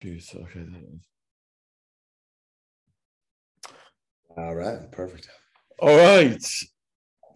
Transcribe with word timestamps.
Juice. 0.00 0.34
Okay. 0.34 0.64
All 4.36 4.54
right, 4.54 4.90
perfect. 4.92 5.28
All 5.80 5.96
right. 5.96 6.44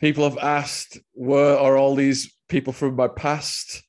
People 0.00 0.28
have 0.28 0.38
asked, 0.38 0.98
where 1.12 1.58
are 1.58 1.76
all 1.76 1.94
these 1.94 2.32
people 2.48 2.72
from 2.72 2.94
my 2.94 3.08
past? 3.08 3.82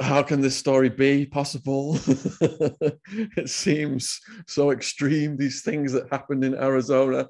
How 0.00 0.22
can 0.22 0.40
this 0.40 0.56
story 0.56 0.88
be 0.88 1.26
possible? 1.26 1.98
it 2.40 3.48
seems 3.48 4.20
so 4.46 4.70
extreme, 4.70 5.36
these 5.36 5.62
things 5.62 5.92
that 5.92 6.10
happened 6.10 6.42
in 6.42 6.54
Arizona 6.54 7.28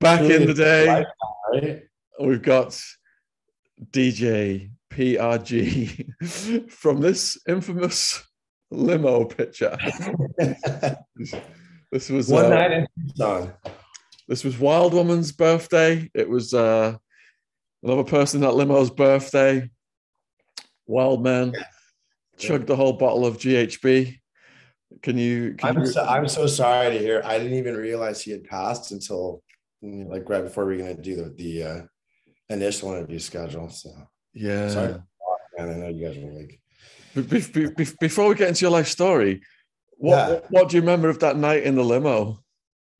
back 0.00 0.20
in 0.20 0.46
the 0.46 0.54
day. 0.54 1.82
We've 2.20 2.42
got 2.42 2.80
DJ 3.90 4.70
PRG 4.90 6.70
from 6.70 7.00
this 7.00 7.40
infamous 7.48 8.22
limo 8.72 9.24
picture. 9.24 9.76
this 11.92 12.10
was 12.10 12.28
One 12.28 12.46
uh, 12.46 12.48
night 12.48 12.72
in 12.72 12.86
Tucson. 13.08 13.52
this 14.28 14.44
was 14.44 14.58
Wild 14.58 14.94
Woman's 14.94 15.32
birthday. 15.32 16.10
It 16.14 16.28
was 16.28 16.54
uh, 16.54 16.96
another 17.82 18.04
person 18.04 18.40
that 18.40 18.54
limo's 18.54 18.90
birthday. 18.90 19.70
Wild 20.86 21.22
man 21.22 21.52
chugged 22.38 22.66
the 22.66 22.76
whole 22.76 22.94
bottle 22.94 23.26
of 23.26 23.38
GHB. 23.38 24.18
Can 25.02 25.16
you? 25.16 25.54
Can 25.54 25.76
I'm 25.76 25.82
you 25.82 25.86
so, 25.86 26.04
I'm 26.04 26.28
so 26.28 26.46
sorry 26.46 26.90
to 26.90 26.98
hear. 26.98 27.22
I 27.24 27.38
didn't 27.38 27.58
even 27.58 27.76
realize 27.76 28.22
he 28.22 28.30
had 28.30 28.44
passed 28.44 28.90
until 28.90 29.42
like 29.82 30.28
right 30.28 30.44
before 30.44 30.66
we 30.66 30.76
were 30.76 30.82
gonna 30.82 30.94
do 30.94 31.16
the 31.16 31.30
the 31.36 31.62
uh, 31.62 31.82
initial 32.48 32.92
interview 32.92 33.18
schedule. 33.18 33.68
So 33.70 33.90
yeah. 34.34 34.68
sorry, 34.68 34.94
man. 35.56 35.70
I 35.70 35.74
know 35.74 35.88
you 35.88 36.06
guys 36.06 36.18
were 36.18 36.32
like, 36.32 36.60
before 37.14 38.28
we 38.28 38.34
get 38.34 38.48
into 38.48 38.62
your 38.62 38.70
life 38.70 38.88
story, 38.88 39.42
what, 39.96 40.16
Yeah. 40.16 40.28
what 40.28 40.50
what 40.50 40.68
do 40.68 40.76
you 40.76 40.80
remember 40.82 41.08
of 41.08 41.18
that 41.20 41.36
night 41.36 41.62
in 41.64 41.74
the 41.74 41.84
limo? 41.84 42.38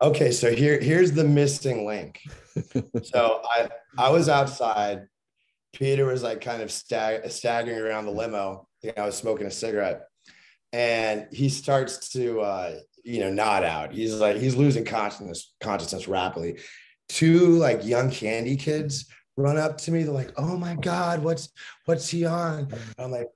okay, 0.01 0.33
so 0.33 0.53
here 0.53 0.81
here's 0.81 1.13
the 1.13 1.25
missing 1.25 1.87
link. 1.87 2.21
so 3.03 3.41
I 3.45 3.69
I 3.97 4.11
was 4.11 4.29
outside. 4.29 5.07
Peter 5.73 6.05
was 6.05 6.23
like 6.23 6.41
kind 6.41 6.61
of 6.61 6.71
stag- 6.71 7.31
staggering 7.31 7.79
around 7.79 8.05
the 8.07 8.11
limo. 8.13 8.67
I 8.83 8.87
think 8.87 8.99
I 8.99 9.07
was 9.07 9.17
smoking 9.17 9.47
a 9.47 9.51
cigarette, 9.51 10.03
and 10.73 11.27
he 11.33 11.49
starts 11.49 12.11
to 12.11 12.41
uh, 12.41 12.75
you 13.05 13.21
know 13.21 13.33
nod 13.33 13.65
out. 13.65 13.93
He's 13.93 14.15
like 14.15 14.37
he's 14.37 14.55
losing 14.57 14.85
consciousness 14.85 15.55
consciousness 15.61 16.09
rapidly. 16.09 16.59
Two 17.09 17.57
like 17.59 17.85
young 17.87 18.11
candy 18.11 18.57
kids 18.57 19.07
run 19.37 19.57
up 19.57 19.79
to 19.79 19.93
me. 19.93 20.03
They're 20.03 20.13
like, 20.13 20.33
"Oh 20.37 20.57
my 20.57 20.75
god, 20.75 21.23
what's 21.23 21.49
what's 21.87 22.09
he 22.09 22.27
on?" 22.27 22.69
I'm 22.99 23.11
like. 23.11 23.29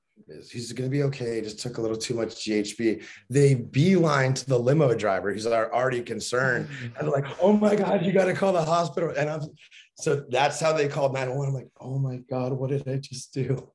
He's 0.51 0.73
gonna 0.73 0.89
be 0.91 1.05
okay. 1.05 1.41
Just 1.41 1.61
took 1.61 1.79
a 1.79 1.81
little 1.81 1.97
too 1.97 2.15
much 2.15 2.35
GHB. 2.45 3.05
They 3.31 3.55
beeline 3.55 4.35
to 4.35 4.47
the 4.47 4.59
limo 4.59 4.93
driver. 4.95 5.33
He's 5.33 5.47
already 5.47 6.03
concerned. 6.03 6.69
And 6.83 7.07
they're 7.07 7.11
like, 7.15 7.27
oh 7.41 7.53
my 7.53 7.77
God, 7.77 8.05
you 8.05 8.13
got 8.13 8.25
to 8.25 8.35
call 8.35 8.53
the 8.53 8.65
hospital. 8.65 9.13
And 9.17 9.31
I'm 9.31 9.43
so 9.95 10.25
that's 10.29 10.59
how 10.61 10.73
they 10.73 10.89
called 10.89 11.15
911. 11.15 11.49
I'm 11.49 11.55
like, 11.55 11.71
oh 11.81 11.99
my 11.99 12.17
God, 12.29 12.53
what 12.53 12.71
did 12.71 12.87
I 12.89 12.97
just 12.97 13.33
do? 13.33 13.71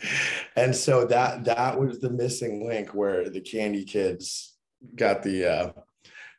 And 0.56 0.74
so 0.74 1.04
that 1.06 1.44
that 1.44 1.78
was 1.80 1.98
the 2.00 2.10
missing 2.10 2.66
link 2.66 2.92
where 2.92 3.30
the 3.30 3.40
candy 3.40 3.84
kids 3.84 4.54
got 4.96 5.22
the 5.22 5.46
uh, 5.50 5.72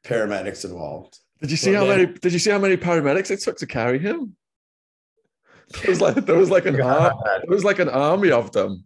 paramedics 0.06 0.66
involved. 0.66 1.18
Did 1.42 1.50
you 1.52 1.58
see 1.58 1.72
Well, 1.72 1.82
how 1.86 1.88
then- 1.90 2.02
many? 2.08 2.20
Did 2.20 2.34
you 2.34 2.40
see 2.40 2.52
how 2.52 2.60
many 2.60 2.78
paramedics 2.78 3.32
it 3.32 3.40
took 3.42 3.58
to 3.58 3.66
carry 3.66 4.00
him? 4.00 4.36
There 5.82 5.90
was 5.90 6.02
like 6.02 6.16
there 6.26 6.38
was 6.38 6.50
like 6.52 6.66
an 6.66 6.80
ar- 6.94 7.14
there 7.24 7.50
was 7.50 7.64
like 7.64 7.80
an 7.80 7.90
army 7.90 8.32
of 8.32 8.52
them. 8.52 8.84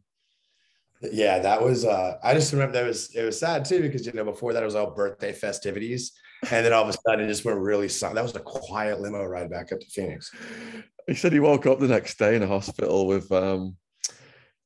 Yeah, 1.02 1.40
that 1.40 1.62
was 1.62 1.86
uh 1.86 2.18
I 2.24 2.34
just 2.34 2.52
remember 2.54 2.74
that 2.74 2.88
was 2.88 3.14
it 3.16 3.24
was 3.24 3.40
sad 3.40 3.66
too 3.66 3.82
because 3.82 4.06
you 4.06 4.14
know 4.14 4.24
before 4.24 4.54
that 4.54 4.64
it 4.64 4.66
was 4.66 4.76
all 4.76 4.92
birthday 4.92 5.32
festivities. 5.32 6.14
And 6.52 6.66
then 6.66 6.74
all 6.74 6.84
of 6.84 6.90
a 6.90 6.94
sudden 6.94 7.26
it 7.26 7.28
just 7.28 7.46
went 7.46 7.60
really 7.60 7.90
silent. 7.90 8.16
That 8.16 8.24
was 8.24 8.36
a 8.36 8.40
quiet 8.40 9.00
limo 9.00 9.24
ride 9.26 9.50
back 9.50 9.72
up 9.72 9.80
to 9.80 9.86
Phoenix. 9.88 10.32
He 11.08 11.16
said 11.16 11.34
he 11.34 11.40
woke 11.40 11.66
up 11.66 11.80
the 11.80 11.88
next 11.88 12.20
day 12.20 12.36
in 12.36 12.44
a 12.44 12.48
hospital 12.48 13.08
with 13.08 13.32
um, 13.32 13.76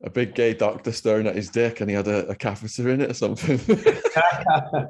a 0.03 0.09
big 0.09 0.35
gay 0.35 0.53
doctor 0.53 0.91
staring 0.91 1.27
at 1.27 1.35
his 1.35 1.49
dick, 1.49 1.79
and 1.79 1.89
he 1.89 1.95
had 1.95 2.07
a, 2.07 2.27
a 2.27 2.35
catheter 2.35 2.89
in 2.89 3.01
it 3.01 3.11
or 3.11 3.13
something. 3.13 3.59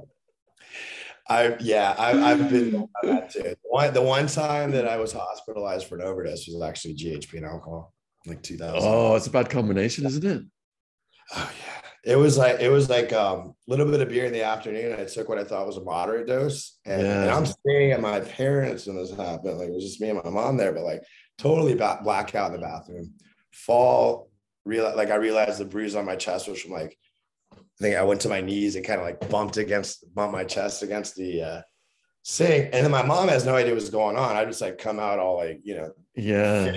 I 1.29 1.55
yeah, 1.59 1.95
I, 1.97 2.31
I've 2.31 2.49
been 2.49 2.87
that 3.03 3.29
too. 3.31 3.55
One, 3.63 3.93
the 3.93 4.01
one 4.01 4.27
time 4.27 4.71
that 4.71 4.87
I 4.87 4.97
was 4.97 5.13
hospitalized 5.13 5.87
for 5.87 5.95
an 5.95 6.01
overdose 6.01 6.47
was 6.47 6.61
actually 6.61 6.95
GHB 6.95 7.33
and 7.35 7.45
alcohol, 7.45 7.93
like 8.25 8.41
2000. 8.41 8.79
oh, 8.81 9.15
it's 9.15 9.27
a 9.27 9.31
bad 9.31 9.49
combination, 9.49 10.05
isn't 10.05 10.25
it? 10.25 10.41
Oh, 11.35 11.51
yeah, 11.59 12.13
it 12.13 12.15
was 12.17 12.37
like 12.37 12.59
it 12.59 12.69
was 12.69 12.89
like 12.89 13.13
um, 13.13 13.39
a 13.67 13.71
little 13.71 13.85
bit 13.85 14.01
of 14.01 14.09
beer 14.09 14.25
in 14.25 14.33
the 14.33 14.43
afternoon. 14.43 14.99
I 14.99 15.05
took 15.05 15.29
what 15.29 15.37
I 15.37 15.43
thought 15.43 15.67
was 15.67 15.77
a 15.77 15.83
moderate 15.83 16.27
dose, 16.27 16.77
and, 16.85 17.01
and 17.05 17.29
I'm 17.29 17.45
staying 17.45 17.91
at 17.91 18.01
my 18.01 18.19
parents 18.19 18.85
when 18.85 18.97
this 18.97 19.11
happened. 19.11 19.57
Like 19.59 19.69
it 19.69 19.73
was 19.73 19.83
just 19.83 20.01
me 20.01 20.09
and 20.09 20.21
my 20.23 20.29
mom 20.29 20.57
there, 20.57 20.73
but 20.73 20.83
like 20.83 21.03
totally 21.37 21.75
ba- 21.75 21.99
blackout 22.03 22.53
in 22.53 22.59
the 22.59 22.65
bathroom. 22.65 23.13
Fall, 23.53 24.29
real 24.65 24.91
like 24.95 25.09
I 25.09 25.15
realized 25.15 25.59
the 25.59 25.65
bruise 25.65 25.95
on 25.95 26.05
my 26.05 26.15
chest 26.15 26.47
was 26.47 26.61
from 26.61 26.71
like 26.71 26.97
I 27.53 27.57
think 27.79 27.95
I 27.95 28.03
went 28.03 28.21
to 28.21 28.29
my 28.29 28.41
knees 28.41 28.75
and 28.75 28.85
kind 28.85 28.99
of 28.99 29.05
like 29.05 29.29
bumped 29.29 29.57
against 29.57 30.13
bumped 30.13 30.33
my 30.33 30.43
chest 30.43 30.83
against 30.83 31.15
the 31.15 31.41
uh, 31.41 31.61
sink, 32.23 32.69
and 32.73 32.83
then 32.83 32.91
my 32.91 33.03
mom 33.03 33.29
has 33.29 33.45
no 33.45 33.55
idea 33.55 33.73
what's 33.73 33.89
going 33.89 34.17
on. 34.17 34.35
I 34.35 34.43
just 34.45 34.61
like 34.61 34.77
come 34.77 34.99
out 34.99 35.19
all 35.19 35.37
like 35.37 35.61
you 35.63 35.75
know 35.75 35.91
Yeah. 36.15 36.73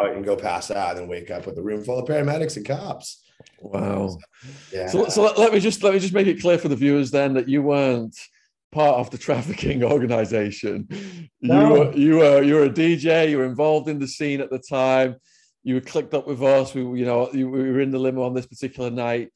out 0.00 0.12
and 0.12 0.24
go 0.24 0.36
pass 0.36 0.70
out, 0.70 0.96
and 0.96 1.08
wake 1.08 1.30
up 1.30 1.46
with 1.46 1.56
a 1.58 1.62
room 1.62 1.84
full 1.84 1.98
of 1.98 2.08
paramedics 2.08 2.56
and 2.56 2.66
cops. 2.66 3.21
Wow. 3.60 4.18
Yeah. 4.72 4.88
So, 4.88 5.08
so 5.08 5.22
let, 5.22 5.38
let 5.38 5.52
me 5.52 5.60
just 5.60 5.82
let 5.82 5.94
me 5.94 6.00
just 6.00 6.14
make 6.14 6.26
it 6.26 6.40
clear 6.40 6.58
for 6.58 6.68
the 6.68 6.76
viewers 6.76 7.10
then 7.10 7.34
that 7.34 7.48
you 7.48 7.62
weren't 7.62 8.16
part 8.70 8.98
of 8.98 9.10
the 9.10 9.18
trafficking 9.18 9.84
organization. 9.94 10.88
No. 11.40 11.60
You 11.60 11.72
were 11.72 11.96
you 11.96 12.16
were 12.16 12.42
you 12.42 12.54
were 12.54 12.64
a 12.64 12.70
DJ. 12.70 13.30
You 13.30 13.38
were 13.38 13.44
involved 13.44 13.88
in 13.88 13.98
the 13.98 14.08
scene 14.08 14.40
at 14.40 14.50
the 14.50 14.58
time. 14.58 15.16
You 15.62 15.74
were 15.74 15.80
clicked 15.80 16.14
up 16.14 16.26
with 16.26 16.42
us. 16.42 16.74
We 16.74 16.82
you 16.82 17.04
know 17.04 17.30
you, 17.32 17.48
we 17.48 17.70
were 17.70 17.80
in 17.80 17.90
the 17.90 17.98
limo 17.98 18.22
on 18.22 18.34
this 18.34 18.46
particular 18.46 18.90
night, 18.90 19.30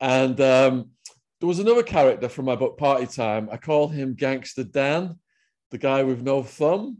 and 0.00 0.40
um, 0.40 0.90
there 1.40 1.48
was 1.48 1.58
another 1.58 1.82
character 1.82 2.28
from 2.28 2.44
my 2.44 2.56
book 2.56 2.78
Party 2.78 3.06
Time. 3.06 3.48
I 3.50 3.56
call 3.56 3.88
him 3.88 4.14
Gangster 4.14 4.64
Dan, 4.64 5.18
the 5.70 5.78
guy 5.78 6.02
with 6.02 6.22
no 6.22 6.42
thumb 6.42 6.98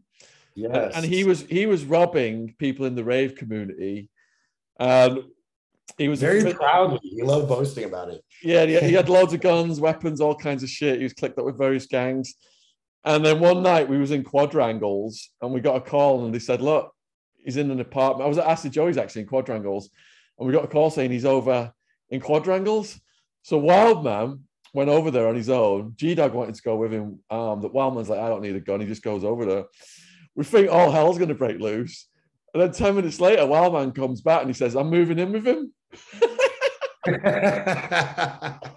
yes. 0.54 0.70
and, 0.72 1.04
and 1.04 1.04
he 1.04 1.24
was 1.24 1.42
he 1.42 1.66
was 1.66 1.84
robbing 1.84 2.54
people 2.58 2.86
in 2.86 2.94
the 2.94 3.04
rave 3.04 3.34
community 3.34 4.10
and 4.78 5.20
he 5.98 6.09
was 6.09 6.20
very 6.20 6.41
a, 6.41 6.54
proudly. 6.54 7.00
He 7.03 7.22
loved 7.22 7.48
boasting 7.48 7.84
about 7.84 8.10
it. 8.10 8.25
yeah 8.43 8.65
he, 8.65 8.78
he 8.81 8.93
had 8.93 9.09
loads 9.16 9.32
of 9.32 9.41
guns 9.41 9.81
weapons 9.81 10.20
all 10.20 10.34
kinds 10.34 10.62
of 10.62 10.69
shit. 10.69 10.98
He 10.98 11.04
was 11.04 11.12
clicked 11.12 11.38
up 11.38 11.44
with 11.44 11.59
various 11.59 11.87
gangs. 11.87 12.34
And 13.04 13.25
then 13.25 13.41
one 13.41 13.62
night 13.62 13.88
we 13.88 13.98
was 13.98 14.12
in 14.12 14.22
quadrangles 14.22 15.31
and 15.41 15.53
we 15.53 15.60
got 15.60 15.76
a 15.76 15.81
call 15.81 16.25
and 16.25 16.34
they 16.34 16.38
said 16.38 16.60
look 16.60 16.93
he's 17.44 17.56
in 17.56 17.70
an 17.70 17.81
apartment. 17.81 18.25
I 18.25 18.28
was 18.28 18.38
at 18.38 18.47
acid 18.47 18.72
joey's 18.72 18.97
actually 18.97 19.22
in 19.22 19.28
quadrangles 19.28 19.91
and 20.38 20.47
we 20.47 20.53
got 20.53 20.65
a 20.65 20.69
call 20.69 20.91
saying 20.91 21.10
he's 21.10 21.25
over 21.25 21.72
in 22.10 22.20
quadrangles. 22.20 23.00
So 23.43 23.59
wildman 23.59 24.44
went 24.72 24.88
over 24.88 25.10
there 25.10 25.28
on 25.28 25.34
his 25.34 25.50
own. 25.50 25.94
G-dog 25.97 26.32
wanted 26.32 26.54
to 26.54 26.62
go 26.62 26.76
with 26.76 26.93
him 26.93 27.20
um 27.31 27.60
that 27.62 27.75
wildman's 27.75 28.09
like 28.09 28.20
i 28.20 28.28
don't 28.28 28.43
need 28.43 28.56
a 28.56 28.60
gun. 28.60 28.81
He 28.81 28.87
just 28.87 29.03
goes 29.03 29.25
over 29.25 29.44
there. 29.44 29.64
We 30.34 30.44
think 30.44 30.70
all 30.70 30.91
hell's 30.91 31.19
going 31.19 31.28
to 31.28 31.34
break 31.34 31.60
loose. 31.60 32.06
And 32.54 32.62
then 32.62 32.72
10 32.72 32.96
minutes 32.96 33.20
later, 33.20 33.46
Wildman 33.46 33.92
comes 33.92 34.20
back 34.20 34.40
and 34.42 34.50
he 34.50 34.54
says, 34.54 34.74
I'm 34.74 34.90
moving 34.90 35.18
in 35.18 35.32
with 35.32 35.46
him. 35.46 35.72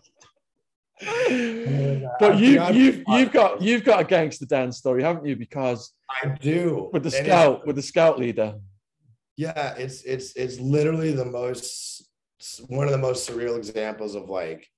But 2.19 2.39
you, 2.39 2.55
God. 2.55 2.75
you've, 2.75 3.03
you've 3.07 3.31
got 3.31 3.61
you've 3.61 3.83
got 3.83 3.99
a 3.99 4.03
gangster 4.03 4.45
Dan's 4.45 4.77
story, 4.77 5.03
haven't 5.03 5.25
you? 5.25 5.35
Because 5.35 5.93
I 6.09 6.29
do 6.29 6.89
with 6.93 7.03
the 7.03 7.11
scout, 7.11 7.67
with 7.67 7.75
the 7.75 7.81
scout 7.81 8.17
leader. 8.17 8.55
yeah, 9.35 9.75
it's 9.75 10.03
it's 10.03 10.33
it's 10.35 10.59
literally 10.59 11.11
the 11.11 11.25
most 11.25 12.09
one 12.67 12.85
of 12.85 12.91
the 12.91 12.97
most 12.97 13.29
surreal 13.29 13.57
examples 13.57 14.15
of 14.15 14.29
like 14.29 14.69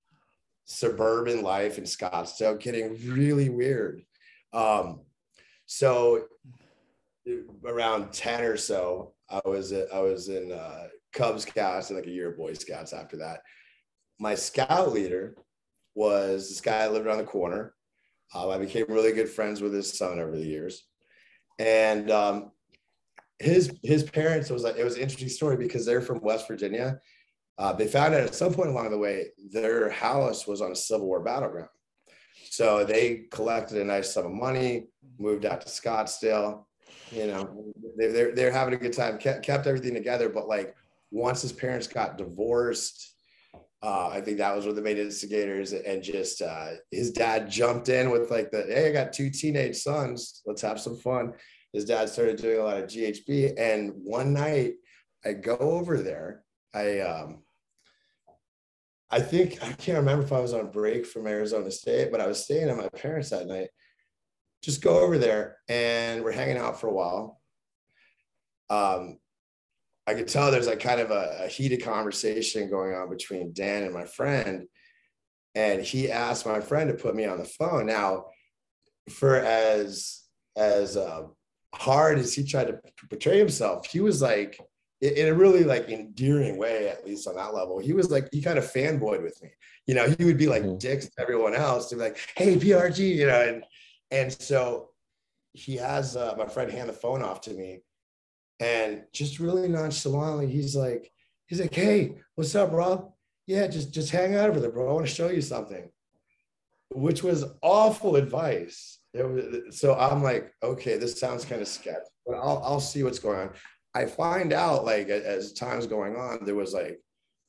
suburban 0.65 1.41
life 1.41 1.77
in 1.77 1.83
Scottsdale 1.83 2.59
getting 2.59 2.97
really 3.07 3.49
weird. 3.49 4.01
Um, 4.53 5.01
so 5.65 6.25
around 7.65 8.13
10 8.13 8.43
or 8.43 8.57
so, 8.57 9.13
I 9.29 9.41
was 9.45 9.73
I 9.73 9.99
was 9.99 10.29
in 10.29 10.51
uh, 10.51 10.87
Cub 11.13 11.39
Scouts 11.39 11.89
and 11.89 11.97
like 11.97 12.07
a 12.07 12.11
year 12.11 12.31
of 12.31 12.37
Boy 12.37 12.53
Scouts 12.53 12.93
after 12.93 13.17
that. 13.17 13.41
My 14.19 14.35
scout 14.35 14.93
leader 14.93 15.35
was 15.95 16.47
this 16.47 16.61
guy 16.61 16.79
that 16.79 16.93
lived 16.93 17.07
around 17.07 17.17
the 17.17 17.23
corner. 17.23 17.73
Uh, 18.33 18.49
I 18.49 18.57
became 18.57 18.85
really 18.87 19.13
good 19.13 19.29
friends 19.29 19.61
with 19.61 19.73
his 19.73 19.97
son 19.97 20.19
over 20.19 20.31
the 20.31 20.45
years, 20.45 20.85
and 21.59 22.11
um, 22.11 22.51
his 23.39 23.73
his 23.83 24.03
parents 24.03 24.49
it 24.49 24.53
was 24.53 24.63
like 24.63 24.77
it 24.77 24.83
was 24.83 24.95
an 24.95 25.01
interesting 25.01 25.29
story 25.29 25.57
because 25.57 25.85
they're 25.85 26.01
from 26.01 26.21
West 26.21 26.47
Virginia. 26.47 26.99
Uh, 27.57 27.73
they 27.73 27.87
found 27.87 28.13
out 28.13 28.21
at 28.21 28.35
some 28.35 28.53
point 28.53 28.69
along 28.69 28.91
the 28.91 28.97
way 28.97 29.27
their 29.51 29.89
house 29.89 30.45
was 30.45 30.61
on 30.61 30.71
a 30.71 30.75
Civil 30.75 31.07
War 31.07 31.21
battleground, 31.21 31.69
so 32.49 32.83
they 32.83 33.25
collected 33.31 33.77
a 33.77 33.85
nice 33.85 34.13
sum 34.13 34.25
of 34.25 34.31
money, 34.31 34.87
moved 35.17 35.45
out 35.45 35.61
to 35.61 35.67
Scottsdale. 35.67 36.65
You 37.11 37.27
know, 37.27 37.73
they, 37.97 38.07
they're 38.07 38.35
they're 38.35 38.51
having 38.51 38.73
a 38.73 38.77
good 38.77 38.93
time, 38.93 39.17
kept, 39.17 39.43
kept 39.43 39.67
everything 39.67 39.93
together. 39.93 40.29
But 40.29 40.47
like 40.47 40.75
once 41.11 41.41
his 41.41 41.53
parents 41.53 41.87
got 41.87 42.17
divorced, 42.17 43.13
Uh, 43.81 44.09
I 44.11 44.21
think 44.21 44.39
that 44.39 44.55
was 44.55 44.65
one 44.65 44.71
of 44.71 44.75
the 44.75 44.81
main 44.81 44.97
instigators, 44.97 45.71
and 45.71 46.01
just 46.01 46.41
uh, 46.41 46.69
his 46.91 47.11
dad 47.11 47.49
jumped 47.49 47.89
in 47.89 48.09
with 48.09 48.31
like 48.31 48.49
the, 48.51 48.63
"Hey, 48.63 48.89
I 48.89 48.91
got 48.91 49.13
two 49.13 49.29
teenage 49.29 49.77
sons. 49.77 50.41
Let's 50.47 50.63
have 50.63 50.79
some 50.79 50.97
fun." 50.97 51.33
His 51.73 51.85
dad 51.85 52.09
started 52.09 52.37
doing 52.37 52.59
a 52.59 52.63
lot 52.63 52.77
of 52.77 52.89
GHB, 52.89 53.53
and 53.57 53.91
one 54.03 54.33
night 54.33 54.73
I 55.23 55.33
go 55.33 55.57
over 55.57 56.01
there. 56.01 56.43
I 56.73 56.99
um, 57.01 57.43
I 59.11 59.19
think 59.21 59.63
I 59.63 59.71
can't 59.73 59.99
remember 59.99 60.23
if 60.25 60.33
I 60.33 60.39
was 60.39 60.53
on 60.53 60.71
break 60.71 61.05
from 61.05 61.27
Arizona 61.27 61.69
State, 61.71 62.11
but 62.11 62.19
I 62.19 62.27
was 62.27 62.43
staying 62.43 62.69
at 62.69 62.77
my 62.77 62.89
parents 62.89 63.29
that 63.29 63.47
night. 63.47 63.69
Just 64.67 64.81
go 64.81 64.99
over 64.99 65.17
there, 65.17 65.59
and 65.69 66.25
we're 66.25 66.33
hanging 66.33 66.57
out 66.57 66.77
for 66.77 66.87
a 66.87 66.93
while. 66.93 67.39
Um, 68.69 69.17
I 70.05 70.13
could 70.13 70.27
tell 70.27 70.51
there's 70.51 70.67
like 70.67 70.81
kind 70.81 70.99
of 70.99 71.09
a, 71.09 71.45
a, 71.45 71.47
heated 71.47 71.81
conversation 71.81 72.69
going 72.69 72.93
on 72.93 73.09
between 73.09 73.53
Dan 73.53 73.83
and 73.83 73.93
my 73.93 74.03
friend. 74.03 74.67
And 75.55 75.81
he 75.81 76.11
asked 76.11 76.45
my 76.45 76.59
friend 76.59 76.89
to 76.89 77.01
put 77.01 77.15
me 77.15 77.23
on 77.23 77.37
the 77.37 77.45
phone. 77.45 77.85
Now, 77.85 78.25
for 79.09 79.37
as 79.37 80.23
as 80.57 80.97
uh, 80.97 81.27
hard 81.73 82.19
as 82.19 82.33
he 82.33 82.43
tried 82.43 82.67
to 82.67 82.81
portray 83.09 83.37
himself, 83.37 83.87
he 83.87 84.01
was 84.01 84.21
like 84.21 84.59
in 84.99 85.29
a 85.29 85.33
really 85.33 85.63
like 85.63 85.87
endearing 85.87 86.57
way, 86.57 86.89
at 86.89 87.05
least 87.05 87.25
on 87.25 87.37
that 87.37 87.53
level. 87.53 87.79
He 87.79 87.93
was 87.93 88.11
like 88.11 88.27
he 88.33 88.41
kind 88.41 88.57
of 88.57 88.69
fanboyed 88.69 89.23
with 89.23 89.41
me. 89.41 89.51
You 89.85 89.95
know, 89.95 90.13
he 90.17 90.25
would 90.25 90.37
be 90.37 90.47
like 90.47 90.63
mm-hmm. 90.63 90.77
dicks 90.77 91.05
to 91.05 91.21
everyone 91.21 91.55
else 91.55 91.87
to 91.87 91.95
be 91.95 92.01
like, 92.01 92.17
"Hey, 92.35 92.57
PRG," 92.57 93.15
you 93.15 93.27
know, 93.27 93.41
and 93.41 93.63
and 94.11 94.31
so 94.31 94.89
he 95.53 95.75
has 95.75 96.15
uh, 96.15 96.35
my 96.37 96.45
friend 96.45 96.71
hand 96.71 96.89
the 96.89 96.93
phone 96.93 97.21
off 97.21 97.41
to 97.41 97.53
me 97.53 97.81
and 98.59 99.03
just 99.13 99.39
really 99.39 99.67
nonchalantly, 99.67 100.47
he's 100.47 100.75
like, 100.75 101.11
he's 101.47 101.61
like, 101.61 101.73
hey, 101.73 102.15
what's 102.35 102.55
up, 102.55 102.71
Rob? 102.71 103.11
Yeah, 103.45 103.67
just 103.67 103.93
just 103.93 104.11
hang 104.11 104.35
out 104.35 104.49
over 104.49 104.59
there, 104.59 104.71
bro. 104.71 104.89
I 104.89 104.93
want 104.93 105.07
to 105.07 105.13
show 105.13 105.29
you 105.29 105.41
something. 105.41 105.89
Which 106.89 107.23
was 107.23 107.45
awful 107.61 108.15
advice. 108.15 108.99
Was, 109.13 109.77
so 109.77 109.95
I'm 109.95 110.23
like, 110.23 110.53
okay, 110.63 110.97
this 110.97 111.19
sounds 111.19 111.45
kind 111.45 111.61
of 111.61 111.67
sketchy, 111.67 111.99
but 112.25 112.35
I'll 112.35 112.61
I'll 112.63 112.79
see 112.79 113.03
what's 113.03 113.19
going 113.19 113.39
on. 113.39 113.49
I 113.93 114.05
find 114.05 114.53
out 114.53 114.85
like 114.85 115.09
as 115.09 115.53
time's 115.53 115.87
going 115.87 116.15
on, 116.15 116.45
there 116.45 116.55
was 116.55 116.73
like 116.73 116.99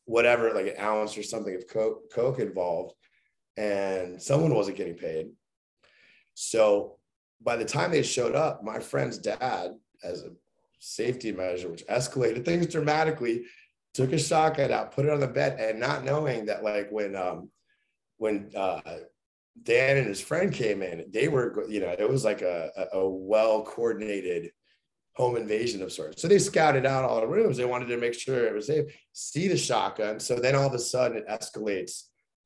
whatever, 0.05 0.53
like 0.55 0.67
an 0.67 0.81
ounce 0.81 1.17
or 1.19 1.23
something 1.23 1.55
of 1.55 1.69
coke, 1.69 2.11
coke 2.13 2.39
involved, 2.39 2.95
and 3.57 4.23
someone 4.23 4.55
wasn't 4.55 4.77
getting 4.77 4.95
paid. 4.95 5.31
So 6.41 6.99
by 7.41 7.57
the 7.57 7.65
time 7.65 7.91
they 7.91 8.05
showed 8.05 8.37
up, 8.37 8.63
my 8.63 8.79
friend's 8.79 9.19
dad, 9.19 9.75
as 10.05 10.23
a 10.23 10.31
safety 10.79 11.33
measure, 11.33 11.69
which 11.69 11.85
escalated 11.87 12.45
things 12.45 12.69
dramatically. 12.69 13.45
Took 13.95 14.13
a 14.13 14.19
shotgun 14.19 14.71
out, 14.71 14.93
put 14.93 15.07
it 15.07 15.11
on 15.11 15.19
the 15.19 15.27
bed, 15.27 15.59
and 15.59 15.81
not 15.81 16.05
knowing 16.05 16.47
that, 16.47 16.63
like 16.63 16.91
when 16.91 17.17
um, 17.17 17.51
when 18.19 18.53
uh, 18.55 18.81
Dan 19.61 19.97
and 19.97 20.07
his 20.07 20.21
friend 20.21 20.53
came 20.53 20.83
in, 20.83 21.07
they 21.11 21.27
were, 21.27 21.65
you 21.69 21.81
know, 21.81 21.93
it 21.99 22.09
was 22.09 22.25
like 22.25 22.43
a, 22.43 22.71
a 22.93 23.09
well 23.09 23.63
coordinated 23.63 24.53
home 25.15 25.37
invasion 25.37 25.83
of 25.83 25.91
sorts. 25.91 26.23
So 26.23 26.29
they 26.29 26.39
scouted 26.39 26.87
out 26.87 27.05
all 27.05 27.21
the 27.21 27.27
rooms. 27.27 27.57
They 27.57 27.65
wanted 27.65 27.89
to 27.89 27.97
make 27.97 28.15
sure 28.15 28.47
it 28.47 28.55
was 28.55 28.69
safe. 28.69 28.85
See 29.13 29.49
the 29.49 29.57
shotgun. 29.57 30.21
So 30.21 30.37
then 30.37 30.55
all 30.55 30.69
of 30.69 30.75
a 30.75 30.79
sudden 30.79 31.17
it 31.17 31.27
escalates 31.27 32.05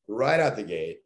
right 0.08 0.40
out 0.40 0.56
the 0.56 0.62
gate. 0.62 1.00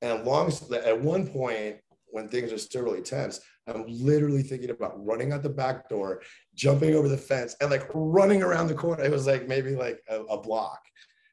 And 0.00 0.24
long 0.24 0.52
at 0.84 1.00
one 1.00 1.28
point 1.28 1.76
when 2.12 2.28
things 2.28 2.52
are 2.52 2.58
still 2.58 2.82
really 2.82 3.02
tense, 3.02 3.40
I'm 3.66 3.84
literally 3.88 4.42
thinking 4.42 4.70
about 4.70 5.04
running 5.04 5.32
out 5.32 5.42
the 5.42 5.48
back 5.48 5.88
door, 5.88 6.22
jumping 6.54 6.94
over 6.94 7.08
the 7.08 7.16
fence, 7.16 7.56
and 7.60 7.70
like 7.70 7.88
running 7.94 8.42
around 8.42 8.68
the 8.68 8.74
corner. 8.74 9.02
It 9.02 9.10
was 9.10 9.26
like 9.26 9.48
maybe 9.48 9.74
like 9.74 10.02
a, 10.08 10.20
a 10.22 10.40
block 10.40 10.80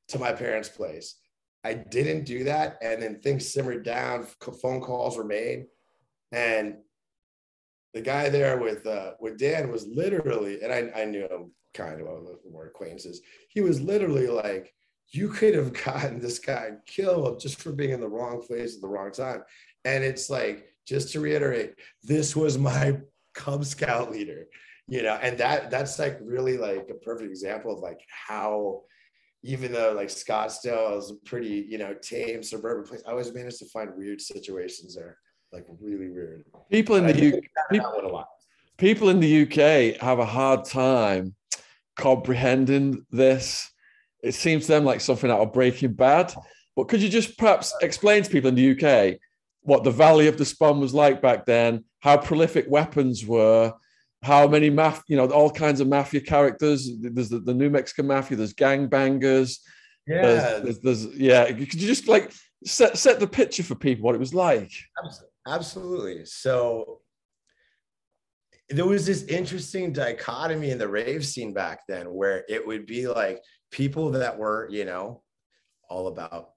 to 0.10 0.20
my 0.20 0.32
parents' 0.32 0.70
place. 0.70 1.16
I 1.64 1.74
didn't 1.74 2.26
do 2.26 2.44
that. 2.46 2.78
And 2.82 3.02
then 3.02 3.20
things 3.20 3.52
simmered 3.52 3.84
down, 3.84 4.26
phone 4.62 4.82
calls 4.82 5.18
were 5.18 5.26
made. 5.26 5.66
And 6.32 6.78
the 7.94 8.02
guy 8.02 8.30
there 8.30 8.58
with 8.58 8.86
uh, 8.86 9.14
with 9.20 9.38
Dan 9.38 9.72
was 9.72 9.88
literally, 9.88 10.62
and 10.62 10.72
I, 10.72 11.02
I 11.02 11.06
knew 11.06 11.28
him 11.28 11.52
kind 11.74 12.02
of 12.02 12.08
more 12.50 12.68
acquaintances. 12.68 13.22
He 13.50 13.62
was 13.62 13.82
literally 13.82 14.28
like, 14.28 14.74
you 15.12 15.30
could 15.30 15.56
have 15.56 15.74
gotten 15.86 16.20
this 16.20 16.40
guy 16.40 16.72
killed 16.86 17.40
just 17.40 17.62
for 17.62 17.72
being 17.72 17.92
in 17.92 18.00
the 18.00 18.08
wrong 18.08 18.42
place 18.42 18.76
at 18.76 18.82
the 18.82 18.88
wrong 18.88 19.12
time. 19.12 19.44
And 19.86 20.04
it's 20.04 20.30
like, 20.30 20.69
just 20.90 21.14
to 21.14 21.20
reiterate, 21.20 21.76
this 22.04 22.36
was 22.36 22.58
my 22.58 22.98
Cub 23.36 23.64
Scout 23.64 24.12
leader, 24.12 24.48
you 24.88 25.04
know, 25.04 25.18
and 25.22 25.38
that 25.38 25.70
that's 25.70 26.00
like 26.00 26.18
really 26.22 26.58
like 26.58 26.90
a 26.90 26.96
perfect 26.96 27.30
example 27.30 27.72
of 27.72 27.80
like 27.80 28.00
how 28.10 28.82
even 29.44 29.72
though 29.72 29.94
like 29.94 30.10
Scottsdale 30.10 30.98
is 30.98 31.12
a 31.12 31.16
pretty, 31.26 31.66
you 31.70 31.78
know, 31.78 31.94
tame 32.02 32.44
suburban 32.44 32.86
place, 32.86 33.04
I 33.08 33.12
always 33.12 33.34
managed 33.34 33.60
to 33.60 33.66
find 33.68 33.92
weird 33.96 34.20
situations 34.20 34.96
there, 34.96 35.18
like 35.54 35.66
really 35.80 36.10
weird. 36.10 36.44
People 36.70 36.98
in 36.98 37.06
the 37.06 37.38
UK, 37.38 37.44
people, 37.72 38.26
people 38.78 39.10
in 39.10 39.20
the 39.20 39.44
UK 39.44 40.02
have 40.02 40.20
a 40.20 40.26
hard 40.26 40.66
time 40.66 41.36
comprehending 41.96 43.06
this. 43.12 43.70
It 44.22 44.34
seems 44.34 44.66
to 44.66 44.74
them 44.74 44.86
like 44.86 45.00
something 45.00 45.32
out 45.32 45.40
of 45.40 45.54
Breaking 45.54 45.94
Bad. 45.94 46.34
But 46.76 46.90
could 46.90 47.02
you 47.02 47.10
just 47.10 47.38
perhaps 47.38 47.74
explain 47.82 48.24
to 48.24 48.30
people 48.30 48.50
in 48.50 48.56
the 48.56 48.72
UK 48.72 49.20
what 49.62 49.84
the 49.84 49.92
Valley 49.92 50.28
of 50.28 50.36
the 50.36 50.46
Despond 50.46 50.80
was 50.80 50.94
like 50.94 51.22
back 51.22 51.46
then, 51.46 51.84
how 52.00 52.18
prolific 52.18 52.66
weapons 52.70 53.26
were, 53.26 53.74
how 54.24 54.48
many 54.48 54.70
maf, 54.70 55.02
you 55.08 55.18
know, 55.18 55.28
all 55.28 55.52
kinds 55.52 55.80
of 55.80 55.88
mafia 55.88 56.22
characters. 56.22 56.90
There's 57.00 57.30
the, 57.30 57.40
the 57.40 57.54
New 57.54 57.70
Mexican 57.70 58.08
mafia. 58.08 58.38
There's 58.38 58.54
gangbangers. 58.54 59.60
Yeah. 60.08 60.22
There's, 60.22 60.64
there's, 60.64 60.80
there's, 60.80 61.06
yeah. 61.16 61.46
Could 61.46 61.76
you 61.76 61.88
just 61.88 62.08
like 62.08 62.32
set 62.66 62.98
set 62.98 63.20
the 63.20 63.28
picture 63.28 63.64
for 63.64 63.76
people 63.76 64.04
what 64.04 64.16
it 64.16 64.20
was 64.20 64.34
like? 64.34 64.72
Absolutely. 65.48 66.26
So 66.26 67.02
there 68.70 68.86
was 68.86 69.06
this 69.06 69.24
interesting 69.24 69.92
dichotomy 69.92 70.72
in 70.72 70.78
the 70.78 70.88
rave 70.88 71.26
scene 71.26 71.54
back 71.54 71.82
then 71.88 72.14
where 72.14 72.44
it 72.48 72.66
would 72.66 72.86
be 72.86 73.08
like 73.08 73.42
people 73.72 74.12
that 74.12 74.38
were, 74.38 74.68
you 74.70 74.86
know, 74.86 75.24
all 75.90 76.08
about 76.08 76.52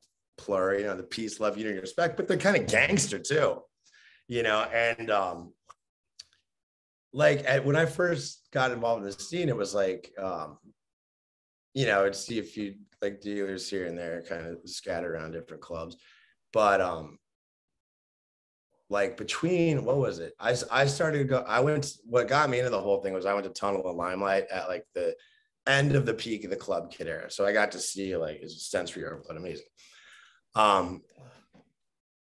you 0.49 0.85
know, 0.85 0.97
the 0.97 1.03
peace, 1.03 1.41
love, 1.41 1.57
unity, 1.57 1.77
and 1.77 1.83
respect, 1.83 2.17
but 2.17 2.29
they're 2.29 2.37
kind 2.37 2.57
of 2.57 2.67
gangster 2.67 3.19
too, 3.19 3.61
you 4.29 4.43
know, 4.43 4.63
and 4.63 5.11
um, 5.11 5.53
like 7.13 7.45
at, 7.47 7.65
when 7.65 7.77
I 7.77 7.87
first 7.87 8.49
got 8.53 8.73
involved 8.73 9.03
in 9.03 9.07
the 9.07 9.13
scene, 9.13 9.49
it 9.49 9.57
was 9.57 9.75
like, 9.75 10.13
um, 10.19 10.59
you 11.75 11.87
know, 11.87 12.05
I'd 12.05 12.15
see 12.15 12.39
a 12.39 12.43
few 12.43 12.75
like 13.01 13.21
dealers 13.21 13.69
here 13.69 13.87
and 13.87 13.99
there 13.99 14.23
kind 14.23 14.47
of 14.47 14.59
scattered 14.65 15.15
around 15.15 15.33
different 15.33 15.63
clubs, 15.63 15.97
but 16.53 16.81
um, 16.81 17.19
like 18.93 19.17
between 19.17 19.85
what 19.85 19.97
was 19.97 20.19
it? 20.19 20.35
I 20.39 20.55
I 20.71 20.87
started 20.87 21.19
to 21.19 21.25
go. 21.25 21.39
I 21.49 21.61
went. 21.61 21.97
What 22.05 22.29
got 22.29 22.51
me 22.51 22.59
into 22.59 22.71
the 22.71 22.81
whole 22.81 23.01
thing 23.03 23.15
was 23.15 23.25
I 23.25 23.33
went 23.33 23.45
to 23.45 23.53
Tunnel 23.53 23.89
and 23.89 23.97
Limelight 23.97 24.45
at 24.53 24.69
like 24.69 24.85
the 24.95 25.17
end 25.67 25.95
of 25.95 26.05
the 26.05 26.15
peak 26.15 26.45
of 26.45 26.51
the 26.51 26.57
club 26.57 26.91
kid 26.91 27.09
era. 27.09 27.31
So 27.31 27.47
I 27.47 27.53
got 27.53 27.73
to 27.73 27.79
see 27.79 28.17
like 28.17 28.41
it's 28.43 28.71
sensory 28.71 29.07
overload, 29.07 29.37
amazing. 29.37 29.67
Um, 30.55 31.03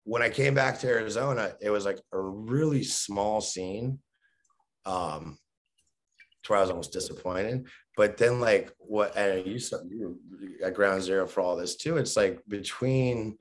when 0.04 0.22
I 0.22 0.30
came 0.30 0.54
back 0.54 0.80
to 0.80 0.88
Arizona, 0.88 1.54
it 1.62 1.70
was 1.70 1.86
like 1.86 2.00
a 2.12 2.20
really 2.20 2.84
small 2.84 3.42
scene. 3.42 4.00
Um, 4.86 5.38
to 6.44 6.52
where 6.52 6.60
I 6.60 6.62
was 6.62 6.70
almost 6.70 6.94
disappointed. 6.94 7.68
But 7.98 8.18
then, 8.18 8.40
like 8.40 8.72
what 8.78 9.16
and 9.18 9.46
you 9.46 9.60
said, 9.60 9.80
you 9.90 10.20
at 10.64 10.74
ground 10.74 11.04
zero 11.04 11.28
for 11.28 11.42
all 11.42 11.56
this 11.56 11.76
too. 11.76 11.98
It's 11.98 12.16
like 12.16 12.42
between 12.48 13.38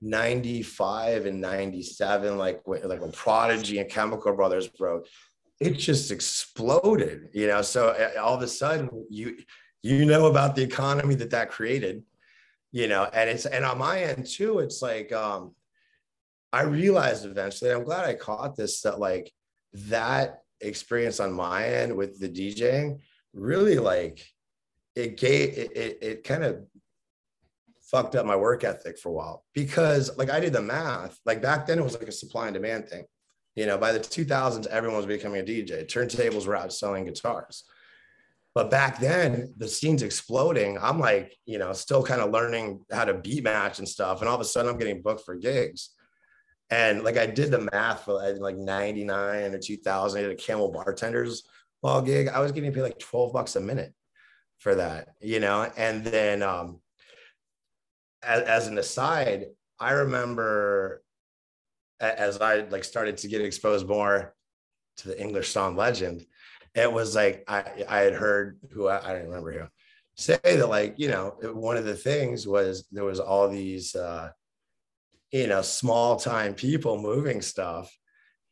95 0.00 1.26
and 1.26 1.40
97, 1.40 2.36
like 2.38 2.62
like 2.66 3.00
when 3.00 3.12
Prodigy 3.12 3.78
and 3.78 3.90
Chemical 3.90 4.34
Brothers 4.34 4.68
broke, 4.68 5.06
it 5.60 5.72
just 5.72 6.10
exploded. 6.10 7.28
You 7.32 7.48
know, 7.48 7.62
so 7.62 7.94
all 8.20 8.34
of 8.34 8.42
a 8.42 8.48
sudden 8.48 8.88
you 9.10 9.36
you 9.82 10.06
know 10.06 10.26
about 10.26 10.56
the 10.56 10.62
economy 10.62 11.14
that 11.16 11.30
that 11.30 11.50
created 11.50 12.02
you 12.74 12.88
know 12.88 13.08
and 13.14 13.30
it's 13.30 13.46
and 13.46 13.64
on 13.64 13.78
my 13.78 14.02
end 14.02 14.26
too 14.26 14.58
it's 14.58 14.82
like 14.82 15.12
um 15.12 15.54
i 16.52 16.62
realized 16.62 17.24
eventually 17.24 17.70
i'm 17.70 17.84
glad 17.84 18.04
i 18.04 18.12
caught 18.12 18.56
this 18.56 18.80
that 18.80 18.98
like 18.98 19.32
that 19.72 20.40
experience 20.60 21.20
on 21.20 21.32
my 21.32 21.64
end 21.64 21.96
with 21.96 22.18
the 22.18 22.28
djing 22.28 22.98
really 23.32 23.78
like 23.78 24.26
it 24.96 25.16
gave 25.16 25.56
it, 25.56 25.76
it, 25.76 25.98
it 26.02 26.24
kind 26.24 26.42
of 26.42 26.64
fucked 27.80 28.16
up 28.16 28.26
my 28.26 28.36
work 28.36 28.64
ethic 28.64 28.98
for 28.98 29.10
a 29.10 29.12
while. 29.12 29.44
Because 29.54 30.16
like 30.16 30.30
i 30.30 30.40
did 30.40 30.52
the 30.52 30.62
math 30.62 31.18
like 31.24 31.40
back 31.40 31.66
then 31.66 31.78
it 31.78 31.84
was 31.84 31.96
like 31.96 32.08
a 32.08 32.12
supply 32.12 32.46
and 32.46 32.54
demand 32.54 32.88
thing. 32.88 33.04
You 33.54 33.66
know 33.66 33.78
by 33.78 33.92
the 33.92 34.00
2000s 34.00 34.66
everyone 34.66 34.96
was 34.96 35.06
becoming 35.06 35.40
a 35.40 35.44
dj 35.44 35.86
turntables 35.86 36.46
were 36.46 36.56
out 36.56 36.72
selling 36.72 37.04
guitars 37.04 37.64
but 38.54 38.70
back 38.70 39.00
then, 39.00 39.52
the 39.56 39.68
scene's 39.68 40.02
exploding. 40.02 40.78
I'm 40.78 41.00
like, 41.00 41.36
you 41.44 41.58
know, 41.58 41.72
still 41.72 42.04
kind 42.04 42.20
of 42.20 42.30
learning 42.30 42.84
how 42.92 43.04
to 43.04 43.14
beat 43.14 43.42
match 43.42 43.80
and 43.80 43.88
stuff. 43.88 44.20
And 44.20 44.28
all 44.28 44.36
of 44.36 44.40
a 44.40 44.44
sudden, 44.44 44.70
I'm 44.70 44.78
getting 44.78 45.02
booked 45.02 45.24
for 45.24 45.34
gigs. 45.34 45.90
And 46.70 47.02
like 47.02 47.16
I 47.16 47.26
did 47.26 47.50
the 47.50 47.68
math 47.72 48.04
for 48.04 48.14
like 48.38 48.56
99 48.56 49.54
or 49.54 49.58
2000, 49.58 50.18
I 50.18 50.22
did 50.22 50.30
a 50.30 50.36
Camel 50.36 50.70
Bartenders 50.70 51.42
ball 51.82 52.00
gig. 52.00 52.28
I 52.28 52.40
was 52.40 52.52
getting 52.52 52.72
paid 52.72 52.82
like 52.82 52.98
12 52.98 53.32
bucks 53.32 53.56
a 53.56 53.60
minute 53.60 53.92
for 54.58 54.76
that, 54.76 55.08
you 55.20 55.40
know? 55.40 55.70
And 55.76 56.04
then, 56.04 56.42
um, 56.42 56.80
as, 58.22 58.42
as 58.42 58.66
an 58.68 58.78
aside, 58.78 59.46
I 59.78 59.92
remember 59.92 61.02
as 62.00 62.40
I 62.40 62.60
like 62.70 62.84
started 62.84 63.18
to 63.18 63.28
get 63.28 63.40
exposed 63.40 63.86
more 63.86 64.34
to 64.98 65.08
the 65.08 65.20
English 65.20 65.50
Shaun 65.50 65.76
legend, 65.76 66.24
it 66.74 66.92
was 66.92 67.14
like 67.14 67.44
I, 67.48 67.84
I 67.88 68.00
had 68.00 68.14
heard 68.14 68.58
who 68.72 68.88
I, 68.88 68.98
I 68.98 69.12
don't 69.12 69.26
remember 69.26 69.52
who 69.52 69.66
say 70.16 70.38
that 70.42 70.68
like 70.68 70.94
you 70.96 71.08
know 71.08 71.34
one 71.42 71.76
of 71.76 71.84
the 71.84 71.96
things 71.96 72.46
was 72.46 72.86
there 72.92 73.04
was 73.04 73.20
all 73.20 73.48
these 73.48 73.94
uh 73.94 74.30
you 75.32 75.46
know 75.46 75.62
small 75.62 76.16
time 76.16 76.54
people 76.54 77.00
moving 77.00 77.42
stuff 77.42 77.92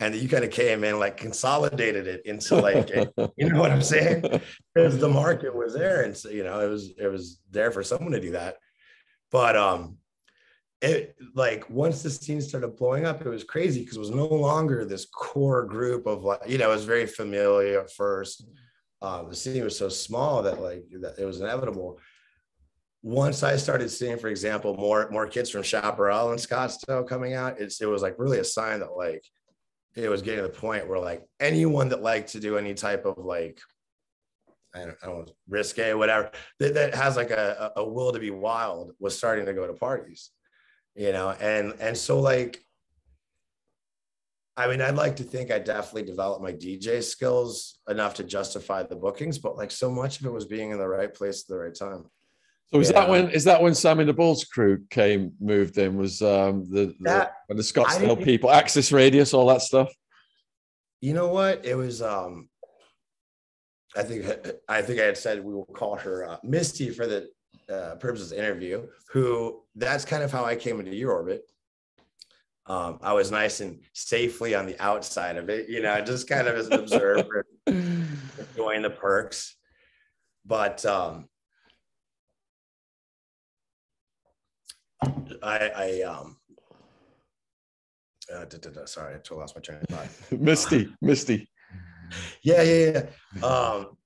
and 0.00 0.14
you 0.16 0.28
kind 0.28 0.42
of 0.42 0.50
came 0.50 0.82
in 0.82 0.98
like 0.98 1.16
consolidated 1.16 2.08
it 2.08 2.26
into 2.26 2.56
like 2.56 2.90
you 3.36 3.48
know 3.48 3.60
what 3.60 3.70
i'm 3.70 3.82
saying? 3.82 4.24
Because 4.74 4.98
the 4.98 5.08
market 5.08 5.54
was 5.54 5.74
there 5.74 6.02
and 6.02 6.16
so 6.16 6.28
you 6.28 6.42
know 6.42 6.60
it 6.60 6.68
was 6.68 6.92
it 6.98 7.06
was 7.06 7.40
there 7.50 7.70
for 7.70 7.84
someone 7.84 8.12
to 8.12 8.20
do 8.20 8.32
that. 8.32 8.56
But 9.30 9.56
um 9.56 9.98
it 10.82 11.16
like 11.34 11.68
once 11.70 12.02
the 12.02 12.10
scene 12.10 12.40
started 12.40 12.76
blowing 12.76 13.06
up 13.06 13.24
it 13.24 13.28
was 13.28 13.44
crazy 13.44 13.80
because 13.80 13.96
it 13.96 14.00
was 14.00 14.10
no 14.10 14.26
longer 14.26 14.84
this 14.84 15.06
core 15.06 15.64
group 15.64 16.06
of 16.06 16.24
like 16.24 16.40
you 16.46 16.58
know 16.58 16.70
it 16.70 16.74
was 16.74 16.84
very 16.84 17.06
familiar 17.06 17.80
at 17.80 17.92
first. 17.92 18.44
Uh, 19.00 19.22
the 19.24 19.34
scene 19.34 19.64
was 19.64 19.76
so 19.76 19.88
small 19.88 20.42
that 20.42 20.60
like 20.60 20.84
that 21.00 21.14
it 21.18 21.24
was 21.24 21.40
inevitable. 21.40 21.98
Once 23.04 23.42
I 23.42 23.56
started 23.56 23.88
seeing, 23.88 24.16
for 24.18 24.28
example, 24.28 24.76
more 24.76 25.08
more 25.10 25.26
kids 25.26 25.50
from 25.50 25.62
Chaparral 25.62 26.30
and 26.30 26.38
Scottsdale 26.38 27.08
coming 27.08 27.34
out, 27.34 27.60
it's 27.60 27.80
it 27.80 27.86
was 27.86 28.02
like 28.02 28.16
really 28.18 28.38
a 28.38 28.44
sign 28.44 28.80
that 28.80 28.96
like 28.96 29.24
it 29.94 30.08
was 30.08 30.22
getting 30.22 30.44
to 30.44 30.48
the 30.50 30.56
point 30.56 30.88
where 30.88 30.98
like 30.98 31.22
anyone 31.40 31.88
that 31.90 32.02
liked 32.02 32.32
to 32.32 32.40
do 32.40 32.58
any 32.58 32.74
type 32.74 33.04
of 33.04 33.18
like 33.18 33.60
I 34.74 34.80
don't, 34.80 34.96
I 35.02 35.06
don't 35.06 35.26
know, 35.26 35.34
risque, 35.48 35.92
whatever, 35.92 36.30
that, 36.58 36.74
that 36.74 36.94
has 36.94 37.16
like 37.16 37.30
a, 37.30 37.72
a 37.76 37.84
will 37.84 38.12
to 38.12 38.18
be 38.18 38.30
wild 38.30 38.92
was 38.98 39.16
starting 39.16 39.44
to 39.46 39.52
go 39.52 39.66
to 39.66 39.74
parties, 39.74 40.30
you 40.94 41.12
know, 41.12 41.30
and 41.40 41.74
and 41.80 41.96
so 41.96 42.20
like, 42.20 42.64
I 44.56 44.68
mean, 44.68 44.80
I'd 44.80 44.96
like 44.96 45.16
to 45.16 45.24
think 45.24 45.50
I 45.50 45.58
definitely 45.58 46.04
developed 46.04 46.42
my 46.42 46.52
DJ 46.52 47.02
skills 47.02 47.78
enough 47.88 48.14
to 48.14 48.24
justify 48.24 48.82
the 48.82 48.96
bookings, 48.96 49.38
but 49.38 49.56
like 49.56 49.70
so 49.70 49.90
much 49.90 50.20
of 50.20 50.26
it 50.26 50.32
was 50.32 50.44
being 50.44 50.70
in 50.70 50.78
the 50.78 50.88
right 50.88 51.12
place 51.12 51.42
at 51.42 51.48
the 51.48 51.56
right 51.56 51.74
time. 51.74 52.04
So 52.72 52.80
is 52.80 52.90
yeah. 52.90 53.00
that 53.00 53.10
when 53.10 53.30
is 53.30 53.44
that 53.44 53.60
when 53.60 53.74
Sammy 53.74 54.04
the 54.04 54.14
Bull's 54.14 54.44
crew 54.44 54.82
came 54.90 55.32
moved 55.40 55.76
in? 55.76 55.96
Was 55.96 56.22
um 56.22 56.64
the 56.70 56.94
that, 57.00 57.34
the, 57.48 57.56
the 57.56 57.62
Scottsdale 57.62 58.22
people, 58.22 58.50
Axis 58.50 58.92
Radius, 58.92 59.34
all 59.34 59.46
that 59.48 59.62
stuff? 59.62 59.92
You 61.00 61.12
know 61.12 61.28
what? 61.28 61.66
It 61.66 61.74
was 61.74 62.00
um 62.00 62.48
I 63.94 64.02
think 64.02 64.24
I 64.68 64.80
think 64.82 65.00
I 65.00 65.04
had 65.04 65.18
said 65.18 65.44
we 65.44 65.52
will 65.52 65.66
call 65.66 65.96
her 65.96 66.26
uh, 66.26 66.36
Misty 66.42 66.90
for 66.90 67.06
the 67.06 67.28
uh, 67.72 67.94
purposes 67.96 68.32
of 68.32 68.38
interview. 68.38 68.86
Who 69.12 69.62
that's 69.74 70.04
kind 70.04 70.22
of 70.22 70.30
how 70.30 70.44
I 70.44 70.56
came 70.56 70.78
into 70.80 70.94
your 70.94 71.12
orbit. 71.12 71.42
Um, 72.66 72.98
I 73.02 73.12
was 73.12 73.30
nice 73.30 73.60
and 73.60 73.80
safely 73.92 74.54
on 74.54 74.66
the 74.66 74.80
outside 74.80 75.36
of 75.36 75.48
it, 75.50 75.68
you 75.68 75.82
know, 75.82 76.00
just 76.00 76.28
kind 76.28 76.46
of 76.46 76.54
as 76.54 76.68
an 76.68 76.74
observer, 76.74 77.44
enjoying 77.66 78.82
the 78.82 78.90
perks. 78.90 79.56
But 80.46 80.84
um, 80.86 81.28
I, 85.42 85.70
I 85.76 86.02
um, 86.02 86.36
uh, 88.32 88.44
da, 88.44 88.58
da, 88.58 88.70
da, 88.70 88.84
sorry, 88.84 89.14
I 89.14 89.18
totally 89.18 89.40
lost 89.40 89.56
my 89.56 89.60
train 89.60 89.78
of 89.78 89.88
thought. 89.88 90.08
Misty, 90.40 90.94
Misty. 91.00 91.48
Yeah, 92.42 92.62
yeah, 92.62 93.06
yeah. 93.34 93.44
Um, 93.44 93.96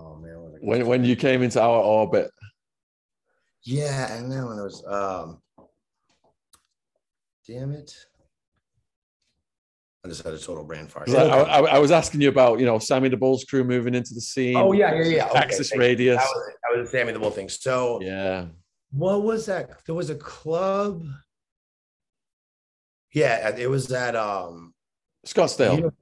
oh 0.00 0.16
man, 0.20 0.58
when 0.60 0.86
when 0.86 1.04
you 1.04 1.16
came 1.16 1.42
into 1.42 1.60
our 1.60 1.80
orbit. 1.82 2.30
Yeah, 3.62 4.12
and 4.14 4.32
then 4.32 4.46
when 4.46 4.58
it 4.58 4.62
was, 4.62 4.82
um, 4.86 5.42
damn 7.46 7.72
it. 7.72 7.94
I 10.02 10.08
just 10.08 10.22
had 10.22 10.32
a 10.32 10.38
total 10.38 10.64
brain 10.64 10.86
fart. 10.86 11.10
I, 11.10 11.26
I, 11.26 11.60
I, 11.74 11.78
was 11.78 11.90
asking 11.90 12.22
you 12.22 12.30
about, 12.30 12.58
you 12.58 12.64
know, 12.64 12.78
Sammy 12.78 13.10
the 13.10 13.18
Bull's 13.18 13.44
crew 13.44 13.62
moving 13.64 13.94
into 13.94 14.14
the 14.14 14.20
scene. 14.22 14.56
Oh 14.56 14.72
yeah, 14.72 14.94
yeah, 14.94 15.04
yeah. 15.04 15.28
Axis 15.34 15.70
okay, 15.70 15.78
Radius. 15.78 16.16
That 16.16 16.24
was, 16.24 16.52
that 16.62 16.78
was 16.78 16.90
the 16.90 16.98
Sammy 16.98 17.12
the 17.12 17.18
Bull 17.18 17.30
thing. 17.30 17.50
So 17.50 18.00
yeah, 18.00 18.46
what 18.92 19.22
was 19.22 19.44
that? 19.46 19.84
There 19.84 19.94
was 19.94 20.08
a 20.08 20.14
club. 20.14 21.04
Yeah, 23.12 23.54
it 23.56 23.68
was 23.68 23.92
at 23.92 24.16
um 24.16 24.72
Scottsdale 25.26 25.92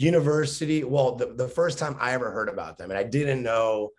University. 0.00 0.82
Well, 0.82 1.16
the, 1.16 1.26
the 1.26 1.48
first 1.48 1.78
time 1.78 1.94
I 2.00 2.12
ever 2.12 2.30
heard 2.30 2.48
about 2.48 2.78
them, 2.78 2.90
and 2.90 2.98
I 2.98 3.02
didn't 3.02 3.42
know, 3.42 3.90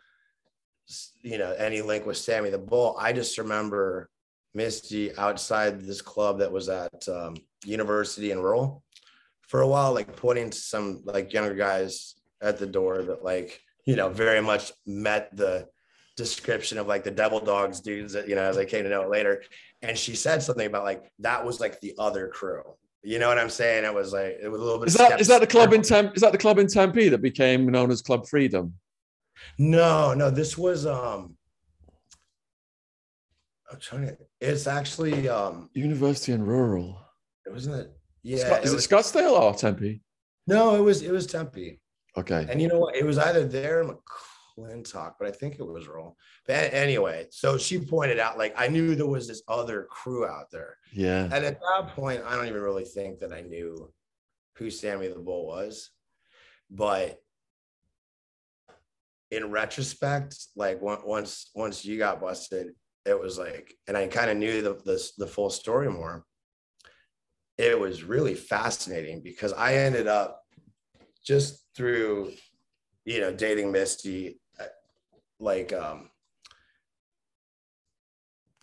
you 1.22 1.38
know, 1.38 1.52
any 1.54 1.84
link 1.84 2.08
with 2.08 2.18
Sammy 2.18 2.50
the 2.50 2.58
Bull. 2.58 2.96
I 3.00 3.14
just 3.14 3.38
remember 3.38 4.10
Misty 4.56 5.16
outside 5.16 5.80
this 5.80 6.02
club 6.02 6.40
that 6.40 6.52
was 6.52 6.70
at 6.70 7.08
um, 7.08 7.36
University 7.64 8.32
and 8.32 8.44
Rural 8.44 8.84
for 9.48 9.62
a 9.62 9.68
while, 9.68 9.94
like 9.94 10.16
pointing 10.16 10.50
to 10.50 10.58
some 10.58 11.04
like 11.06 11.34
younger 11.34 11.54
guys 11.54 12.16
at 12.42 12.58
the 12.58 12.66
door 12.66 13.04
that 13.04 13.24
like 13.24 13.62
you 13.86 13.96
know 13.96 14.10
very 14.10 14.42
much 14.42 14.72
met 14.88 15.36
the 15.38 15.68
description 16.18 16.80
of 16.80 16.88
like 16.88 17.04
the 17.04 17.12
devil 17.12 17.40
dogs 17.40 17.80
dudes 17.80 18.14
that 18.14 18.28
you 18.28 18.36
know 18.36 18.42
as 18.42 18.58
i 18.58 18.66
came 18.66 18.84
to 18.84 18.90
know 18.90 19.04
it 19.04 19.10
later 19.10 19.42
and 19.82 19.98
she 19.98 20.14
said 20.14 20.44
something 20.44 20.68
about 20.68 20.84
like 20.84 21.10
that 21.20 21.46
was 21.46 21.60
like 21.60 21.80
the 21.80 21.96
other 21.98 22.28
crew 22.28 22.64
you 23.04 23.20
know 23.20 23.28
what 23.28 23.38
i'm 23.38 23.50
saying? 23.50 23.84
It 23.86 23.94
was 23.94 24.14
like 24.14 24.38
it 24.42 24.50
was 24.50 24.62
a 24.62 24.64
little 24.64 24.80
bit 24.80 24.88
is 24.90 24.96
that 24.96 25.20
is 25.20 25.28
that 25.28 25.42
the 25.42 25.48
club 25.48 25.74
in 25.74 25.82
tempe 25.82 26.14
is 26.16 26.22
that 26.22 26.32
the 26.32 26.38
club 26.38 26.60
in 26.60 26.68
tempe 26.68 27.10
that 27.10 27.22
became 27.22 27.68
known 27.68 27.92
as 27.92 28.02
club 28.02 28.28
freedom? 28.28 28.74
No 29.58 30.14
no 30.14 30.30
this 30.30 30.58
was 30.58 30.86
um 30.86 31.36
i'm 33.72 33.80
trying 33.80 34.08
to 34.08 34.18
it's 34.40 34.68
actually 34.68 35.30
um 35.30 35.70
university 35.74 36.32
and 36.32 36.48
rural. 36.48 37.00
it 37.46 37.54
wasn't 37.54 37.76
it? 37.76 37.92
Yeah 38.24 38.46
Scott, 38.46 38.64
is 38.64 38.72
it, 38.72 38.76
was, 38.76 38.86
it 38.86 38.90
scottsdale 38.90 39.32
or 39.32 39.54
tempe? 39.54 40.02
No 40.48 40.76
it 40.76 40.82
was 40.82 41.02
it 41.02 41.12
was 41.12 41.26
tempe. 41.26 41.80
Okay. 42.18 42.46
And 42.50 42.62
you 42.62 42.68
know 42.68 42.80
what? 42.80 42.96
It 42.96 43.06
was 43.06 43.18
either 43.18 43.46
there 43.46 43.86
Talk, 44.84 45.18
but 45.20 45.28
I 45.28 45.32
think 45.32 45.60
it 45.60 45.64
was 45.64 45.88
Roll. 45.88 46.18
But 46.48 46.74
anyway, 46.74 47.28
so 47.30 47.58
she 47.58 47.80
pointed 47.80 48.20
out, 48.20 48.38
like, 48.38 48.54
I 48.58 48.68
knew 48.68 48.96
there 48.96 49.06
was 49.06 49.28
this 49.28 49.44
other 49.48 49.88
crew 49.90 50.26
out 50.26 50.50
there. 50.52 50.78
Yeah. 50.92 51.24
And 51.26 51.46
at 51.46 51.60
that 51.60 51.90
point, 51.96 52.24
I 52.26 52.36
don't 52.36 52.48
even 52.48 52.62
really 52.62 52.86
think 52.86 53.20
that 53.20 53.32
I 53.32 53.42
knew 53.42 53.92
who 54.56 54.70
Sammy 54.70 55.08
the 55.08 55.20
Bull 55.20 55.48
was. 55.48 55.90
But 56.70 57.20
in 59.32 59.50
retrospect, 59.50 60.36
like 60.56 60.82
once 60.82 61.50
once 61.56 61.86
you 61.86 61.98
got 61.98 62.22
busted, 62.22 62.74
it 63.06 63.20
was 63.20 63.38
like, 63.38 63.74
and 63.88 63.98
I 63.98 64.08
kind 64.08 64.30
of 64.30 64.38
knew 64.38 64.62
the, 64.62 64.74
the 64.86 65.12
the 65.18 65.28
full 65.28 65.50
story 65.50 65.90
more. 65.90 66.26
It 67.58 67.80
was 67.80 68.04
really 68.04 68.36
fascinating 68.36 69.22
because 69.22 69.54
I 69.54 69.76
ended 69.76 70.08
up 70.08 70.42
just 71.26 71.66
through 71.76 72.34
you 73.06 73.22
know 73.22 73.34
dating 73.34 73.72
misty 73.72 74.41
like 75.42 75.74
um 75.74 76.10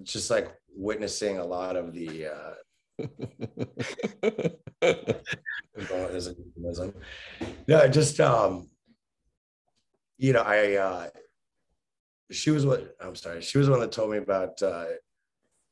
just 0.02 0.30
like 0.30 0.54
witnessing 0.75 1.38
a 1.38 1.44
lot 1.44 1.76
of 1.76 1.92
the 1.92 2.26
uh 2.26 2.54
no 7.66 7.88
just 7.88 8.20
um 8.20 8.68
you 10.18 10.32
know 10.32 10.42
i 10.42 10.75
uh 10.76 11.08
she 12.30 12.50
was 12.50 12.64
what 12.64 12.97
i'm 13.00 13.14
sorry 13.16 13.42
she 13.42 13.58
was 13.58 13.66
the 13.66 13.70
one 13.70 13.80
that 13.80 13.92
told 13.92 14.11
me 14.11 14.18
about 14.18 14.61
uh 14.62 14.87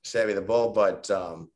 Sammy 0.04 0.34
the 0.34 0.40
Bull 0.40 0.70
but 0.70 1.10
um 1.10 1.50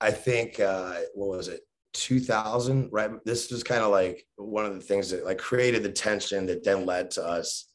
i 0.00 0.10
think 0.10 0.60
uh 0.60 0.96
what 1.14 1.28
was 1.28 1.48
it 1.48 1.60
2000 1.92 2.88
right? 2.92 3.10
This 3.24 3.50
was 3.50 3.62
kind 3.62 3.82
of 3.82 3.90
like 3.90 4.26
one 4.36 4.64
of 4.64 4.74
the 4.74 4.80
things 4.80 5.10
that 5.10 5.24
like 5.24 5.38
created 5.38 5.82
the 5.82 5.92
tension 5.92 6.46
that 6.46 6.64
then 6.64 6.86
led 6.86 7.10
to 7.12 7.24
us 7.24 7.70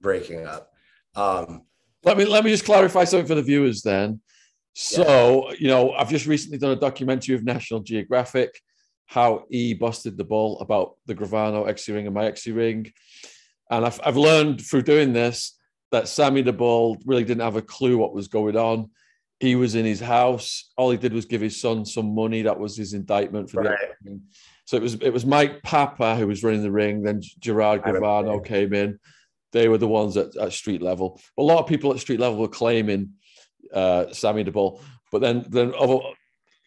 breaking 0.00 0.46
up. 0.46 0.72
Um 1.14 1.62
let 2.02 2.16
me 2.16 2.24
let 2.24 2.44
me 2.44 2.50
just 2.50 2.64
clarify 2.64 3.04
something 3.04 3.26
for 3.26 3.34
the 3.34 3.42
viewers 3.42 3.82
then. 3.82 4.20
So 4.74 5.50
yeah. 5.50 5.56
you 5.58 5.68
know 5.68 5.92
i've 5.92 6.10
just 6.10 6.26
recently 6.26 6.58
done 6.58 6.72
a 6.72 6.76
documentary 6.76 7.34
of 7.34 7.44
national 7.44 7.80
geographic 7.80 8.60
how 9.10 9.44
he 9.50 9.74
busted 9.74 10.16
the 10.16 10.22
ball 10.22 10.60
about 10.60 10.94
the 11.06 11.14
gravano 11.16 11.68
XC 11.68 11.92
ring 11.92 12.06
and 12.06 12.14
my 12.14 12.26
XC 12.26 12.52
ring. 12.52 12.92
And 13.68 13.84
I've, 13.84 14.00
I've 14.04 14.16
learned 14.16 14.64
through 14.64 14.82
doing 14.82 15.12
this 15.12 15.58
that 15.90 16.06
sammy 16.06 16.42
the 16.42 16.52
Bull 16.52 16.96
really 17.04 17.24
didn't 17.24 17.42
have 17.42 17.56
a 17.56 17.62
clue 17.62 17.98
what 17.98 18.14
was 18.14 18.28
going 18.28 18.56
on 18.56 18.88
he 19.40 19.56
was 19.56 19.74
in 19.74 19.86
his 19.86 20.00
house. 20.00 20.70
All 20.76 20.90
he 20.90 20.98
did 20.98 21.12
was 21.12 21.24
give 21.24 21.40
his 21.40 21.60
son 21.60 21.84
some 21.84 22.14
money. 22.14 22.42
That 22.42 22.60
was 22.60 22.76
his 22.76 22.92
indictment 22.92 23.50
for 23.50 23.62
right. 23.62 23.78
the. 24.04 24.20
So 24.66 24.76
it 24.76 24.82
was 24.82 24.94
it 24.94 25.12
was 25.12 25.26
Mike 25.26 25.62
Papa 25.62 26.14
who 26.16 26.26
was 26.26 26.44
running 26.44 26.62
the 26.62 26.70
ring. 26.70 27.02
Then 27.02 27.22
Gerard 27.40 27.82
Gravano 27.82 28.44
came 28.44 28.72
in. 28.72 29.00
They 29.52 29.68
were 29.68 29.78
the 29.78 29.88
ones 29.88 30.16
at, 30.16 30.36
at 30.36 30.52
street 30.52 30.80
level. 30.82 31.20
a 31.36 31.42
lot 31.42 31.58
of 31.58 31.66
people 31.66 31.92
at 31.92 31.98
street 31.98 32.20
level 32.20 32.38
were 32.38 32.48
claiming 32.48 33.14
uh, 33.74 34.12
Sammy 34.12 34.44
the 34.44 34.52
Bull, 34.52 34.80
but 35.10 35.20
then 35.20 35.44
then 35.48 35.72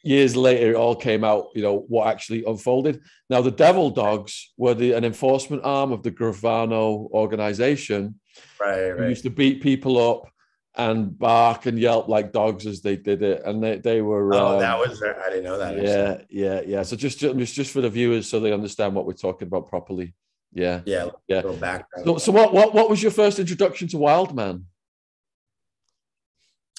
years 0.03 0.35
later, 0.35 0.71
it 0.71 0.75
all 0.75 0.95
came 0.95 1.23
out. 1.23 1.47
You 1.55 1.61
know 1.61 1.85
what 1.87 2.07
actually 2.07 2.43
unfolded. 2.43 3.01
Now 3.29 3.41
the 3.41 3.51
Devil 3.51 3.91
Dogs 3.91 4.51
were 4.57 4.73
the 4.73 4.93
an 4.93 5.05
enforcement 5.05 5.61
arm 5.63 5.91
of 5.93 6.03
the 6.03 6.11
Gravano 6.11 7.09
organization 7.11 8.19
Right, 8.59 8.77
who 8.77 8.93
right. 8.93 9.09
used 9.09 9.23
to 9.23 9.29
beat 9.29 9.61
people 9.61 9.97
up 9.97 10.32
and 10.75 11.17
bark 11.17 11.65
and 11.67 11.77
yelp 11.77 12.07
like 12.07 12.31
dogs 12.31 12.65
as 12.65 12.81
they 12.81 12.95
did 12.95 13.21
it, 13.21 13.43
and 13.45 13.63
they 13.63 13.77
they 13.77 14.01
were. 14.01 14.33
Oh, 14.33 14.55
um, 14.55 14.59
that 14.59 14.77
was 14.77 15.01
I 15.01 15.29
didn't 15.29 15.43
know 15.43 15.57
that. 15.57 15.73
actually. 15.73 15.87
yeah, 15.87 16.17
yeah, 16.29 16.61
yeah. 16.65 16.83
So 16.83 16.95
just 16.95 17.19
just 17.19 17.53
just 17.53 17.71
for 17.71 17.81
the 17.81 17.89
viewers, 17.89 18.27
so 18.27 18.39
they 18.39 18.51
understand 18.51 18.95
what 18.95 19.05
we're 19.05 19.13
talking 19.13 19.47
about 19.47 19.69
properly. 19.69 20.13
Yeah. 20.53 20.81
Yeah, 20.85 21.09
Yeah. 21.27 21.41
Background. 21.41 22.05
So, 22.05 22.17
so 22.17 22.31
what 22.31 22.53
what 22.53 22.73
what 22.73 22.89
was 22.89 23.01
your 23.01 23.11
first 23.11 23.39
introduction 23.39 23.87
to 23.89 23.97
Wildman? 23.97 24.65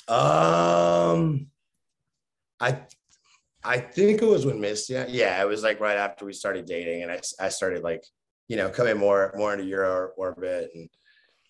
Um, 0.07 1.49
I 2.61 2.79
I 3.65 3.79
think 3.79 4.23
it 4.23 4.27
was 4.27 4.45
when 4.47 4.61
Misty. 4.61 4.95
Yeah, 5.09 5.41
it 5.41 5.49
was 5.49 5.63
like 5.63 5.81
right 5.81 5.97
after 5.97 6.25
we 6.25 6.33
started 6.33 6.67
dating, 6.67 7.03
and 7.03 7.11
I 7.11 7.21
I 7.41 7.49
started 7.49 7.83
like 7.83 8.05
you 8.49 8.57
know 8.57 8.71
coming 8.71 8.97
more 8.97 9.33
more 9.37 9.53
into 9.53 9.65
Euro 9.65 10.11
orbit 10.17 10.71
and 10.75 10.89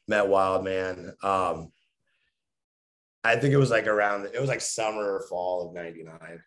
met 0.08 0.28
Wildman. 0.28 1.14
Um, 1.22 1.72
I 3.24 3.36
think 3.36 3.54
it 3.54 3.58
was 3.58 3.70
like 3.70 3.86
around 3.86 4.26
it 4.26 4.40
was 4.40 4.50
like 4.50 4.60
summer 4.60 5.14
or 5.14 5.26
fall 5.28 5.68
of 5.68 5.74
'99, 5.74 6.42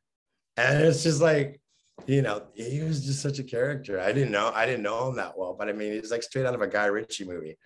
and 0.57 0.84
it's 0.84 1.03
just 1.03 1.22
like 1.22 1.60
you 2.05 2.22
know 2.22 2.43
he 2.53 2.81
was 2.81 3.05
just 3.05 3.22
such 3.22 3.39
a 3.39 3.43
character. 3.43 4.00
I 4.00 4.12
didn't 4.12 4.31
know 4.31 4.51
I 4.53 4.65
didn't 4.65 4.84
know 4.84 5.10
him 5.10 5.15
that 5.15 5.38
well, 5.38 5.55
but 5.57 5.69
I 5.69 5.74
mean 5.74 5.93
he's 5.93 6.12
like 6.12 6.24
straight 6.24 6.46
out 6.46 6.55
of 6.55 6.62
a 6.62 6.67
Guy 6.67 6.86
Ritchie 6.86 7.25
movie 7.25 7.57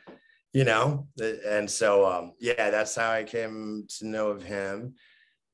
you 0.53 0.63
know? 0.63 1.07
And 1.47 1.69
so 1.69 2.05
um 2.11 2.33
yeah 2.39 2.69
that's 2.69 2.95
how 2.95 3.11
i 3.11 3.23
came 3.23 3.85
to 3.97 4.07
know 4.07 4.29
of 4.29 4.43
him 4.43 4.95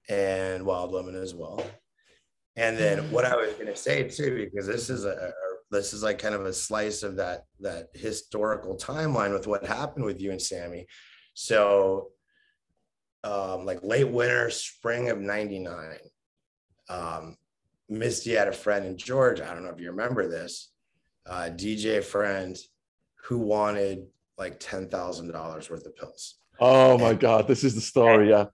and 0.09 0.65
wild 0.65 0.91
woman 0.91 1.15
as 1.15 1.35
well. 1.35 1.63
And 2.55 2.77
then 2.77 3.11
what 3.11 3.25
i 3.25 3.35
was 3.35 3.53
going 3.53 3.67
to 3.67 3.75
say 3.75 4.03
too 4.03 4.49
because 4.49 4.67
this 4.67 4.89
is 4.89 5.05
a, 5.05 5.11
a 5.11 5.31
this 5.69 5.93
is 5.93 6.01
like 6.01 6.17
kind 6.17 6.33
of 6.33 6.45
a 6.45 6.53
slice 6.53 7.03
of 7.03 7.17
that 7.17 7.43
that 7.59 7.87
historical 7.93 8.75
timeline 8.77 9.33
with 9.33 9.47
what 9.47 9.65
happened 9.65 10.05
with 10.05 10.21
you 10.21 10.31
and 10.31 10.41
sammy. 10.41 10.87
So 11.33 12.09
um 13.23 13.65
like 13.65 13.83
late 13.83 14.07
winter 14.09 14.49
spring 14.49 15.09
of 15.09 15.19
99 15.19 15.97
um 16.89 17.35
misty 17.89 18.33
had 18.33 18.47
a 18.47 18.53
friend 18.53 18.85
in 18.85 18.97
georgia 18.97 19.49
i 19.49 19.53
don't 19.53 19.63
know 19.63 19.71
if 19.71 19.79
you 19.79 19.89
remember 19.89 20.27
this 20.27 20.71
uh 21.25 21.49
dj 21.51 22.03
friend 22.03 22.57
who 23.27 23.37
wanted 23.37 24.07
like 24.37 24.59
ten 24.59 24.87
thousand 24.87 25.31
dollars 25.31 25.69
worth 25.69 25.85
of 25.85 25.95
pills. 25.95 26.35
Oh 26.59 26.97
my 26.97 27.13
God, 27.13 27.47
this 27.47 27.63
is 27.63 27.75
the 27.75 27.81
story. 27.81 28.29
Yeah. 28.29 28.45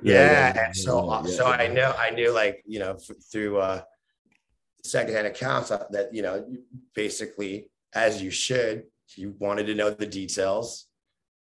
Yeah, 0.00 0.66
and 0.66 0.76
so 0.76 1.04
yeah, 1.06 1.10
uh, 1.10 1.24
so. 1.24 1.46
I 1.46 1.66
know 1.66 1.92
I 1.98 2.10
knew 2.10 2.30
like 2.32 2.62
you 2.66 2.78
know 2.78 2.92
f- 2.92 3.16
through 3.32 3.58
uh, 3.58 3.82
secondhand 4.84 5.26
accounts 5.26 5.70
that, 5.70 5.90
that 5.90 6.14
you 6.14 6.22
know 6.22 6.46
basically 6.94 7.70
as 7.94 8.22
you 8.22 8.30
should 8.30 8.84
you 9.16 9.34
wanted 9.38 9.66
to 9.66 9.74
know 9.74 9.90
the 9.90 10.06
details. 10.06 10.87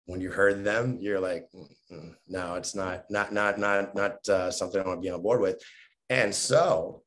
When 0.05 0.21
you 0.21 0.29
heard 0.31 0.63
them, 0.63 0.97
you're 1.00 1.19
like, 1.19 1.47
"Mm, 1.53 1.75
mm, 1.91 2.15
no, 2.27 2.55
it's 2.55 2.75
not 2.75 3.09
not 3.09 3.33
not 3.33 3.57
not 3.57 3.95
not 3.95 4.29
uh, 4.29 4.51
something 4.51 4.81
I 4.81 4.85
want 4.85 5.01
to 5.01 5.05
be 5.05 5.09
on 5.09 5.21
board 5.21 5.41
with. 5.41 5.62
And 6.09 6.33
so 6.33 7.03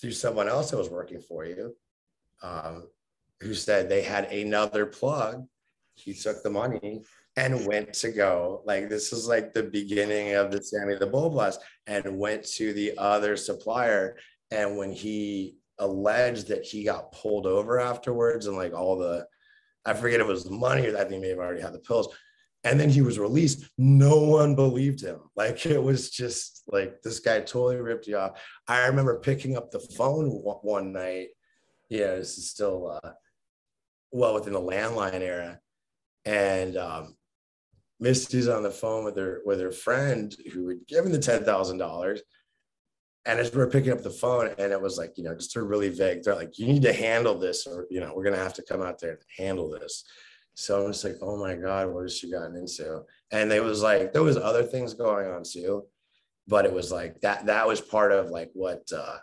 through 0.00 0.12
someone 0.12 0.48
else 0.48 0.70
that 0.70 0.76
was 0.76 0.90
working 0.90 1.20
for 1.20 1.44
you, 1.44 1.76
um, 2.42 2.88
who 3.40 3.54
said 3.54 3.88
they 3.88 4.02
had 4.02 4.32
another 4.32 4.86
plug. 4.86 5.46
He 5.94 6.12
took 6.12 6.42
the 6.42 6.50
money 6.50 7.04
and 7.36 7.66
went 7.66 7.92
to 7.94 8.10
go. 8.10 8.62
Like 8.64 8.88
this 8.88 9.12
is 9.12 9.28
like 9.28 9.52
the 9.52 9.62
beginning 9.62 10.34
of 10.34 10.50
the 10.50 10.62
Sammy 10.62 10.96
the 10.96 11.06
Bull 11.06 11.30
Blast, 11.30 11.60
and 11.86 12.18
went 12.18 12.44
to 12.54 12.72
the 12.72 12.94
other 12.98 13.36
supplier. 13.36 14.16
And 14.50 14.76
when 14.76 14.92
he 14.92 15.56
alleged 15.78 16.48
that 16.48 16.64
he 16.64 16.84
got 16.84 17.12
pulled 17.12 17.46
over 17.46 17.80
afterwards, 17.80 18.46
and 18.46 18.56
like 18.56 18.72
all 18.72 18.98
the, 18.98 19.26
I 19.84 19.94
forget 19.94 20.20
if 20.20 20.26
it 20.26 20.30
was 20.30 20.44
the 20.44 20.50
money 20.50 20.86
or 20.86 20.96
I 20.96 21.00
think 21.00 21.12
he 21.12 21.18
may 21.20 21.28
have 21.28 21.38
already 21.38 21.60
had 21.60 21.72
the 21.72 21.78
pills. 21.78 22.08
And 22.64 22.80
then 22.80 22.88
he 22.88 23.02
was 23.02 23.18
released. 23.18 23.68
No 23.76 24.18
one 24.18 24.54
believed 24.54 25.02
him. 25.02 25.20
Like 25.36 25.66
it 25.66 25.82
was 25.82 26.10
just 26.10 26.62
like 26.68 27.02
this 27.02 27.20
guy 27.20 27.40
totally 27.40 27.76
ripped 27.76 28.06
you 28.06 28.16
off. 28.16 28.40
I 28.66 28.86
remember 28.86 29.20
picking 29.20 29.56
up 29.56 29.70
the 29.70 29.80
phone 29.80 30.30
one 30.30 30.56
one 30.62 30.92
night. 30.92 31.28
Yeah, 31.90 32.14
this 32.14 32.38
is 32.38 32.48
still 32.48 32.98
uh, 33.04 33.10
well 34.10 34.32
within 34.34 34.54
the 34.54 34.60
landline 34.60 35.20
era, 35.20 35.60
and 36.24 36.78
um, 36.78 37.16
Misty's 38.00 38.48
on 38.48 38.62
the 38.62 38.70
phone 38.70 39.04
with 39.04 39.16
her 39.18 39.42
with 39.44 39.60
her 39.60 39.70
friend 39.70 40.34
who 40.52 40.68
had 40.68 40.86
given 40.86 41.12
the 41.12 41.18
ten 41.18 41.44
thousand 41.44 41.76
dollars. 41.76 42.22
And 43.26 43.38
as 43.38 43.54
we're 43.54 43.70
picking 43.70 43.92
up 43.92 44.02
the 44.02 44.10
phone, 44.10 44.50
and 44.58 44.72
it 44.72 44.80
was 44.80 44.98
like, 44.98 45.16
you 45.16 45.24
know, 45.24 45.34
just 45.34 45.56
of 45.56 45.66
really 45.66 45.88
vague. 45.88 46.22
They're 46.22 46.34
like, 46.34 46.58
you 46.58 46.66
need 46.66 46.82
to 46.82 46.92
handle 46.92 47.38
this, 47.38 47.66
or 47.66 47.86
you 47.90 48.00
know, 48.00 48.12
we're 48.14 48.24
gonna 48.24 48.36
have 48.36 48.54
to 48.54 48.62
come 48.62 48.82
out 48.82 49.00
there 49.00 49.12
and 49.12 49.20
handle 49.38 49.70
this. 49.70 50.04
So 50.54 50.84
I'm 50.84 50.92
just 50.92 51.04
like, 51.04 51.16
oh 51.22 51.36
my 51.36 51.54
God, 51.54 51.92
what 51.92 52.02
has 52.02 52.16
she 52.16 52.30
gotten 52.30 52.56
into? 52.56 53.02
And 53.32 53.50
it 53.50 53.62
was 53.62 53.82
like 53.82 54.12
there 54.12 54.22
was 54.22 54.36
other 54.36 54.62
things 54.62 54.94
going 54.94 55.26
on 55.26 55.42
too, 55.42 55.84
but 56.46 56.64
it 56.64 56.72
was 56.72 56.92
like 56.92 57.20
that 57.22 57.46
that 57.46 57.66
was 57.66 57.80
part 57.80 58.12
of 58.12 58.28
like 58.28 58.50
what 58.52 58.82
uh 58.94 59.16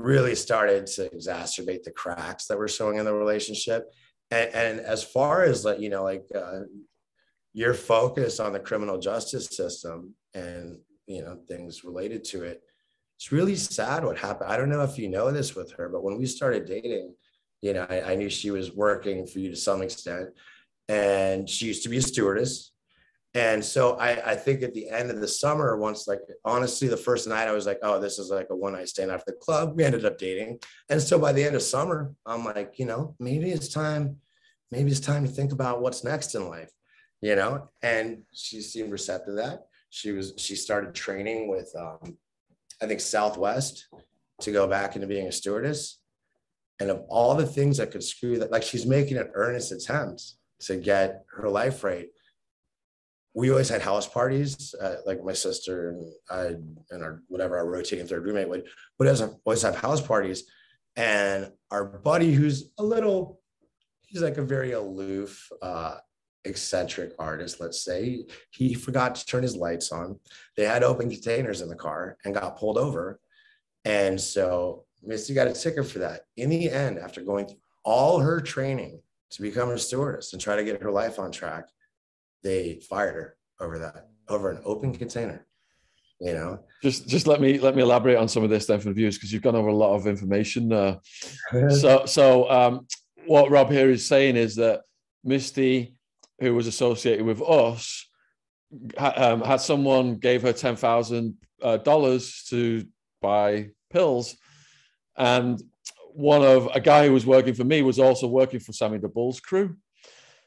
really 0.00 0.34
started 0.34 0.86
to 0.86 1.08
exacerbate 1.10 1.82
the 1.82 1.90
cracks 1.90 2.46
that 2.46 2.58
were 2.58 2.68
showing 2.68 2.98
in 2.98 3.04
the 3.04 3.12
relationship. 3.12 3.92
And, 4.30 4.50
and 4.54 4.80
as 4.80 5.04
far 5.04 5.44
as 5.44 5.64
like, 5.64 5.78
you 5.78 5.90
know, 5.90 6.02
like 6.02 6.24
uh, 6.34 6.60
your 7.52 7.74
focus 7.74 8.40
on 8.40 8.52
the 8.52 8.60
criminal 8.60 8.98
justice 8.98 9.48
system 9.48 10.14
and, 10.34 10.78
you 11.06 11.22
know, 11.22 11.38
things 11.48 11.84
related 11.84 12.24
to 12.24 12.44
it, 12.44 12.62
it's 13.20 13.30
really 13.30 13.54
sad 13.54 14.02
what 14.02 14.16
happened. 14.16 14.50
I 14.50 14.56
don't 14.56 14.70
know 14.70 14.80
if 14.80 14.96
you 14.96 15.06
know 15.10 15.30
this 15.30 15.54
with 15.54 15.70
her, 15.72 15.90
but 15.90 16.02
when 16.02 16.16
we 16.16 16.24
started 16.24 16.64
dating, 16.64 17.14
you 17.60 17.74
know, 17.74 17.86
I, 17.90 18.12
I 18.12 18.14
knew 18.14 18.30
she 18.30 18.50
was 18.50 18.74
working 18.74 19.26
for 19.26 19.40
you 19.40 19.50
to 19.50 19.56
some 19.56 19.82
extent. 19.82 20.30
And 20.88 21.46
she 21.46 21.66
used 21.66 21.82
to 21.82 21.90
be 21.90 21.98
a 21.98 22.02
stewardess. 22.02 22.72
And 23.34 23.62
so 23.62 23.98
I, 23.98 24.30
I 24.30 24.36
think 24.36 24.62
at 24.62 24.72
the 24.72 24.88
end 24.88 25.10
of 25.10 25.20
the 25.20 25.28
summer, 25.28 25.76
once 25.76 26.08
like 26.08 26.20
honestly, 26.46 26.88
the 26.88 26.96
first 26.96 27.28
night 27.28 27.46
I 27.46 27.52
was 27.52 27.66
like, 27.66 27.80
oh, 27.82 28.00
this 28.00 28.18
is 28.18 28.30
like 28.30 28.46
a 28.48 28.56
one 28.56 28.72
night 28.72 28.88
stand 28.88 29.10
after 29.10 29.32
the 29.32 29.36
club. 29.36 29.76
We 29.76 29.84
ended 29.84 30.06
up 30.06 30.16
dating. 30.16 30.60
And 30.88 31.02
so 31.02 31.18
by 31.18 31.34
the 31.34 31.44
end 31.44 31.54
of 31.54 31.62
summer, 31.62 32.14
I'm 32.24 32.42
like, 32.46 32.78
you 32.78 32.86
know, 32.86 33.16
maybe 33.20 33.50
it's 33.50 33.68
time, 33.68 34.16
maybe 34.70 34.90
it's 34.90 34.98
time 34.98 35.26
to 35.26 35.30
think 35.30 35.52
about 35.52 35.82
what's 35.82 36.04
next 36.04 36.34
in 36.34 36.48
life, 36.48 36.70
you 37.20 37.36
know? 37.36 37.68
And 37.82 38.22
she 38.32 38.62
seemed 38.62 38.90
receptive 38.90 39.26
to 39.26 39.42
that. 39.42 39.66
She 39.90 40.10
was, 40.12 40.32
she 40.38 40.56
started 40.56 40.94
training 40.94 41.48
with 41.48 41.70
um, 41.78 42.16
I 42.82 42.86
think 42.86 43.00
Southwest 43.00 43.88
to 44.40 44.52
go 44.52 44.66
back 44.66 44.94
into 44.94 45.06
being 45.06 45.26
a 45.26 45.32
stewardess. 45.32 45.98
And 46.80 46.90
of 46.90 47.04
all 47.08 47.34
the 47.34 47.46
things 47.46 47.76
that 47.76 47.90
could 47.90 48.02
screw 48.02 48.38
that, 48.38 48.50
like 48.50 48.62
she's 48.62 48.86
making 48.86 49.18
an 49.18 49.30
earnest 49.34 49.70
attempt 49.70 50.22
to 50.60 50.76
get 50.76 51.24
her 51.30 51.48
life 51.48 51.84
right 51.84 52.08
we 53.34 53.50
always 53.50 53.68
had 53.68 53.80
house 53.80 54.08
parties, 54.08 54.74
uh, 54.80 54.96
like 55.06 55.22
my 55.22 55.32
sister 55.32 55.90
and 55.90 56.12
I 56.30 56.56
and 56.90 57.02
our 57.02 57.22
whatever 57.28 57.56
our 57.58 57.66
rotating 57.66 58.06
third 58.06 58.24
roommate 58.24 58.48
would, 58.48 58.64
would 58.98 59.08
always 59.46 59.62
have, 59.62 59.76
house 59.76 60.00
parties. 60.00 60.44
And 60.96 61.52
our 61.70 61.84
buddy, 61.84 62.32
who's 62.32 62.70
a 62.78 62.82
little, 62.82 63.40
he's 64.02 64.22
like 64.22 64.38
a 64.38 64.42
very 64.42 64.72
aloof, 64.72 65.48
uh, 65.62 65.98
eccentric 66.44 67.12
artist, 67.18 67.60
let's 67.60 67.84
say, 67.84 68.24
he 68.50 68.74
forgot 68.74 69.14
to 69.14 69.26
turn 69.26 69.42
his 69.42 69.56
lights 69.56 69.92
on. 69.92 70.18
They 70.56 70.64
had 70.64 70.82
open 70.82 71.10
containers 71.10 71.60
in 71.60 71.68
the 71.68 71.76
car 71.76 72.16
and 72.24 72.34
got 72.34 72.58
pulled 72.58 72.78
over. 72.78 73.20
And 73.84 74.20
so 74.20 74.84
Misty 75.02 75.34
got 75.34 75.48
a 75.48 75.52
ticket 75.52 75.86
for 75.86 76.00
that. 76.00 76.22
In 76.36 76.50
the 76.50 76.70
end, 76.70 76.98
after 76.98 77.22
going 77.22 77.46
through 77.46 77.58
all 77.84 78.20
her 78.20 78.40
training 78.40 79.00
to 79.30 79.42
become 79.42 79.70
a 79.70 79.78
stewardess 79.78 80.32
and 80.32 80.40
try 80.40 80.56
to 80.56 80.64
get 80.64 80.82
her 80.82 80.90
life 80.90 81.18
on 81.18 81.32
track, 81.32 81.68
they 82.42 82.80
fired 82.88 83.14
her 83.14 83.36
over 83.60 83.78
that, 83.78 84.08
over 84.28 84.50
an 84.50 84.60
open 84.64 84.94
container. 84.94 85.46
You 86.20 86.34
know, 86.34 86.60
Just 86.82 87.08
just 87.08 87.26
let 87.26 87.40
me 87.40 87.58
let 87.58 87.74
me 87.74 87.80
elaborate 87.80 88.18
on 88.18 88.28
some 88.28 88.44
of 88.44 88.50
this 88.50 88.66
then 88.66 88.78
for 88.78 88.88
the 88.88 88.94
viewers 88.94 89.16
because 89.16 89.32
you've 89.32 89.40
gone 89.40 89.56
over 89.56 89.68
a 89.68 89.74
lot 89.74 89.94
of 89.94 90.06
information 90.06 90.68
there. 90.68 91.00
so 91.70 92.04
so 92.04 92.50
um, 92.50 92.86
what 93.26 93.50
Rob 93.50 93.70
here 93.70 93.88
is 93.88 94.06
saying 94.06 94.36
is 94.36 94.56
that 94.56 94.82
Misty, 95.24 95.94
who 96.40 96.54
was 96.54 96.66
associated 96.66 97.24
with 97.24 97.42
us, 97.42 98.08
ha- 98.98 99.14
um, 99.16 99.42
had 99.42 99.60
someone 99.60 100.16
gave 100.16 100.42
her 100.42 100.52
ten 100.52 100.76
thousand 100.76 101.36
uh, 101.62 101.76
dollars 101.76 102.44
to 102.48 102.84
buy 103.20 103.70
pills, 103.90 104.36
and 105.16 105.62
one 106.12 106.42
of 106.42 106.68
a 106.74 106.80
guy 106.80 107.06
who 107.06 107.12
was 107.12 107.26
working 107.26 107.54
for 107.54 107.64
me 107.64 107.82
was 107.82 107.98
also 107.98 108.26
working 108.26 108.60
for 108.60 108.72
Sammy 108.72 108.98
the 108.98 109.08
Bull's 109.08 109.40
crew. 109.40 109.76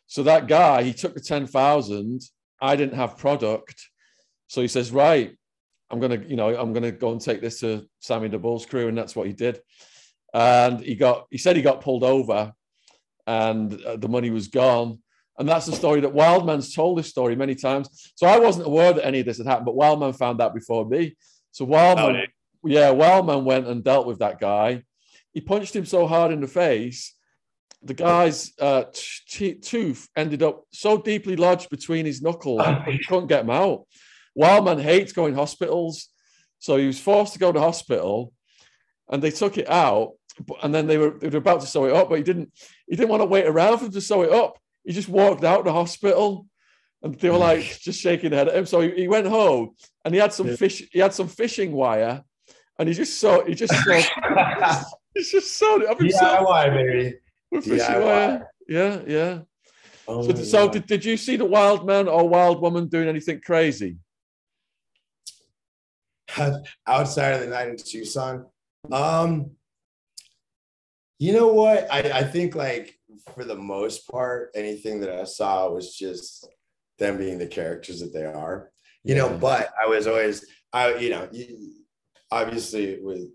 So 0.08 0.24
that 0.24 0.48
guy, 0.48 0.84
he 0.84 0.94
took 0.94 1.14
the 1.14 1.22
ten 1.22 1.48
thousand. 1.48 2.22
I 2.62 2.76
didn't 2.76 2.96
have 2.96 3.18
product, 3.18 3.76
so 4.48 4.62
he 4.62 4.68
says, 4.68 4.92
"Right, 4.92 5.36
I'm 5.90 6.00
gonna, 6.00 6.24
you 6.28 6.36
know, 6.36 6.56
I'm 6.56 6.74
gonna 6.74 6.92
go 6.92 7.12
and 7.12 7.22
take 7.22 7.42
this 7.42 7.60
to 7.60 7.88
Sammy 8.00 8.30
the 8.30 8.40
Bull's 8.40 8.66
crew," 8.66 8.88
and 8.88 8.98
that's 8.98 9.16
what 9.16 9.28
he 9.28 9.34
did. 9.34 9.60
And 10.34 10.80
he 10.80 10.96
got, 10.96 11.28
he 11.30 11.38
said 11.38 11.56
he 11.56 11.62
got 11.62 11.82
pulled 11.82 12.04
over, 12.04 12.52
and 13.28 13.80
uh, 13.84 13.98
the 13.98 14.10
money 14.10 14.32
was 14.32 14.48
gone. 14.48 15.03
And 15.38 15.50
that's 15.50 15.66
the 15.66 15.76
story 15.76 16.02
that 16.02 16.14
Wildman's 16.14 16.76
told 16.76 16.98
this 16.98 17.10
story 17.10 17.36
many 17.36 17.56
times. 17.56 18.12
So 18.16 18.28
I 18.28 18.38
wasn't 18.38 18.68
aware 18.68 18.94
that 18.94 19.06
any 19.06 19.22
of 19.22 19.26
this 19.26 19.40
had 19.40 19.48
happened, 19.48 19.66
but 19.66 19.76
Wildman 19.76 20.14
found 20.14 20.40
out 20.42 20.54
before 20.54 20.86
me. 20.86 21.16
So 21.52 21.66
Wildman, 21.66 22.28
yeah, 22.64 22.92
Wildman 22.92 23.44
went 23.44 23.68
and 23.68 23.84
dealt 23.84 24.06
with 24.06 24.20
that 24.20 24.40
guy. 24.40 24.84
He 25.32 25.42
punched 25.42 25.76
him 25.76 25.86
so 25.86 26.06
hard 26.06 26.32
in 26.32 26.42
the 26.42 26.48
face 26.48 27.16
the 27.84 27.94
guy's 27.94 28.54
uh, 28.60 28.86
t- 29.28 29.56
tooth 29.56 30.08
ended 30.16 30.42
up 30.42 30.64
so 30.72 30.98
deeply 30.98 31.36
lodged 31.36 31.70
between 31.70 32.06
his 32.06 32.22
knuckles, 32.22 32.62
he 32.88 33.00
couldn't 33.08 33.28
get 33.28 33.46
them 33.46 33.50
out. 33.50 33.86
Wildman 34.36 34.80
hates 34.80 35.12
going 35.12 35.36
hospitals, 35.36 36.10
so 36.60 36.78
he 36.78 36.88
was 36.88 37.00
forced 37.00 37.34
to 37.34 37.40
go 37.40 37.52
to 37.52 37.60
hospital, 37.60 38.32
and 39.10 39.22
they 39.22 39.32
took 39.32 39.58
it 39.58 39.70
out. 39.70 40.14
And 40.64 40.74
then 40.74 40.88
they 40.88 40.98
were 40.98 41.12
they 41.20 41.30
were 41.30 41.38
about 41.38 41.62
to 41.62 41.68
sew 41.68 41.86
it 41.86 41.94
up, 41.94 42.10
but 42.10 42.18
he 42.18 42.24
didn't. 42.24 42.52
He 42.88 42.96
didn't 42.96 43.10
want 43.10 43.22
to 43.22 43.28
wait 43.28 43.46
around 43.46 43.78
for 43.78 43.84
them 43.84 43.94
to 43.94 44.02
sew 44.02 44.24
it 44.24 44.32
up. 44.32 44.58
He 44.84 44.94
just 44.94 45.10
walked 45.10 45.44
out 45.44 45.60
of 45.60 45.66
the 45.66 45.74
hospital, 45.74 46.48
and 47.02 47.16
they 47.16 47.30
were 47.30 47.38
like 47.38 47.80
just 47.80 48.00
shaking 48.00 48.30
their 48.30 48.40
head 48.40 48.50
at 48.50 48.56
him. 48.56 48.66
So 48.66 48.82
he, 48.82 48.92
he 48.92 49.08
went 49.08 49.28
home, 49.28 49.76
and 50.04 50.14
he 50.14 50.20
had 50.20 50.34
some 50.34 50.56
fish. 50.56 50.84
He 50.92 51.00
had 51.00 51.14
some 51.14 51.28
fishing 51.28 51.72
wire, 51.72 52.24
and 52.80 52.90
he 52.90 52.96
just 52.96 53.20
saw. 53.20 53.44
He 53.44 53.56
just 53.56 53.74
saw. 53.74 54.84
He's 55.14 55.32
just 55.32 55.62
up 55.64 56.00
himself. 56.00 56.48
DIY, 56.48 56.74
baby. 56.74 57.16
With 57.52 57.66
fishing 57.66 57.96
DIY. 57.96 58.04
wire. 58.04 58.52
Yeah, 58.68 59.02
yeah. 59.06 59.40
Oh 60.08 60.24
So, 60.24 60.44
so 60.44 60.70
did, 60.70 60.86
did 60.88 61.06
you 61.06 61.16
see 61.18 61.38
the 61.38 61.46
wild 61.46 61.86
man 61.86 62.08
or 62.08 62.28
wild 62.28 62.62
woman 62.62 62.88
doing 62.88 63.08
anything 63.08 63.42
crazy? 63.42 63.98
outside 66.88 67.34
of 67.34 67.42
the 67.42 67.48
night 67.48 67.70
in 67.70 67.78
Tucson. 67.78 68.46
Um, 68.92 69.52
you 71.20 71.34
know 71.34 71.48
what? 71.48 71.88
I, 71.92 72.00
I 72.00 72.24
think 72.24 72.56
like 72.56 72.98
for 73.34 73.44
the 73.44 73.56
most 73.56 74.08
part, 74.10 74.52
anything 74.56 75.00
that 75.02 75.10
I 75.10 75.24
saw 75.24 75.70
was 75.70 75.96
just 75.96 76.48
them 77.00 77.18
being 77.18 77.38
the 77.38 77.48
characters 77.48 78.00
that 78.00 78.14
they 78.14 78.26
are. 78.26 78.72
You 79.04 79.16
know, 79.16 79.38
but 79.38 79.70
I 79.82 79.88
was 79.88 80.08
always 80.08 80.46
I 80.72 80.96
you 80.96 81.10
know 81.10 81.28
you- 81.32 81.84
obviously 82.32 83.00
with 83.02 83.28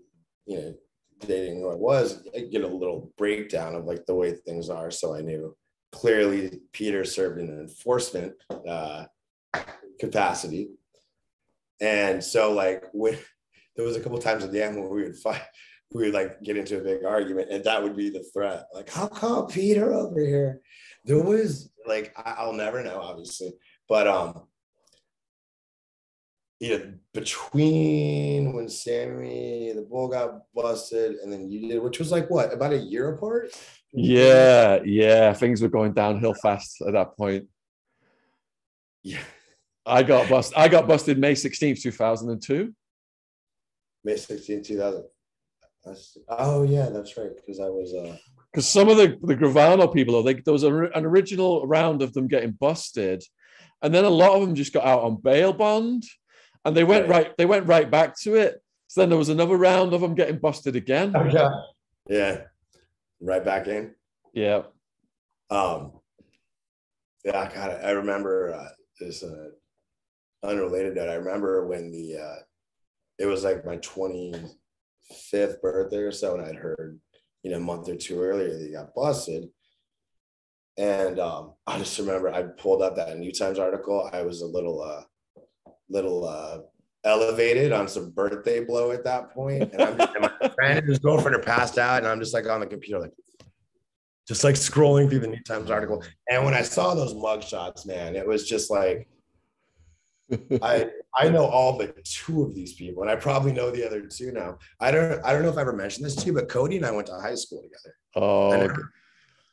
you 0.45 0.57
know 0.57 0.73
dating 1.19 1.59
who 1.59 1.69
I 1.69 1.75
was, 1.75 2.23
I 2.35 2.41
get 2.41 2.63
a 2.63 2.67
little 2.67 3.11
breakdown 3.17 3.75
of 3.75 3.85
like 3.85 4.05
the 4.05 4.15
way 4.15 4.33
things 4.33 4.69
are. 4.69 4.89
So 4.91 5.15
I 5.15 5.21
knew 5.21 5.55
clearly 5.91 6.61
Peter 6.71 7.03
served 7.03 7.39
in 7.39 7.49
an 7.49 7.59
enforcement 7.59 8.33
uh, 8.67 9.05
capacity. 9.99 10.69
And 11.81 12.23
so 12.23 12.53
like 12.53 12.85
when 12.93 13.17
there 13.75 13.85
was 13.85 13.95
a 13.95 14.01
couple 14.01 14.17
times 14.19 14.43
at 14.43 14.51
the 14.51 14.63
end 14.63 14.77
where 14.77 14.89
we 14.89 15.03
would 15.03 15.17
fight, 15.17 15.41
we 15.93 16.03
would 16.05 16.13
like 16.13 16.41
get 16.43 16.57
into 16.57 16.77
a 16.77 16.83
big 16.83 17.03
argument, 17.03 17.49
and 17.49 17.63
that 17.63 17.81
would 17.81 17.95
be 17.95 18.09
the 18.09 18.23
threat. 18.33 18.65
Like, 18.73 18.89
how 18.89 19.07
come 19.07 19.47
Peter 19.47 19.93
over 19.93 20.19
here? 20.19 20.61
There 21.05 21.21
was 21.21 21.69
like 21.87 22.13
I- 22.17 22.35
I'll 22.37 22.53
never 22.53 22.83
know, 22.83 22.99
obviously, 22.99 23.53
but 23.87 24.07
um, 24.07 24.43
you 26.59 26.77
know, 26.77 26.93
between 27.13 28.53
when 28.53 28.69
Sammy 28.69 29.71
the 29.73 29.81
bull 29.81 30.09
got 30.09 30.41
busted 30.53 31.15
and 31.23 31.31
then 31.31 31.49
you 31.49 31.67
did, 31.69 31.81
which 31.81 31.99
was 31.99 32.11
like 32.11 32.29
what 32.29 32.53
about 32.53 32.73
a 32.73 32.77
year 32.77 33.15
apart? 33.15 33.51
Yeah, 33.91 34.79
yeah. 34.85 35.33
Things 35.33 35.61
were 35.61 35.69
going 35.69 35.93
downhill 35.93 36.35
fast 36.35 36.81
at 36.85 36.93
that 36.93 37.17
point. 37.17 37.47
Yeah, 39.01 39.21
I 39.85 40.03
got 40.03 40.29
busted. 40.29 40.57
I 40.57 40.67
got 40.67 40.87
busted 40.87 41.17
May 41.17 41.33
16th, 41.33 41.81
2002. 41.81 42.75
May 44.03 44.13
16th 44.13 44.65
2000. 44.65 45.05
That's, 45.89 46.17
oh 46.29 46.63
yeah, 46.63 46.89
that's 46.89 47.17
right. 47.17 47.35
Because 47.35 47.59
I 47.59 47.69
was 47.69 47.93
uh 47.93 48.15
Because 48.51 48.67
some 48.67 48.89
of 48.89 48.97
the, 48.97 49.17
the 49.21 49.35
Gravano 49.35 49.91
people, 49.93 50.21
they, 50.23 50.35
there 50.35 50.53
was 50.53 50.63
a, 50.63 50.73
an 50.73 51.05
original 51.05 51.65
round 51.65 52.01
of 52.01 52.13
them 52.13 52.27
getting 52.27 52.51
busted. 52.51 53.23
And 53.81 53.93
then 53.93 54.05
a 54.05 54.09
lot 54.09 54.33
of 54.35 54.41
them 54.41 54.55
just 54.55 54.73
got 54.73 54.85
out 54.85 55.03
on 55.03 55.21
bail 55.21 55.53
bond. 55.53 56.03
And 56.65 56.75
they 56.75 56.83
went 56.83 57.07
Right. 57.07 57.25
right, 57.25 57.37
they 57.37 57.45
went 57.45 57.67
right 57.67 57.89
back 57.89 58.19
to 58.21 58.35
it. 58.35 58.61
So 58.87 59.01
then 59.01 59.09
there 59.09 59.17
was 59.17 59.29
another 59.29 59.55
round 59.57 59.93
of 59.93 60.01
them 60.01 60.15
getting 60.15 60.39
busted 60.39 60.75
again. 60.75 61.13
yeah. 61.33 61.49
Yeah. 62.07 62.41
Right 63.21 63.43
back 63.43 63.67
in. 63.67 63.95
Yeah. 64.33 64.63
Um, 65.49 65.93
yeah, 67.25 67.51
God, 67.53 67.79
I 67.83 67.91
remember 67.91 68.53
uh, 68.53 68.69
this 68.99 69.23
uh, 69.23 69.49
unrelated 70.43 70.95
note. 70.95 71.09
I 71.09 71.15
remember 71.15 71.67
when 71.67 71.91
the 71.91 72.17
uh, 72.17 72.39
it 73.17 73.25
was 73.25 73.43
like 73.43 73.65
my 73.65 73.77
25th 75.11 75.61
birthday 75.61 75.97
or 75.97 76.11
so, 76.11 76.35
and 76.35 76.45
I'd 76.45 76.55
heard, 76.55 76.99
you 77.43 77.51
know, 77.51 77.57
a 77.57 77.61
month 77.61 77.89
or 77.89 77.95
two 77.95 78.21
earlier 78.21 78.57
that 78.57 78.65
he 78.65 78.71
got 78.71 78.93
busted. 78.95 79.49
And 80.77 81.19
um, 81.19 81.53
I 81.67 81.77
just 81.77 81.97
remember 81.99 82.33
I 82.33 82.43
pulled 82.43 82.81
up 82.81 82.95
that 82.95 83.17
New 83.17 83.31
Times 83.31 83.59
article. 83.59 84.09
I 84.13 84.21
was 84.21 84.41
a 84.41 84.47
little, 84.47 84.81
uh, 84.81 85.03
little 85.89 86.25
uh, 86.25 86.59
elevated 87.03 87.71
on 87.71 87.87
some 87.87 88.11
birthday 88.11 88.63
blow 88.63 88.91
at 88.91 89.03
that 89.03 89.31
point, 89.31 89.73
and 89.73 89.81
I'm 89.81 89.97
just, 89.97 90.15
and 90.15 90.21
my 90.21 90.49
friend 90.55 90.79
and 90.79 90.87
his 90.87 90.99
girlfriend 90.99 91.35
are 91.35 91.43
passed 91.43 91.77
out, 91.77 91.99
and 91.99 92.07
I'm 92.07 92.19
just 92.19 92.33
like 92.33 92.47
on 92.47 92.61
the 92.61 92.67
computer, 92.67 93.01
like 93.01 93.13
just 94.27 94.43
like 94.43 94.55
scrolling 94.55 95.09
through 95.09 95.19
the 95.19 95.27
New 95.27 95.41
Times 95.43 95.71
article. 95.71 96.03
And 96.29 96.45
when 96.45 96.53
I 96.53 96.61
saw 96.61 96.93
those 96.93 97.15
mug 97.15 97.43
shots, 97.43 97.85
man, 97.85 98.15
it 98.15 98.27
was 98.27 98.47
just 98.47 98.69
like 98.69 99.09
I 100.61 100.87
I 101.17 101.29
know 101.29 101.45
all 101.45 101.77
but 101.77 102.03
two 102.03 102.43
of 102.43 102.53
these 102.55 102.73
people, 102.73 103.03
and 103.03 103.11
I 103.11 103.15
probably 103.15 103.51
know 103.51 103.71
the 103.71 103.85
other 103.85 104.01
two 104.01 104.31
now. 104.31 104.57
I 104.79 104.91
don't 104.91 105.23
I 105.23 105.33
don't 105.33 105.43
know 105.43 105.49
if 105.49 105.57
I 105.57 105.61
ever 105.61 105.73
mentioned 105.73 106.05
this 106.05 106.15
to 106.17 106.25
you, 106.25 106.33
but 106.33 106.49
Cody 106.49 106.77
and 106.77 106.85
I 106.85 106.91
went 106.91 107.07
to 107.07 107.13
high 107.13 107.35
school 107.35 107.61
together. 107.61 107.95
I 108.15 108.19
Oh, 108.19 108.67
never, 108.67 108.93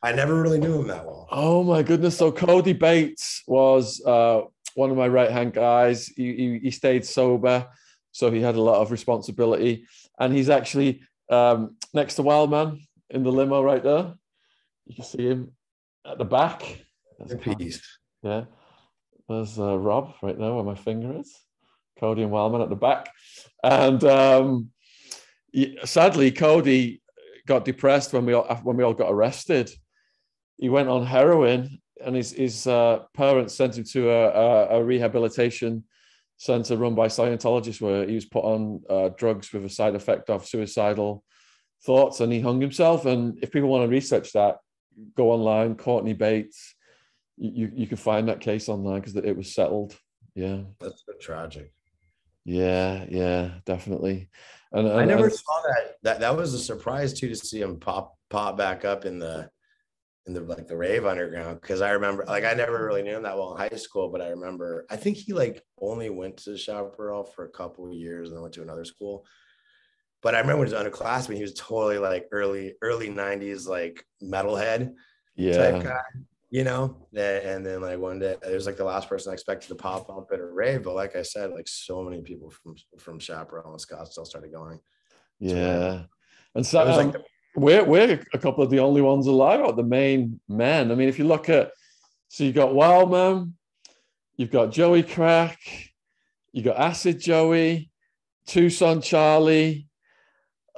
I 0.02 0.12
never 0.12 0.40
really 0.40 0.58
knew 0.58 0.80
him 0.80 0.86
that 0.88 1.04
well. 1.04 1.28
Oh 1.30 1.62
my 1.62 1.82
goodness! 1.82 2.16
So 2.16 2.30
Cody 2.30 2.72
Bates 2.72 3.42
was 3.46 4.04
uh, 4.04 4.42
one 4.74 4.90
of 4.90 4.96
my 4.96 5.08
right 5.08 5.30
hand 5.30 5.52
guys. 5.52 6.06
He, 6.08 6.34
he 6.34 6.58
he 6.64 6.70
stayed 6.70 7.04
sober, 7.04 7.66
so 8.12 8.30
he 8.30 8.40
had 8.40 8.56
a 8.56 8.62
lot 8.62 8.80
of 8.80 8.90
responsibility, 8.90 9.86
and 10.18 10.34
he's 10.34 10.50
actually 10.50 11.02
um, 11.30 11.76
next 11.94 12.14
to 12.16 12.22
Wildman 12.22 12.86
in 13.10 13.22
the 13.22 13.32
limo 13.32 13.62
right 13.62 13.82
there. 13.82 14.14
You 14.86 14.94
can 14.94 15.04
see 15.04 15.26
him 15.26 15.52
at 16.04 16.18
the 16.18 16.24
back. 16.24 16.84
That's 17.18 17.34
Peace. 17.42 17.82
yeah. 18.22 18.44
There's 19.28 19.58
uh, 19.58 19.78
Rob 19.78 20.14
right 20.22 20.38
there 20.38 20.54
where 20.54 20.64
my 20.64 20.74
finger 20.74 21.18
is. 21.18 21.34
Cody 21.98 22.22
and 22.22 22.30
Wildman 22.30 22.62
at 22.62 22.68
the 22.68 22.76
back. 22.76 23.10
And 23.64 24.02
um, 24.04 24.70
sadly, 25.84 26.30
Cody 26.30 27.02
got 27.46 27.64
depressed 27.64 28.12
when 28.12 28.26
we 28.26 28.34
all, 28.34 28.44
when 28.62 28.76
we 28.76 28.84
all 28.84 28.94
got 28.94 29.10
arrested. 29.10 29.70
He 30.58 30.68
went 30.68 30.88
on 30.88 31.06
heroin, 31.06 31.80
and 32.04 32.14
his, 32.14 32.32
his 32.32 32.66
uh, 32.66 33.00
parents 33.14 33.54
sent 33.54 33.76
him 33.76 33.84
to 33.84 34.10
a, 34.10 34.28
a, 34.28 34.80
a 34.80 34.84
rehabilitation 34.84 35.84
center 36.38 36.76
run 36.76 36.94
by 36.94 37.08
Scientologists 37.08 37.80
where 37.80 38.06
he 38.06 38.14
was 38.14 38.26
put 38.26 38.44
on 38.44 38.82
uh, 38.88 39.08
drugs 39.16 39.52
with 39.52 39.64
a 39.64 39.70
side 39.70 39.94
effect 39.94 40.28
of 40.28 40.46
suicidal 40.46 41.24
thoughts 41.84 42.20
and 42.20 42.32
he 42.32 42.40
hung 42.40 42.60
himself. 42.60 43.06
And 43.06 43.38
if 43.42 43.50
people 43.50 43.70
want 43.70 43.84
to 43.84 43.88
research 43.88 44.32
that, 44.32 44.58
go 45.16 45.30
online, 45.30 45.74
Courtney 45.76 46.12
Bates 46.12 46.75
you, 47.36 47.70
you 47.74 47.86
can 47.86 47.96
find 47.96 48.28
that 48.28 48.40
case 48.40 48.68
online 48.68 49.00
because 49.00 49.16
it 49.16 49.36
was 49.36 49.54
settled. 49.54 49.96
Yeah, 50.34 50.60
That's 50.80 51.02
so 51.06 51.12
tragic. 51.20 51.72
yeah, 52.44 53.06
yeah, 53.08 53.52
definitely. 53.64 54.28
And, 54.72 54.88
I 54.88 55.04
never 55.04 55.24
and- 55.26 55.32
saw 55.32 55.62
that. 55.62 55.96
That 56.02 56.20
that 56.20 56.36
was 56.36 56.54
a 56.54 56.58
surprise 56.58 57.12
too 57.12 57.28
to 57.28 57.36
see 57.36 57.60
him 57.60 57.78
pop 57.80 58.14
pop 58.28 58.56
back 58.56 58.84
up 58.84 59.04
in 59.04 59.18
the 59.18 59.48
in 60.26 60.34
the 60.34 60.40
like 60.40 60.66
the 60.66 60.76
rave 60.76 61.06
underground 61.06 61.60
because 61.60 61.80
I 61.80 61.90
remember 61.92 62.24
like 62.26 62.44
I 62.44 62.52
never 62.52 62.84
really 62.84 63.02
knew 63.02 63.16
him 63.16 63.22
that 63.22 63.36
well 63.36 63.52
in 63.52 63.58
high 63.58 63.76
school, 63.76 64.10
but 64.10 64.20
I 64.20 64.28
remember 64.28 64.84
I 64.90 64.96
think 64.96 65.16
he 65.16 65.32
like 65.32 65.62
only 65.80 66.10
went 66.10 66.36
to 66.38 66.56
Chaparral 66.58 67.24
for 67.24 67.44
a 67.44 67.50
couple 67.50 67.86
of 67.86 67.94
years 67.94 68.28
and 68.28 68.36
then 68.36 68.42
went 68.42 68.54
to 68.54 68.62
another 68.62 68.84
school. 68.84 69.24
But 70.22 70.34
I 70.34 70.40
remember 70.40 70.60
when 70.60 70.68
he 70.68 70.74
was 70.74 70.82
underclassman, 70.82 71.36
he 71.36 71.42
was 71.42 71.54
totally 71.54 71.98
like 71.98 72.26
early 72.32 72.74
early 72.82 73.08
'90s 73.08 73.66
like 73.68 74.04
metalhead 74.22 74.92
yeah, 75.36 75.70
type 75.70 75.84
guy, 75.84 76.00
you 76.50 76.64
know. 76.64 76.96
And 77.12 77.20
and 77.20 77.66
then 77.66 77.80
like 77.80 77.98
one 77.98 78.18
day, 78.18 78.36
it 78.46 78.54
was 78.54 78.66
like 78.66 78.76
the 78.76 78.84
last 78.84 79.08
person 79.08 79.30
I 79.30 79.34
expected 79.34 79.68
to 79.68 79.74
pop 79.74 80.08
up 80.10 80.28
at 80.32 80.40
a 80.40 80.44
rave. 80.46 80.84
But 80.84 80.94
like 80.94 81.16
I 81.16 81.22
said, 81.22 81.50
like 81.50 81.68
so 81.68 82.02
many 82.02 82.22
people 82.22 82.50
from 82.50 82.76
from 82.98 83.18
Chaparral 83.18 83.72
and 83.72 83.80
Scottsdale 83.80 84.26
started 84.26 84.52
going. 84.52 84.80
yeah. 85.38 86.02
And 86.54 86.64
so 86.66 86.80
It 86.82 86.86
was 86.86 86.98
um, 86.98 87.10
like 87.10 87.22
we're 87.54 87.84
we're 87.84 88.22
a 88.32 88.38
couple 88.38 88.64
of 88.64 88.70
the 88.70 88.80
only 88.80 89.02
ones 89.02 89.26
alive, 89.26 89.60
or 89.60 89.72
the 89.72 89.82
main 89.82 90.40
men. 90.48 90.90
I 90.90 90.94
mean, 90.94 91.08
if 91.08 91.18
you 91.18 91.26
look 91.26 91.48
at, 91.48 91.70
so 92.28 92.44
you 92.44 92.52
got 92.52 92.74
Wildman, 92.74 93.54
you've 94.36 94.50
got 94.50 94.72
Joey 94.72 95.02
Crack, 95.02 95.58
you 96.52 96.62
got 96.62 96.78
Acid 96.78 97.20
Joey, 97.20 97.90
Tucson 98.46 99.02
Charlie, 99.02 99.88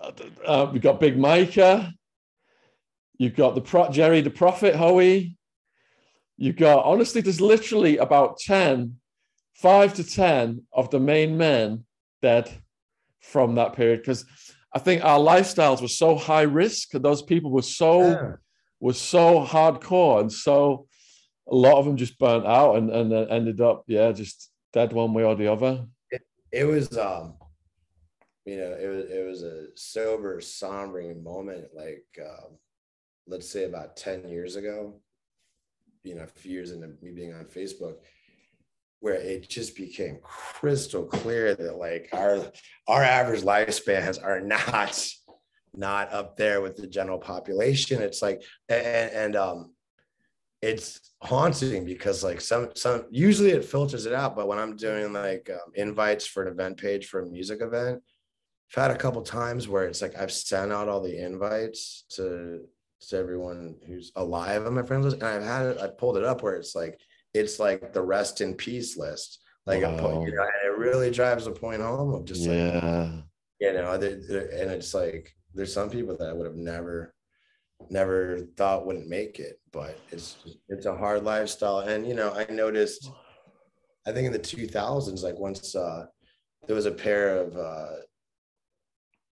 uh, 0.02 0.12
uh, 0.44 0.70
we've 0.72 0.82
got 0.82 1.00
Big 1.00 1.18
Micah, 1.18 1.92
you've 3.18 3.36
got 3.36 3.54
the 3.54 3.60
Pro- 3.60 3.90
Jerry 3.90 4.20
the 4.20 4.30
Prophet 4.30 4.74
Hoey, 4.74 5.37
you've 6.38 6.56
got 6.56 6.84
honestly, 6.84 7.20
there's 7.20 7.40
literally 7.40 7.98
about 7.98 8.38
10, 8.38 8.94
five 9.54 9.92
to 9.94 10.04
10 10.04 10.62
of 10.72 10.88
the 10.90 11.00
main 11.00 11.36
men 11.36 11.84
dead 12.22 12.50
from 13.20 13.56
that 13.56 13.74
period 13.74 14.00
because 14.00 14.24
I 14.72 14.78
think 14.78 15.04
our 15.04 15.18
lifestyles 15.18 15.82
were 15.82 15.88
so 15.88 16.14
high 16.16 16.42
risk. 16.42 16.94
and 16.94 17.04
Those 17.04 17.22
people 17.22 17.50
were 17.50 17.62
so 17.62 18.00
Yeah. 18.02 18.32
were 18.80 18.92
so 18.94 19.44
hardcore, 19.44 20.20
and 20.20 20.32
so 20.32 20.86
a 21.50 21.54
lot 21.54 21.78
of 21.78 21.84
them 21.84 21.96
just 21.96 22.18
burnt 22.18 22.46
out 22.46 22.76
and 22.76 22.90
and 22.90 23.12
ended 23.30 23.60
up 23.60 23.82
yeah 23.88 24.12
just 24.12 24.50
dead 24.72 24.92
one 24.92 25.12
way 25.14 25.24
or 25.24 25.34
the 25.34 25.50
other. 25.50 25.86
it 26.52 26.64
was 26.64 26.96
um 26.96 27.34
you 28.44 28.56
know 28.56 28.72
it 28.80 28.86
was 28.86 29.04
it 29.10 29.26
was 29.26 29.42
a 29.42 29.66
sober 29.74 30.40
sombering 30.40 31.22
moment 31.22 31.64
like 31.74 32.06
um 32.22 32.50
let's 33.26 33.50
say 33.50 33.64
about 33.64 33.96
10 33.96 34.28
years 34.28 34.56
ago, 34.56 35.00
you 36.02 36.14
know, 36.14 36.22
a 36.22 36.26
few 36.26 36.52
years 36.52 36.72
into 36.72 36.88
me 37.02 37.10
being 37.10 37.34
on 37.34 37.44
Facebook, 37.44 37.96
where 39.00 39.14
it 39.14 39.48
just 39.48 39.76
became 39.76 40.18
crystal 40.22 41.04
clear 41.04 41.54
that 41.54 41.76
like 41.76 42.08
our 42.12 42.44
our 42.86 43.02
average 43.02 43.42
lifespans 43.42 44.22
are 44.22 44.40
not 44.40 45.08
not 45.74 46.12
up 46.12 46.36
there 46.36 46.60
with 46.60 46.76
the 46.76 46.86
general 46.86 47.18
population. 47.18 48.02
It's 48.02 48.22
like 48.22 48.42
and, 48.68 49.10
and 49.12 49.36
um 49.36 49.72
it's 50.60 51.12
haunting 51.22 51.84
because 51.84 52.24
like 52.24 52.40
some 52.40 52.70
some 52.74 53.04
usually 53.10 53.50
it 53.50 53.64
filters 53.64 54.06
it 54.06 54.12
out, 54.12 54.34
but 54.34 54.48
when 54.48 54.58
I'm 54.58 54.76
doing 54.76 55.12
like 55.12 55.48
um, 55.52 55.72
invites 55.74 56.26
for 56.26 56.42
an 56.42 56.52
event 56.52 56.78
page 56.78 57.06
for 57.06 57.20
a 57.20 57.26
music 57.26 57.60
event, 57.62 58.02
I've 58.76 58.82
had 58.82 58.90
a 58.90 58.96
couple 58.98 59.22
times 59.22 59.68
where 59.68 59.84
it's 59.84 60.02
like 60.02 60.18
I've 60.18 60.32
sent 60.32 60.72
out 60.72 60.88
all 60.88 61.00
the 61.00 61.24
invites 61.24 62.04
to 62.10 62.64
to 63.08 63.16
everyone 63.16 63.76
who's 63.86 64.12
alive 64.16 64.66
on 64.66 64.74
my 64.74 64.82
friends 64.82 65.04
list, 65.04 65.16
and 65.16 65.24
I've 65.24 65.42
had 65.42 65.66
it. 65.66 65.78
I 65.78 65.88
pulled 65.88 66.16
it 66.16 66.24
up 66.24 66.42
where 66.42 66.56
it's 66.56 66.74
like 66.74 66.98
it's 67.34 67.58
like 67.58 67.92
the 67.92 68.02
rest 68.02 68.40
in 68.40 68.54
peace 68.54 68.96
list. 68.96 69.40
Like 69.66 69.82
wow. 69.82 70.24
you 70.24 70.34
know, 70.34 70.46
it 70.64 70.78
really 70.78 71.10
drives 71.10 71.44
the 71.44 71.52
point 71.52 71.82
home 71.82 72.14
of 72.14 72.24
just 72.24 72.40
yeah, 72.40 73.10
like, 73.12 73.24
you 73.60 73.72
know, 73.72 73.92
and 73.92 74.70
it's 74.70 74.94
like 74.94 75.34
there's 75.54 75.72
some 75.72 75.90
people 75.90 76.16
that 76.16 76.28
I 76.28 76.32
would 76.32 76.46
have 76.46 76.56
never 76.56 77.14
never 77.90 78.40
thought 78.56 78.86
wouldn't 78.86 79.08
make 79.08 79.38
it 79.38 79.60
but 79.72 79.98
it's 80.10 80.38
it's 80.68 80.86
a 80.86 80.96
hard 80.96 81.24
lifestyle 81.24 81.80
and 81.80 82.06
you 82.06 82.14
know 82.14 82.32
i 82.34 82.50
noticed 82.52 83.10
i 84.06 84.12
think 84.12 84.26
in 84.26 84.32
the 84.32 84.38
2000s 84.38 85.22
like 85.22 85.38
once 85.38 85.74
uh 85.74 86.04
there 86.66 86.76
was 86.76 86.86
a 86.86 86.90
pair 86.90 87.38
of 87.38 87.56
uh 87.56 87.96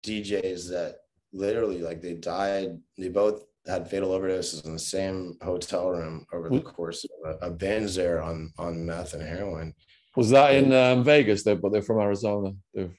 djs 0.04 0.68
that 0.68 0.96
literally 1.32 1.80
like 1.80 2.00
they 2.00 2.14
died 2.14 2.78
they 2.98 3.08
both 3.08 3.44
had 3.66 3.88
fatal 3.88 4.10
overdoses 4.10 4.64
in 4.64 4.72
the 4.72 4.78
same 4.78 5.36
hotel 5.42 5.90
room 5.90 6.26
over 6.32 6.48
the 6.48 6.60
course 6.60 7.04
of 7.04 7.36
a, 7.42 7.46
a 7.46 7.50
binge 7.50 7.94
there 7.94 8.22
on 8.22 8.52
on 8.58 8.84
meth 8.86 9.14
and 9.14 9.22
heroin. 9.22 9.74
Was 10.16 10.30
that 10.30 10.54
in 10.54 10.72
um, 10.72 11.04
vegas? 11.04 11.42
Though 11.42 11.56
but 11.56 11.72
they're 11.72 11.82
from 11.82 12.00
arizona. 12.00 12.52
They're... 12.74 12.90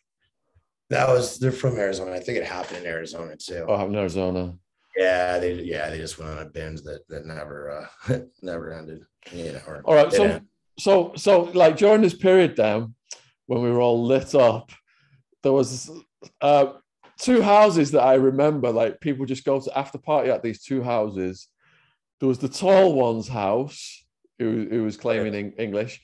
that 0.90 1.08
was 1.08 1.40
they're 1.40 1.52
from 1.52 1.78
arizona. 1.78 2.12
I 2.12 2.20
think 2.20 2.38
it 2.38 2.46
happened 2.46 2.80
in 2.80 2.86
arizona 2.86 3.36
too. 3.36 3.66
Oh 3.68 3.86
in 3.86 3.96
arizona. 3.96 4.56
Yeah, 4.96 5.40
they 5.40 5.54
yeah 5.56 5.90
they 5.90 5.98
just 5.98 6.20
went 6.20 6.32
on 6.32 6.46
a 6.46 6.50
binge 6.50 6.82
that 6.84 7.08
that 7.10 7.26
never 7.26 7.88
uh 8.10 8.20
never 8.42 8.74
ended. 8.74 9.04
You 9.32 9.54
know. 9.54 9.82
all 9.86 9.96
right, 9.96 10.12
so 10.12 10.42
so 10.80 11.14
so 11.16 11.42
like 11.54 11.78
during 11.78 12.02
this 12.02 12.16
period 12.16 12.56
then, 12.56 12.96
when 13.48 13.62
we 13.62 13.72
were 13.72 13.82
all 13.82 14.06
lit 14.06 14.36
up, 14.36 14.72
there 15.44 15.54
was 15.54 15.90
uh 16.42 16.74
two 17.22 17.42
houses 17.42 17.92
that 17.92 18.02
I 18.02 18.16
remember. 18.16 18.72
Like 18.72 19.00
people 19.00 19.26
just 19.26 19.46
go 19.46 19.62
to 19.62 19.78
after 19.78 19.98
party 19.98 20.30
at 20.30 20.44
these 20.44 20.64
two 20.64 20.82
houses. 20.82 21.48
There 22.20 22.30
was 22.30 22.40
the 22.40 22.50
tall 22.50 22.94
one's 22.94 23.28
house, 23.28 24.04
who, 24.40 24.68
who 24.70 24.84
was 24.84 24.98
claiming 24.98 25.34
in 25.34 25.54
English, 25.54 26.02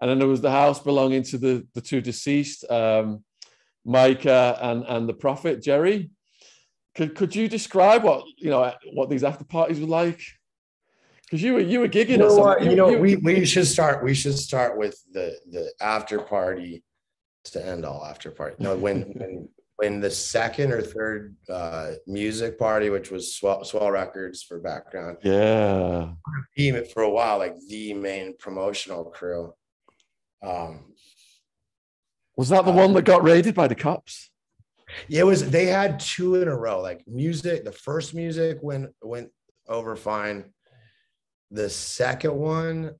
and 0.00 0.10
then 0.10 0.18
there 0.18 0.28
was 0.28 0.40
the 0.40 0.50
house 0.50 0.80
belonging 0.80 1.22
to 1.24 1.38
the 1.38 1.66
the 1.74 1.80
two 1.80 2.00
deceased, 2.00 2.68
um, 2.70 3.24
Micah 3.84 4.58
and 4.60 4.84
and 4.84 5.08
the 5.08 5.14
prophet 5.14 5.62
Jerry. 5.62 6.10
Could 6.94 7.14
could 7.14 7.34
you 7.34 7.48
describe 7.48 8.04
what 8.04 8.24
you 8.36 8.50
know 8.50 8.72
what 8.92 9.10
these 9.10 9.24
after 9.24 9.44
parties 9.44 9.80
were 9.80 9.86
like? 9.86 10.20
Because 11.24 11.42
you 11.42 11.54
were 11.54 11.60
you 11.60 11.80
were 11.80 11.88
gigging. 11.88 12.10
You 12.10 12.18
know, 12.18 12.36
what, 12.36 12.62
you, 12.62 12.70
you 12.70 12.76
know 12.76 12.90
you, 12.90 12.98
we 12.98 13.16
we 13.16 13.44
should 13.44 13.66
start. 13.66 14.04
We 14.04 14.14
should 14.14 14.38
start 14.38 14.78
with 14.78 15.00
the 15.12 15.36
the 15.50 15.72
after 15.80 16.20
party 16.20 16.84
to 17.44 17.64
end 17.64 17.84
all 17.84 18.04
after 18.04 18.30
party. 18.30 18.56
No, 18.58 18.76
when 18.76 19.02
when 19.14 19.48
when 19.76 20.00
the 20.00 20.10
second 20.10 20.72
or 20.72 20.80
third 20.80 21.36
uh, 21.50 21.92
music 22.06 22.58
party, 22.58 22.90
which 22.90 23.10
was 23.10 23.36
Swell, 23.36 23.62
Swell 23.64 23.90
Records 23.90 24.42
for 24.42 24.58
background, 24.58 25.18
yeah, 25.22 26.12
for 26.92 27.02
a 27.02 27.10
while, 27.10 27.38
like 27.38 27.54
the 27.68 27.92
main 27.94 28.34
promotional 28.38 29.04
crew. 29.04 29.52
Um, 30.42 30.92
was 32.36 32.48
that 32.50 32.64
the 32.64 32.72
uh, 32.72 32.76
one 32.76 32.94
that 32.94 33.04
got 33.04 33.22
raided 33.22 33.54
by 33.54 33.68
the 33.68 33.74
cops? 33.74 34.30
Yeah, 35.08 35.20
it 35.20 35.26
was. 35.26 35.50
They 35.50 35.66
had 35.66 36.00
two 36.00 36.36
in 36.36 36.48
a 36.48 36.56
row. 36.56 36.80
Like 36.80 37.06
music, 37.06 37.64
the 37.64 37.72
first 37.72 38.14
music 38.14 38.58
went 38.62 38.90
went 39.02 39.30
over 39.68 39.94
fine. 39.94 40.52
The 41.50 41.68
second 41.68 42.34
one, 42.34 42.92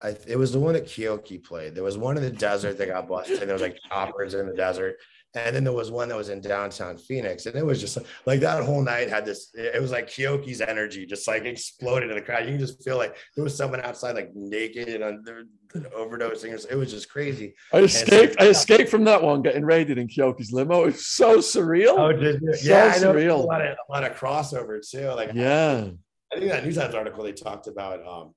I 0.00 0.16
it 0.26 0.36
was 0.36 0.52
the 0.52 0.60
one 0.60 0.74
that 0.74 0.86
Keoki 0.86 1.42
played. 1.42 1.74
There 1.74 1.84
was 1.84 1.98
one 1.98 2.16
in 2.16 2.22
the 2.22 2.30
desert 2.30 2.78
that 2.78 2.88
got 2.88 3.08
busted. 3.08 3.40
There 3.40 3.52
was 3.52 3.62
like 3.62 3.78
choppers 3.88 4.34
in 4.34 4.46
the 4.46 4.54
desert. 4.54 4.96
And 5.34 5.56
then 5.56 5.64
there 5.64 5.72
was 5.72 5.90
one 5.90 6.08
that 6.08 6.16
was 6.16 6.28
in 6.28 6.42
downtown 6.42 6.98
Phoenix, 6.98 7.46
and 7.46 7.56
it 7.56 7.64
was 7.64 7.80
just 7.80 7.96
like 8.26 8.40
that 8.40 8.62
whole 8.64 8.82
night 8.82 9.08
had 9.08 9.24
this. 9.24 9.50
It 9.54 9.80
was 9.80 9.90
like 9.90 10.06
Keoki's 10.06 10.60
energy 10.60 11.06
just 11.06 11.26
like 11.26 11.46
exploded 11.46 12.10
in 12.10 12.16
the 12.16 12.22
crowd. 12.22 12.44
You 12.44 12.50
can 12.50 12.58
just 12.58 12.84
feel 12.84 12.98
like 12.98 13.16
there 13.34 13.42
was 13.42 13.56
someone 13.56 13.80
outside 13.80 14.14
like 14.14 14.30
naked 14.34 14.88
and 14.88 15.02
under, 15.02 15.44
overdosing. 15.74 16.52
It 16.70 16.76
was 16.76 16.90
just 16.90 17.08
crazy. 17.08 17.54
I 17.72 17.78
escaped. 17.78 18.34
So, 18.38 18.44
I 18.44 18.48
escaped 18.50 18.90
from 18.90 19.04
that 19.04 19.22
one 19.22 19.40
getting 19.40 19.64
raided 19.64 19.96
in 19.96 20.06
Keoki's 20.06 20.52
limo. 20.52 20.84
It's 20.84 21.06
so 21.06 21.38
surreal. 21.38 21.94
Oh, 21.96 22.12
did 22.12 22.42
you? 22.42 22.54
So 22.54 22.68
yeah, 22.68 22.92
surreal. 22.94 23.36
A 23.36 23.46
lot, 23.46 23.62
of, 23.62 23.76
a 23.88 23.92
lot 23.92 24.04
of 24.04 24.14
crossover 24.14 24.86
too. 24.86 25.08
Like 25.12 25.30
yeah, 25.32 25.86
I, 26.30 26.36
I 26.36 26.38
think 26.38 26.50
that 26.50 26.66
New 26.66 26.72
Times 26.72 26.94
article 26.94 27.24
they 27.24 27.32
talked 27.32 27.68
about. 27.68 28.06
Um, 28.06 28.34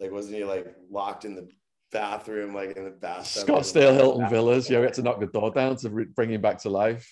like 0.00 0.10
wasn't 0.10 0.34
he 0.34 0.44
like 0.44 0.74
locked 0.90 1.24
in 1.24 1.36
the 1.36 1.48
bathroom, 1.92 2.54
like 2.54 2.76
in 2.76 2.84
the 2.84 2.90
bathtub. 2.90 3.46
Scottsdale 3.46 3.94
Hilton 3.94 4.28
Villas. 4.28 4.68
Yeah, 4.68 4.78
we 4.78 4.86
had 4.86 4.94
to 4.94 5.02
knock 5.02 5.20
the 5.20 5.26
door 5.26 5.50
down 5.50 5.76
to 5.76 5.88
bring 5.88 6.30
him 6.30 6.40
back 6.40 6.58
to 6.62 6.70
life. 6.70 7.08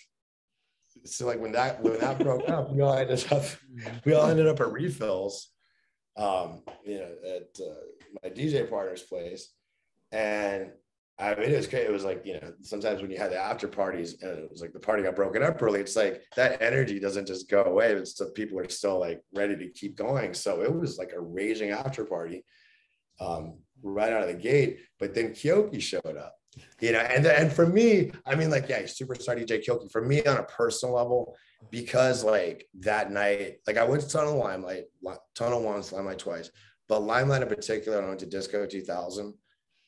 So 1.05 1.27
like 1.27 1.40
when 1.40 1.53
that 1.53 1.83
when 1.83 1.99
that 2.01 2.19
broke 2.19 2.49
up, 2.49 2.73
we 2.73 2.81
all 2.83 2.95
ended 2.95 3.25
up 3.33 3.45
we 4.05 4.14
all 4.14 4.27
ended 4.27 4.49
up 4.49 4.61
at 4.61 4.73
refills, 4.73 5.51
um, 6.16 6.62
you 6.85 6.99
know, 6.99 7.12
at 7.25 7.61
uh, 7.61 8.21
my 8.23 8.31
DJ 8.31 8.69
partner's 8.69 9.03
place, 9.03 9.53
and 10.11 10.73
I 11.21 11.35
mean, 11.35 11.51
it 11.51 11.57
was 11.57 11.66
great. 11.66 11.87
It 11.87 11.93
was 11.93 12.05
like, 12.05 12.25
you 12.25 12.35
know, 12.35 12.55
sometimes 12.62 13.03
when 13.03 13.11
you 13.11 13.19
had 13.19 13.31
the 13.31 13.37
after 13.37 13.69
parties 13.69 14.23
and 14.23 14.38
it 14.38 14.51
was 14.51 14.62
like 14.62 14.73
the 14.73 14.81
party 14.81 15.03
got 15.03 15.14
broken 15.16 15.43
up 15.43 15.62
early, 15.62 15.81
it's 15.81 15.95
like 15.95 16.23
that 16.35 16.62
energy 16.62 16.99
doesn't 16.99 17.27
just 17.27 17.51
go 17.51 17.62
away. 17.62 17.93
It's 17.93 18.14
the 18.14 18.27
people 18.27 18.59
are 18.59 18.69
still 18.71 18.99
like 18.99 19.21
ready 19.35 19.55
to 19.57 19.69
keep 19.69 19.97
going. 19.97 20.33
So 20.33 20.62
it 20.62 20.75
was 20.75 20.97
like 20.99 21.12
a 21.14 21.21
raging 21.21 21.71
after 21.71 22.07
party. 22.07 22.43
Um, 23.21 23.59
right 23.83 24.13
out 24.13 24.23
of 24.23 24.29
the 24.29 24.35
gate. 24.35 24.81
But 24.99 25.15
then 25.15 25.31
Keoki 25.31 25.81
showed 25.81 26.17
up, 26.17 26.37
you 26.81 26.93
know, 26.93 26.99
and 26.99 27.27
and 27.27 27.53
for 27.53 27.67
me, 27.67 28.13
I 28.27 28.35
mean, 28.35 28.51
like, 28.51 28.69
yeah, 28.69 28.83
superstar 28.83 29.39
DJ 29.39 29.65
Keoki. 29.65 29.91
For 29.91 30.03
me, 30.03 30.23
on 30.25 30.39
a 30.39 30.45
personal 30.45 30.95
level, 30.95 31.37
because 31.71 32.25
like 32.25 32.69
that 32.81 33.11
night, 33.11 33.59
like 33.67 33.77
I 33.77 33.85
went 33.85 34.03
to 34.03 34.09
Tunnel 34.09 34.39
Limelight, 34.39 34.85
Tunnel 35.35 35.63
once, 35.63 35.93
Limelight 35.93 36.19
twice, 36.19 36.51
but 36.89 37.01
Limelight 37.01 37.43
in 37.43 37.49
particular, 37.49 38.03
I 38.03 38.09
went 38.09 38.21
to 38.21 38.27
Disco 38.27 38.67
2000. 38.67 39.35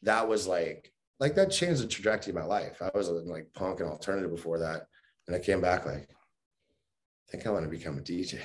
That 0.02 0.28
was 0.28 0.46
like, 0.46 0.92
like 1.20 1.34
that 1.36 1.50
changed 1.50 1.82
the 1.82 1.86
trajectory 1.86 2.32
of 2.32 2.36
my 2.36 2.44
life. 2.44 2.80
I 2.82 2.90
was 2.94 3.08
like 3.08 3.48
punk 3.54 3.80
and 3.80 3.88
alternative 3.88 4.30
before 4.30 4.58
that, 4.60 4.86
and 5.26 5.36
I 5.36 5.38
came 5.38 5.60
back 5.60 5.86
like, 5.86 6.08
I 6.08 7.30
think 7.30 7.46
I 7.46 7.50
want 7.50 7.64
to 7.64 7.70
become 7.70 7.98
a 7.98 8.02
DJ. 8.02 8.40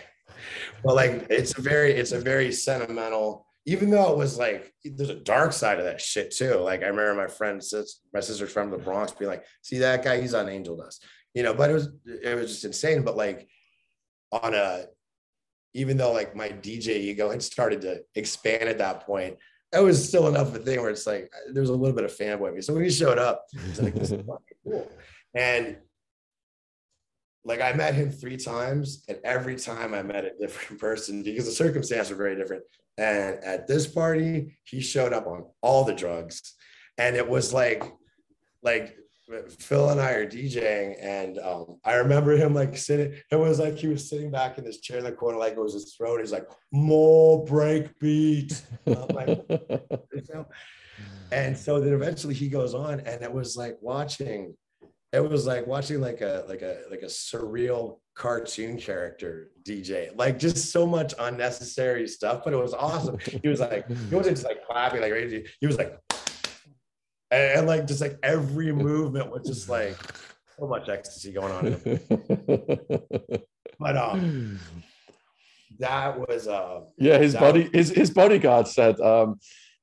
Well, 0.83 0.95
like, 0.95 1.27
it's 1.29 1.57
a 1.57 1.61
very, 1.61 1.93
it's 1.93 2.11
a 2.11 2.19
very 2.19 2.51
sentimental 2.51 3.46
even 3.67 3.89
though 3.89 4.13
it 4.13 4.17
was 4.17 4.37
like 4.37 4.73
there's 4.85 5.09
a 5.09 5.15
dark 5.15 5.51
side 5.51 5.77
of 5.77 5.85
that 5.85 5.99
shit 5.99 6.31
too. 6.31 6.55
Like 6.55 6.83
I 6.83 6.87
remember 6.87 7.13
my 7.13 7.27
friend, 7.27 7.61
my 8.13 8.21
sister's 8.21 8.51
from 8.51 8.71
the 8.71 8.77
Bronx, 8.77 9.11
being 9.11 9.29
like, 9.29 9.45
"See 9.61 9.79
that 9.79 10.03
guy? 10.03 10.21
He's 10.21 10.33
on 10.33 10.47
Angel 10.47 10.77
Dust," 10.77 11.05
you 11.33 11.43
know. 11.43 11.53
But 11.53 11.69
it 11.69 11.73
was 11.73 11.89
it 12.05 12.35
was 12.35 12.49
just 12.49 12.63
insane. 12.63 13.03
But 13.03 13.17
like 13.17 13.49
on 14.31 14.53
a, 14.53 14.85
even 15.73 15.97
though 15.97 16.13
like 16.13 16.33
my 16.33 16.47
DJ 16.47 16.95
ego 16.95 17.29
had 17.29 17.43
started 17.43 17.81
to 17.81 18.01
expand 18.15 18.69
at 18.69 18.77
that 18.77 19.05
point, 19.05 19.35
it 19.73 19.83
was 19.83 20.07
still 20.07 20.29
enough 20.29 20.47
of 20.47 20.55
a 20.55 20.59
thing 20.59 20.79
where 20.79 20.89
it's 20.89 21.05
like 21.05 21.29
there 21.51 21.61
was 21.61 21.69
a 21.69 21.75
little 21.75 21.95
bit 21.95 22.05
of 22.05 22.15
fanboy 22.15 22.55
me. 22.55 22.61
So 22.61 22.73
when 22.73 22.85
he 22.85 22.89
showed 22.89 23.19
up, 23.19 23.45
it's 23.67 23.81
like 23.81 23.95
this 23.95 24.11
is 24.11 24.21
fucking 24.27 24.57
cool. 24.63 24.89
And 25.35 25.75
like 27.47 27.61
I 27.61 27.73
met 27.73 27.95
him 27.95 28.11
three 28.11 28.37
times, 28.37 29.03
and 29.07 29.17
every 29.23 29.55
time 29.55 29.93
I 29.93 30.03
met 30.03 30.25
a 30.25 30.31
different 30.39 30.79
person 30.87 31.23
because 31.23 31.45
the 31.45 31.51
circumstances 31.51 32.11
were 32.11 32.17
very 32.17 32.35
different. 32.35 32.63
And 32.97 33.43
at 33.43 33.67
this 33.67 33.87
party, 33.87 34.57
he 34.63 34.81
showed 34.81 35.13
up 35.13 35.27
on 35.27 35.45
all 35.61 35.83
the 35.83 35.93
drugs. 35.93 36.55
And 36.97 37.15
it 37.15 37.27
was 37.27 37.53
like, 37.53 37.83
like 38.63 38.97
Phil 39.59 39.89
and 39.89 39.99
I 39.99 40.11
are 40.11 40.25
DJing, 40.25 40.95
and 41.01 41.37
um, 41.39 41.79
I 41.83 41.95
remember 41.95 42.35
him 42.37 42.53
like 42.53 42.77
sitting. 42.77 43.19
It 43.29 43.35
was 43.35 43.59
like 43.59 43.77
he 43.77 43.87
was 43.87 44.09
sitting 44.09 44.31
back 44.31 44.57
in 44.57 44.63
this 44.63 44.79
chair 44.79 44.99
in 44.99 45.03
the 45.03 45.11
corner, 45.11 45.37
like 45.37 45.53
it 45.53 45.59
was 45.59 45.73
his 45.73 45.93
throat. 45.95 46.21
He's 46.21 46.31
like, 46.31 46.47
"More 46.71 47.45
break 47.45 47.99
beat." 47.99 48.61
And 51.29 51.57
so 51.57 51.81
then 51.81 51.93
eventually 51.93 52.33
he 52.33 52.47
goes 52.47 52.73
on, 52.73 53.01
and 53.01 53.21
it 53.21 53.31
was 53.31 53.57
like 53.57 53.77
watching. 53.81 54.55
It 55.13 55.21
was 55.21 55.47
like 55.47 55.65
watching 55.65 56.01
like 56.01 56.21
a 56.21 56.43
like 56.47 56.61
a 56.61 56.81
like 56.89 57.01
a 57.01 57.05
surreal 57.05 57.99
cartoon 58.13 58.77
character 58.77 59.51
DJ. 59.63 60.09
Like 60.17 60.37
just 60.37 60.71
so 60.71 60.85
much 60.85 61.13
unnecessary 61.17 62.07
stuff, 62.07 62.41
but 62.43 62.53
it 62.53 62.57
was 62.57 62.73
awesome. 62.73 63.17
He 63.41 63.47
was 63.47 63.59
like, 63.61 63.87
he 63.87 64.15
wasn't 64.15 64.35
just 64.35 64.45
like 64.47 64.65
clapping 64.65 65.01
like 65.01 65.11
crazy. 65.11 65.45
He 65.61 65.67
was 65.67 65.77
like, 65.77 65.97
and, 67.31 67.59
and, 67.59 67.67
like 67.67 67.87
just 67.87 68.01
like 68.01 68.17
every 68.21 68.73
movement 68.73 69.31
was 69.31 69.47
just 69.47 69.69
like 69.69 69.97
so 70.59 70.67
much 70.67 70.89
ecstasy 70.89 71.31
going 71.31 71.53
on. 71.53 71.79
but 73.79 73.95
um, 73.97 74.59
that 75.79 76.19
was 76.19 76.47
uh 76.47 76.81
Yeah, 76.97 77.17
his 77.17 77.33
body 77.35 77.63
was- 77.63 77.71
his 77.71 77.89
his 77.89 78.09
bodyguard 78.11 78.67
said 78.67 78.99
um 78.99 79.39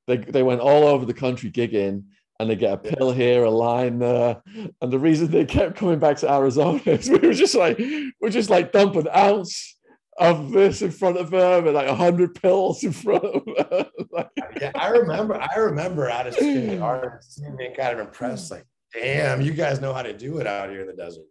they 0.07 0.17
they 0.17 0.43
went 0.43 0.61
all 0.61 0.83
over 0.83 1.05
the 1.05 1.13
country 1.13 1.51
gigging 1.51 2.03
and 2.39 2.49
they 2.49 2.55
get 2.55 2.73
a 2.73 2.77
pill 2.77 3.11
here, 3.11 3.43
a 3.43 3.49
line 3.49 3.99
there. 3.99 4.41
And 4.81 4.91
the 4.91 4.99
reason 4.99 5.31
they 5.31 5.45
kept 5.45 5.77
coming 5.77 5.99
back 5.99 6.17
to 6.17 6.31
Arizona 6.31 6.81
is 6.85 7.09
we 7.09 7.19
were 7.19 7.33
just 7.33 7.55
like 7.55 7.79
we're 8.21 8.29
just 8.29 8.49
like 8.49 8.71
dump 8.71 8.95
an 8.95 9.07
ounce 9.15 9.77
of 10.17 10.51
this 10.51 10.81
in 10.81 10.91
front 10.91 11.17
of 11.17 11.29
them 11.29 11.65
and 11.65 11.75
like 11.75 11.87
a 11.87 11.95
hundred 11.95 12.35
pills 12.41 12.83
in 12.83 12.91
front 12.91 13.23
of 13.23 13.45
them. 13.45 13.85
like, 14.11 14.29
yeah, 14.59 14.71
I 14.75 14.89
remember. 14.89 15.35
I 15.35 15.55
remember 15.57 16.09
out 16.09 16.27
of 16.27 16.33
state 16.35 16.79
artists 16.79 17.39
being 17.57 17.73
kind 17.73 17.99
of 17.99 18.05
impressed, 18.05 18.51
like, 18.51 18.65
damn, 18.93 19.41
you 19.41 19.53
guys 19.53 19.81
know 19.81 19.93
how 19.93 20.03
to 20.03 20.13
do 20.13 20.39
it 20.39 20.47
out 20.47 20.69
here 20.69 20.81
in 20.81 20.87
the 20.87 20.93
desert. 20.93 21.25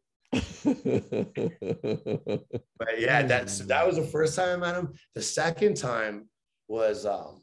But 2.78 3.00
yeah, 3.00 3.22
that's 3.22 3.58
that 3.60 3.86
was 3.86 3.96
the 3.96 4.08
first 4.10 4.36
time 4.36 4.62
I 4.62 4.66
met 4.66 4.76
him. 4.76 4.94
The 5.14 5.22
second 5.22 5.76
time 5.76 6.28
was 6.68 7.06
um, 7.06 7.42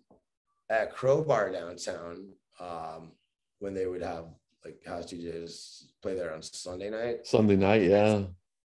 at 0.70 0.94
Crowbar 0.94 1.52
downtown 1.52 2.28
um, 2.60 3.12
when 3.62 3.74
they 3.74 3.86
would 3.86 4.02
have 4.02 4.26
like 4.66 4.84
house 4.86 5.06
DJs 5.06 5.84
play 6.02 6.16
there 6.16 6.34
on 6.34 6.42
Sunday 6.42 6.90
night. 6.90 7.26
Sunday 7.26 7.56
night, 7.56 7.84
yeah. 7.84 8.24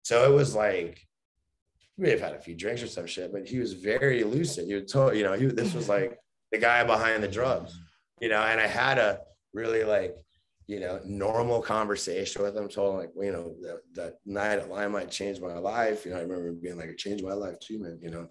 So 0.02 0.30
it 0.30 0.34
was 0.34 0.54
like 0.54 1.06
we 1.96 2.04
may 2.04 2.10
have 2.10 2.20
had 2.20 2.34
a 2.34 2.40
few 2.40 2.54
drinks 2.54 2.82
or 2.82 2.88
some 2.88 3.06
shit, 3.06 3.32
but 3.32 3.46
he 3.46 3.58
was 3.58 3.72
very 3.72 4.24
lucid. 4.24 4.68
You 4.68 4.80
told 4.82 5.16
you 5.16 5.22
know 5.22 5.34
he 5.34 5.46
this 5.46 5.74
was 5.74 5.88
like 5.88 6.18
the 6.50 6.58
guy 6.58 6.84
behind 6.84 7.22
the 7.22 7.28
drugs, 7.28 7.78
you 8.20 8.28
know. 8.28 8.42
And 8.42 8.60
I 8.60 8.66
had 8.66 8.98
a 8.98 9.20
really 9.54 9.84
like 9.84 10.16
you 10.66 10.80
know 10.80 11.00
normal 11.04 11.62
conversation 11.62 12.42
with 12.42 12.56
him. 12.56 12.68
Told 12.68 12.94
him 12.94 13.00
like 13.00 13.10
you 13.20 13.32
know 13.32 13.54
that, 13.62 13.80
that 13.94 14.14
night 14.26 14.58
at 14.58 14.70
Limelight 14.70 15.10
changed 15.10 15.40
my 15.40 15.58
life. 15.58 16.04
You 16.04 16.12
know 16.12 16.18
I 16.18 16.22
remember 16.22 16.52
being 16.52 16.76
like 16.76 16.88
it 16.88 16.98
changed 16.98 17.24
my 17.24 17.34
life 17.34 17.58
too, 17.60 17.80
man. 17.80 17.98
You 18.02 18.10
know, 18.10 18.28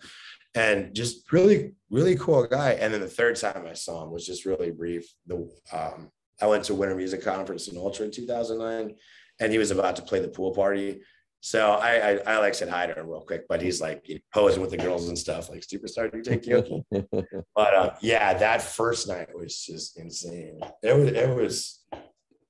and 0.53 0.93
just 0.93 1.31
really 1.31 1.73
really 1.89 2.15
cool 2.15 2.45
guy. 2.47 2.71
And 2.71 2.93
then 2.93 3.01
the 3.01 3.07
third 3.07 3.37
time 3.37 3.65
I 3.69 3.73
saw 3.73 4.03
him 4.03 4.11
was 4.11 4.25
just 4.25 4.45
really 4.45 4.71
brief. 4.71 5.05
The 5.27 5.49
um, 5.71 6.09
I 6.41 6.47
went 6.47 6.63
to 6.65 6.75
Winter 6.75 6.95
Music 6.95 7.23
Conference 7.23 7.67
in 7.67 7.77
Ultra 7.77 8.05
in 8.05 8.11
2009, 8.11 8.95
and 9.39 9.51
he 9.51 9.57
was 9.57 9.71
about 9.71 9.95
to 9.97 10.01
play 10.01 10.19
the 10.19 10.27
pool 10.27 10.51
party. 10.51 11.01
So 11.41 11.71
I, 11.71 12.11
I, 12.11 12.11
I 12.27 12.37
like 12.37 12.53
said 12.53 12.69
hi 12.69 12.85
to 12.85 12.93
him 12.93 13.07
real 13.07 13.21
quick, 13.21 13.47
but 13.47 13.61
he's 13.61 13.81
like 13.81 14.07
you 14.07 14.15
know, 14.15 14.21
posing 14.33 14.61
with 14.61 14.69
the 14.69 14.77
girls 14.77 15.07
and 15.07 15.17
stuff, 15.17 15.49
like 15.49 15.61
superstar 15.61 16.11
DJ 16.11 16.43
Keoki. 16.43 17.45
But 17.55 17.73
uh, 17.73 17.95
yeah, 18.01 18.33
that 18.35 18.61
first 18.61 19.07
night 19.07 19.29
was 19.35 19.59
just 19.65 19.99
insane. 19.99 20.59
It 20.83 20.95
was 20.95 21.07
it 21.07 21.35
was 21.35 21.83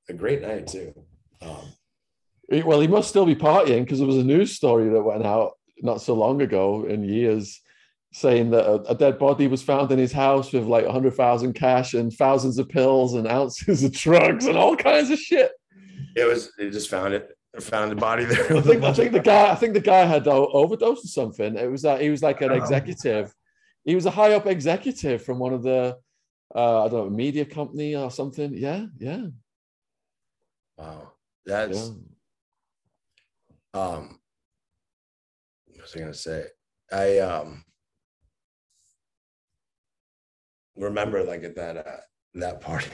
a 0.10 0.13
great 0.13 0.41
night 0.41 0.67
too. 0.67 0.93
Um, 1.41 1.73
well, 2.65 2.82
he 2.82 2.88
must 2.88 3.10
still 3.10 3.25
be 3.25 3.36
partying 3.36 3.84
because 3.84 3.99
there 3.99 4.08
was 4.08 4.17
a 4.17 4.23
news 4.23 4.51
story 4.51 4.89
that 4.89 5.01
went 5.01 5.25
out 5.25 5.54
not 5.82 6.01
so 6.01 6.13
long 6.13 6.41
ago 6.41 6.86
in 6.86 7.04
years 7.04 7.62
saying 8.13 8.52
that 8.52 8.65
a, 8.65 8.74
a 8.91 8.95
dead 8.95 9.17
body 9.17 9.47
was 9.47 9.63
found 9.63 9.91
in 9.91 9.97
his 10.00 10.12
house 10.12 10.52
with 10.52 10.65
like 10.65 10.86
100,000 10.86 11.54
cash 11.54 11.93
and 11.93 12.12
thousands 12.13 12.58
of 12.58 12.67
pills 12.67 13.13
and 13.13 13.28
ounces 13.28 13.84
of 13.84 13.91
drugs 13.93 14.45
and 14.45 14.58
all 14.58 14.76
kinds 14.76 15.10
of 15.10 15.17
shit. 15.17 15.52
it 16.15 16.26
was 16.26 16.52
they 16.58 16.69
just 16.69 16.89
found 16.89 17.13
it 17.13 17.38
found 17.60 17.91
the 17.91 17.95
body 17.95 18.26
there. 18.26 18.58
I 18.58 18.62
think, 18.62 18.84
I 18.84 18.93
think 18.93 19.12
the 19.12 19.19
guy 19.19 19.52
I 19.52 19.56
think 19.56 19.74
the 19.74 19.82
guy 19.82 20.06
had 20.06 20.28
o- 20.28 20.52
overdosed 20.54 21.06
or 21.06 21.08
something. 21.08 21.58
It 21.58 21.69
was 21.69 21.82
that 21.82 22.02
he 22.02 22.10
was 22.10 22.21
like 22.21 22.41
an 22.41 22.52
executive. 22.52 23.34
He 23.84 23.95
was 23.95 24.06
a 24.06 24.12
high 24.12 24.34
up 24.34 24.45
executive 24.45 25.24
from 25.24 25.39
one 25.39 25.54
of 25.54 25.63
the 25.63 25.97
uh, 26.56 26.86
I 26.86 26.89
don't 26.89 27.10
know 27.10 27.10
media 27.10 27.45
company 27.45 27.95
or 27.95 28.12
something. 28.12 28.54
Yeah, 28.54 28.86
yeah, 29.00 29.26
wow, 30.78 31.12
that's 31.45 31.91
yeah. 33.74 33.82
um 33.82 34.19
what 35.67 35.82
was 35.82 35.95
I 35.95 36.00
gonna 36.00 36.13
say? 36.13 36.45
I 36.91 37.19
um 37.19 37.63
remember 40.76 41.24
like 41.24 41.44
at 41.44 41.56
that 41.56 41.78
uh 41.78 42.02
that 42.36 42.62
party, 42.62 42.92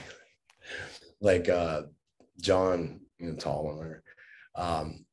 like 1.20 1.48
uh 1.48 1.82
John, 2.40 3.00
you 3.18 3.30
know, 3.30 3.36
tall 3.36 3.66
one 3.66 4.00
um 4.54 5.04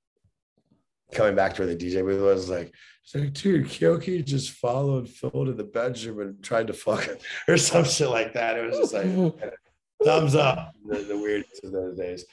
coming 1.13 1.36
back 1.36 1.54
to 1.56 1.62
where 1.62 1.73
the 1.73 1.78
DJ 1.78 2.04
booth 2.04 2.21
was 2.21 2.49
like, 2.49 2.73
it's 3.04 3.15
like, 3.15 3.32
dude, 3.34 3.65
Keoki 3.65 4.25
just 4.25 4.51
followed 4.51 5.08
Phil 5.08 5.45
to 5.45 5.54
the 5.54 5.63
bedroom 5.63 6.19
and 6.19 6.43
tried 6.43 6.67
to 6.67 6.73
fuck 6.73 7.04
him 7.04 7.17
or 7.47 7.58
some 7.58 7.86
shit 7.86 8.10
like 8.10 8.34
that. 8.34 8.58
It 8.58 8.65
was 8.65 8.78
just 8.78 8.93
like 8.93 9.54
thumbs 10.04 10.36
up 10.36 10.73
the, 10.86 10.99
the 10.99 11.17
weirdest 11.17 11.63
of 11.63 11.71
those 11.71 11.97
days 11.97 12.25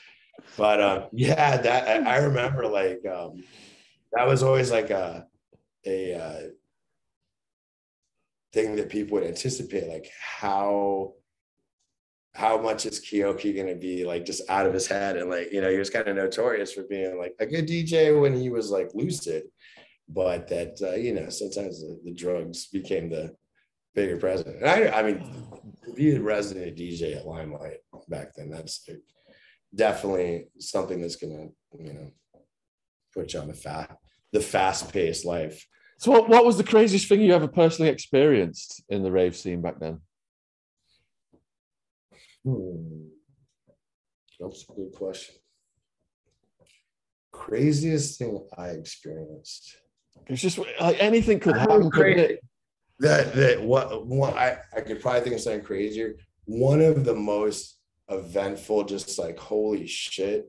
but 0.56 0.80
um 0.80 1.04
yeah 1.12 1.56
that 1.56 1.88
I, 1.88 2.14
I 2.14 2.16
remember 2.18 2.66
like 2.66 3.04
um 3.06 3.42
that 4.12 4.26
was 4.26 4.42
always 4.42 4.70
like 4.70 4.90
a 4.90 5.26
a 5.86 6.14
uh, 6.14 6.40
thing 8.52 8.76
that 8.76 8.90
people 8.90 9.14
would 9.14 9.26
anticipate 9.26 9.88
like 9.88 10.10
how 10.20 11.14
how 12.34 12.58
much 12.58 12.86
is 12.86 13.00
Keoki 13.00 13.54
going 13.54 13.66
to 13.66 13.74
be 13.74 14.04
like 14.04 14.24
just 14.24 14.48
out 14.48 14.66
of 14.66 14.72
his 14.72 14.86
head 14.86 15.16
and 15.16 15.28
like 15.28 15.52
you 15.52 15.60
know 15.60 15.70
he 15.70 15.78
was 15.78 15.90
kind 15.90 16.08
of 16.08 16.16
notorious 16.16 16.72
for 16.72 16.82
being 16.84 17.18
like 17.18 17.34
a 17.40 17.46
good 17.46 17.66
DJ 17.66 18.18
when 18.18 18.34
he 18.34 18.50
was 18.50 18.70
like 18.70 18.90
lucid 18.94 19.44
but 20.08 20.48
that 20.48 20.78
uh, 20.82 20.94
you 20.94 21.14
know 21.14 21.28
sometimes 21.28 21.80
the, 21.80 21.98
the 22.04 22.14
drugs 22.14 22.66
became 22.66 23.08
the 23.08 23.34
bigger 23.94 24.16
president 24.16 24.56
and 24.56 24.66
I 24.66 24.98
I 24.98 25.02
mean 25.02 25.24
to 25.84 25.92
be 25.92 26.14
a 26.14 26.20
resident 26.20 26.76
DJ 26.76 27.16
at 27.16 27.26
Limelight 27.26 27.78
back 28.08 28.34
then 28.34 28.50
that's 28.50 28.88
definitely 29.74 30.46
something 30.58 31.00
that's 31.00 31.16
gonna 31.16 31.48
you 31.78 31.92
know 31.92 32.10
put 33.14 33.34
you 33.34 33.40
on 33.40 33.48
the 33.48 33.54
fast 33.54 33.92
the 34.32 34.40
fast 34.40 34.92
paced 34.92 35.24
life. 35.24 35.66
So 36.02 36.10
what, 36.10 36.28
what 36.28 36.44
was 36.44 36.56
the 36.56 36.64
craziest 36.64 37.08
thing 37.08 37.20
you 37.20 37.32
ever 37.32 37.46
personally 37.46 37.88
experienced 37.88 38.82
in 38.88 39.04
the 39.04 39.12
rave 39.12 39.36
scene 39.36 39.62
back 39.62 39.78
then? 39.78 40.00
Hmm. 42.44 43.04
That's 44.40 44.64
a 44.68 44.72
good 44.72 44.92
question. 44.96 45.36
Craziest 47.30 48.18
thing 48.18 48.44
I 48.58 48.70
experienced. 48.70 49.76
It's 50.26 50.42
just 50.42 50.58
like 50.58 50.96
anything 50.98 51.38
could 51.38 51.56
happen, 51.56 51.88
crazy. 51.88 52.38
That 52.98 53.32
that 53.36 53.62
what 53.62 54.04
one 54.04 54.34
I, 54.34 54.58
I 54.76 54.80
could 54.80 55.00
probably 55.00 55.20
think 55.20 55.36
of 55.36 55.40
something 55.40 55.62
crazier. 55.62 56.16
One 56.46 56.80
of 56.80 57.04
the 57.04 57.14
most 57.14 57.78
eventful, 58.08 58.86
just 58.86 59.20
like 59.20 59.38
holy 59.38 59.86
shit 59.86 60.46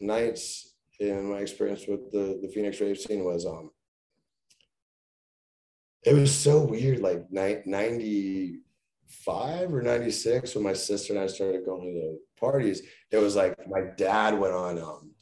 nights 0.00 0.74
in 0.98 1.30
my 1.30 1.38
experience 1.38 1.84
with 1.86 2.10
the, 2.10 2.40
the 2.42 2.48
Phoenix 2.52 2.80
rave 2.80 2.98
scene 2.98 3.22
was 3.22 3.46
um 3.46 3.70
it 6.04 6.14
was 6.14 6.34
so 6.34 6.64
weird, 6.64 7.00
like 7.00 7.30
ni- 7.30 7.62
95 7.64 9.72
or 9.72 9.82
96 9.82 10.54
when 10.54 10.64
my 10.64 10.72
sister 10.72 11.12
and 11.12 11.22
I 11.22 11.26
started 11.26 11.64
going 11.64 11.94
to 11.94 12.18
parties. 12.40 12.82
It 13.10 13.18
was 13.18 13.36
like 13.36 13.56
my 13.68 13.82
dad 13.96 14.38
went 14.38 14.54
on 14.54 14.78
um 14.78 15.12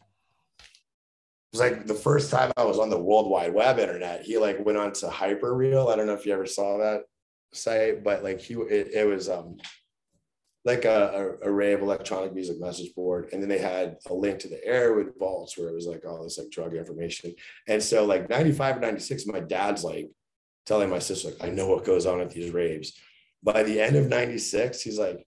it 1.53 1.59
was 1.59 1.61
like 1.61 1.87
the 1.87 1.95
first 1.95 2.31
time 2.31 2.53
I 2.57 2.65
was 2.65 2.79
on 2.79 2.91
the 2.91 2.99
World 2.99 3.29
Wide 3.29 3.53
Web 3.53 3.81
internet. 3.81 4.23
He 4.23 4.39
like 4.39 4.65
went 4.65 4.79
on 4.79 4.93
to 4.93 5.09
Hyperreal. 5.09 5.93
I 5.93 5.97
don't 5.97 6.07
know 6.07 6.15
if 6.15 6.25
you 6.25 6.33
ever 6.33 6.47
saw 6.47 6.79
that 6.79 7.03
site, 7.53 8.05
but 8.05 8.23
like 8.23 8.41
he 8.41 8.55
it, 8.55 8.93
it 8.95 9.07
was 9.07 9.29
um 9.29 9.57
like 10.65 10.85
a, 10.85 11.37
a 11.43 11.49
array 11.49 11.73
of 11.73 11.83
electronic 11.83 12.35
music 12.35 12.61
message 12.61 12.95
board, 12.95 13.31
and 13.33 13.43
then 13.43 13.49
they 13.49 13.59
had 13.59 13.97
a 14.07 14.15
link 14.15 14.39
to 14.41 14.49
the 14.49 14.61
Erowid 14.67 15.19
vaults 15.19 15.59
where 15.59 15.69
it 15.69 15.75
was 15.75 15.87
like 15.87 16.05
all 16.07 16.23
this 16.23 16.39
like 16.39 16.51
drug 16.51 16.75
information. 16.75 17.35
And 17.67 17.83
so 17.83 18.05
like 18.05 18.31
95 18.31 18.77
or 18.77 18.81
96, 18.81 19.27
my 19.27 19.41
dad's 19.41 19.83
like 19.83 20.09
telling 20.71 20.89
my 20.89 21.01
sister, 21.01 21.31
like, 21.31 21.43
I 21.43 21.51
know 21.51 21.67
what 21.67 21.85
goes 21.85 22.07
on 22.07 22.21
at 22.21 22.31
these 22.31 22.53
raves. 22.53 22.93
By 23.43 23.65
the 23.65 23.81
end 23.81 23.97
of 23.97 24.07
96, 24.07 24.81
he's 24.81 25.01
like, 25.01 25.27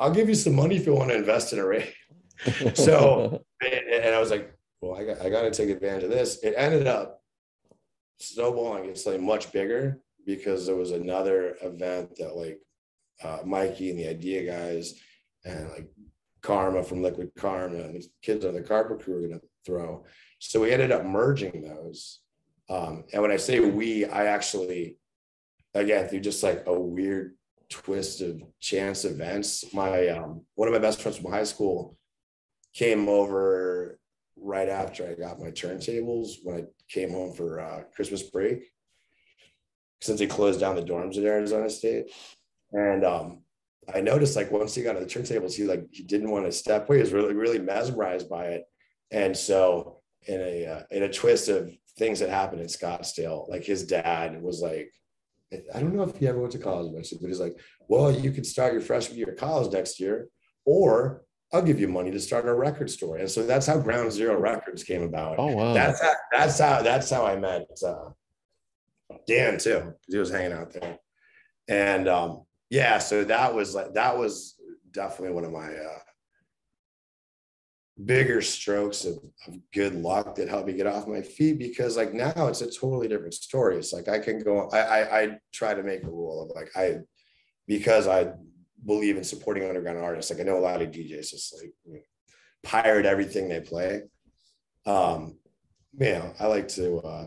I'll 0.00 0.10
give 0.10 0.28
you 0.28 0.34
some 0.34 0.56
money 0.56 0.74
if 0.74 0.86
you 0.86 0.92
want 0.94 1.10
to 1.10 1.16
invest 1.16 1.52
in 1.52 1.60
a 1.60 1.64
rave. 1.66 1.94
So- 2.74 3.44
and, 3.62 3.72
and 4.04 4.12
I 4.12 4.18
was 4.18 4.32
like, 4.32 4.52
well, 4.80 4.96
I 5.00 5.04
got, 5.04 5.20
I 5.24 5.30
got 5.30 5.42
to 5.42 5.52
take 5.52 5.70
advantage 5.70 6.02
of 6.02 6.10
this. 6.10 6.42
It 6.42 6.54
ended 6.56 6.88
up 6.88 7.22
snowballing 8.18 8.86
into 8.86 8.98
something 8.98 9.24
much 9.24 9.52
bigger 9.52 10.00
because 10.26 10.66
there 10.66 10.74
was 10.74 10.90
another 10.90 11.56
event 11.62 12.16
that 12.16 12.34
like 12.34 12.58
uh, 13.22 13.38
Mikey 13.46 13.90
and 13.90 13.98
the 14.00 14.08
Idea 14.08 14.50
guys 14.50 14.94
and 15.44 15.70
like 15.70 15.88
Karma 16.42 16.82
from 16.82 17.02
Liquid 17.02 17.30
Karma 17.38 17.76
and 17.78 17.94
the 17.94 18.04
kids 18.20 18.44
on 18.44 18.54
the 18.54 18.62
carpet 18.62 19.00
crew 19.00 19.14
were 19.14 19.28
going 19.28 19.40
to 19.40 19.46
throw. 19.64 20.04
So 20.40 20.60
we 20.60 20.72
ended 20.72 20.90
up 20.90 21.04
merging 21.04 21.62
those. 21.62 22.18
Um, 22.68 23.04
and 23.12 23.22
when 23.22 23.30
I 23.30 23.36
say 23.36 23.60
we, 23.60 24.06
I 24.06 24.26
actually, 24.26 24.98
again, 25.74 26.08
through 26.08 26.20
just 26.20 26.42
like 26.42 26.64
a 26.66 26.78
weird 26.78 27.36
twist 27.68 28.20
of 28.20 28.42
chance 28.60 29.04
events, 29.04 29.64
my 29.72 30.08
um, 30.08 30.42
one 30.54 30.68
of 30.68 30.74
my 30.74 30.80
best 30.80 31.02
friends 31.02 31.18
from 31.18 31.30
high 31.30 31.44
school 31.44 31.96
came 32.72 33.08
over 33.08 33.98
right 34.36 34.68
after 34.68 35.08
I 35.08 35.14
got 35.14 35.40
my 35.40 35.50
turntables 35.50 36.36
when 36.42 36.56
I 36.56 36.64
came 36.88 37.10
home 37.10 37.32
for 37.32 37.60
uh, 37.60 37.82
Christmas 37.94 38.22
break, 38.22 38.64
since 40.00 40.18
they 40.18 40.26
closed 40.26 40.60
down 40.60 40.76
the 40.76 40.82
dorms 40.82 41.16
at 41.16 41.24
Arizona 41.24 41.70
State. 41.70 42.10
And 42.72 43.04
um, 43.04 43.42
I 43.92 44.00
noticed 44.00 44.36
like 44.36 44.50
once 44.50 44.74
he 44.74 44.82
got 44.82 44.96
on 44.96 45.02
the 45.02 45.08
turntables, 45.08 45.54
he 45.54 45.64
like 45.64 45.86
he 45.92 46.02
didn't 46.02 46.30
want 46.30 46.46
to 46.46 46.52
step 46.52 46.88
away. 46.88 46.96
He 46.96 47.02
was 47.02 47.12
really 47.12 47.34
really 47.34 47.58
mesmerized 47.58 48.28
by 48.28 48.46
it. 48.46 48.64
And 49.10 49.36
so 49.36 50.00
in 50.26 50.40
a 50.40 50.66
uh, 50.66 50.82
in 50.90 51.02
a 51.02 51.12
twist 51.12 51.48
of 51.48 51.70
things 51.96 52.20
that 52.20 52.30
happened 52.30 52.60
in 52.60 52.66
Scottsdale. 52.66 53.48
Like 53.48 53.64
his 53.64 53.84
dad 53.84 54.42
was 54.42 54.60
like, 54.60 54.92
I 55.74 55.80
don't 55.80 55.94
know 55.94 56.02
if 56.02 56.16
he 56.16 56.26
ever 56.26 56.40
went 56.40 56.52
to 56.52 56.58
college 56.58 56.90
eventually, 56.90 57.20
but 57.20 57.28
he's 57.28 57.40
like, 57.40 57.58
well, 57.88 58.10
you 58.10 58.32
could 58.32 58.46
start 58.46 58.72
your 58.72 58.82
freshman 58.82 59.18
year 59.18 59.30
of 59.30 59.36
college 59.36 59.72
next 59.72 60.00
year, 60.00 60.28
or 60.64 61.22
I'll 61.52 61.62
give 61.62 61.78
you 61.78 61.86
money 61.86 62.10
to 62.10 62.18
start 62.18 62.48
a 62.48 62.54
record 62.54 62.90
store. 62.90 63.18
And 63.18 63.30
so 63.30 63.46
that's 63.46 63.66
how 63.66 63.78
Ground 63.78 64.10
Zero 64.10 64.36
Records 64.38 64.82
came 64.82 65.02
about. 65.02 65.38
Oh 65.38 65.54
wow. 65.54 65.72
That's 65.72 66.02
how 66.02 66.14
that's 66.32 66.58
how 66.58 66.82
that's 66.82 67.10
how 67.10 67.24
I 67.24 67.36
met 67.36 67.66
uh, 67.86 68.10
Dan 69.28 69.58
too. 69.58 69.94
He 70.08 70.16
was 70.16 70.30
hanging 70.30 70.52
out 70.52 70.72
there. 70.72 70.98
And 71.68 72.08
um, 72.08 72.42
yeah, 72.70 72.98
so 72.98 73.22
that 73.24 73.54
was 73.54 73.74
like 73.74 73.94
that 73.94 74.18
was 74.18 74.56
definitely 74.90 75.34
one 75.34 75.44
of 75.44 75.52
my 75.52 75.68
uh, 75.68 75.98
bigger 78.02 78.42
strokes 78.42 79.04
of, 79.04 79.18
of, 79.46 79.54
good 79.72 79.94
luck 79.94 80.34
that 80.34 80.48
helped 80.48 80.66
me 80.66 80.72
get 80.72 80.86
off 80.86 81.06
my 81.06 81.22
feet 81.22 81.58
because 81.58 81.96
like 81.96 82.12
now 82.12 82.48
it's 82.48 82.60
a 82.60 82.70
totally 82.70 83.06
different 83.06 83.34
story. 83.34 83.76
It's 83.76 83.92
like 83.92 84.08
I 84.08 84.18
can 84.18 84.42
go, 84.42 84.68
I, 84.70 84.78
I, 84.78 85.20
I 85.20 85.38
try 85.52 85.74
to 85.74 85.82
make 85.82 86.02
a 86.02 86.10
rule 86.10 86.42
of 86.42 86.56
like, 86.56 86.70
I, 86.76 86.98
because 87.66 88.08
I 88.08 88.32
believe 88.84 89.16
in 89.16 89.24
supporting 89.24 89.68
underground 89.68 89.98
artists. 89.98 90.30
Like 90.30 90.40
I 90.40 90.44
know 90.44 90.58
a 90.58 90.60
lot 90.60 90.82
of 90.82 90.90
DJs 90.90 91.30
just 91.30 91.54
like 91.54 91.72
you 91.86 91.94
know, 91.94 92.00
pirate 92.64 93.06
everything 93.06 93.48
they 93.48 93.60
play. 93.60 94.02
Um, 94.86 95.38
you 95.98 96.12
know, 96.12 96.34
I 96.40 96.46
like 96.46 96.68
to, 96.68 96.98
uh, 96.98 97.26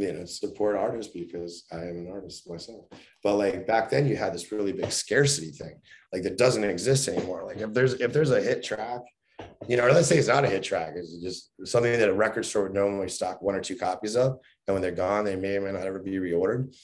you 0.00 0.12
know, 0.12 0.24
support 0.24 0.76
artists 0.76 1.12
because 1.12 1.64
I 1.70 1.80
am 1.80 1.98
an 1.98 2.10
artist 2.10 2.48
myself. 2.48 2.86
But 3.22 3.36
like 3.36 3.66
back 3.66 3.90
then, 3.90 4.06
you 4.06 4.16
had 4.16 4.32
this 4.32 4.50
really 4.50 4.72
big 4.72 4.90
scarcity 4.90 5.50
thing, 5.50 5.78
like 6.12 6.22
that 6.22 6.38
doesn't 6.38 6.64
exist 6.64 7.06
anymore. 7.08 7.44
Like 7.44 7.58
if 7.58 7.74
there's 7.74 7.94
if 7.94 8.12
there's 8.12 8.30
a 8.30 8.40
hit 8.40 8.64
track, 8.64 9.00
you 9.68 9.76
know, 9.76 9.84
or 9.84 9.92
let's 9.92 10.08
say 10.08 10.16
it's 10.16 10.28
not 10.28 10.44
a 10.44 10.48
hit 10.48 10.62
track, 10.62 10.94
it's 10.96 11.20
just 11.20 11.50
something 11.64 11.92
that 11.92 12.08
a 12.08 12.14
record 12.14 12.46
store 12.46 12.64
would 12.64 12.74
normally 12.74 13.08
stock 13.08 13.42
one 13.42 13.54
or 13.54 13.60
two 13.60 13.76
copies 13.76 14.16
of, 14.16 14.38
and 14.66 14.74
when 14.74 14.82
they're 14.82 14.90
gone, 14.90 15.24
they 15.24 15.36
may 15.36 15.56
or 15.56 15.60
may 15.60 15.72
not 15.72 15.86
ever 15.86 15.98
be 15.98 16.12
reordered. 16.12 16.74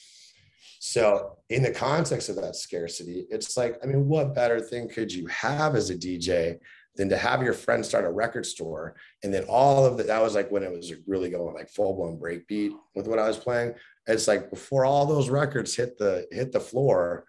So 0.78 1.38
in 1.48 1.62
the 1.62 1.72
context 1.72 2.28
of 2.28 2.36
that 2.36 2.54
scarcity, 2.54 3.26
it's 3.30 3.56
like, 3.56 3.78
I 3.82 3.86
mean, 3.86 4.06
what 4.06 4.34
better 4.34 4.60
thing 4.60 4.88
could 4.88 5.12
you 5.12 5.26
have 5.26 5.74
as 5.74 5.88
a 5.88 5.96
DJ 5.96 6.58
than 6.96 7.08
to 7.10 7.16
have 7.16 7.42
your 7.42 7.52
friend 7.52 7.84
start 7.84 8.04
a 8.04 8.10
record 8.10 8.46
store. 8.46 8.96
And 9.22 9.32
then 9.32 9.44
all 9.44 9.84
of 9.84 9.96
that 9.98 10.06
that 10.06 10.22
was 10.22 10.34
like 10.34 10.50
when 10.50 10.62
it 10.62 10.72
was 10.72 10.92
really 11.06 11.30
going 11.30 11.54
like 11.54 11.68
full-blown 11.68 12.18
breakbeat 12.18 12.72
with 12.94 13.06
what 13.06 13.18
i 13.18 13.28
was 13.28 13.36
playing. 13.36 13.74
It's 14.06 14.28
like 14.28 14.50
before 14.50 14.84
all 14.84 15.06
those 15.06 15.28
records 15.28 15.74
hit 15.74 15.98
the 15.98 16.26
hit 16.30 16.52
the 16.52 16.60
floor 16.60 17.24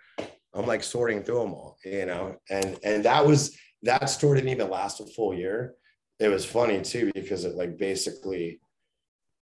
i'm 0.53 0.65
like 0.65 0.83
sorting 0.83 1.23
through 1.23 1.39
them 1.39 1.53
all 1.53 1.77
you 1.83 2.05
know? 2.05 2.37
And 2.49 2.77
and 2.83 3.03
that 3.05 3.25
was 3.25 3.57
that 3.83 4.09
store 4.09 4.35
didn't 4.35 4.49
even 4.49 4.69
last 4.69 4.99
a 4.99 5.05
full 5.05 5.33
year. 5.33 5.75
It 6.19 6.29
was 6.29 6.45
funny 6.45 6.81
too 6.81 7.11
because 7.13 7.45
it 7.45 7.55
like 7.55 7.77
basically 7.77 8.59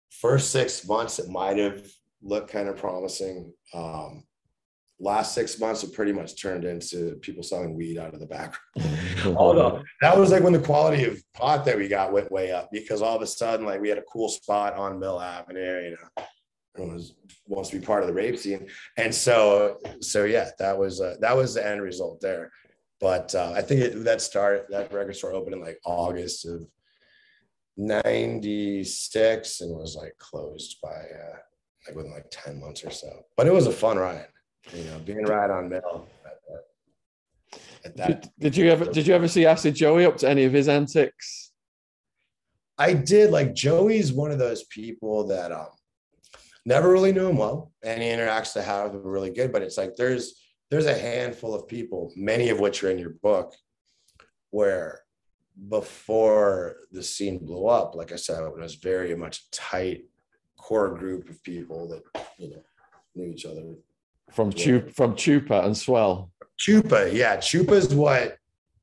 first 0.10 0.52
six 0.52 0.88
months 0.88 1.20
it 1.20 1.30
might 1.30 1.58
have 1.58 1.86
looked 2.22 2.52
kind 2.52 2.70
of 2.70 2.78
promising. 2.78 3.54
Um 3.74 4.24
last 5.00 5.34
six 5.34 5.60
months 5.60 5.82
have 5.82 5.94
pretty 5.94 6.14
much 6.14 6.42
turned 6.42 6.64
into 6.64 7.16
people 7.22 7.44
selling 7.44 7.76
weed 7.76 7.98
out 7.98 8.14
of 8.14 8.20
the 8.20 8.26
back. 8.26 8.56
Although 9.26 9.84
that 10.02 10.18
was 10.18 10.32
like 10.32 10.44
when 10.44 10.54
the 10.54 10.60
quality 10.60 11.04
of 11.04 11.22
pot 11.34 11.66
that 11.66 11.78
we 11.78 11.88
got 11.88 12.14
went 12.14 12.32
way 12.32 12.52
up 12.52 12.70
because 12.72 13.02
all 13.02 13.16
of 13.16 13.22
a 13.22 13.28
sudden, 13.28 13.66
like 13.66 13.82
we 13.82 13.90
had 13.90 13.98
a 13.98 14.04
cool 14.04 14.30
spot 14.30 14.76
on 14.76 15.00
Mill 15.00 15.20
Avenue, 15.20 15.84
you 15.84 15.92
know, 15.92 16.26
everyone 16.76 16.96
was 16.96 17.16
wants 17.48 17.70
to 17.70 17.80
be 17.80 17.86
part 17.86 18.02
of 18.02 18.08
the 18.08 18.14
rape 18.14 18.38
scene. 18.38 18.68
And 18.98 19.14
so, 19.14 19.78
so 20.02 20.24
yeah, 20.24 20.50
that 20.60 20.78
was, 20.78 21.02
uh, 21.02 21.16
that 21.20 21.36
was 21.36 21.54
the 21.54 21.66
end 21.66 21.82
result 21.82 22.22
there. 22.22 22.52
But 23.00 23.36
uh, 23.36 23.54
I 23.56 23.62
think 23.62 23.82
it, 23.82 24.04
that 24.06 24.22
start, 24.22 24.68
that 24.70 24.92
record 24.92 25.16
store 25.16 25.34
opened 25.34 25.56
in 25.56 25.62
like 25.62 25.80
August 25.86 26.46
of 26.48 26.66
96 27.78 29.62
and 29.62 29.76
was 29.76 29.96
like 29.96 30.18
closed 30.18 30.78
by, 30.82 30.90
uh, 30.90 31.38
like 31.86 31.96
within 31.96 32.14
like 32.14 32.26
10 32.32 32.60
months 32.60 32.84
or 32.84 32.90
so, 32.90 33.10
but 33.38 33.46
it 33.46 33.54
was 33.54 33.68
a 33.68 33.72
fun 33.72 33.98
ride 33.98 34.26
you 34.74 34.84
know, 34.86 35.00
being 35.00 35.24
right 35.24 35.50
on. 35.50 35.72
At 37.86 37.98
that, 37.98 38.22
did, 38.22 38.32
did, 38.40 38.58
you 38.58 38.70
ever 38.70 38.86
did 38.86 39.06
you 39.06 39.14
ever 39.14 39.28
see 39.28 39.46
Acid 39.46 39.76
Joey 39.76 40.06
up 40.06 40.18
to 40.18 40.30
any 40.30 40.46
of 40.46 40.54
his 40.54 40.68
antics? 40.68 41.52
I 42.78 42.94
did. 42.94 43.32
Like 43.32 43.54
Joey's 43.54 44.12
one 44.12 44.32
of 44.32 44.40
those 44.40 44.64
people 44.66 45.28
that 45.28 45.52
um 45.52 45.68
never 46.66 46.92
really 46.92 47.14
knew 47.14 47.28
him 47.28 47.38
well. 47.38 47.72
and 47.84 48.02
he 48.02 48.10
interacts 48.10 48.54
to 48.54 48.62
have 48.62 48.94
were 48.94 49.12
really 49.12 49.30
good, 49.30 49.52
but 49.52 49.62
it's 49.62 49.78
like 49.78 49.96
there's 49.96 50.42
there's 50.72 50.88
a 50.88 50.98
handful 50.98 51.54
of 51.54 51.68
people, 51.68 52.12
many 52.16 52.50
of 52.50 52.60
which 52.60 52.84
are 52.84 52.90
in 52.90 52.98
your 52.98 53.16
book, 53.22 53.54
where 54.50 55.02
before 55.70 56.78
the 56.92 57.04
scene 57.04 57.38
blew 57.38 57.68
up, 57.68 57.96
like 57.96 58.12
I 58.12 58.18
said, 58.18 58.44
it 58.44 58.58
was 58.58 58.76
very 58.76 59.16
much 59.16 59.40
a 59.40 59.52
tight 59.52 60.06
core 60.58 60.98
group 60.98 61.30
of 61.30 61.42
people 61.44 61.88
that 61.90 62.24
you 62.38 62.50
know 62.50 62.64
knew 63.14 63.32
each 63.32 63.46
other 63.46 63.62
from 64.32 64.52
Chupa, 64.52 64.94
from 64.94 65.16
Chupa 65.16 65.66
and 65.66 65.78
Swell. 65.78 66.32
Chupa, 66.60 67.14
yeah, 67.14 67.38
Chupa's 67.38 67.94
what 67.94 68.38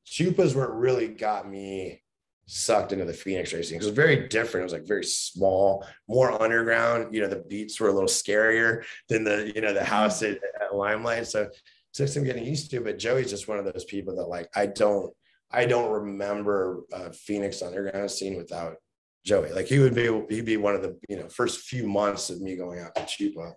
Chupa's 0.07 0.55
what 0.55 0.77
really 0.77 1.09
got 1.09 1.49
me 1.49 2.03
sucked 2.47 2.93
into 2.93 3.05
the 3.05 3.13
Phoenix 3.13 3.53
racing. 3.53 3.77
It 3.77 3.85
was 3.85 3.89
very 3.89 4.29
different. 4.29 4.63
It 4.63 4.65
was 4.65 4.73
like 4.73 4.87
very 4.87 5.05
small, 5.05 5.87
more 6.09 6.43
underground. 6.43 7.15
You 7.15 7.23
know, 7.23 7.29
the 7.29 7.45
beats 7.49 7.81
were 7.81 7.89
a 7.89 7.93
little 7.93 8.09
scarier 8.09 8.85
than 9.09 9.25
the 9.25 9.53
you 9.55 9.61
know 9.61 9.73
the 9.73 9.85
house 9.85 10.23
at, 10.23 10.39
at 10.61 10.75
Limelight. 10.75 11.27
So 11.27 11.49
took 11.93 12.09
some 12.09 12.25
getting 12.25 12.45
used 12.45 12.71
to. 12.71 12.81
But 12.81 12.99
Joey's 12.99 13.31
just 13.31 13.49
one 13.49 13.59
of 13.59 13.65
those 13.65 13.85
people 13.85 14.17
that 14.17 14.29
like 14.29 14.49
I 14.55 14.67
don't 14.67 15.13
I 15.51 15.67
don't 15.67 15.91
remember 15.91 16.83
Phoenix 17.15 17.63
underground 17.63 18.11
scene 18.11 18.37
without 18.37 18.77
Joey. 19.25 19.53
Like 19.53 19.67
he 19.67 19.79
would 19.79 19.95
be 19.95 20.23
he'd 20.29 20.45
be 20.45 20.57
one 20.57 20.75
of 20.75 20.83
the 20.83 20.99
you 21.09 21.17
know 21.17 21.29
first 21.29 21.61
few 21.61 21.87
months 21.87 22.31
of 22.31 22.41
me 22.41 22.57
going 22.57 22.81
out 22.81 22.95
to 22.95 23.03
Chupa 23.03 23.53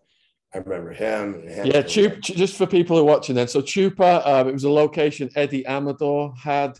I 0.55 0.59
remember 0.59 0.93
him. 0.93 1.43
yeah, 1.45 1.81
Chupa, 1.81 2.21
just 2.21 2.55
for 2.55 2.65
people 2.65 2.95
who 2.95 3.03
are 3.03 3.05
watching 3.05 3.35
then. 3.35 3.49
So 3.49 3.61
Chupa, 3.61 4.25
um, 4.25 4.47
it 4.47 4.53
was 4.53 4.63
a 4.63 4.69
location 4.69 5.29
Eddie 5.35 5.65
Amador 5.67 6.33
had 6.41 6.79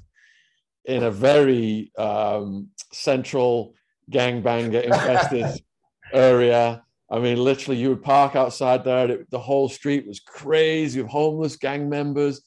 in 0.86 1.04
a 1.04 1.12
very 1.12 1.92
um, 1.98 2.70
central 2.94 3.74
gangbanger 4.10 4.82
infested 4.82 5.62
area. 6.14 6.84
I 7.12 7.20
mean, 7.20 7.38
literally, 7.38 7.78
you 7.78 7.90
would 7.90 8.02
park 8.02 8.38
outside 8.38 8.86
there. 8.86 9.12
It, 9.12 9.30
the 9.30 9.40
whole 9.40 9.68
street 9.68 10.08
was 10.08 10.22
crazy 10.22 11.02
with 11.02 11.12
homeless 11.12 11.58
gang 11.58 11.90
members. 11.90 12.42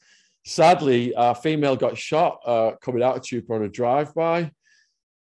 Sadly, 0.47 1.13
a 1.15 1.35
female 1.35 1.77
got 1.77 1.99
shot 1.99 2.41
uh, 2.47 2.73
coming 2.81 3.03
out 3.03 3.17
of 3.17 3.23
Chupa 3.23 3.51
on 3.51 3.65
a 3.65 3.69
drive-by. 3.69 4.51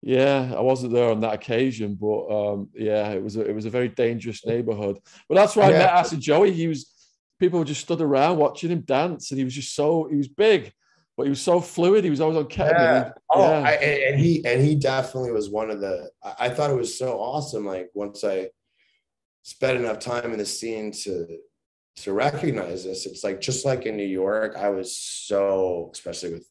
Yeah, 0.00 0.54
I 0.56 0.60
wasn't 0.60 0.92
there 0.92 1.10
on 1.10 1.20
that 1.20 1.34
occasion, 1.34 1.96
but 2.00 2.28
um, 2.28 2.68
yeah, 2.74 3.10
it 3.10 3.22
was 3.22 3.36
a, 3.36 3.42
it 3.42 3.54
was 3.54 3.64
a 3.64 3.70
very 3.70 3.88
dangerous 3.88 4.46
neighborhood. 4.46 4.98
But 5.28 5.34
that's 5.34 5.56
why 5.56 5.70
yeah. 5.70 5.74
I 5.74 5.78
met 5.78 5.90
Acid 5.90 6.20
Joey. 6.20 6.52
He 6.52 6.68
was 6.68 6.92
people 7.40 7.64
just 7.64 7.80
stood 7.80 8.00
around 8.00 8.38
watching 8.38 8.70
him 8.70 8.80
dance, 8.82 9.30
and 9.30 9.38
he 9.38 9.44
was 9.44 9.54
just 9.54 9.74
so 9.74 10.06
he 10.08 10.16
was 10.16 10.28
big, 10.28 10.72
but 11.16 11.24
he 11.24 11.30
was 11.30 11.40
so 11.40 11.60
fluid. 11.60 12.04
He 12.04 12.10
was 12.10 12.20
always 12.20 12.38
on 12.38 12.44
ketamine. 12.44 12.74
Yeah. 12.74 13.12
Oh, 13.30 13.48
yeah. 13.48 13.68
I, 13.68 13.72
and 13.72 14.20
he 14.20 14.44
and 14.44 14.62
he 14.62 14.76
definitely 14.76 15.32
was 15.32 15.50
one 15.50 15.68
of 15.68 15.80
the. 15.80 16.10
I 16.38 16.48
thought 16.48 16.70
it 16.70 16.76
was 16.76 16.96
so 16.96 17.18
awesome. 17.18 17.66
Like 17.66 17.90
once 17.92 18.22
I 18.22 18.50
spent 19.42 19.78
enough 19.78 19.98
time 19.98 20.32
in 20.32 20.38
the 20.38 20.46
scene 20.46 20.92
to 20.92 21.26
to 21.96 22.12
recognize 22.12 22.84
this, 22.84 23.04
it's 23.04 23.24
like 23.24 23.40
just 23.40 23.64
like 23.64 23.84
in 23.84 23.96
New 23.96 24.06
York, 24.06 24.54
I 24.56 24.68
was 24.68 24.96
so 24.96 25.90
especially 25.92 26.34
with 26.34 26.48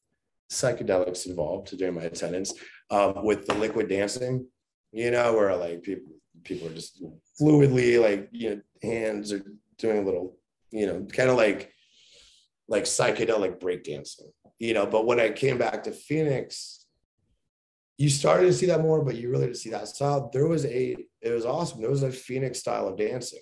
psychedelics 0.51 1.27
involved 1.27 1.77
during 1.77 1.93
my 1.93 2.03
attendance 2.03 2.53
um, 2.89 3.23
with 3.23 3.45
the 3.45 3.53
liquid 3.53 3.89
dancing, 3.89 4.47
you 4.91 5.11
know, 5.11 5.33
where 5.33 5.55
like 5.55 5.83
people 5.83 6.13
people 6.43 6.67
are 6.67 6.73
just 6.73 7.03
fluidly 7.39 8.01
like 8.01 8.29
you 8.31 8.49
know 8.49 8.61
hands 8.81 9.33
are 9.33 9.43
doing 9.77 9.99
a 9.99 10.01
little, 10.01 10.37
you 10.71 10.87
know, 10.87 11.05
kind 11.13 11.29
of 11.29 11.37
like 11.37 11.71
like 12.67 12.83
psychedelic 12.83 13.59
breakdancing, 13.59 14.31
you 14.59 14.73
know. 14.73 14.85
But 14.85 15.05
when 15.05 15.19
I 15.19 15.29
came 15.29 15.57
back 15.57 15.83
to 15.83 15.91
Phoenix, 15.91 16.85
you 17.97 18.09
started 18.09 18.45
to 18.45 18.53
see 18.53 18.67
that 18.67 18.81
more, 18.81 19.03
but 19.03 19.15
you 19.15 19.29
really 19.29 19.45
didn't 19.45 19.57
see 19.57 19.71
that 19.71 19.87
style. 19.87 20.29
There 20.31 20.47
was 20.47 20.65
a 20.65 20.95
it 21.21 21.31
was 21.31 21.45
awesome. 21.45 21.81
There 21.81 21.89
was 21.89 22.03
a 22.03 22.11
Phoenix 22.11 22.59
style 22.59 22.87
of 22.87 22.97
dancing. 22.97 23.41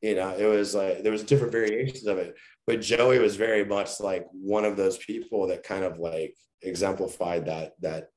You 0.00 0.14
know, 0.14 0.36
it 0.36 0.46
was 0.46 0.74
like 0.74 1.02
there 1.02 1.12
was 1.12 1.24
different 1.24 1.52
variations 1.52 2.06
of 2.06 2.18
it. 2.18 2.36
But 2.66 2.80
Joey 2.80 3.18
was 3.18 3.36
very 3.36 3.64
much 3.64 4.00
like 4.00 4.26
one 4.32 4.64
of 4.64 4.76
those 4.76 4.96
people 4.98 5.48
that 5.48 5.64
kind 5.64 5.84
of 5.84 5.98
like 5.98 6.36
exemplified 6.62 7.46
that 7.46 7.72
that 7.80 8.08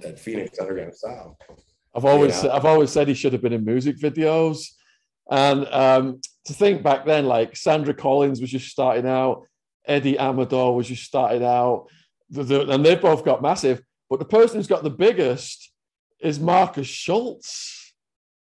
that 0.00 0.18
Phoenix 0.18 0.58
underground 0.58 0.94
style. 0.94 1.38
I've 1.94 2.04
always 2.04 2.42
you 2.42 2.48
know? 2.48 2.54
I've 2.54 2.64
always 2.64 2.90
said 2.90 3.08
he 3.08 3.14
should 3.14 3.32
have 3.32 3.42
been 3.42 3.52
in 3.52 3.64
music 3.64 3.98
videos. 3.98 4.66
And 5.30 5.66
um, 5.68 6.20
to 6.46 6.52
think 6.52 6.82
back 6.82 7.06
then, 7.06 7.26
like 7.26 7.56
Sandra 7.56 7.94
Collins 7.94 8.40
was 8.40 8.50
just 8.50 8.68
starting 8.68 9.06
out, 9.06 9.44
Eddie 9.86 10.18
Amador 10.18 10.74
was 10.74 10.88
just 10.88 11.04
starting 11.04 11.44
out, 11.44 11.86
the, 12.30 12.42
the, 12.42 12.70
and 12.70 12.84
they 12.84 12.96
both 12.96 13.24
got 13.24 13.42
massive. 13.42 13.82
But 14.08 14.18
the 14.18 14.24
person 14.24 14.56
who's 14.56 14.66
got 14.66 14.82
the 14.82 14.90
biggest 14.90 15.72
is 16.20 16.38
Markus 16.40 16.86
Schulz. 16.86 17.94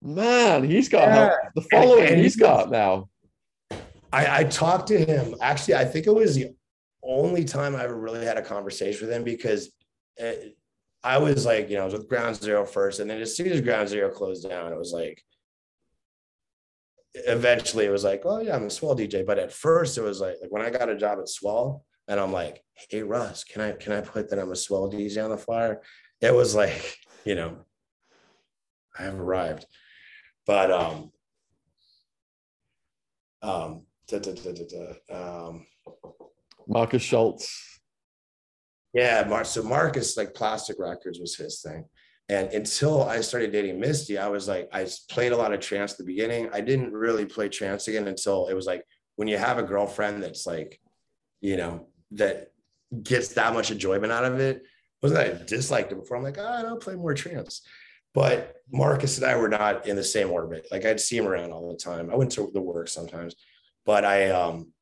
Man, 0.03 0.65
he's 0.65 0.89
got 0.89 1.09
yeah. 1.09 1.35
the 1.55 1.63
following 1.71 2.05
and, 2.05 2.15
and 2.15 2.21
he's 2.21 2.37
got 2.37 2.71
now. 2.71 3.09
I, 4.13 4.41
I 4.41 4.45
talked 4.45 4.89
to 4.89 5.05
him. 5.05 5.35
Actually, 5.41 5.75
I 5.75 5.85
think 5.85 6.07
it 6.07 6.15
was 6.15 6.35
the 6.35 6.55
only 7.03 7.45
time 7.45 7.77
I 7.77 7.85
ever 7.85 7.97
really 7.97 8.25
had 8.25 8.39
a 8.39 8.43
conversation 8.43 9.07
with 9.07 9.15
him 9.15 9.25
because 9.25 9.71
it, 10.17 10.57
I 11.03 11.19
was 11.19 11.47
like, 11.47 11.71
you 11.71 11.77
know, 11.77 11.83
I 11.83 11.85
was 11.87 11.95
with 11.95 12.09
Ground 12.09 12.37
Zero 12.37 12.65
first, 12.67 13.01
and 13.01 13.09
then 13.09 13.21
as 13.21 13.37
soon 13.37 13.49
as 13.49 13.61
Ground 13.61 13.89
Zero 13.89 14.11
closed 14.11 14.49
down, 14.49 14.73
it 14.73 14.79
was 14.79 14.93
like, 14.93 15.23
eventually 17.15 17.87
it 17.87 17.91
was 17.91 18.05
like, 18.05 18.23
oh 18.25 18.41
yeah, 18.41 18.55
I'm 18.55 18.67
a 18.67 18.71
Swell 18.71 18.97
DJ. 18.97 19.25
But 19.25 19.39
at 19.39 19.53
first, 19.53 19.99
it 19.99 20.03
was 20.03 20.21
like, 20.21 20.37
like 20.43 20.53
when 20.53 20.63
I 20.63 20.71
got 20.71 20.89
a 20.89 20.97
job 20.97 21.19
at 21.19 21.29
Swell, 21.29 21.85
and 22.09 22.19
I'm 22.21 22.33
like, 22.33 22.63
hey 22.91 23.03
Russ, 23.03 23.45
can 23.45 23.63
I 23.63 23.73
can 23.73 23.93
I 23.93 24.01
put 24.01 24.31
that 24.31 24.39
I'm 24.39 24.53
a 24.53 24.57
Swell 24.57 24.91
DJ 24.91 25.23
on 25.23 25.31
the 25.31 25.39
flyer? 25.39 25.81
It 26.21 26.35
was 26.35 26.55
like, 26.55 26.99
you 27.25 27.35
know, 27.35 27.59
I 28.99 29.05
have 29.05 29.19
arrived, 29.19 29.67
but 30.47 30.71
um, 30.71 31.13
um, 33.43 33.83
da, 34.09 34.19
da, 34.19 34.33
da, 34.33 35.47
um 35.47 35.67
Markus 36.67 37.03
Schulz. 37.03 37.70
Yeah, 38.93 39.25
Mar- 39.29 39.45
so 39.45 39.63
Markus, 39.63 40.17
like 40.17 40.35
Plastic 40.35 40.77
Records 40.79 41.21
was 41.21 41.37
his 41.37 41.61
thing. 41.61 41.85
And 42.29 42.49
until 42.53 43.03
I 43.03 43.21
started 43.23 43.51
dating 43.51 43.81
Misty, 43.81 44.17
I 44.19 44.29
was 44.29 44.47
like, 44.47 44.69
I 44.73 44.87
played 45.09 45.33
a 45.33 45.37
lot 45.37 45.53
of 45.53 45.61
trance 45.61 45.93
at 45.93 45.99
the 45.99 46.05
beginning. 46.05 46.49
I 46.53 46.61
didn't 46.61 46.93
really 46.93 47.25
play 47.25 47.49
trance 47.49 47.89
again 47.89 48.07
until 48.07 48.47
it 48.47 48.55
was 48.55 48.67
like 48.67 48.85
when 49.17 49.27
you 49.27 49.37
have 49.37 49.59
a 49.59 49.65
girlfriend 49.65 50.23
that's 50.23 50.47
like, 50.47 50.81
you 51.41 51.57
know, 51.57 51.89
that 52.13 52.53
gets 53.03 53.29
that 53.35 53.53
much 53.53 53.71
enjoyment 53.71 54.13
out 54.13 54.25
of 54.25 54.39
it. 54.39 54.63
Wasn't 55.03 55.19
that 55.19 55.43
I 55.43 55.45
disliked 55.45 55.93
it 55.93 55.97
before? 55.97 56.17
I'm 56.17 56.23
like, 56.23 56.39
oh, 56.39 56.47
I 56.47 56.63
don't 56.63 56.83
play 56.83 56.95
more 56.95 57.15
trance. 57.15 57.63
But 58.15 58.57
Markus 58.73 59.19
and 59.19 59.27
I 59.27 59.37
were 59.37 59.49
not 59.49 59.87
in 59.87 59.97
the 59.97 60.05
same 60.05 60.31
orbit. 60.31 60.67
Like 60.71 60.85
I'd 60.85 61.01
see 61.01 61.17
him 61.17 61.27
around 61.27 61.53
all 61.53 61.71
the 61.71 61.77
time. 61.77 62.11
I 62.11 62.17
went 62.17 62.33
to 62.33 62.51
the 62.53 62.61
work 62.61 62.89
sometimes, 62.89 63.35
but 63.85 64.05
I 64.05 64.31
um 64.31 64.73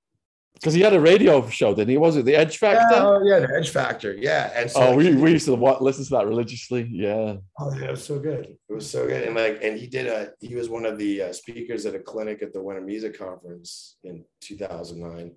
because 0.60 0.74
he 0.74 0.80
had 0.80 0.92
a 0.92 1.00
radio 1.00 1.48
show, 1.48 1.74
didn't 1.74 1.90
he? 1.90 1.96
Was 1.96 2.16
it 2.16 2.24
the 2.24 2.34
Edge 2.34 2.58
Factor? 2.58 2.96
Oh, 2.96 3.22
yeah, 3.24 3.38
the 3.38 3.54
Edge 3.56 3.70
Factor. 3.70 4.14
Yeah. 4.14 4.50
And 4.54 4.70
so, 4.70 4.80
oh, 4.80 4.96
we, 4.96 5.14
we 5.14 5.32
used 5.32 5.46
to 5.46 5.54
watch, 5.54 5.80
listen 5.80 6.04
to 6.04 6.10
that 6.10 6.26
religiously. 6.26 6.88
Yeah. 6.90 7.36
Oh, 7.58 7.72
yeah, 7.74 7.86
it 7.86 7.90
was 7.92 8.04
so 8.04 8.18
good. 8.18 8.56
It 8.68 8.72
was 8.72 8.90
so 8.90 9.06
good. 9.06 9.22
And 9.22 9.36
like, 9.36 9.60
and 9.62 9.78
he 9.78 9.86
did 9.86 10.08
a, 10.08 10.32
he 10.40 10.56
was 10.56 10.68
one 10.68 10.84
of 10.84 10.98
the 10.98 11.22
uh, 11.22 11.32
speakers 11.32 11.86
at 11.86 11.94
a 11.94 12.00
clinic 12.00 12.42
at 12.42 12.52
the 12.52 12.60
Winter 12.60 12.82
Music 12.82 13.16
Conference 13.16 13.96
in 14.02 14.24
2009. 14.40 15.32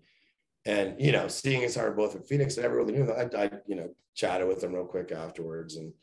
And, 0.66 1.00
you 1.00 1.12
know, 1.12 1.28
seeing 1.28 1.62
how 1.62 1.82
we're 1.82 1.92
both 1.92 2.16
in 2.16 2.24
Phoenix 2.24 2.58
and 2.58 2.66
everyone 2.66 2.92
knew 2.92 3.06
that, 3.06 3.36
I, 3.36 3.44
I, 3.44 3.52
you 3.68 3.76
know, 3.76 3.90
chatted 4.16 4.48
with 4.48 4.64
him 4.64 4.74
real 4.74 4.86
quick 4.86 5.12
afterwards. 5.12 5.76
And, 5.76 5.94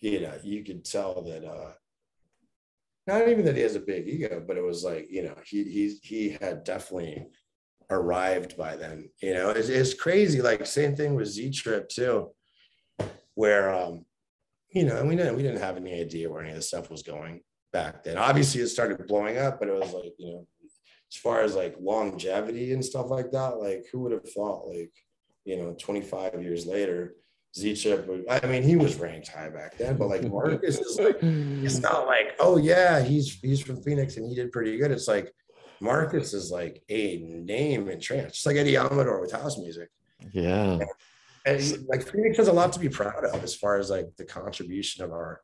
you 0.00 0.20
know, 0.20 0.34
you 0.42 0.64
could 0.64 0.84
tell 0.84 1.22
that, 1.22 1.44
uh, 1.44 1.72
not 3.06 3.28
even 3.28 3.44
that 3.44 3.54
he 3.54 3.62
has 3.62 3.76
a 3.76 3.80
big 3.80 4.08
ego, 4.08 4.42
but 4.44 4.56
it 4.56 4.64
was 4.64 4.82
like, 4.82 5.06
you 5.08 5.22
know, 5.22 5.36
he, 5.44 5.62
he, 5.64 5.96
he 6.02 6.36
had 6.40 6.64
definitely 6.64 7.26
arrived 7.90 8.56
by 8.56 8.76
then. 8.76 9.10
You 9.22 9.34
know, 9.34 9.50
it's, 9.50 9.68
it's 9.68 9.94
crazy. 9.94 10.42
Like 10.42 10.66
same 10.66 10.96
thing 10.96 11.14
with 11.14 11.28
Z 11.28 11.50
Trip 11.50 11.88
too, 11.88 12.30
where 13.34 13.72
um, 13.74 14.04
you 14.70 14.84
know, 14.84 15.04
we 15.04 15.16
didn't 15.16 15.36
we 15.36 15.42
didn't 15.42 15.60
have 15.60 15.76
any 15.76 16.00
idea 16.00 16.30
where 16.30 16.42
any 16.42 16.50
of 16.50 16.56
this 16.56 16.68
stuff 16.68 16.90
was 16.90 17.02
going 17.02 17.40
back 17.72 18.04
then. 18.04 18.18
Obviously, 18.18 18.60
it 18.60 18.68
started 18.68 19.06
blowing 19.06 19.38
up, 19.38 19.58
but 19.58 19.68
it 19.68 19.74
was 19.74 19.92
like 19.92 20.12
you 20.18 20.32
know, 20.32 20.46
as 21.12 21.18
far 21.18 21.40
as 21.40 21.54
like 21.54 21.76
longevity 21.80 22.72
and 22.72 22.84
stuff 22.84 23.10
like 23.10 23.30
that, 23.32 23.58
like 23.58 23.86
who 23.92 24.00
would 24.00 24.12
have 24.12 24.28
thought 24.30 24.66
like 24.66 24.92
you 25.44 25.56
know, 25.56 25.76
25 25.80 26.42
years 26.42 26.66
later. 26.66 27.14
Z 27.56 27.74
Trip, 27.74 28.26
I 28.28 28.46
mean, 28.46 28.62
he 28.62 28.76
was 28.76 28.96
ranked 28.96 29.28
high 29.28 29.48
back 29.48 29.78
then, 29.78 29.96
but 29.96 30.08
like 30.08 30.22
Markus 30.24 30.78
is 30.78 31.00
like, 31.00 31.16
it's 31.22 31.78
not 31.80 32.06
like, 32.06 32.36
oh 32.38 32.58
yeah, 32.58 33.00
he's 33.00 33.40
he's 33.40 33.62
from 33.62 33.82
Phoenix 33.82 34.18
and 34.18 34.28
he 34.28 34.34
did 34.34 34.52
pretty 34.52 34.76
good. 34.76 34.90
It's 34.90 35.08
like, 35.08 35.32
Markus 35.80 36.32
is 36.32 36.50
like 36.50 36.82
a 36.88 37.18
name 37.18 37.88
in 37.88 38.00
trance, 38.00 38.34
just 38.34 38.46
like 38.46 38.56
Eddie 38.56 38.76
Amador 38.76 39.20
with 39.20 39.32
house 39.32 39.58
music. 39.58 39.90
Yeah. 40.32 40.78
And, 41.44 41.60
and 41.60 41.86
like 41.88 42.08
Phoenix 42.10 42.36
has 42.38 42.48
a 42.48 42.52
lot 42.52 42.72
to 42.72 42.80
be 42.80 42.88
proud 42.88 43.24
of 43.24 43.42
as 43.42 43.54
far 43.54 43.78
as 43.78 43.90
like 43.90 44.06
the 44.16 44.24
contribution 44.24 45.04
of 45.04 45.12
our 45.12 45.42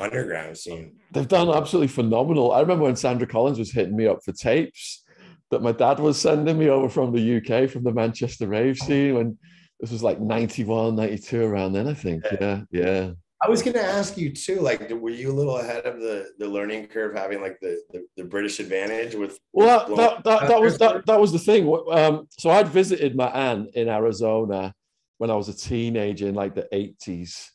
underground 0.00 0.56
scene. 0.56 0.96
They've 1.12 1.28
done 1.28 1.48
absolutely 1.48 1.88
phenomenal. 1.88 2.52
I 2.52 2.60
remember 2.60 2.84
when 2.84 2.96
Sandra 2.96 3.26
Collins 3.26 3.58
was 3.58 3.72
hitting 3.72 3.96
me 3.96 4.06
up 4.06 4.24
for 4.24 4.32
tapes 4.32 5.04
that 5.50 5.62
my 5.62 5.72
dad 5.72 5.98
was 6.00 6.18
sending 6.18 6.58
me 6.58 6.68
over 6.68 6.88
from 6.88 7.12
the 7.12 7.36
UK, 7.36 7.68
from 7.68 7.84
the 7.84 7.92
Manchester 7.92 8.46
rave 8.46 8.78
scene 8.78 9.14
when 9.14 9.38
this 9.80 9.90
was 9.90 10.02
like 10.02 10.20
91, 10.20 10.96
92 10.96 11.42
around 11.42 11.72
then, 11.72 11.88
I 11.88 11.94
think. 11.94 12.24
Yeah, 12.40 12.62
yeah. 12.70 13.10
I 13.42 13.48
was 13.48 13.60
going 13.60 13.74
to 13.74 13.82
ask 13.84 14.16
you 14.16 14.30
too. 14.30 14.60
Like, 14.60 14.88
were 14.90 15.10
you 15.10 15.32
a 15.32 15.34
little 15.34 15.58
ahead 15.58 15.84
of 15.84 15.98
the 15.98 16.30
the 16.38 16.48
learning 16.48 16.86
curve, 16.86 17.14
having 17.14 17.40
like 17.40 17.58
the 17.60 17.82
the, 17.90 18.06
the 18.16 18.24
British 18.24 18.60
advantage 18.60 19.16
with? 19.16 19.38
Well, 19.52 19.88
with 19.88 19.96
that, 19.96 20.22
that, 20.24 20.48
that, 20.48 20.60
was 20.60 20.78
that, 20.78 21.06
that 21.06 21.20
was 21.20 21.32
the 21.32 21.40
thing. 21.40 21.66
Um, 21.90 22.28
so 22.38 22.50
I'd 22.50 22.68
visited 22.68 23.16
my 23.16 23.28
aunt 23.28 23.74
in 23.74 23.88
Arizona 23.88 24.72
when 25.18 25.30
I 25.30 25.34
was 25.34 25.48
a 25.48 25.56
teenager 25.56 26.28
in 26.28 26.36
like 26.36 26.54
the 26.54 26.68
eighties, 26.72 27.50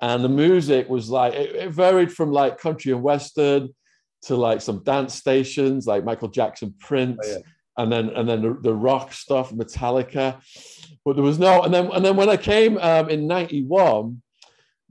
and 0.00 0.22
the 0.22 0.28
music 0.28 0.90
was 0.90 1.08
like 1.08 1.32
it, 1.32 1.56
it, 1.56 1.70
varied 1.70 2.12
from 2.12 2.30
like 2.30 2.58
country 2.58 2.92
and 2.92 3.02
western 3.02 3.70
to 4.24 4.36
like 4.36 4.60
some 4.60 4.82
dance 4.84 5.14
stations 5.14 5.86
like 5.86 6.04
Michael 6.04 6.28
Jackson, 6.28 6.74
Prince. 6.78 7.20
Oh, 7.24 7.30
yeah. 7.30 7.38
And 7.78 7.90
then, 7.90 8.10
and 8.10 8.28
then 8.28 8.42
the, 8.42 8.58
the 8.60 8.74
rock 8.74 9.14
stuff, 9.14 9.50
Metallica, 9.50 10.42
but 11.06 11.16
there 11.16 11.24
was 11.24 11.38
no. 11.38 11.62
And 11.62 11.72
then, 11.72 11.90
and 11.90 12.04
then 12.04 12.16
when 12.16 12.28
I 12.28 12.36
came 12.36 12.76
um, 12.76 13.08
in 13.08 13.26
'91, 13.26 14.20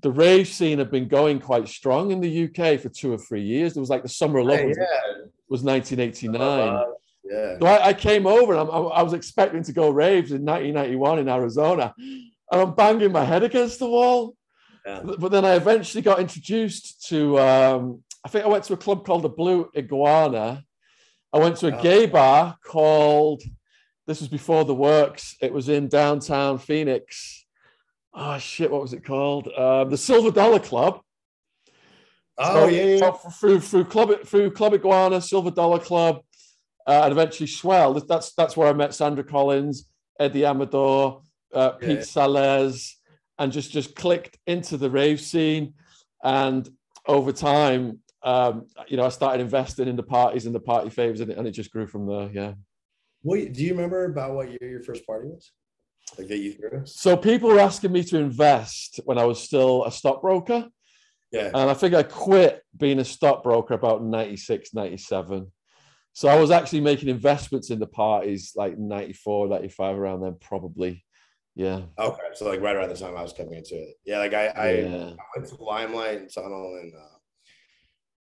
the 0.01 0.11
rave 0.11 0.47
scene 0.47 0.79
had 0.79 0.89
been 0.89 1.07
going 1.07 1.39
quite 1.39 1.67
strong 1.67 2.11
in 2.11 2.19
the 2.19 2.45
UK 2.45 2.79
for 2.79 2.89
two 2.89 3.13
or 3.13 3.17
three 3.17 3.43
years. 3.43 3.73
There 3.73 3.81
was 3.81 3.89
like 3.89 4.03
the 4.03 4.09
Summer 4.09 4.39
of 4.39 4.47
Love 4.47 4.59
yeah, 4.59 4.65
was, 4.65 4.77
yeah. 4.77 5.23
was 5.47 5.63
1989. 5.63 6.41
Uh, 6.41 6.83
yeah. 7.23 7.59
So 7.59 7.65
I, 7.67 7.87
I, 7.87 7.93
came 7.93 8.25
over 8.25 8.53
and 8.53 8.61
I'm, 8.61 8.69
i 8.69 9.03
was 9.03 9.13
expecting 9.13 9.63
to 9.63 9.71
go 9.71 9.89
raves 9.89 10.31
in 10.31 10.43
1991 10.43 11.19
in 11.19 11.29
Arizona, 11.29 11.93
and 11.97 12.31
I'm 12.51 12.73
banging 12.73 13.11
my 13.11 13.23
head 13.23 13.43
against 13.43 13.79
the 13.79 13.87
wall. 13.87 14.35
Yeah. 14.85 15.01
But 15.03 15.31
then 15.31 15.45
I 15.45 15.55
eventually 15.55 16.01
got 16.01 16.19
introduced 16.19 17.07
to, 17.09 17.39
um, 17.39 18.03
I 18.25 18.29
think 18.29 18.43
I 18.43 18.47
went 18.47 18.63
to 18.65 18.73
a 18.73 18.77
club 18.77 19.05
called 19.05 19.21
the 19.21 19.29
Blue 19.29 19.69
Iguana. 19.77 20.63
I 21.31 21.37
went 21.37 21.57
to 21.57 21.67
a 21.67 21.77
oh. 21.77 21.81
gay 21.81 22.07
bar 22.07 22.57
called, 22.65 23.43
this 24.07 24.19
was 24.19 24.29
before 24.29 24.65
the 24.65 24.73
works, 24.73 25.35
it 25.41 25.53
was 25.53 25.69
in 25.69 25.87
downtown 25.87 26.57
Phoenix 26.57 27.40
oh 28.13 28.37
shit, 28.37 28.71
what 28.71 28.81
was 28.81 28.93
it 28.93 29.03
called? 29.03 29.47
Um, 29.57 29.89
the 29.89 29.97
Silver 29.97 30.31
Dollar 30.31 30.59
Club. 30.59 31.01
Oh 32.37 32.53
so, 32.53 32.67
yeah, 32.67 32.83
yeah. 32.83 32.97
So 32.99 33.11
through 33.11 33.59
through 33.59 33.85
club 33.85 34.23
through 34.25 34.51
Club 34.51 34.73
Iguana, 34.73 35.21
Silver 35.21 35.51
Dollar 35.51 35.79
Club, 35.79 36.21
uh, 36.87 37.01
and 37.03 37.11
eventually 37.11 37.47
Swell. 37.47 37.93
That's 37.93 38.33
that's 38.33 38.57
where 38.57 38.67
I 38.67 38.73
met 38.73 38.93
Sandra 38.93 39.23
Collins, 39.23 39.87
Eddie 40.19 40.45
Amador, 40.45 41.21
uh, 41.53 41.71
Pete 41.71 41.89
yeah. 41.89 41.97
Salez, 41.97 42.93
and 43.37 43.51
just 43.51 43.71
just 43.71 43.95
clicked 43.95 44.37
into 44.47 44.77
the 44.77 44.89
rave 44.89 45.21
scene. 45.21 45.73
And 46.23 46.67
over 47.07 47.31
time, 47.31 47.99
um, 48.23 48.67
you 48.87 48.97
know, 48.97 49.05
I 49.05 49.09
started 49.09 49.41
investing 49.41 49.87
in 49.87 49.95
the 49.95 50.03
parties 50.03 50.45
and 50.45 50.55
the 50.55 50.59
party 50.59 50.89
favors, 50.89 51.19
and 51.21 51.31
it, 51.31 51.37
and 51.37 51.47
it 51.47 51.51
just 51.51 51.71
grew 51.71 51.87
from 51.87 52.07
there. 52.07 52.29
Yeah. 52.31 52.53
Wait, 53.23 53.53
do 53.53 53.63
you 53.63 53.73
remember 53.73 54.05
about 54.05 54.33
what 54.33 54.49
year 54.49 54.69
your 54.69 54.81
first 54.81 55.05
party 55.05 55.27
was? 55.27 55.51
Like 56.17 56.27
get 56.27 56.39
you 56.39 56.53
through? 56.53 56.83
So 56.85 57.15
people 57.15 57.49
were 57.49 57.59
asking 57.59 57.91
me 57.91 58.03
to 58.05 58.17
invest 58.17 58.99
when 59.05 59.17
I 59.17 59.25
was 59.25 59.41
still 59.41 59.85
a 59.85 59.91
stockbroker. 59.91 60.67
Yeah. 61.31 61.47
And 61.47 61.69
I 61.69 61.73
think 61.73 61.93
I 61.93 62.03
quit 62.03 62.61
being 62.77 62.99
a 62.99 63.05
stockbroker 63.05 63.73
about 63.73 64.03
96, 64.03 64.73
97. 64.73 65.49
So 66.13 66.27
I 66.27 66.35
was 66.35 66.51
actually 66.51 66.81
making 66.81 67.07
investments 67.07 67.69
in 67.69 67.79
the 67.79 67.87
parties 67.87 68.51
like 68.55 68.77
94, 68.77 69.47
95 69.47 69.97
around 69.97 70.21
then, 70.21 70.35
probably. 70.41 71.05
Yeah. 71.55 71.83
Okay. 71.97 72.21
So 72.33 72.49
like 72.49 72.59
right 72.61 72.75
around 72.75 72.89
the 72.89 72.97
time 72.97 73.15
I 73.15 73.21
was 73.21 73.33
coming 73.33 73.53
into 73.53 73.75
it. 73.75 73.95
Yeah. 74.05 74.17
Like 74.17 74.33
I, 74.33 74.47
I, 74.47 74.71
yeah. 74.73 75.11
I 75.11 75.39
went 75.39 75.47
to 75.49 75.63
Limelight 75.63 76.19
and 76.19 76.33
Tunnel 76.33 76.79
in 76.81 76.91
uh, 76.97 77.17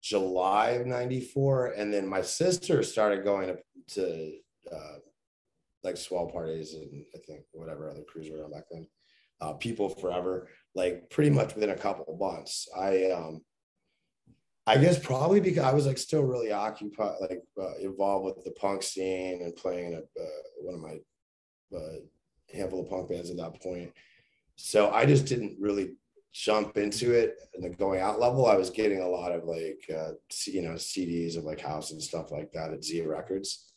July 0.02 0.70
of 0.70 0.86
94. 0.86 1.72
And 1.76 1.92
then 1.92 2.06
my 2.06 2.22
sister 2.22 2.82
started 2.84 3.24
going 3.24 3.48
to, 3.48 3.56
to 3.94 4.32
uh, 4.72 4.96
like 5.82 5.96
swell 5.96 6.26
parties 6.26 6.74
and 6.74 7.04
I 7.14 7.18
think 7.26 7.42
whatever 7.52 7.90
other 7.90 8.02
crews 8.02 8.30
were 8.30 8.44
on 8.44 8.52
back 8.52 8.64
then. 8.70 8.86
Uh, 9.40 9.54
people 9.54 9.88
forever, 9.88 10.48
like 10.74 11.08
pretty 11.08 11.30
much 11.30 11.54
within 11.54 11.70
a 11.70 11.76
couple 11.76 12.04
of 12.12 12.20
months. 12.20 12.68
I 12.76 13.10
um 13.10 13.40
I 14.66 14.76
guess 14.76 14.98
probably 14.98 15.40
because 15.40 15.64
I 15.64 15.72
was 15.72 15.86
like 15.86 15.98
still 15.98 16.22
really 16.22 16.52
occupied, 16.52 17.16
like 17.20 17.42
uh, 17.60 17.76
involved 17.80 18.26
with 18.26 18.44
the 18.44 18.52
punk 18.52 18.82
scene 18.82 19.42
and 19.42 19.56
playing 19.56 19.92
in 19.92 19.94
a, 19.94 19.98
uh, 19.98 20.26
one 20.60 20.74
of 20.74 20.80
my 20.80 21.76
uh, 21.76 21.96
handful 22.52 22.82
of 22.82 22.90
punk 22.90 23.08
bands 23.08 23.30
at 23.30 23.38
that 23.38 23.60
point. 23.60 23.92
So 24.56 24.90
I 24.90 25.06
just 25.06 25.26
didn't 25.26 25.56
really 25.58 25.94
jump 26.32 26.76
into 26.76 27.12
it 27.12 27.36
in 27.54 27.62
the 27.62 27.70
going 27.70 28.00
out 28.00 28.20
level. 28.20 28.46
I 28.46 28.56
was 28.56 28.70
getting 28.70 29.00
a 29.00 29.08
lot 29.08 29.32
of 29.32 29.44
like, 29.44 29.82
uh, 29.92 30.12
you 30.46 30.62
know, 30.62 30.74
CDs 30.74 31.36
of 31.36 31.44
like 31.44 31.60
house 31.60 31.90
and 31.90 32.00
stuff 32.00 32.30
like 32.30 32.52
that 32.52 32.72
at 32.72 32.84
Zia 32.84 33.08
Records. 33.08 33.69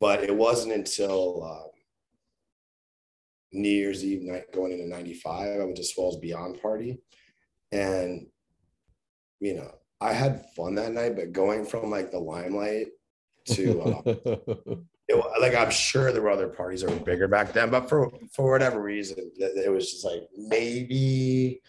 But 0.00 0.22
it 0.24 0.34
wasn't 0.34 0.74
until 0.74 1.44
um, 1.44 1.70
New 3.52 3.68
Year's 3.68 4.04
Eve 4.04 4.22
night 4.22 4.52
going 4.52 4.72
into 4.72 4.88
95, 4.88 5.60
I 5.60 5.64
went 5.64 5.76
to 5.76 5.84
Swell's 5.84 6.18
Beyond 6.18 6.60
Party. 6.60 6.98
And, 7.72 8.26
you 9.40 9.54
know, 9.54 9.70
I 10.00 10.12
had 10.12 10.44
fun 10.54 10.74
that 10.74 10.92
night, 10.92 11.16
but 11.16 11.32
going 11.32 11.64
from 11.64 11.90
like 11.90 12.10
the 12.10 12.18
limelight 12.18 12.88
to, 13.46 13.80
uh, 13.80 14.02
it, 15.08 15.40
like, 15.40 15.54
I'm 15.54 15.70
sure 15.70 16.12
there 16.12 16.22
were 16.22 16.30
other 16.30 16.48
parties 16.48 16.82
that 16.82 16.90
were 16.90 17.04
bigger 17.04 17.28
back 17.28 17.52
then, 17.52 17.70
but 17.70 17.88
for, 17.88 18.10
for 18.34 18.50
whatever 18.50 18.82
reason, 18.82 19.30
it 19.38 19.72
was 19.72 19.90
just 19.90 20.04
like 20.04 20.28
maybe 20.36 21.60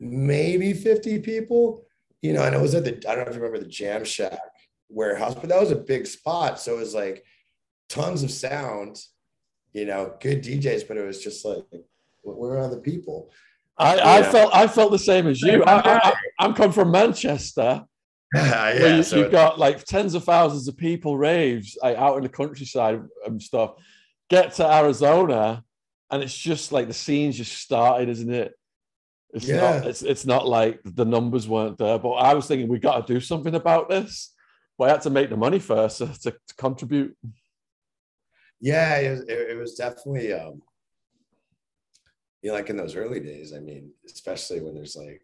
maybe 0.00 0.72
50 0.72 1.20
people. 1.20 1.82
You 2.22 2.32
know, 2.32 2.42
and 2.42 2.54
it 2.54 2.60
was 2.60 2.74
at 2.74 2.84
the, 2.84 2.92
I 3.08 3.14
don't 3.14 3.24
know 3.24 3.30
if 3.30 3.36
you 3.36 3.42
remember 3.42 3.58
the 3.58 3.70
Jam 3.70 4.04
Shack 4.04 4.38
warehouse, 4.88 5.34
but 5.34 5.48
that 5.48 5.60
was 5.60 5.70
a 5.70 5.76
big 5.76 6.06
spot. 6.06 6.58
So 6.58 6.76
it 6.76 6.80
was 6.80 6.94
like 6.94 7.24
tons 7.88 8.22
of 8.22 8.30
sound, 8.30 9.00
you 9.72 9.86
know, 9.86 10.14
good 10.20 10.42
DJs, 10.42 10.88
but 10.88 10.96
it 10.96 11.06
was 11.06 11.22
just 11.22 11.44
like, 11.44 11.64
where 12.22 12.58
are 12.58 12.68
the 12.68 12.78
people? 12.78 13.30
I, 13.78 14.18
I 14.18 14.22
felt 14.22 14.54
I 14.54 14.66
felt 14.66 14.90
the 14.90 14.98
same 14.98 15.26
as 15.26 15.42
you. 15.42 15.62
I, 15.64 16.14
am 16.40 16.54
come 16.54 16.72
from 16.72 16.90
Manchester. 16.90 17.84
yeah, 18.34 18.96
you, 18.96 19.02
so 19.02 19.22
have 19.22 19.30
got 19.30 19.58
like 19.58 19.84
tens 19.84 20.14
of 20.14 20.24
thousands 20.24 20.66
of 20.66 20.76
people 20.76 21.16
raves 21.16 21.78
like, 21.82 21.96
out 21.96 22.16
in 22.16 22.22
the 22.22 22.28
countryside 22.28 23.00
and 23.26 23.40
stuff. 23.40 23.74
Get 24.28 24.54
to 24.54 24.66
Arizona, 24.66 25.62
and 26.10 26.22
it's 26.22 26.36
just 26.36 26.72
like 26.72 26.88
the 26.88 26.94
scene's 26.94 27.36
just 27.36 27.52
started, 27.52 28.08
isn't 28.08 28.32
it? 28.32 28.52
It's 29.32 29.46
Yeah. 29.46 29.60
not. 29.60 29.86
It's 29.86 30.02
it's 30.02 30.24
not 30.24 30.48
like 30.48 30.80
the 30.84 31.04
numbers 31.04 31.46
weren't 31.46 31.78
there, 31.78 31.98
but 31.98 32.12
I 32.12 32.34
was 32.34 32.46
thinking 32.46 32.68
we 32.68 32.78
got 32.78 33.06
to 33.06 33.12
do 33.12 33.20
something 33.20 33.54
about 33.54 33.88
this. 33.88 34.32
But 34.78 34.88
I 34.88 34.92
had 34.92 35.02
to 35.02 35.10
make 35.10 35.30
the 35.30 35.36
money 35.36 35.58
first 35.58 35.98
to, 35.98 36.06
to, 36.06 36.30
to 36.32 36.54
contribute. 36.58 37.16
Yeah, 38.60 38.96
it 38.96 39.10
was, 39.10 39.20
it, 39.22 39.50
it 39.50 39.58
was 39.58 39.74
definitely, 39.74 40.32
um, 40.32 40.62
you 42.42 42.50
know, 42.50 42.56
like 42.56 42.70
in 42.70 42.76
those 42.76 42.96
early 42.96 43.20
days, 43.20 43.52
I 43.52 43.60
mean, 43.60 43.90
especially 44.06 44.60
when 44.60 44.74
there's 44.74 44.96
like 44.96 45.20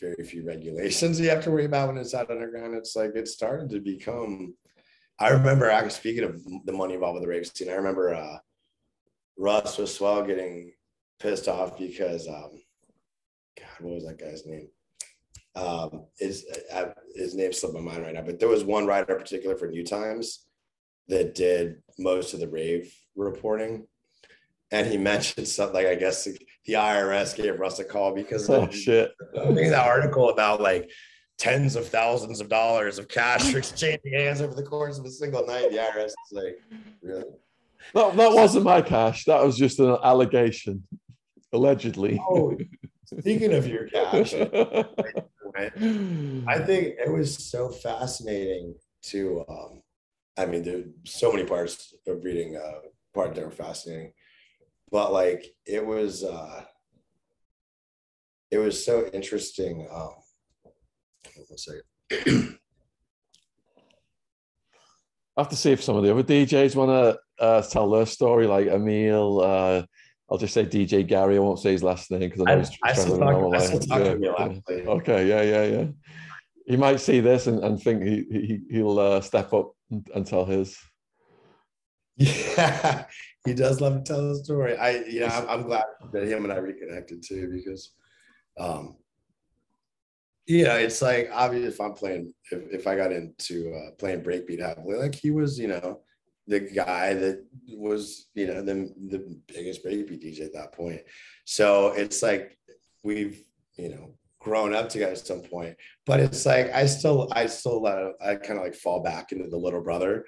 very 0.00 0.24
few 0.24 0.44
regulations 0.46 1.20
you 1.20 1.28
have 1.28 1.44
to 1.44 1.50
worry 1.50 1.66
about 1.66 1.88
when 1.88 1.98
it's 1.98 2.14
out 2.14 2.30
underground, 2.30 2.74
it's 2.74 2.96
like 2.96 3.14
it 3.14 3.28
started 3.28 3.70
to 3.70 3.80
become. 3.80 4.54
I 5.18 5.28
remember 5.30 5.68
actually 5.68 5.90
speaking 5.90 6.24
of 6.24 6.42
the 6.64 6.72
money 6.72 6.94
involved 6.94 7.14
with 7.14 7.24
the 7.24 7.28
rave 7.28 7.46
scene, 7.46 7.68
I 7.68 7.74
remember 7.74 8.14
uh, 8.14 8.38
Russ 9.36 9.76
was 9.76 9.94
swell 9.94 10.22
getting 10.22 10.72
pissed 11.18 11.46
off 11.46 11.76
because, 11.76 12.26
um, 12.26 12.62
God, 13.58 13.80
what 13.80 13.94
was 13.96 14.06
that 14.06 14.18
guy's 14.18 14.46
name? 14.46 14.68
Um, 15.54 16.06
his, 16.18 16.46
uh, 16.72 16.86
his 17.14 17.34
name 17.34 17.52
slipped 17.52 17.74
my 17.74 17.80
mind 17.80 18.02
right 18.02 18.14
now, 18.14 18.22
but 18.22 18.40
there 18.40 18.48
was 18.48 18.64
one 18.64 18.86
writer 18.86 19.12
in 19.12 19.18
particular 19.18 19.56
for 19.56 19.66
New 19.66 19.84
Times 19.84 20.46
that 21.10 21.34
did 21.34 21.82
most 21.98 22.32
of 22.34 22.40
the 22.40 22.48
rave 22.48 22.92
reporting. 23.14 23.86
And 24.72 24.86
he 24.86 24.96
mentioned 24.96 25.48
something 25.48 25.74
like, 25.74 25.86
I 25.88 25.96
guess 25.96 26.24
the 26.24 26.72
IRS 26.72 27.36
gave 27.36 27.58
Russ 27.58 27.80
a 27.80 27.84
call 27.84 28.14
because 28.14 28.48
Oh 28.48 28.62
of 28.62 28.74
shit! 28.74 29.12
reading 29.34 29.70
that 29.70 29.86
article 29.86 30.30
about 30.30 30.60
like 30.60 30.90
tens 31.38 31.74
of 31.74 31.88
thousands 31.88 32.40
of 32.40 32.48
dollars 32.48 32.98
of 32.98 33.08
cash 33.08 33.54
exchanging 33.54 34.12
hands 34.12 34.40
over 34.40 34.54
the 34.54 34.62
course 34.62 34.98
of 34.98 35.04
a 35.04 35.10
single 35.10 35.44
night. 35.46 35.70
The 35.70 35.78
IRS 35.78 36.06
is 36.06 36.14
like, 36.32 36.58
really? 37.02 37.24
That, 37.94 38.16
that 38.16 38.32
wasn't 38.32 38.64
my 38.64 38.82
cash. 38.82 39.24
That 39.24 39.44
was 39.44 39.56
just 39.56 39.80
an 39.80 39.96
allegation, 40.04 40.86
allegedly. 41.52 42.20
Oh, 42.28 42.56
speaking 43.04 43.54
of 43.54 43.66
your 43.66 43.88
cash, 43.88 44.34
I 45.56 45.70
think 45.70 46.94
it 47.04 47.12
was 47.12 47.50
so 47.50 47.70
fascinating 47.70 48.76
to 49.02 49.44
um 49.48 49.82
I 50.36 50.46
mean 50.46 50.62
there's 50.62 50.86
so 51.04 51.32
many 51.32 51.44
parts 51.44 51.94
of 52.06 52.24
reading 52.24 52.56
uh 52.56 52.80
part 53.14 53.34
that 53.34 53.44
were 53.44 53.50
fascinating. 53.50 54.12
But 54.90 55.12
like 55.12 55.46
it 55.66 55.84
was 55.84 56.24
uh 56.24 56.64
it 58.50 58.58
was 58.58 58.84
so 58.84 59.06
interesting. 59.12 59.88
Um 59.92 60.14
one 61.48 61.58
second. 61.58 61.82
I 65.36 65.40
have 65.42 65.48
to 65.48 65.56
see 65.56 65.72
if 65.72 65.82
some 65.82 65.96
of 65.96 66.02
the 66.02 66.12
other 66.12 66.22
DJs 66.22 66.76
want 66.76 66.90
to 66.90 67.18
uh, 67.42 67.62
tell 67.62 67.90
their 67.90 68.06
story, 68.06 68.46
like 68.46 68.66
Emil. 68.66 69.40
Uh, 69.40 69.82
I'll 70.30 70.38
just 70.38 70.54
say 70.54 70.64
DJ 70.64 71.06
Gary. 71.06 71.36
I 71.36 71.40
won't 71.40 71.58
say 71.58 71.72
his 71.72 71.82
last 71.82 72.10
name 72.10 72.20
because 72.20 72.42
I 72.42 72.44
know 72.44 72.52
I, 72.52 72.58
he's 72.58 72.70
I 72.84 72.92
still 72.92 73.18
talk, 73.18 73.54
I 73.54 73.58
still 73.58 73.80
talk 73.80 73.98
yeah, 73.98 74.12
to 74.12 74.18
Neil 74.18 74.34
yeah. 74.38 74.44
actually. 74.44 74.86
Okay, 74.86 75.28
yeah, 75.28 75.42
yeah, 75.42 75.64
yeah. 75.64 75.86
He 76.66 76.76
might 76.76 77.00
see 77.00 77.20
this 77.20 77.46
and, 77.46 77.62
and 77.64 77.80
think 77.80 78.02
he, 78.02 78.24
he 78.30 78.60
he'll 78.70 78.98
uh, 78.98 79.20
step 79.20 79.52
up 79.52 79.72
and, 79.90 80.06
and 80.14 80.26
tell 80.26 80.44
his. 80.44 80.78
Yeah, 82.16 83.04
he 83.46 83.54
does 83.54 83.80
love 83.80 83.94
to 83.94 84.02
tell 84.02 84.28
the 84.28 84.44
story. 84.44 84.76
I 84.76 85.04
yeah, 85.08 85.36
I'm, 85.38 85.48
I'm 85.48 85.66
glad 85.66 85.84
that 86.12 86.28
him 86.28 86.44
and 86.44 86.52
I 86.52 86.56
reconnected 86.56 87.22
too 87.26 87.50
because, 87.50 87.92
um, 88.58 88.96
yeah, 90.46 90.76
it's 90.76 91.00
like 91.00 91.30
obviously 91.32 91.68
if 91.68 91.80
I'm 91.80 91.94
playing 91.94 92.34
if, 92.50 92.62
if 92.72 92.86
I 92.86 92.96
got 92.96 93.12
into 93.12 93.74
uh, 93.74 93.92
playing 93.98 94.22
breakbeat 94.22 94.60
heavily, 94.60 94.96
like 94.96 95.14
he 95.14 95.30
was, 95.30 95.58
you 95.58 95.68
know, 95.68 96.00
the 96.46 96.60
guy 96.60 97.14
that 97.14 97.44
was, 97.68 98.28
you 98.34 98.46
know, 98.46 98.62
the 98.62 98.92
the 99.08 99.40
biggest 99.46 99.84
breakbeat 99.84 100.22
DJ 100.22 100.42
at 100.42 100.52
that 100.54 100.72
point. 100.72 101.00
So 101.46 101.92
it's 101.92 102.22
like 102.22 102.58
we've, 103.02 103.42
you 103.76 103.88
know, 103.90 104.14
grown 104.40 104.74
up 104.74 104.88
together 104.88 105.12
at 105.12 105.18
some 105.18 105.42
point, 105.42 105.76
but 106.06 106.20
it's 106.20 106.44
like 106.46 106.72
I 106.72 106.86
still 106.86 107.28
I 107.32 107.46
still 107.46 107.86
uh, 107.86 108.10
I 108.20 108.36
kind 108.36 108.58
of 108.58 108.64
like 108.64 108.74
fall 108.74 109.02
back 109.02 109.32
into 109.32 109.48
the 109.48 109.56
little 109.56 109.82
brother 109.82 110.24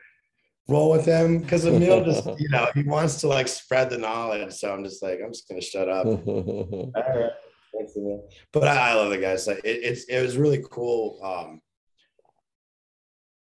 roll 0.68 0.90
with 0.90 1.04
him 1.04 1.40
because 1.40 1.66
Emil 1.66 2.04
just 2.04 2.24
you 2.38 2.48
know 2.48 2.68
he 2.74 2.82
wants 2.82 3.20
to 3.20 3.28
like 3.28 3.48
spread 3.48 3.90
the 3.90 3.98
knowledge. 3.98 4.52
So 4.52 4.72
I'm 4.72 4.84
just 4.84 5.02
like 5.02 5.20
I'm 5.24 5.32
just 5.32 5.48
gonna 5.48 5.60
shut 5.60 5.88
up. 5.88 6.06
All 6.26 6.92
right. 6.94 7.30
Thanks, 7.74 7.94
But 8.52 8.68
I, 8.68 8.90
I 8.90 8.94
love 8.94 9.10
the 9.10 9.18
guys. 9.18 9.46
Like 9.46 9.60
it, 9.64 9.80
it's 9.82 10.04
it 10.04 10.20
was 10.20 10.36
really 10.36 10.62
cool. 10.70 11.18
Um, 11.24 11.60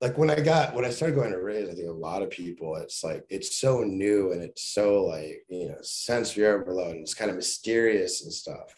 like 0.00 0.18
when 0.18 0.30
I 0.30 0.40
got 0.40 0.74
when 0.74 0.84
I 0.84 0.90
started 0.90 1.14
going 1.14 1.32
to 1.32 1.40
raise, 1.40 1.68
I 1.68 1.74
think 1.74 1.88
a 1.88 1.92
lot 1.92 2.22
of 2.22 2.30
people 2.30 2.76
it's 2.76 3.04
like 3.04 3.24
it's 3.28 3.58
so 3.58 3.82
new 3.82 4.32
and 4.32 4.42
it's 4.42 4.62
so 4.62 5.04
like 5.04 5.44
you 5.48 5.68
know 5.68 5.78
sensory 5.82 6.46
overload 6.46 6.96
and 6.96 7.00
it's 7.00 7.14
kind 7.14 7.30
of 7.30 7.36
mysterious 7.36 8.22
and 8.22 8.32
stuff, 8.32 8.74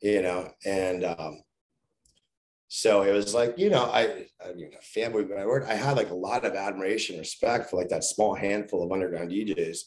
you 0.00 0.22
know. 0.22 0.50
And 0.64 1.04
um, 1.04 1.40
so 2.68 3.02
it 3.02 3.12
was 3.12 3.34
like 3.34 3.58
you 3.58 3.70
know 3.70 3.84
I 3.84 4.26
I 4.44 4.52
mean 4.54 4.70
family 4.82 5.24
but 5.24 5.38
I 5.38 5.46
worked 5.46 5.68
I 5.68 5.74
had 5.74 5.96
like 5.96 6.10
a 6.10 6.14
lot 6.14 6.44
of 6.44 6.54
admiration 6.54 7.18
respect 7.18 7.70
for 7.70 7.76
like 7.76 7.88
that 7.90 8.04
small 8.04 8.34
handful 8.34 8.82
of 8.82 8.92
underground 8.92 9.30
DJs 9.30 9.78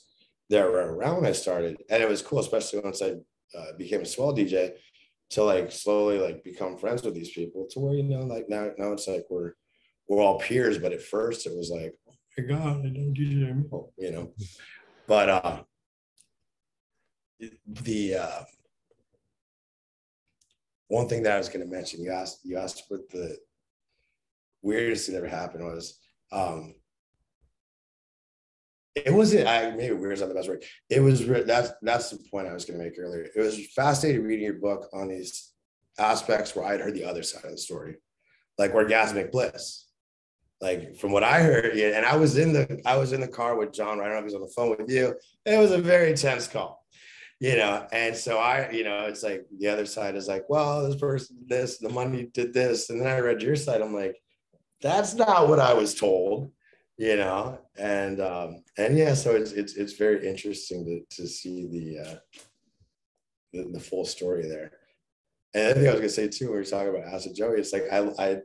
that 0.49 0.65
were 0.65 0.95
around 0.95 1.17
when 1.17 1.25
I 1.25 1.33
started 1.33 1.77
and 1.89 2.01
it 2.01 2.07
was 2.07 2.21
cool 2.21 2.39
especially 2.39 2.79
once 2.79 3.01
I 3.01 3.15
uh, 3.57 3.73
became 3.77 4.01
a 4.01 4.05
swell 4.05 4.35
DJ 4.35 4.71
to 5.31 5.43
like 5.43 5.71
slowly 5.71 6.19
like 6.19 6.43
become 6.43 6.77
friends 6.77 7.03
with 7.03 7.15
these 7.15 7.31
people 7.31 7.67
to 7.71 7.79
where 7.79 7.95
you 7.95 8.03
know 8.03 8.21
like 8.21 8.47
now 8.47 8.71
now 8.77 8.93
it's 8.93 9.07
like 9.07 9.25
we're 9.29 9.53
we're 10.07 10.21
all 10.21 10.39
peers 10.39 10.77
but 10.77 10.93
at 10.93 11.01
first 11.01 11.45
it 11.45 11.55
was 11.55 11.69
like 11.69 11.93
oh 12.09 12.13
my 12.37 12.43
god 12.45 12.85
I 12.85 12.89
know 12.89 13.13
DJ 13.13 13.49
Emil, 13.49 13.93
you 13.97 14.11
know 14.11 14.33
but 15.05 15.29
uh 15.29 15.61
the 17.67 18.15
uh 18.15 18.41
one 20.89 21.07
thing 21.07 21.23
that 21.23 21.33
I 21.33 21.37
was 21.37 21.49
going 21.49 21.65
to 21.65 21.71
mention, 21.71 22.03
you 22.03 22.11
asked, 22.11 22.39
you 22.43 22.57
asked 22.57 22.83
what 22.89 23.09
the 23.09 23.37
weirdest 24.61 25.05
thing 25.05 25.13
that 25.13 25.19
ever 25.19 25.27
happened 25.27 25.63
was, 25.63 25.99
um, 26.31 26.75
it 28.95 29.13
wasn't, 29.13 29.47
I 29.47 29.69
maybe 29.69 29.93
weird 29.93 30.13
is 30.13 30.19
not 30.19 30.29
the 30.29 30.35
best 30.35 30.49
word. 30.49 30.63
It 30.89 30.99
was, 30.99 31.25
that's, 31.45 31.71
that's 31.83 32.09
the 32.09 32.17
point 32.29 32.47
I 32.47 32.53
was 32.53 32.65
going 32.65 32.79
to 32.79 32.83
make 32.83 32.99
earlier. 32.99 33.27
It 33.33 33.39
was 33.39 33.67
fascinating 33.67 34.23
reading 34.23 34.43
your 34.43 34.55
book 34.55 34.89
on 34.91 35.07
these 35.07 35.51
aspects 35.99 36.55
where 36.55 36.65
I'd 36.65 36.81
heard 36.81 36.95
the 36.95 37.05
other 37.05 37.23
side 37.23 37.45
of 37.45 37.51
the 37.51 37.57
story, 37.57 37.97
like 38.57 38.73
orgasmic 38.73 39.31
bliss. 39.31 39.85
Like 40.59 40.97
from 40.97 41.13
what 41.13 41.23
I 41.23 41.41
heard, 41.41 41.77
and 41.77 42.05
I 42.05 42.17
was 42.17 42.37
in 42.37 42.51
the, 42.51 42.81
I 42.85 42.97
was 42.97 43.13
in 43.13 43.21
the 43.21 43.27
car 43.27 43.55
with 43.55 43.71
John, 43.71 43.99
right? 43.99 44.07
I 44.07 44.13
don't 44.15 44.15
know 44.15 44.17
if 44.17 44.23
he 44.23 44.25
was 44.25 44.35
on 44.35 44.41
the 44.41 44.47
phone 44.47 44.69
with 44.71 44.89
you. 44.89 45.15
It 45.45 45.57
was 45.57 45.71
a 45.71 45.77
very 45.77 46.13
tense 46.15 46.47
call 46.47 46.78
you 47.39 47.55
know 47.55 47.87
and 47.91 48.15
so 48.15 48.37
i 48.37 48.69
you 48.69 48.83
know 48.83 49.05
it's 49.05 49.23
like 49.23 49.45
the 49.59 49.67
other 49.67 49.85
side 49.85 50.15
is 50.15 50.27
like 50.27 50.43
well 50.49 50.85
this 50.87 50.99
person 50.99 51.37
this 51.47 51.77
the 51.77 51.89
money 51.89 52.29
did 52.33 52.53
this 52.53 52.89
and 52.89 52.99
then 52.99 53.07
i 53.07 53.19
read 53.19 53.41
your 53.41 53.55
side 53.55 53.81
i'm 53.81 53.93
like 53.93 54.17
that's 54.81 55.13
not 55.15 55.47
what 55.47 55.59
i 55.59 55.73
was 55.73 55.95
told 55.95 56.51
you 56.97 57.15
know 57.15 57.57
and 57.77 58.19
um 58.19 58.61
and 58.77 58.97
yeah 58.97 59.13
so 59.13 59.35
it's 59.35 59.53
it's, 59.53 59.75
it's 59.75 59.93
very 59.93 60.27
interesting 60.27 60.85
to 60.85 61.15
to 61.15 61.27
see 61.27 61.65
the 61.67 62.09
uh 62.09 62.15
the, 63.51 63.71
the 63.71 63.79
full 63.79 64.05
story 64.05 64.47
there. 64.47 64.71
And 65.53 65.67
i 65.67 65.73
think 65.73 65.87
i 65.87 65.91
was 65.91 66.01
gonna 66.01 66.09
say 66.09 66.27
too 66.27 66.45
when 66.45 66.53
we 66.53 66.59
were 66.59 66.65
talking 66.65 66.89
about 66.89 67.13
acid 67.13 67.35
joey 67.35 67.59
it's 67.59 67.71
like 67.73 67.85
i 67.91 67.99
i 68.19 68.37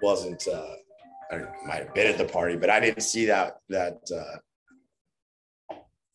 wasn't 0.00 0.46
uh 0.46 0.74
i 1.32 1.38
might 1.66 1.82
have 1.82 1.94
been 1.94 2.06
at 2.06 2.18
the 2.18 2.24
party 2.24 2.56
but 2.56 2.70
i 2.70 2.78
didn't 2.78 3.02
see 3.02 3.26
that 3.26 3.56
that 3.68 3.98
uh 4.14 4.38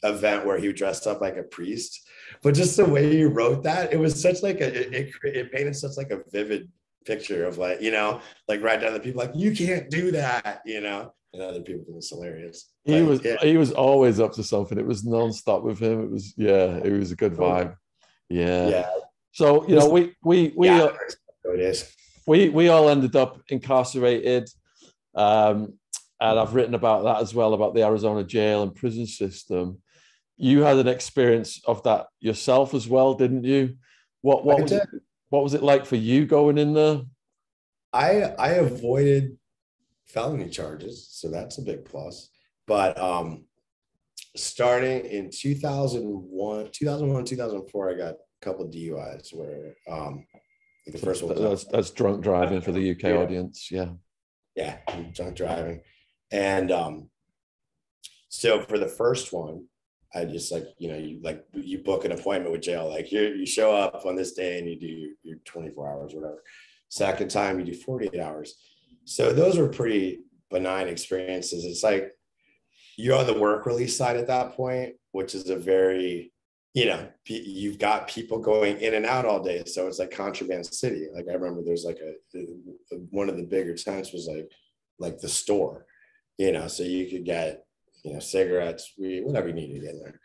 event 0.04 0.46
where 0.46 0.58
he 0.58 0.72
dressed 0.74 1.08
up 1.08 1.22
like 1.22 1.38
a 1.38 1.44
priest 1.44 2.08
but 2.42 2.56
just 2.56 2.78
the 2.78 2.86
way 2.86 3.16
you 3.16 3.30
wrote 3.30 3.64
that 3.64 3.94
it 3.94 4.00
was 4.00 4.20
such 4.20 4.42
like 4.42 4.60
a 4.62 4.68
it, 4.68 4.94
it, 4.94 5.14
it 5.24 5.52
painted 5.52 5.76
such 5.76 5.98
like 5.98 6.12
a 6.12 6.22
vivid 6.32 6.70
picture 7.06 7.46
of 7.46 7.58
like 7.58 7.82
you 7.82 7.92
know 7.92 8.20
like 8.48 8.62
right 8.62 8.82
down 8.82 8.94
the 8.94 9.00
people 9.00 9.22
like 9.22 9.32
you 9.36 9.56
can't 9.56 9.90
do 9.90 10.12
that 10.12 10.62
you 10.66 10.82
know 10.82 11.12
and 11.34 11.42
other 11.42 11.62
people 11.62 11.84
think 11.86 11.98
it's 11.98 12.10
hilarious 12.10 12.72
He 12.84 13.00
Like, 13.00 13.10
was 13.10 13.24
yeah. 13.24 13.38
he 13.42 13.58
was 13.58 13.72
always 13.72 14.20
up 14.20 14.34
to 14.34 14.44
something. 14.44 14.78
It 14.78 14.86
was 14.86 15.06
non-stop 15.06 15.64
with 15.64 15.80
him. 15.80 16.04
It 16.04 16.12
was 16.12 16.34
yeah, 16.38 16.78
it 16.84 16.92
was 16.92 17.12
a 17.12 17.16
good 17.16 17.34
vibe. 17.34 17.76
Yeah. 18.30 18.68
yeah 18.68 18.90
So 19.32 19.68
you 19.68 19.76
know, 19.76 19.90
we 19.90 20.14
we 20.24 20.54
we 20.58 20.68
yeah, 20.68 20.84
uh, 20.84 21.52
it 21.54 21.60
is 21.62 21.96
we 22.28 22.50
we 22.50 22.68
all 22.70 22.90
ended 22.90 23.16
up 23.16 23.42
incarcerated. 23.50 24.50
Um, 25.16 25.78
and 26.20 26.40
I've 26.40 26.54
written 26.54 26.76
about 26.76 27.04
that 27.04 27.22
as 27.22 27.34
well 27.34 27.54
about 27.54 27.74
the 27.74 27.84
Arizona 27.84 28.24
jail 28.24 28.64
and 28.64 28.76
prison 28.76 29.08
system. 29.08 29.82
You 30.42 30.64
had 30.64 30.78
an 30.78 30.88
experience 30.88 31.62
of 31.66 31.84
that 31.84 32.08
yourself 32.20 32.74
as 32.74 32.88
well, 32.88 33.14
didn't 33.14 33.44
you? 33.44 33.76
What 34.22 34.44
what 34.44 34.62
was 34.62 34.72
it, 34.72 34.88
what 35.30 35.44
was 35.44 35.54
it 35.54 35.62
like 35.62 35.86
for 35.86 35.98
you 35.98 36.26
going 36.26 36.58
in 36.58 36.74
there? 36.74 37.02
I 37.94 38.34
I 38.40 38.50
avoided 38.54 39.38
felony 40.08 40.50
charges, 40.50 41.08
so 41.12 41.30
that's 41.30 41.60
a 41.60 41.62
big 41.62 41.86
plus. 41.86 42.30
But 42.66 43.00
um, 43.00 43.46
starting 44.36 45.06
in 45.06 45.30
2001, 45.32 46.72
2001, 46.72 47.26
2004, 47.26 47.90
I 47.90 47.94
got 47.94 48.14
a 48.14 48.16
couple 48.42 48.68
DUIs 48.68 49.34
where 49.34 49.76
um, 49.88 50.26
the 50.88 50.98
first 50.98 51.24
one 51.24 51.40
that's, 51.42 51.66
that's 51.66 51.92
drunk 51.92 52.24
driving 52.24 52.62
for 52.62 52.72
the 52.72 52.92
UK 52.92 53.04
yeah. 53.04 53.14
audience. 53.14 53.70
Yeah. 53.72 53.90
Yeah, 54.56 54.78
drunk 55.14 55.36
driving. 55.36 55.82
And 56.32 56.72
um, 56.72 57.10
so 58.30 58.62
for 58.64 58.78
the 58.78 58.88
first 58.88 59.32
one, 59.32 59.66
I 60.14 60.26
just 60.26 60.52
like, 60.52 60.66
you 60.78 60.90
know, 60.90 60.98
you 60.98 61.20
like 61.24 61.46
you 61.54 61.80
book 61.80 62.04
an 62.04 62.12
appointment 62.12 62.52
with 62.52 62.62
jail, 62.62 62.90
like 62.90 63.06
here 63.06 63.34
you 63.34 63.46
show 63.46 63.74
up 63.74 64.06
on 64.06 64.16
this 64.16 64.34
day 64.34 64.60
and 64.60 64.68
you 64.68 64.80
do 64.80 65.14
your 65.24 65.38
24 65.46 65.90
hours, 65.90 66.14
whatever. 66.14 66.44
Second 66.90 67.30
time 67.30 67.60
you 67.60 67.66
do 67.66 67.74
48 67.74 68.20
hours. 68.20 68.56
So 69.06 69.32
those 69.32 69.58
were 69.58 69.70
pretty 69.70 70.20
benign 70.50 70.88
experiences. 70.88 71.64
It's 71.64 71.84
like 71.84 72.12
you're 72.98 73.18
on 73.18 73.26
the 73.26 73.40
work 73.40 73.66
release 73.66 73.96
side 73.96 74.18
at 74.18 74.28
that 74.28 74.54
point, 74.54 74.96
which 75.14 75.34
is 75.34 75.50
a 75.50 75.56
very, 75.56 76.34
you 76.74 76.86
know, 76.86 77.08
you've 77.26 77.80
got 77.80 78.10
people 78.10 78.40
going 78.40 78.78
in 78.80 78.94
and 78.94 79.06
out 79.06 79.26
all 79.26 79.42
day. 79.42 79.64
So 79.66 79.88
it's 79.88 80.00
like 80.00 80.12
contraband 80.12 80.66
city. 80.66 81.08
Like 81.14 81.26
I 81.30 81.34
remember 81.34 81.62
there's 81.64 81.86
like 81.86 82.00
a, 82.00 82.46
one 83.10 83.30
of 83.30 83.38
the 83.38 83.44
bigger 83.44 83.76
tents 83.76 84.12
was 84.12 84.28
like, 84.28 84.52
like 85.00 85.20
the 85.20 85.30
store, 85.30 85.86
you 86.38 86.52
know, 86.52 86.68
so 86.68 86.84
you 86.84 87.10
could 87.10 87.26
get, 87.26 87.66
you 88.04 88.14
know, 88.14 88.20
cigarettes, 88.20 88.94
weed, 88.98 89.26
whatever 89.26 89.48
you 89.48 89.54
needed 89.54 89.84
in 89.84 90.00
there. 90.00 90.20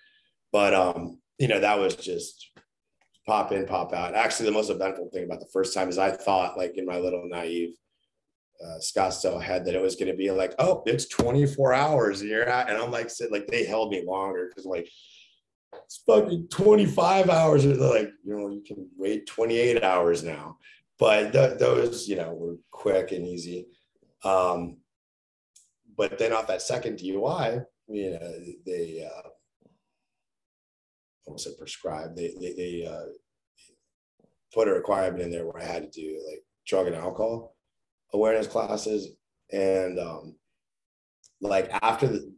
But, 0.53 0.74
um, 0.74 1.20
you 1.39 1.49
know, 1.49 1.61
that 1.61 1.79
was 1.79 1.97
just 1.97 2.51
pop 3.27 3.53
in, 3.53 3.66
pop 3.66 3.93
out. 3.93 4.14
Actually, 4.14 4.47
the 4.47 4.53
most 4.53 4.70
eventful 4.70 5.11
thing 5.12 5.24
about 5.24 5.41
the 5.41 5.51
first 5.53 5.74
time 5.74 5.89
is 5.89 5.99
I 5.99 6.11
thought 6.11 6.57
like 6.57 6.77
in 6.77 6.87
my 6.87 6.99
little 6.99 7.29
naive 7.29 7.74
uh, 8.64 8.79
Scottsdale 8.81 9.43
had 9.43 9.64
that 9.66 9.74
it 9.74 9.83
was 9.83 9.97
going 9.97 10.11
to 10.11 10.16
be 10.16 10.31
like, 10.31 10.55
oh, 10.59 10.83
it's 10.87 11.09
24 11.09 11.74
hours 11.74 12.20
and 12.20 12.31
you're 12.31 12.49
at, 12.49 12.70
and 12.70 12.79
I'm 12.79 12.91
like, 12.91 13.11
like 13.31 13.47
they 13.49 13.64
held 13.64 13.91
me 13.91 14.05
longer 14.07 14.49
because 14.49 14.64
like 14.64 14.89
it's 15.85 16.03
fucking 16.07 16.49
25 16.51 17.29
hours. 17.29 17.66
Or 17.66 17.77
they're 17.77 17.89
like, 17.89 18.12
you 18.24 18.37
know, 18.37 18.49
you 18.49 18.62
can 18.66 18.89
wait 18.97 19.27
28 19.27 19.83
hours 19.83 20.22
now. 20.22 20.59
But 20.99 21.33
th- 21.33 21.59
those, 21.59 22.09
you 22.09 22.16
know, 22.16 22.33
were 22.33 22.57
quick 22.70 23.12
and 23.12 23.27
easy. 23.27 23.66
Um, 24.24 24.79
but 25.97 26.18
then 26.18 26.32
off 26.32 26.47
that 26.49 26.62
second 26.62 26.99
DUI, 26.99 27.64
you 27.88 28.11
know, 28.11 28.32
they 28.64 29.09
uh, 29.09 29.28
almost 31.26 31.44
said 31.44 31.59
prescribed. 31.59 32.16
They 32.16 32.34
they, 32.40 32.53
they 32.53 32.86
uh, 32.86 33.07
put 34.55 34.68
a 34.68 34.72
requirement 34.72 35.22
in 35.22 35.30
there 35.30 35.47
where 35.47 35.62
I 35.62 35.66
had 35.66 35.92
to 35.92 36.01
do 36.01 36.22
like 36.28 36.42
drug 36.66 36.86
and 36.86 36.97
alcohol 36.97 37.55
awareness 38.12 38.47
classes 38.47 39.16
and 39.53 39.99
um, 39.99 40.34
like 41.40 41.70
after 41.82 42.07
the, 42.07 42.32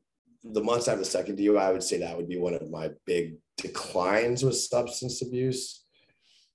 the 0.45 0.63
months 0.63 0.89
after 0.89 1.01
the 1.01 1.05
second 1.05 1.39
DUI, 1.39 1.59
I 1.59 1.73
would 1.73 1.83
say 1.83 1.99
that 1.99 2.17
would 2.17 2.29
be 2.29 2.39
one 2.39 2.55
of 2.55 2.71
my 2.71 2.91
big 3.07 3.37
declines 3.57 4.43
with 4.43 4.57
substance 4.57 5.23
abuse. 5.23 5.85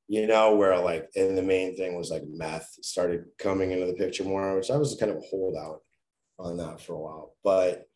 You 0.09 0.27
know, 0.27 0.55
where 0.55 0.77
like, 0.79 1.09
and 1.15 1.37
the 1.37 1.41
main 1.41 1.75
thing 1.75 1.95
was 1.95 2.11
like 2.11 2.23
meth 2.27 2.69
started 2.81 3.23
coming 3.39 3.71
into 3.71 3.85
the 3.85 3.93
picture 3.93 4.23
more, 4.23 4.55
which 4.55 4.69
I 4.69 4.77
was 4.77 4.97
kind 4.99 5.11
of 5.11 5.17
a 5.17 5.27
holdout 5.31 5.79
on 6.43 6.57
that 6.57 6.81
for 6.81 6.93
a 6.93 6.99
while. 6.99 7.35
But 7.43 7.87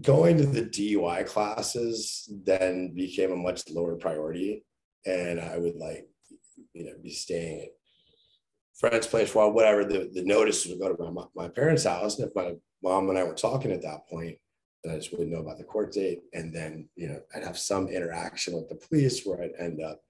going 0.00 0.38
to 0.38 0.46
the 0.46 0.62
DUI 0.62 1.26
classes 1.26 2.30
then 2.44 2.94
became 2.94 3.32
a 3.32 3.36
much 3.36 3.68
lower 3.68 3.96
priority. 3.96 4.64
And 5.04 5.40
I 5.40 5.58
would 5.58 5.76
like, 5.76 6.08
you 6.72 6.84
know, 6.84 6.92
be 7.02 7.12
staying 7.12 7.62
at 7.62 7.68
friend's 8.78 9.06
place 9.06 9.34
while 9.34 9.52
whatever 9.52 9.84
the, 9.84 10.10
the 10.12 10.24
notice 10.24 10.66
would 10.66 10.78
go 10.78 10.94
to 10.94 11.10
my, 11.12 11.24
my 11.34 11.48
parents' 11.48 11.84
house. 11.84 12.18
And 12.18 12.28
if 12.28 12.34
my 12.34 12.54
mom 12.82 13.10
and 13.10 13.18
I 13.18 13.24
were 13.24 13.34
talking 13.34 13.72
at 13.72 13.82
that 13.82 14.08
point, 14.08 14.38
then 14.82 14.94
I 14.94 14.96
just 14.96 15.12
wouldn't 15.12 15.30
know 15.30 15.40
about 15.40 15.58
the 15.58 15.64
court 15.64 15.92
date. 15.92 16.22
And 16.32 16.54
then, 16.54 16.88
you 16.96 17.08
know, 17.08 17.20
I'd 17.34 17.44
have 17.44 17.58
some 17.58 17.88
interaction 17.88 18.54
with 18.54 18.68
the 18.68 18.76
police 18.76 19.24
where 19.24 19.42
I'd 19.42 19.52
end 19.58 19.82
up 19.82 20.00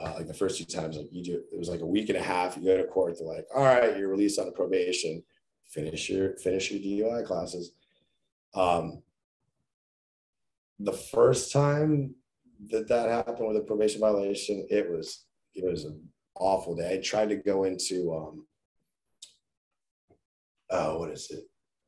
uh, 0.00 0.14
like 0.16 0.26
the 0.26 0.34
first 0.34 0.58
two 0.58 0.64
times, 0.64 0.96
like 0.96 1.08
you 1.12 1.22
do, 1.22 1.42
it 1.52 1.58
was 1.58 1.68
like 1.68 1.80
a 1.80 1.86
week 1.86 2.08
and 2.08 2.18
a 2.18 2.22
half. 2.22 2.56
You 2.56 2.64
go 2.64 2.76
to 2.76 2.84
court, 2.84 3.16
they're 3.18 3.28
like, 3.28 3.46
all 3.54 3.64
right, 3.64 3.96
you're 3.96 4.08
released 4.08 4.38
on 4.38 4.52
probation, 4.52 5.22
finish 5.72 6.10
your 6.10 6.36
finish 6.36 6.70
your 6.70 6.80
DUI 6.80 7.26
classes. 7.26 7.72
Um, 8.54 9.02
the 10.78 10.92
first 10.92 11.52
time 11.52 12.14
that 12.70 12.88
that 12.88 13.08
happened 13.08 13.48
with 13.48 13.56
a 13.56 13.60
probation 13.60 14.00
violation, 14.00 14.66
it 14.70 14.90
was 14.90 15.24
it 15.54 15.64
was 15.64 15.84
an 15.84 16.00
awful 16.36 16.76
day. 16.76 16.94
I 16.94 17.00
tried 17.00 17.30
to 17.30 17.36
go 17.36 17.64
into 17.64 18.14
um 18.14 18.46
oh 20.70 20.98
what 20.98 21.10
is 21.10 21.30
it? 21.30 21.44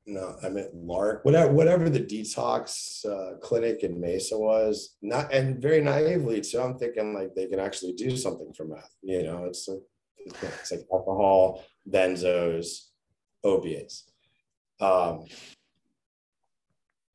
No, 0.07 0.37
I 0.43 0.51
meant 0.51 0.75
Lark, 0.75 1.25
whatever 1.25 1.51
whatever 1.53 1.89
the 1.89 2.01
detox 2.01 3.07
uh, 3.07 3.39
clinic 3.39 3.83
in 3.85 4.01
Mesa 4.01 4.37
was. 4.37 4.97
Not 5.01 5.33
and 5.33 5.61
very 5.61 5.81
naively 5.81 6.41
too. 6.43 6.61
I'm 6.61 6.79
thinking 6.79 7.15
like 7.15 7.35
they 7.35 7.47
can 7.47 7.59
actually 7.59 7.95
do 7.95 8.17
something 8.17 8.53
for 8.55 8.67
meth. 8.67 8.95
You 9.03 9.23
know, 9.23 9.45
it's 9.45 9.67
a, 9.69 9.79
it's 10.19 10.73
like 10.73 10.87
alcohol, 10.93 11.65
benzos, 11.91 12.89
opiates. 13.45 14.11
Um, 14.81 15.27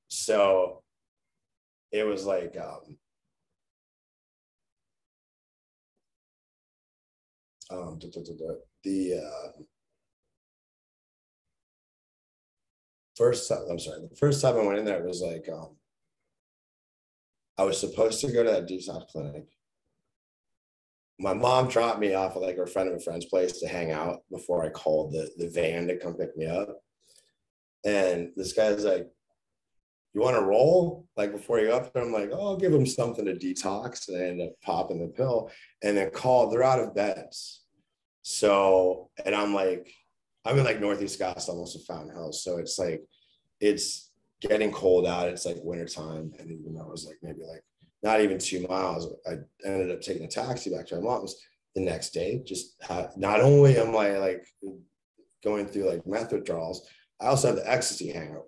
so 0.07 0.83
it 1.91 2.05
was 2.05 2.25
like 2.25 2.55
um, 2.57 2.97
um, 7.71 7.99
the 8.83 9.21
uh, 9.21 9.61
first 13.15 13.49
time, 13.49 13.59
I'm 13.69 13.79
sorry, 13.79 14.07
the 14.09 14.15
first 14.15 14.41
time 14.41 14.55
I 14.55 14.63
went 14.63 14.79
in 14.79 14.85
there, 14.85 15.03
it 15.03 15.07
was 15.07 15.21
like, 15.21 15.47
um, 15.51 15.75
I 17.57 17.63
was 17.63 17.79
supposed 17.79 18.21
to 18.21 18.31
go 18.31 18.43
to 18.43 18.51
that 18.51 18.67
detox 18.67 19.07
clinic. 19.07 19.47
My 21.19 21.33
mom 21.33 21.67
dropped 21.67 21.99
me 21.99 22.13
off 22.13 22.35
at 22.35 22.41
like 22.41 22.57
a 22.57 22.65
friend 22.65 22.89
of 22.89 22.95
a 22.95 22.99
friend's 22.99 23.25
place 23.25 23.59
to 23.59 23.67
hang 23.67 23.91
out 23.91 24.21
before 24.31 24.65
I 24.65 24.69
called 24.69 25.11
the, 25.11 25.29
the 25.37 25.49
van 25.49 25.87
to 25.87 25.97
come 25.97 26.13
pick 26.13 26.35
me 26.37 26.45
up. 26.45 26.79
And 27.85 28.31
this 28.35 28.53
guy's 28.53 28.85
like, 28.85 29.07
you 30.13 30.21
want 30.21 30.37
to 30.37 30.45
roll 30.45 31.05
like 31.17 31.31
before 31.31 31.59
you 31.59 31.67
go 31.67 31.77
up 31.77 31.93
there? 31.93 32.03
I'm 32.03 32.13
like, 32.13 32.31
oh, 32.33 32.47
I'll 32.47 32.57
give 32.57 32.71
them 32.71 32.85
something 32.85 33.25
to 33.25 33.33
detox. 33.33 34.07
And 34.07 34.17
I 34.17 34.25
end 34.27 34.41
up 34.41 34.53
popping 34.61 34.99
the 35.01 35.07
pill 35.07 35.51
and 35.83 35.97
then 35.97 36.09
called, 36.09 36.51
they're 36.51 36.63
out 36.63 36.79
of 36.79 36.95
beds. 36.95 37.63
So, 38.21 39.09
and 39.25 39.35
I'm 39.35 39.53
like, 39.53 39.91
I'm 40.45 40.57
in 40.57 40.63
like 40.63 40.79
Northeast 40.79 41.19
Scottsdale, 41.19 41.49
almost 41.49 41.75
a 41.75 41.79
Fountain 41.79 42.15
Hills. 42.15 42.43
So 42.43 42.57
it's 42.57 42.79
like, 42.79 43.01
it's 43.59 44.11
getting 44.41 44.71
cold 44.71 45.05
out. 45.05 45.27
It's 45.27 45.45
like 45.45 45.57
wintertime. 45.61 46.31
And 46.39 46.49
even 46.49 46.73
though 46.73 46.83
it 46.83 46.91
was 46.91 47.05
like 47.05 47.17
maybe 47.21 47.41
like 47.47 47.63
not 48.01 48.21
even 48.21 48.37
two 48.39 48.65
miles, 48.67 49.13
I 49.27 49.35
ended 49.65 49.91
up 49.91 50.01
taking 50.01 50.23
a 50.23 50.27
taxi 50.27 50.69
back 50.69 50.87
to 50.87 50.95
my 50.95 51.01
mom's 51.01 51.35
the 51.75 51.81
next 51.81 52.11
day. 52.11 52.41
Just 52.45 52.75
have, 52.87 53.15
not 53.17 53.41
only 53.41 53.77
am 53.77 53.95
I 53.95 54.17
like 54.17 54.45
going 55.43 55.65
through 55.67 55.89
like 55.89 56.07
meth 56.07 56.31
withdrawals, 56.31 56.87
I 57.21 57.27
also 57.27 57.47
have 57.47 57.57
the 57.57 57.69
ecstasy 57.69 58.11
hangover. 58.11 58.45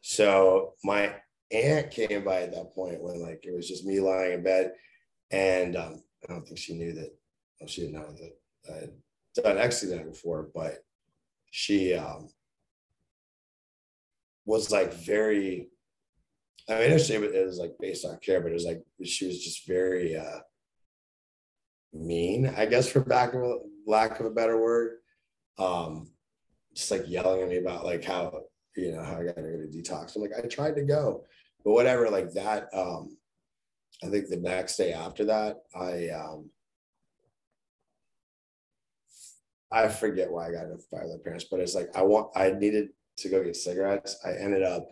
So 0.00 0.74
my 0.82 1.14
aunt 1.50 1.90
came 1.90 2.24
by 2.24 2.42
at 2.42 2.52
that 2.52 2.74
point 2.74 3.02
when 3.02 3.20
like 3.20 3.44
it 3.44 3.54
was 3.54 3.68
just 3.68 3.84
me 3.84 4.00
lying 4.00 4.32
in 4.32 4.42
bed, 4.42 4.72
and 5.30 5.76
um, 5.76 6.02
I 6.24 6.32
don't 6.32 6.46
think 6.46 6.58
she 6.58 6.74
knew 6.74 6.92
that. 6.92 7.12
Well, 7.60 7.68
she 7.68 7.82
didn't 7.82 7.96
know 7.96 8.12
that 8.12 8.72
I 8.72 8.78
had 8.78 8.92
done 9.34 9.58
ecstasy 9.58 9.98
before, 9.98 10.48
but 10.54 10.78
she 11.50 11.94
um, 11.94 12.30
was 14.44 14.70
like 14.70 14.94
very. 14.94 15.68
I 16.68 16.74
mean, 16.74 16.82
initially 16.90 17.26
it 17.26 17.46
was 17.46 17.58
like 17.58 17.72
based 17.80 18.04
on 18.04 18.18
care, 18.18 18.40
but 18.40 18.50
it 18.50 18.54
was 18.54 18.64
like 18.64 18.82
she 19.04 19.26
was 19.26 19.42
just 19.42 19.66
very 19.66 20.16
uh, 20.16 20.40
mean, 21.92 22.52
I 22.56 22.66
guess, 22.66 22.88
for 22.88 23.00
back 23.00 23.34
of 23.34 23.42
a, 23.42 23.58
lack 23.86 24.20
of 24.20 24.26
a 24.26 24.30
better 24.30 24.60
word. 24.60 24.98
Um, 25.58 26.10
just 26.74 26.90
like 26.90 27.08
yelling 27.08 27.42
at 27.42 27.48
me 27.48 27.58
about 27.58 27.84
like 27.84 28.04
how 28.04 28.42
you 28.76 28.92
know, 28.92 29.02
how 29.02 29.20
I 29.20 29.24
got 29.24 29.36
to 29.36 29.42
go 29.42 29.48
to 29.48 29.66
detox. 29.66 30.14
I'm 30.14 30.22
like, 30.22 30.30
I 30.36 30.46
tried 30.46 30.76
to 30.76 30.82
go, 30.82 31.24
but 31.64 31.72
whatever, 31.72 32.08
like 32.08 32.32
that. 32.32 32.68
Um, 32.72 33.16
I 34.02 34.06
think 34.06 34.28
the 34.28 34.36
next 34.36 34.76
day 34.76 34.92
after 34.92 35.24
that, 35.26 35.56
I 35.74 36.08
um, 36.10 36.50
I 39.72 39.88
forget 39.88 40.30
why 40.30 40.48
I 40.48 40.52
got 40.52 40.68
notified 40.68 41.02
by 41.02 41.08
the 41.08 41.20
parents, 41.22 41.44
but 41.50 41.60
it's 41.60 41.74
like 41.74 41.90
I 41.94 42.02
want 42.02 42.30
I 42.36 42.52
needed 42.52 42.90
to 43.18 43.28
go 43.28 43.44
get 43.44 43.56
cigarettes. 43.56 44.16
I 44.24 44.32
ended 44.32 44.62
up 44.62 44.88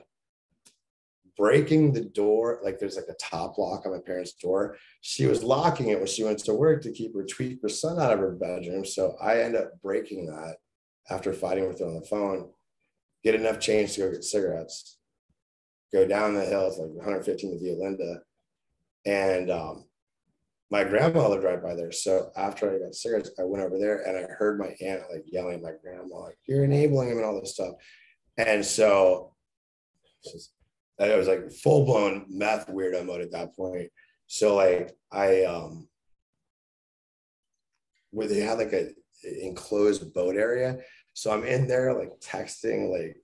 breaking 1.38 1.92
the 1.92 2.04
door. 2.04 2.60
Like 2.62 2.78
there's 2.78 2.96
like 2.96 3.08
a 3.08 3.14
top 3.14 3.56
lock 3.56 3.86
on 3.86 3.92
my 3.92 4.00
parents' 4.04 4.32
door. 4.32 4.76
She 5.00 5.26
was 5.26 5.42
locking 5.42 5.88
it 5.88 5.98
when 5.98 6.08
she 6.08 6.24
went 6.24 6.40
to 6.40 6.54
work 6.54 6.82
to 6.82 6.92
keep 6.92 7.14
her 7.14 7.24
tweak 7.24 7.60
her 7.62 7.68
son 7.68 7.98
out 7.98 8.12
of 8.12 8.18
her 8.18 8.32
bedroom. 8.32 8.84
So 8.84 9.16
I 9.22 9.40
end 9.40 9.56
up 9.56 9.80
breaking 9.80 10.26
that 10.26 10.56
after 11.08 11.32
fighting 11.32 11.68
with 11.68 11.78
her 11.78 11.86
on 11.86 11.94
the 11.94 12.06
phone 12.06 12.50
get 13.22 13.34
enough 13.34 13.60
change 13.60 13.94
to 13.94 14.00
go 14.00 14.10
get 14.10 14.24
cigarettes, 14.24 14.98
go 15.92 16.06
down 16.06 16.34
the 16.34 16.44
hill, 16.44 16.66
it's 16.66 16.78
like 16.78 16.90
115 16.90 17.50
to 17.52 17.58
Via 17.58 17.74
Linda. 17.74 18.20
And 19.06 19.50
um, 19.50 19.84
my 20.70 20.84
grandma 20.84 21.28
lived 21.28 21.44
right 21.44 21.62
by 21.62 21.74
there. 21.74 21.92
So 21.92 22.30
after 22.36 22.74
I 22.74 22.78
got 22.78 22.94
cigarettes, 22.94 23.30
I 23.38 23.44
went 23.44 23.64
over 23.64 23.78
there 23.78 24.02
and 24.06 24.16
I 24.16 24.30
heard 24.30 24.58
my 24.58 24.74
aunt 24.80 25.02
like 25.10 25.24
yelling 25.26 25.56
at 25.56 25.62
my 25.62 25.72
grandma, 25.82 26.16
like, 26.16 26.38
you're 26.46 26.64
enabling 26.64 27.10
him 27.10 27.18
and 27.18 27.26
all 27.26 27.40
this 27.40 27.54
stuff. 27.54 27.74
And 28.36 28.64
so 28.64 29.34
I 31.00 31.16
was 31.16 31.28
like 31.28 31.50
full 31.50 31.84
blown 31.84 32.26
meth 32.28 32.68
weirdo 32.68 33.06
mode 33.06 33.20
at 33.20 33.32
that 33.32 33.54
point. 33.54 33.90
So 34.26 34.56
like 34.56 34.92
I 35.12 35.44
um 35.44 35.88
where 38.10 38.26
they 38.26 38.40
had 38.40 38.58
like 38.58 38.72
a 38.72 38.90
enclosed 39.42 40.12
boat 40.14 40.36
area. 40.36 40.78
So 41.12 41.32
I'm 41.32 41.44
in 41.44 41.66
there 41.66 41.92
like 41.94 42.10
texting 42.20 42.90
like 42.90 43.16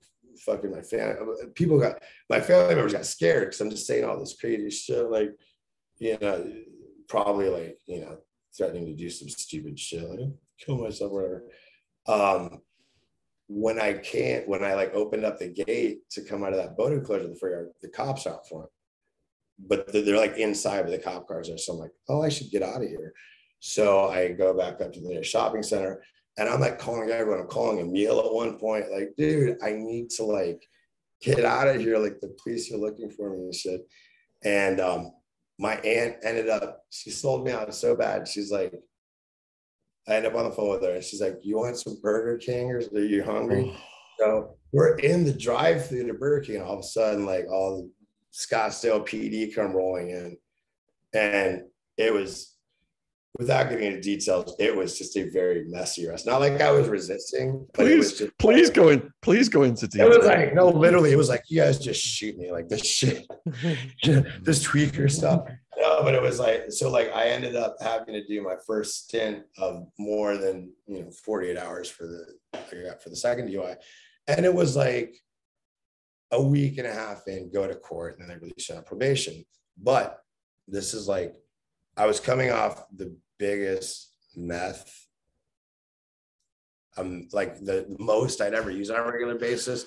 fucking 0.45 0.71
my 0.71 0.81
family. 0.81 1.15
People 1.53 1.79
got 1.79 2.01
my 2.29 2.39
family 2.39 2.75
members 2.75 2.93
got 2.93 3.05
scared 3.05 3.47
because 3.47 3.61
I'm 3.61 3.69
just 3.69 3.87
saying 3.87 4.05
all 4.05 4.19
this 4.19 4.35
crazy 4.39 4.69
shit. 4.69 5.09
Like, 5.09 5.31
you 5.97 6.17
know, 6.19 6.51
probably 7.07 7.49
like, 7.49 7.77
you 7.85 8.01
know, 8.01 8.17
threatening 8.55 8.85
to 8.85 8.93
do 8.93 9.09
some 9.09 9.29
stupid 9.29 9.79
shit, 9.79 10.07
like 10.09 10.19
kill 10.59 10.77
myself, 10.77 11.11
whatever. 11.11 11.43
Um, 12.07 12.61
when 13.47 13.79
I 13.79 13.93
can't, 13.93 14.47
when 14.47 14.63
I 14.63 14.73
like 14.73 14.93
opened 14.93 15.25
up 15.25 15.39
the 15.39 15.49
gate 15.49 16.09
to 16.11 16.21
come 16.21 16.43
out 16.43 16.53
of 16.53 16.57
that 16.57 16.75
boat 16.77 16.93
enclosure, 16.93 17.27
the 17.27 17.49
yard, 17.49 17.69
the 17.81 17.89
cops 17.89 18.25
are 18.25 18.35
out 18.35 18.47
front. 18.47 18.69
But 19.67 19.91
they're 19.91 20.17
like 20.17 20.37
inside, 20.37 20.81
but 20.83 20.91
the 20.91 20.97
cop 20.97 21.27
cars 21.27 21.49
are. 21.49 21.57
So 21.57 21.73
I'm 21.73 21.79
like, 21.79 21.91
oh, 22.09 22.21
I 22.21 22.29
should 22.29 22.51
get 22.51 22.63
out 22.63 22.81
of 22.81 22.89
here. 22.89 23.13
So 23.59 24.09
I 24.09 24.31
go 24.31 24.53
back 24.53 24.81
up 24.81 24.91
to 24.93 24.99
the 24.99 25.23
shopping 25.23 25.63
center 25.63 26.03
and 26.37 26.49
I'm 26.49 26.59
like 26.59 26.79
calling 26.79 27.09
everyone. 27.09 27.41
I'm 27.41 27.47
calling 27.47 27.79
Emil 27.79 28.19
at 28.19 28.33
one 28.33 28.57
point, 28.57 28.91
like, 28.91 29.13
dude, 29.17 29.57
I 29.63 29.71
need 29.71 30.09
to 30.11 30.23
like 30.23 30.61
get 31.21 31.45
out 31.45 31.67
of 31.67 31.79
here. 31.79 31.97
Like 31.97 32.19
the 32.19 32.35
police 32.43 32.71
are 32.73 32.77
looking 32.77 33.09
for 33.09 33.29
me 33.29 33.45
and 33.45 33.55
shit. 33.55 33.81
And 34.43 34.81
um, 34.81 35.11
my 35.57 35.75
aunt 35.77 36.17
ended 36.23 36.49
up, 36.49 36.83
she 36.89 37.09
sold 37.09 37.45
me 37.45 37.51
out 37.51 37.73
so 37.73 37.95
bad. 37.95 38.27
She's 38.27 38.51
like, 38.51 38.73
I 40.07 40.15
end 40.15 40.25
up 40.25 40.35
on 40.35 40.45
the 40.45 40.51
phone 40.51 40.69
with 40.69 40.83
her 40.83 40.95
and 40.95 41.03
she's 41.03 41.21
like, 41.21 41.39
You 41.41 41.57
want 41.57 41.77
some 41.77 41.97
Burger 42.01 42.37
King 42.37 42.71
or 42.71 42.77
are 42.77 42.99
you 42.99 43.23
hungry? 43.23 43.73
Oh. 43.73 43.81
So 44.17 44.55
we're 44.71 44.97
in 44.99 45.25
the 45.25 45.33
drive 45.33 45.87
through 45.87 46.07
to 46.07 46.13
Burger 46.13 46.45
King. 46.45 46.61
All 46.61 46.73
of 46.73 46.79
a 46.79 46.83
sudden, 46.83 47.25
like 47.25 47.47
all 47.51 47.77
the 47.81 47.89
Scottsdale 48.33 49.05
PD 49.07 49.53
come 49.53 49.73
rolling 49.73 50.09
in. 50.09 50.37
And 51.13 51.63
it 51.97 52.13
was 52.13 52.55
without 53.37 53.69
getting 53.69 53.87
into 53.87 54.01
details, 54.01 54.55
it 54.59 54.75
was 54.75 54.97
just 54.97 55.17
a 55.17 55.29
very 55.29 55.65
messy 55.67 56.07
arrest. 56.07 56.25
Not 56.25 56.39
like 56.39 56.61
I 56.61 56.71
was 56.71 56.87
resisting, 56.87 57.65
but 57.73 57.83
please, 57.83 57.91
it 57.91 57.97
was 57.97 58.17
just 58.17 58.37
please 58.37 58.69
go 58.69 58.89
in, 58.89 59.11
please 59.21 59.49
go 59.49 59.63
into 59.63 59.87
detail. 59.87 60.11
It 60.11 60.17
was 60.17 60.27
like 60.27 60.53
no, 60.53 60.69
literally, 60.69 61.11
it 61.11 61.17
was 61.17 61.29
like 61.29 61.43
you 61.47 61.61
guys 61.61 61.79
just 61.79 62.01
shoot 62.01 62.37
me 62.37 62.51
like 62.51 62.69
this 62.69 62.85
shit, 62.85 63.25
this 64.03 64.65
tweaker 64.65 65.11
stuff. 65.11 65.47
No, 65.77 66.03
but 66.03 66.15
it 66.15 66.21
was 66.21 66.39
like 66.39 66.71
so. 66.71 66.89
Like 66.89 67.11
I 67.13 67.29
ended 67.29 67.55
up 67.55 67.75
having 67.81 68.13
to 68.13 68.25
do 68.25 68.41
my 68.41 68.55
first 68.65 69.05
stint 69.05 69.43
of 69.57 69.87
more 69.97 70.37
than 70.37 70.71
you 70.87 71.03
know 71.03 71.11
48 71.11 71.57
hours 71.57 71.89
for 71.89 72.07
the 72.07 72.25
for 73.01 73.09
the 73.09 73.15
second 73.15 73.49
DUI, 73.49 73.75
and 74.27 74.45
it 74.45 74.53
was 74.53 74.75
like 74.75 75.15
a 76.31 76.41
week 76.41 76.77
and 76.77 76.87
a 76.87 76.93
half 76.93 77.27
in, 77.27 77.51
go 77.51 77.67
to 77.67 77.75
court, 77.75 78.17
and 78.17 78.21
then 78.21 78.29
they 78.29 78.41
release 78.41 78.69
you 78.69 78.75
on 78.75 78.83
probation. 78.83 79.43
But 79.77 80.19
this 80.67 80.93
is 80.93 81.07
like 81.07 81.35
I 81.97 82.05
was 82.05 82.19
coming 82.19 82.51
off 82.51 82.83
the 82.95 83.15
biggest 83.37 84.13
meth 84.35 85.05
um 86.97 87.27
like 87.31 87.59
the, 87.59 87.85
the 87.89 87.95
most 87.99 88.41
I'd 88.41 88.53
ever 88.53 88.71
use 88.71 88.89
on 88.89 88.99
a 88.99 89.11
regular 89.11 89.35
basis 89.35 89.85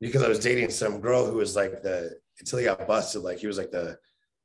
because 0.00 0.22
I 0.22 0.28
was 0.28 0.38
dating 0.38 0.70
some 0.70 1.00
girl 1.00 1.26
who 1.26 1.36
was 1.36 1.56
like 1.56 1.82
the 1.82 2.18
until 2.40 2.58
he 2.58 2.66
got 2.66 2.86
busted, 2.86 3.22
like 3.22 3.38
he 3.38 3.46
was 3.46 3.58
like 3.58 3.70
the 3.70 3.98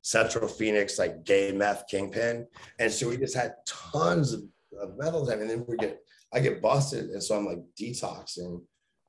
Central 0.03 0.47
Phoenix 0.47 0.99
like 0.99 1.23
gay 1.23 1.51
meth 1.51 1.85
kingpin, 1.89 2.45
and 2.79 2.91
so 2.91 3.09
we 3.09 3.17
just 3.17 3.35
had 3.35 3.55
tons 3.65 4.33
of, 4.33 4.43
of 4.79 4.97
metals, 4.97 5.29
and 5.29 5.49
then 5.49 5.65
we 5.67 5.77
get 5.77 5.99
I 6.33 6.39
get 6.39 6.61
busted, 6.61 7.09
and 7.09 7.23
so 7.23 7.35
I'm 7.35 7.45
like 7.45 7.63
detoxing 7.79 8.61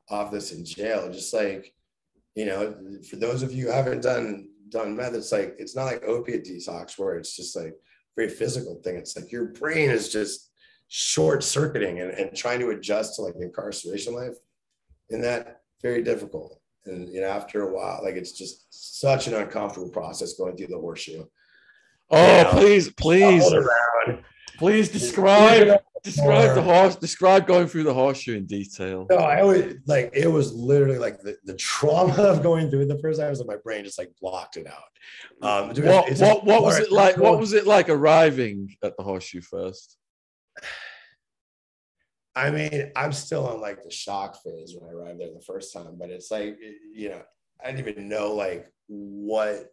off 0.09 0.31
this 0.31 0.53
in 0.53 0.65
jail, 0.65 1.13
just 1.13 1.35
like 1.35 1.75
you 2.35 2.47
know, 2.47 2.75
for 3.09 3.17
those 3.17 3.43
of 3.43 3.53
you 3.53 3.67
who 3.67 3.73
haven't 3.73 4.03
done 4.03 4.49
done 4.69 4.97
meth, 4.97 5.15
it's 5.15 5.33
like 5.33 5.55
it's 5.59 5.77
not 5.77 5.85
like 5.85 6.03
opiate 6.05 6.45
detox 6.45 6.99
where 6.99 7.17
it's 7.17 7.37
just 7.37 7.57
like 7.57 7.75
very 8.17 8.29
physical 8.29 8.81
thing. 8.83 8.97
It's 8.97 9.17
like 9.17 9.31
your 9.31 9.47
brain 9.47 9.91
is 9.91 10.11
just 10.11 10.51
short 10.89 11.43
circuiting 11.43 12.01
and, 12.01 12.11
and 12.13 12.37
trying 12.37 12.61
to 12.61 12.71
adjust 12.71 13.17
to 13.17 13.23
like 13.23 13.35
incarceration 13.41 14.15
life. 14.15 14.37
And 15.11 15.23
that 15.25 15.63
very 15.83 16.03
difficult. 16.03 16.61
And 16.87 17.09
you 17.13 17.21
know, 17.21 17.29
after 17.29 17.63
a 17.63 17.73
while, 17.73 18.01
like 18.03 18.15
it's 18.15 18.33
just 18.33 18.67
such 19.01 19.27
an 19.27 19.35
uncomfortable 19.35 19.91
process 19.91 20.35
going 20.35 20.57
through 20.57 20.69
the 20.69 20.79
horseshoe. 20.79 21.25
Oh, 22.11 22.39
you 22.39 22.45
know, 22.45 22.51
please, 22.51 22.93
please, 22.93 23.45
please 24.59 24.89
describe 24.89 25.79
describe 26.03 26.55
the 26.55 26.63
horse. 26.63 26.97
Describe 26.97 27.47
going 27.47 27.67
through 27.67 27.85
the 27.85 27.95
horseshoe 27.95 28.37
in 28.37 28.47
detail. 28.47 29.07
No, 29.11 29.17
I 29.17 29.41
always 29.41 29.77
like 29.87 30.11
it 30.13 30.29
was 30.29 30.53
literally 30.53 30.99
like 30.99 31.21
the, 31.21 31.37
the 31.45 31.55
trauma 31.55 32.23
of 32.23 32.43
going 32.43 32.71
through 32.71 32.83
it. 32.83 32.89
The 32.89 32.99
first 32.99 33.19
time 33.19 33.31
was 33.31 33.41
like 33.41 33.49
my 33.49 33.57
brain 33.57 33.85
just 33.85 33.99
like 33.99 34.13
blocked 34.21 34.57
it 34.57 34.67
out. 34.67 34.85
Um, 35.43 35.69
what 35.85 36.11
what, 36.19 36.45
what 36.45 36.63
was 36.63 36.79
it 36.79 36.93
like? 36.93 37.17
What 37.17 37.39
was 37.39 37.53
it 37.53 37.67
like 37.67 37.89
arriving 37.89 38.77
at 38.83 38.97
the 38.97 39.03
horseshoe 39.03 39.41
first? 39.41 39.97
I 42.37 42.51
mean, 42.51 42.91
I'm 42.97 43.13
still 43.13 43.47
on 43.47 43.61
like 43.61 43.83
the 43.83 43.91
shock 43.91 44.43
phase 44.43 44.75
when 44.77 44.89
I 44.89 44.93
arrived 44.93 45.21
there 45.21 45.33
the 45.33 45.45
first 45.45 45.73
time, 45.73 45.97
but 45.99 46.11
it's 46.11 46.31
like 46.31 46.57
you 46.93 47.11
know, 47.11 47.23
I 47.63 47.71
didn't 47.71 47.89
even 47.89 48.09
know 48.09 48.35
like 48.35 48.67
what 48.89 49.73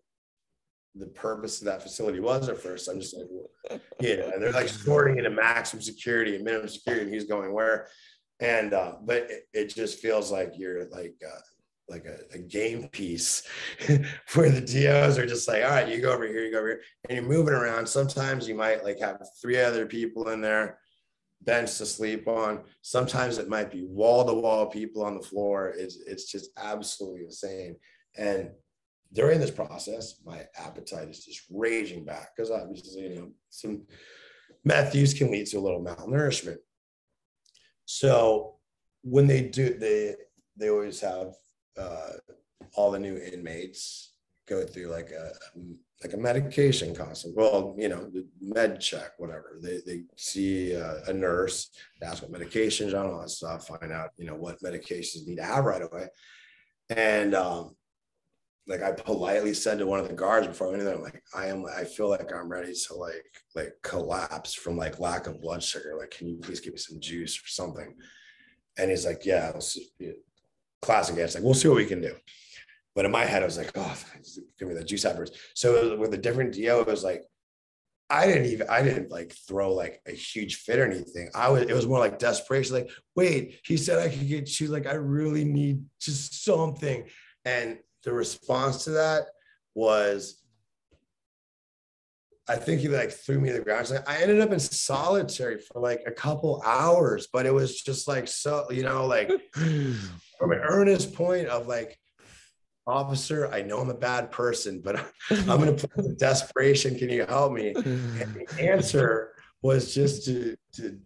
the 0.95 1.07
purpose 1.07 1.59
of 1.59 1.65
that 1.65 1.81
facility 1.81 2.19
was 2.19 2.49
at 2.49 2.57
first. 2.57 2.87
I'm 2.87 2.99
just 2.99 3.15
like, 3.15 3.81
yeah, 3.99 4.31
and 4.33 4.41
they're 4.41 4.51
like 4.51 4.67
sorting 4.67 5.17
into 5.17 5.29
maximum 5.29 5.81
security 5.81 6.35
and 6.35 6.43
minimum 6.43 6.67
security, 6.67 7.05
and 7.05 7.13
he's 7.13 7.25
going 7.25 7.53
where. 7.53 7.87
And 8.39 8.73
uh, 8.73 8.95
but 9.03 9.29
it, 9.29 9.43
it 9.53 9.75
just 9.75 9.99
feels 9.99 10.31
like 10.31 10.53
you're 10.57 10.89
like 10.89 11.15
uh, 11.25 11.39
like 11.87 12.05
a, 12.05 12.35
a, 12.35 12.39
game 12.39 12.87
piece 12.87 13.43
where 14.33 14.49
the 14.49 14.61
DOs 14.61 15.17
are 15.17 15.27
just 15.27 15.47
like, 15.47 15.63
all 15.63 15.69
right, 15.69 15.87
you 15.87 16.01
go 16.01 16.11
over 16.11 16.25
here, 16.25 16.43
you 16.45 16.51
go 16.51 16.59
over 16.59 16.67
here, 16.69 16.81
and 17.07 17.17
you're 17.17 17.27
moving 17.27 17.53
around. 17.53 17.87
Sometimes 17.87 18.47
you 18.47 18.55
might 18.55 18.83
like 18.83 18.99
have 18.99 19.21
three 19.39 19.59
other 19.59 19.85
people 19.85 20.29
in 20.29 20.41
there, 20.41 20.79
bench 21.43 21.77
to 21.77 21.85
sleep 21.85 22.27
on. 22.27 22.61
Sometimes 22.81 23.37
it 23.37 23.49
might 23.49 23.71
be 23.71 23.85
wall 23.85 24.25
to 24.25 24.33
wall 24.33 24.67
people 24.67 25.03
on 25.03 25.15
the 25.15 25.23
floor. 25.23 25.73
It's 25.77 25.97
it's 26.07 26.31
just 26.31 26.51
absolutely 26.57 27.25
insane. 27.25 27.75
And 28.17 28.51
during 29.13 29.39
this 29.39 29.51
process, 29.51 30.15
my 30.25 30.45
appetite 30.57 31.09
is 31.09 31.25
just 31.25 31.41
raging 31.49 32.05
back 32.05 32.29
because 32.35 32.51
obviously, 32.51 33.01
you 33.03 33.15
know, 33.15 33.31
some 33.49 33.83
meth 34.63 34.95
use 34.95 35.13
can 35.13 35.31
lead 35.31 35.47
to 35.47 35.57
a 35.57 35.59
little 35.59 35.83
malnourishment. 35.83 36.57
So 37.85 38.55
when 39.03 39.27
they 39.27 39.41
do, 39.41 39.77
they 39.77 40.15
they 40.57 40.69
always 40.69 40.99
have 41.01 41.33
uh, 41.77 42.11
all 42.75 42.91
the 42.91 42.99
new 42.99 43.17
inmates 43.17 44.13
go 44.47 44.65
through 44.65 44.87
like 44.87 45.11
a 45.11 45.31
like 46.03 46.13
a 46.13 46.17
medication 46.17 46.95
consult. 46.95 47.35
Well, 47.35 47.75
you 47.77 47.89
know, 47.89 48.05
the 48.05 48.25
med 48.41 48.81
check, 48.81 49.11
whatever. 49.17 49.59
They 49.61 49.79
they 49.85 50.03
see 50.17 50.73
a, 50.73 51.03
a 51.07 51.13
nurse, 51.13 51.69
ask 52.01 52.23
what 52.23 52.31
medications 52.31 52.99
on 52.99 53.05
all 53.11 53.21
that 53.21 53.29
stuff, 53.29 53.67
find 53.67 53.91
out 53.91 54.09
you 54.17 54.25
know 54.25 54.35
what 54.35 54.61
medications 54.61 55.27
need 55.27 55.37
to 55.37 55.43
have 55.43 55.65
right 55.65 55.81
away, 55.81 56.07
and 56.89 57.35
um, 57.35 57.75
like 58.67 58.83
I 58.83 58.91
politely 58.91 59.53
said 59.53 59.79
to 59.79 59.85
one 59.85 59.99
of 59.99 60.07
the 60.07 60.13
guards 60.13 60.47
before 60.47 60.67
I 60.67 60.69
went 60.71 60.81
in 60.81 60.87
there, 60.87 60.97
like, 60.97 61.21
I 61.35 61.47
am, 61.47 61.65
I 61.65 61.83
feel 61.83 62.09
like 62.09 62.31
I'm 62.33 62.49
ready 62.49 62.73
to 62.73 62.93
like, 62.93 63.25
like 63.55 63.73
collapse 63.83 64.53
from 64.53 64.77
like 64.77 64.99
lack 64.99 65.27
of 65.27 65.41
blood 65.41 65.63
sugar. 65.63 65.95
Like, 65.99 66.11
can 66.11 66.27
you 66.27 66.37
please 66.37 66.59
give 66.59 66.73
me 66.73 66.79
some 66.79 66.99
juice 66.99 67.37
or 67.37 67.47
something? 67.47 67.95
And 68.77 68.89
he's 68.89 69.05
like, 69.05 69.25
yeah, 69.25 69.51
classic 70.81 71.17
It's 71.17 71.35
Like, 71.35 71.43
we'll 71.43 71.53
see 71.53 71.67
what 71.67 71.77
we 71.77 71.85
can 71.85 72.01
do. 72.01 72.15
But 72.95 73.05
in 73.05 73.11
my 73.11 73.25
head, 73.25 73.41
I 73.41 73.45
was 73.45 73.57
like, 73.57 73.71
oh, 73.75 73.97
give 74.59 74.67
me 74.67 74.73
the 74.73 74.83
juice 74.83 75.05
afterwards. 75.05 75.31
So 75.55 75.97
with 75.97 76.13
a 76.13 76.17
different 76.17 76.53
DO, 76.53 76.81
it 76.81 76.87
was 76.87 77.03
like, 77.03 77.23
I 78.09 78.27
didn't 78.27 78.47
even, 78.47 78.67
I 78.69 78.81
didn't 78.81 79.09
like 79.09 79.33
throw 79.47 79.73
like 79.73 80.01
a 80.05 80.11
huge 80.11 80.55
fit 80.55 80.79
or 80.79 80.85
anything. 80.85 81.29
I 81.33 81.49
was, 81.49 81.63
it 81.63 81.73
was 81.73 81.87
more 81.87 81.99
like 81.99 82.19
desperation. 82.19 82.75
Like, 82.75 82.89
wait, 83.15 83.61
he 83.63 83.77
said 83.77 83.99
I 83.99 84.09
could 84.09 84.27
get 84.27 84.59
you. 84.59 84.67
Like, 84.67 84.85
I 84.85 84.93
really 84.93 85.45
need 85.45 85.85
just 86.01 86.43
something. 86.43 87.07
And 87.45 87.77
the 88.03 88.11
response 88.11 88.83
to 88.83 88.91
that 88.91 89.27
was 89.73 90.41
I 92.51 92.57
think 92.57 92.81
he 92.81 92.89
like 92.89 93.11
threw 93.11 93.39
me 93.39 93.49
to 93.49 93.55
the 93.55 93.61
ground. 93.61 93.89
I 94.05 94.21
ended 94.21 94.41
up 94.41 94.51
in 94.51 94.59
solitary 94.59 95.59
for 95.59 95.79
like 95.79 96.01
a 96.05 96.11
couple 96.11 96.61
hours, 96.65 97.27
but 97.31 97.45
it 97.45 97.53
was 97.53 97.81
just 97.81 98.09
like 98.09 98.27
so, 98.27 98.69
you 98.69 98.83
know, 98.83 99.05
like 99.05 99.31
from 99.53 100.51
an 100.51 100.59
earnest 100.61 101.13
point 101.13 101.47
of 101.47 101.67
like, 101.67 101.97
officer, 102.87 103.49
I 103.51 103.61
know 103.61 103.79
I'm 103.79 103.89
a 103.89 103.95
bad 103.95 104.31
person, 104.31 104.81
but 104.81 104.97
I'm 105.29 105.45
gonna 105.45 105.73
put 105.73 105.95
the 105.95 106.15
desperation. 106.17 106.97
Can 106.97 107.09
you 107.09 107.25
help 107.25 107.53
me? 107.53 107.73
And 107.75 107.85
the 108.35 108.57
answer 108.59 109.33
was 109.61 109.93
just 109.93 110.25
to 110.25 110.55
to 110.73 110.99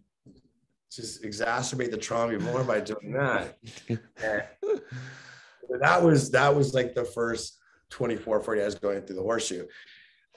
just 0.90 1.22
exacerbate 1.22 1.90
the 1.90 1.98
trauma 1.98 2.38
more 2.38 2.64
by 2.64 2.80
doing 2.80 3.12
that. 3.12 3.58
And, 3.88 5.80
that 5.80 6.02
was 6.02 6.30
that 6.30 6.54
was 6.54 6.74
like 6.74 6.94
the 6.94 7.04
first 7.04 7.58
24 7.90 8.40
40 8.40 8.62
hours 8.62 8.74
going 8.76 9.02
through 9.02 9.16
the 9.16 9.22
horseshoe 9.22 9.66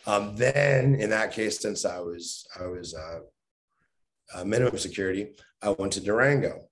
Um, 0.05 0.35
then 0.35 0.95
in 0.95 1.09
that 1.11 1.31
case, 1.31 1.59
since 1.59 1.85
I 1.85 1.99
was 1.99 2.45
I 2.59 2.67
was 2.67 2.93
uh, 2.93 3.19
uh, 4.33 4.43
minimum 4.43 4.77
security, 4.77 5.35
I 5.61 5.69
went 5.69 5.93
to 5.93 6.01
Durango. 6.01 6.68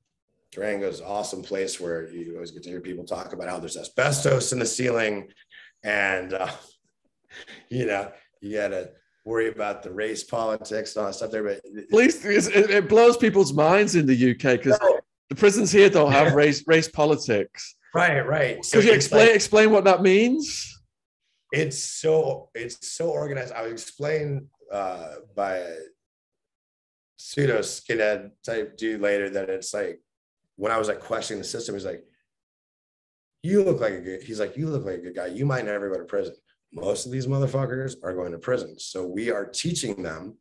Durango 0.51 0.87
is 0.87 0.99
an 0.99 1.05
awesome 1.05 1.43
place 1.43 1.79
where 1.79 2.07
you 2.09 2.35
always 2.35 2.51
get 2.51 2.63
to 2.63 2.69
hear 2.69 2.81
people 2.81 3.03
talk 3.03 3.33
about 3.33 3.49
how 3.49 3.59
there's 3.59 3.77
asbestos 3.77 4.53
in 4.53 4.59
the 4.59 4.65
ceiling, 4.65 5.27
and 5.83 6.33
uh, 6.33 6.51
you 7.69 7.85
know 7.85 8.11
you 8.41 8.57
got 8.57 8.69
to 8.69 8.89
worry 9.25 9.49
about 9.49 9.83
the 9.83 9.91
race 9.91 10.23
politics 10.23 10.95
and 10.95 11.01
all 11.01 11.11
that 11.11 11.15
stuff 11.15 11.31
there. 11.31 11.43
But 11.43 11.61
at 11.77 11.91
least 11.91 12.23
it, 12.23 12.89
blows 12.89 13.17
people's 13.17 13.53
minds 13.53 13.95
in 13.95 14.05
the 14.05 14.31
UK 14.31 14.57
because 14.63 14.79
no. 14.81 14.99
the 15.29 15.35
prisons 15.35 15.71
here 15.71 15.89
don't 15.89 16.11
have 16.13 16.33
race 16.35 16.63
race 16.65 16.87
politics. 16.87 17.75
Right, 17.93 18.21
right. 18.21 18.63
So 18.63 18.77
Could 18.77 18.87
you 18.87 18.93
explain 18.93 19.27
like, 19.27 19.35
explain 19.35 19.71
what 19.71 19.83
that 19.83 20.01
means? 20.01 20.81
It's 21.51 21.83
so 21.83 22.49
it's 22.55 22.87
so 22.87 23.09
organized. 23.09 23.53
I 23.53 23.63
was 23.63 23.73
explained 23.73 24.47
uh, 24.71 25.15
by 25.35 25.57
a 25.57 25.75
pseudo 27.17 27.59
skinhead 27.59 28.31
type 28.45 28.77
dude 28.77 29.01
later 29.01 29.29
that 29.29 29.49
it's 29.49 29.73
like 29.73 29.99
when 30.57 30.71
I 30.71 30.77
was 30.77 30.87
like 30.87 30.99
questioning 30.99 31.41
the 31.41 31.47
system, 31.47 31.75
he's 31.75 31.85
like, 31.85 32.03
"You 33.43 33.63
look 33.63 33.79
like 33.79 33.93
a 33.93 34.01
good." 34.01 34.23
He's 34.23 34.39
like, 34.39 34.57
"You 34.57 34.67
look 34.67 34.85
like 34.85 34.95
a 34.99 35.01
good 35.01 35.15
guy. 35.15 35.27
You 35.27 35.45
might 35.45 35.65
never 35.65 35.89
go 35.89 35.97
to 35.97 36.05
prison." 36.05 36.35
Most 36.73 37.05
of 37.05 37.11
these 37.11 37.27
motherfuckers 37.27 37.95
are 38.03 38.13
going 38.13 38.33
to 38.33 38.37
prison, 38.37 38.77
so 38.77 39.05
we 39.05 39.31
are 39.31 39.45
teaching 39.45 40.03
them 40.03 40.37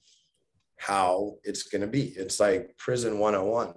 how 0.78 1.36
it's 1.44 1.62
going 1.64 1.82
to 1.82 1.86
be. 1.86 2.08
It's 2.16 2.40
like 2.40 2.76
prison 2.76 3.18
101. 3.18 3.74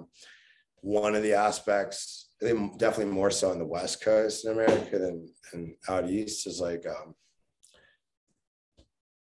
One 0.81 1.15
of 1.15 1.23
the 1.23 1.33
aspects 1.33 2.29
definitely 2.41 3.05
more 3.05 3.31
so 3.31 3.51
on 3.51 3.59
the 3.59 3.65
West 3.65 4.03
Coast 4.03 4.45
in 4.45 4.53
America 4.53 4.97
than, 4.97 5.27
than 5.51 5.75
out 5.87 6.09
east 6.09 6.47
is 6.47 6.59
like 6.59 6.85
um, 6.87 7.13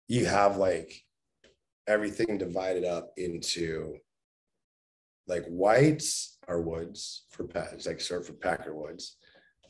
you 0.08 0.26
have 0.26 0.58
like 0.58 0.94
everything 1.88 2.38
divided 2.38 2.86
up 2.86 3.12
into 3.18 3.98
like 5.28 5.46
whites 5.48 6.37
are 6.48 6.62
woods 6.62 7.26
for 7.30 7.46
pets, 7.46 7.86
like 7.86 8.00
sort 8.00 8.22
of 8.22 8.28
for 8.28 8.34
Peckerwoods. 8.34 9.16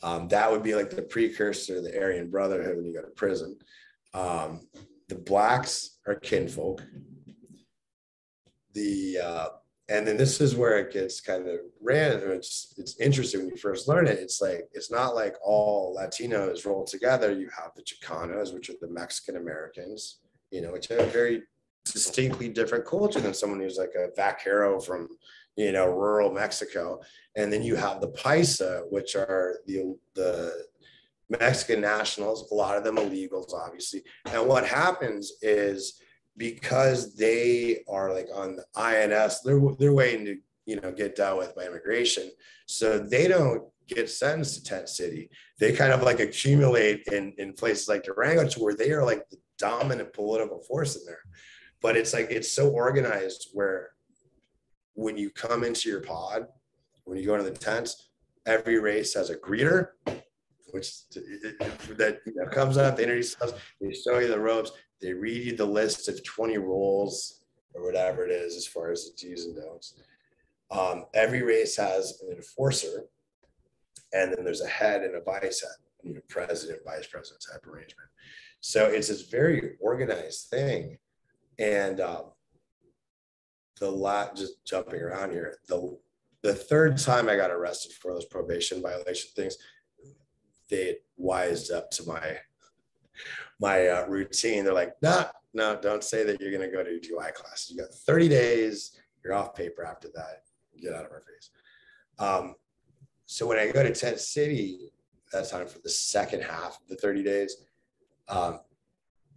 Um, 0.03 0.28
that 0.28 0.51
would 0.51 0.63
be 0.63 0.75
like 0.75 0.89
the 0.89 1.01
precursor, 1.01 1.82
the 1.82 1.97
Aryan 1.99 2.30
Brotherhood 2.30 2.78
when 2.78 2.86
you 2.86 2.93
go 2.93 3.01
to 3.01 3.07
prison. 3.07 3.57
Um, 4.13 4.67
the 5.07 5.15
blacks 5.15 5.99
are 6.05 6.15
kinfolk. 6.15 6.84
The 8.73 9.19
uh, 9.23 9.47
and 9.89 10.05
then 10.05 10.17
this 10.17 10.41
is 10.41 10.55
where 10.55 10.78
it 10.80 10.91
gets 10.91 11.21
kind 11.21 11.47
of 11.47 11.59
random. 11.82 12.32
It's 12.32 12.73
it's 12.78 12.99
interesting 12.99 13.41
when 13.41 13.49
you 13.49 13.57
first 13.57 13.88
learn 13.88 14.07
it. 14.07 14.19
It's 14.19 14.41
like 14.41 14.67
it's 14.73 14.91
not 14.91 15.15
like 15.15 15.36
all 15.43 15.97
Latinos 15.97 16.65
roll 16.65 16.84
together. 16.84 17.32
You 17.32 17.49
have 17.55 17.71
the 17.75 17.84
Chicanos, 17.84 18.53
which 18.53 18.69
are 18.69 18.75
the 18.82 18.89
Mexican 18.89 19.38
Americans, 19.38 20.19
you 20.51 20.61
know, 20.61 20.73
which 20.73 20.88
have 20.89 20.99
a 20.99 21.05
very 21.07 21.43
distinctly 21.91 22.49
different 22.49 22.85
culture 22.85 23.19
than 23.19 23.33
someone 23.33 23.59
who's 23.59 23.77
like 23.77 23.93
a 23.97 24.09
vaquero 24.15 24.79
from 24.79 25.09
you 25.55 25.71
know 25.71 25.88
rural 25.88 26.31
Mexico. 26.31 27.01
And 27.35 27.51
then 27.51 27.63
you 27.63 27.75
have 27.75 28.01
the 28.01 28.09
Paisa, 28.09 28.83
which 28.89 29.15
are 29.15 29.59
the 29.65 29.97
the 30.15 30.65
Mexican 31.29 31.81
nationals, 31.81 32.49
a 32.51 32.55
lot 32.55 32.77
of 32.77 32.83
them 32.83 32.95
illegals, 32.97 33.53
obviously. 33.53 34.03
And 34.25 34.47
what 34.47 34.65
happens 34.65 35.33
is 35.41 36.01
because 36.38 37.15
they 37.15 37.83
are 37.89 38.13
like 38.13 38.27
on 38.33 38.55
the 38.55 38.65
INS, 38.75 39.41
they're 39.41 39.61
they're 39.79 39.93
waiting 39.93 40.25
to 40.25 40.38
you 40.65 40.79
know 40.79 40.91
get 40.91 41.15
dealt 41.15 41.39
with 41.39 41.55
by 41.55 41.65
immigration, 41.65 42.31
so 42.65 42.99
they 42.99 43.27
don't 43.27 43.63
get 43.88 44.09
sentenced 44.09 44.55
to 44.55 44.63
tent 44.63 44.89
city. 44.89 45.29
They 45.59 45.71
kind 45.71 45.93
of 45.93 46.03
like 46.03 46.19
accumulate 46.19 47.07
in 47.11 47.33
in 47.38 47.53
places 47.53 47.88
like 47.88 48.03
Durango 48.03 48.47
to 48.47 48.59
where 48.59 48.75
they 48.75 48.91
are 48.91 49.03
like 49.03 49.27
the 49.29 49.38
dominant 49.57 50.13
political 50.13 50.59
force 50.59 50.95
in 50.95 51.05
there. 51.05 51.21
But 51.82 51.95
it's 51.95 52.13
like 52.13 52.28
it's 52.30 52.51
so 52.51 52.69
organized 52.69 53.49
where 53.53 53.89
when 54.93 55.17
you 55.17 55.30
come 55.30 55.63
into 55.63 55.89
your 55.89 56.01
pod, 56.01 56.47
when 57.05 57.17
you 57.17 57.25
go 57.25 57.36
into 57.36 57.49
the 57.49 57.57
tents, 57.57 58.09
every 58.45 58.80
race 58.80 59.13
has 59.13 59.30
a 59.30 59.36
greeter, 59.36 59.89
which 60.71 61.07
that 61.09 62.19
you 62.25 62.34
know, 62.36 62.47
comes 62.49 62.78
up, 62.78 62.97
they 62.97 63.03
introduce 63.03 63.39
us, 63.41 63.53
they 63.80 63.93
show 63.93 64.19
you 64.19 64.28
the 64.28 64.39
ropes, 64.39 64.71
they 65.01 65.13
read 65.13 65.45
you 65.45 65.55
the 65.55 65.65
list 65.65 66.07
of 66.07 66.23
20 66.23 66.57
rules 66.57 67.43
or 67.73 67.84
whatever 67.84 68.25
it 68.25 68.32
is 68.32 68.55
as 68.55 68.65
far 68.65 68.91
as 68.91 69.05
the 69.05 69.28
do's 69.28 69.45
and 69.45 69.55
don'ts. 69.55 69.93
Um, 70.71 71.05
every 71.13 71.43
race 71.43 71.78
has 71.78 72.21
an 72.28 72.36
enforcer, 72.36 73.05
and 74.13 74.34
then 74.34 74.43
there's 74.43 74.61
a 74.61 74.67
head 74.67 75.03
and 75.03 75.15
a 75.15 75.21
vice 75.21 75.61
head, 75.61 75.71
you 76.03 76.15
know, 76.15 76.21
president, 76.28 76.80
vice 76.86 77.07
president 77.07 77.45
type 77.51 77.65
arrangement. 77.67 78.09
So 78.59 78.86
it's 78.86 79.07
this 79.07 79.21
very 79.23 79.75
organized 79.80 80.49
thing. 80.49 80.97
And 81.60 81.99
um, 81.99 82.32
the 83.80 83.89
lot 83.89 84.36
just 84.36 84.64
jumping 84.66 85.01
around 85.01 85.32
here, 85.32 85.58
the 85.68 85.97
the 86.43 86.53
third 86.53 86.97
time 86.97 87.28
I 87.28 87.36
got 87.36 87.51
arrested 87.51 87.93
for 87.93 88.14
those 88.14 88.26
probation 88.26 88.82
violation 88.82 89.32
things, 89.36 89.58
they 90.70 90.97
wised 91.18 91.72
up 91.72 91.89
to 91.91 92.03
my 92.08 92.38
my 93.60 93.88
uh, 93.88 94.05
routine. 94.08 94.64
They're 94.64 94.74
like, 94.74 94.93
no, 95.01 95.26
no, 95.53 95.80
don't 95.82 96.03
say 96.03 96.24
that 96.24 96.39
you're 96.39 96.51
going 96.51 96.70
to 96.70 96.76
go 96.76 96.84
to 96.84 96.99
DUI 96.99 97.34
classes. 97.34 97.72
You 97.72 97.82
got 97.82 97.91
30 97.91 98.30
days. 98.30 98.99
You're 99.24 99.34
off 99.34 99.55
paper 99.55 99.84
after 99.84 100.10
that. 100.16 100.43
Get 100.80 100.93
out 100.93 101.05
of 101.05 101.12
our 101.12 101.22
face. 101.22 101.49
Um, 102.20 102.55
so 103.26 103.47
when 103.47 103.58
I 103.58 103.72
go 103.72 103.84
to 103.84 103.93
Tent 103.93 104.20
City, 104.20 104.91
that 105.34 105.49
time 105.49 105.68
for 105.68 105.80
the 105.80 105.89
second 105.89 106.43
half 106.43 106.80
of 106.80 106.88
the 106.88 106.95
30 106.95 107.24
days, 107.24 107.58
um, 108.30 108.60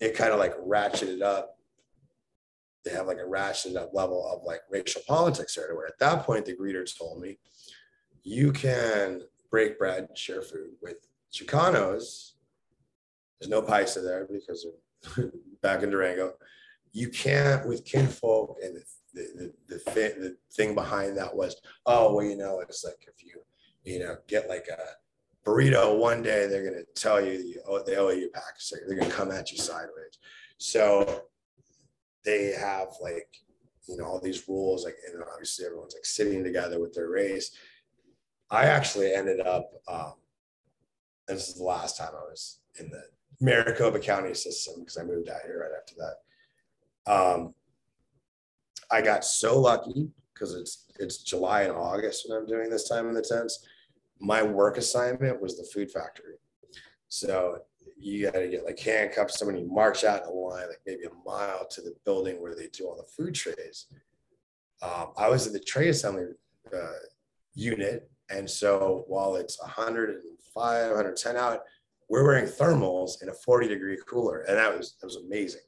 it 0.01 0.15
kind 0.15 0.33
of 0.33 0.39
like 0.39 0.57
ratcheted 0.59 1.23
up. 1.23 1.59
They 2.85 2.93
have 2.93 3.07
like 3.07 3.19
a 3.19 3.29
ratcheted 3.29 3.77
up 3.77 3.93
level 3.93 4.27
of 4.33 4.45
like 4.45 4.61
racial 4.71 5.03
politics 5.07 5.55
there, 5.55 5.75
where 5.75 5.87
at 5.87 5.99
that 5.99 6.25
point 6.25 6.47
the 6.47 6.57
greeter 6.57 6.87
told 6.99 7.21
me, 7.21 7.39
you 8.23 8.53
can 8.53 9.23
break 9.51 9.79
bread, 9.79 10.09
share 10.17 10.43
food 10.43 10.71
with 10.83 10.97
Chicanos 11.33 12.33
there's 13.41 13.51
no 13.51 13.63
Paisa 13.63 14.03
there 14.03 14.27
because 14.31 14.67
they're 15.17 15.33
back 15.63 15.83
in 15.83 15.91
Durango. 15.91 16.35
You 16.93 17.09
can't 17.09 17.67
with 17.67 17.85
kinfolk 17.85 18.59
and 18.63 18.77
the 18.77 18.83
the, 19.13 19.53
the, 19.67 19.77
the, 19.77 19.93
the 19.93 20.37
thing 20.53 20.73
behind 20.73 21.17
that 21.17 21.35
was, 21.35 21.61
oh, 21.85 22.15
well, 22.15 22.25
you 22.25 22.37
know, 22.37 22.61
it's 22.61 22.85
like 22.85 23.09
if 23.09 23.25
you, 23.25 23.41
you 23.83 23.99
know, 23.99 24.17
get 24.29 24.49
like 24.49 24.69
a 24.71 24.81
burrito 25.45 25.99
one 25.99 26.23
day, 26.23 26.47
they're 26.47 26.63
going 26.63 26.81
to 26.81 26.85
tell 26.95 27.21
you, 27.21 27.33
you 27.33 27.83
they 27.87 27.97
owe 27.97 28.11
you 28.11 28.29
a 28.29 28.31
pack. 28.31 28.55
So 28.59 28.77
they're 28.87 28.97
going 28.97 29.11
to 29.11 29.17
come 29.17 29.33
at 29.33 29.51
you 29.51 29.59
sideways. 29.59 30.19
So 30.59 31.25
they 32.25 32.53
have 32.59 32.89
like, 33.01 33.29
you 33.89 33.97
know, 33.97 34.05
all 34.05 34.21
these 34.21 34.49
rules, 34.49 34.85
like, 34.85 34.97
and 35.13 35.23
obviously 35.33 35.67
everyone's 35.67 35.95
like 35.95 36.05
sitting 36.05 36.45
together 36.45 36.81
with 36.81 36.93
their 36.95 37.09
race. 37.09 37.53
I 38.51 38.65
actually 38.65 39.15
ended 39.15 39.41
up, 39.41 39.71
um, 39.89 40.15
this 41.29 41.49
is 41.49 41.57
the 41.57 41.65
last 41.65 41.97
time 41.97 42.11
I 42.13 42.25
was 42.25 42.61
in 42.79 42.91
the 42.91 43.03
Maricopa 43.41 43.99
County 43.99 44.35
system 44.35 44.81
because 44.81 44.99
I 44.99 45.05
moved 45.05 45.29
out 45.29 45.43
here 45.45 45.61
right 45.61 45.79
after 45.79 45.95
that. 45.97 47.13
Um, 47.13 47.55
I 48.91 49.01
got 49.01 49.25
so 49.25 49.59
lucky 49.59 50.11
because 50.35 50.55
it's 50.55 50.87
it's 50.99 51.23
July 51.23 51.63
and 51.63 51.73
August 51.73 52.27
when 52.29 52.39
I'm 52.39 52.47
doing 52.47 52.69
this 52.69 52.89
time 52.89 53.09
in 53.09 53.15
the 53.15 53.23
tents. 53.23 53.67
My 54.21 54.43
work 54.43 54.77
assignment 54.77 55.41
was 55.41 55.57
the 55.57 55.69
food 55.73 55.91
factory. 55.91 56.35
So 57.09 57.61
you 58.01 58.25
got 58.31 58.39
to 58.39 58.49
get 58.49 58.65
like 58.65 58.79
handcuffs. 58.79 59.39
Somebody 59.39 59.63
march 59.65 60.05
out 60.05 60.23
in 60.23 60.29
a 60.29 60.33
line, 60.33 60.69
like 60.69 60.81
maybe 60.87 61.05
a 61.05 61.29
mile 61.29 61.67
to 61.71 61.83
the 61.83 61.95
building 62.05 62.41
where 62.41 62.55
they 62.55 62.69
do 62.69 62.87
all 62.87 62.97
the 62.97 63.05
food 63.05 63.35
trays. 63.35 63.87
Um, 64.83 65.09
I 65.17 65.29
was 65.29 65.47
in 65.47 65.53
the 65.53 65.61
tray 65.61 65.89
assembly 65.89 66.29
uh, 66.75 66.93
unit, 67.55 68.11
and 68.31 68.49
so 68.49 69.05
while 69.09 69.37
it's 69.37 69.61
105, 69.61 70.87
110 70.87 71.37
out, 71.37 71.61
we're 72.11 72.25
wearing 72.25 72.47
thermals 72.47 73.23
in 73.23 73.29
a 73.29 73.33
40 73.33 73.69
degree 73.69 73.97
cooler 74.07 74.41
and 74.41 74.59
that 74.59 74.77
was 74.77 74.97
that 75.01 75.07
was 75.07 75.17
amazing 75.17 75.63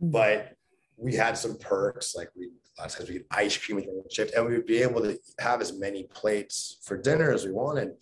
mm. 0.00 0.12
but 0.12 0.54
we 0.96 1.14
had 1.14 1.36
some 1.36 1.56
perks 1.56 2.14
like 2.14 2.28
we 2.36 2.46
a 2.46 2.82
lot 2.82 2.90
of 2.90 2.96
times 2.96 3.08
we 3.08 3.14
get 3.16 3.26
ice 3.32 3.56
cream 3.56 3.76
with 3.76 3.86
the 3.86 4.04
shift 4.14 4.34
and 4.34 4.46
we 4.46 4.52
would 4.52 4.66
be 4.66 4.82
able 4.82 5.00
to 5.00 5.18
have 5.40 5.60
as 5.60 5.72
many 5.72 6.04
plates 6.04 6.78
for 6.84 6.96
dinner 6.96 7.32
as 7.32 7.44
we 7.44 7.50
wanted 7.50 7.92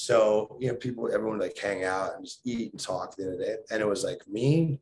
so 0.00 0.56
you 0.58 0.68
know 0.68 0.74
people 0.74 1.12
everyone 1.12 1.38
like 1.38 1.58
hang 1.58 1.84
out 1.84 2.16
and 2.16 2.24
just 2.24 2.40
eat 2.46 2.72
and 2.72 2.80
talk 2.80 3.14
the 3.16 3.24
the 3.24 3.36
day. 3.36 3.56
And 3.70 3.82
it 3.82 3.86
was 3.86 4.02
like 4.02 4.26
me 4.26 4.80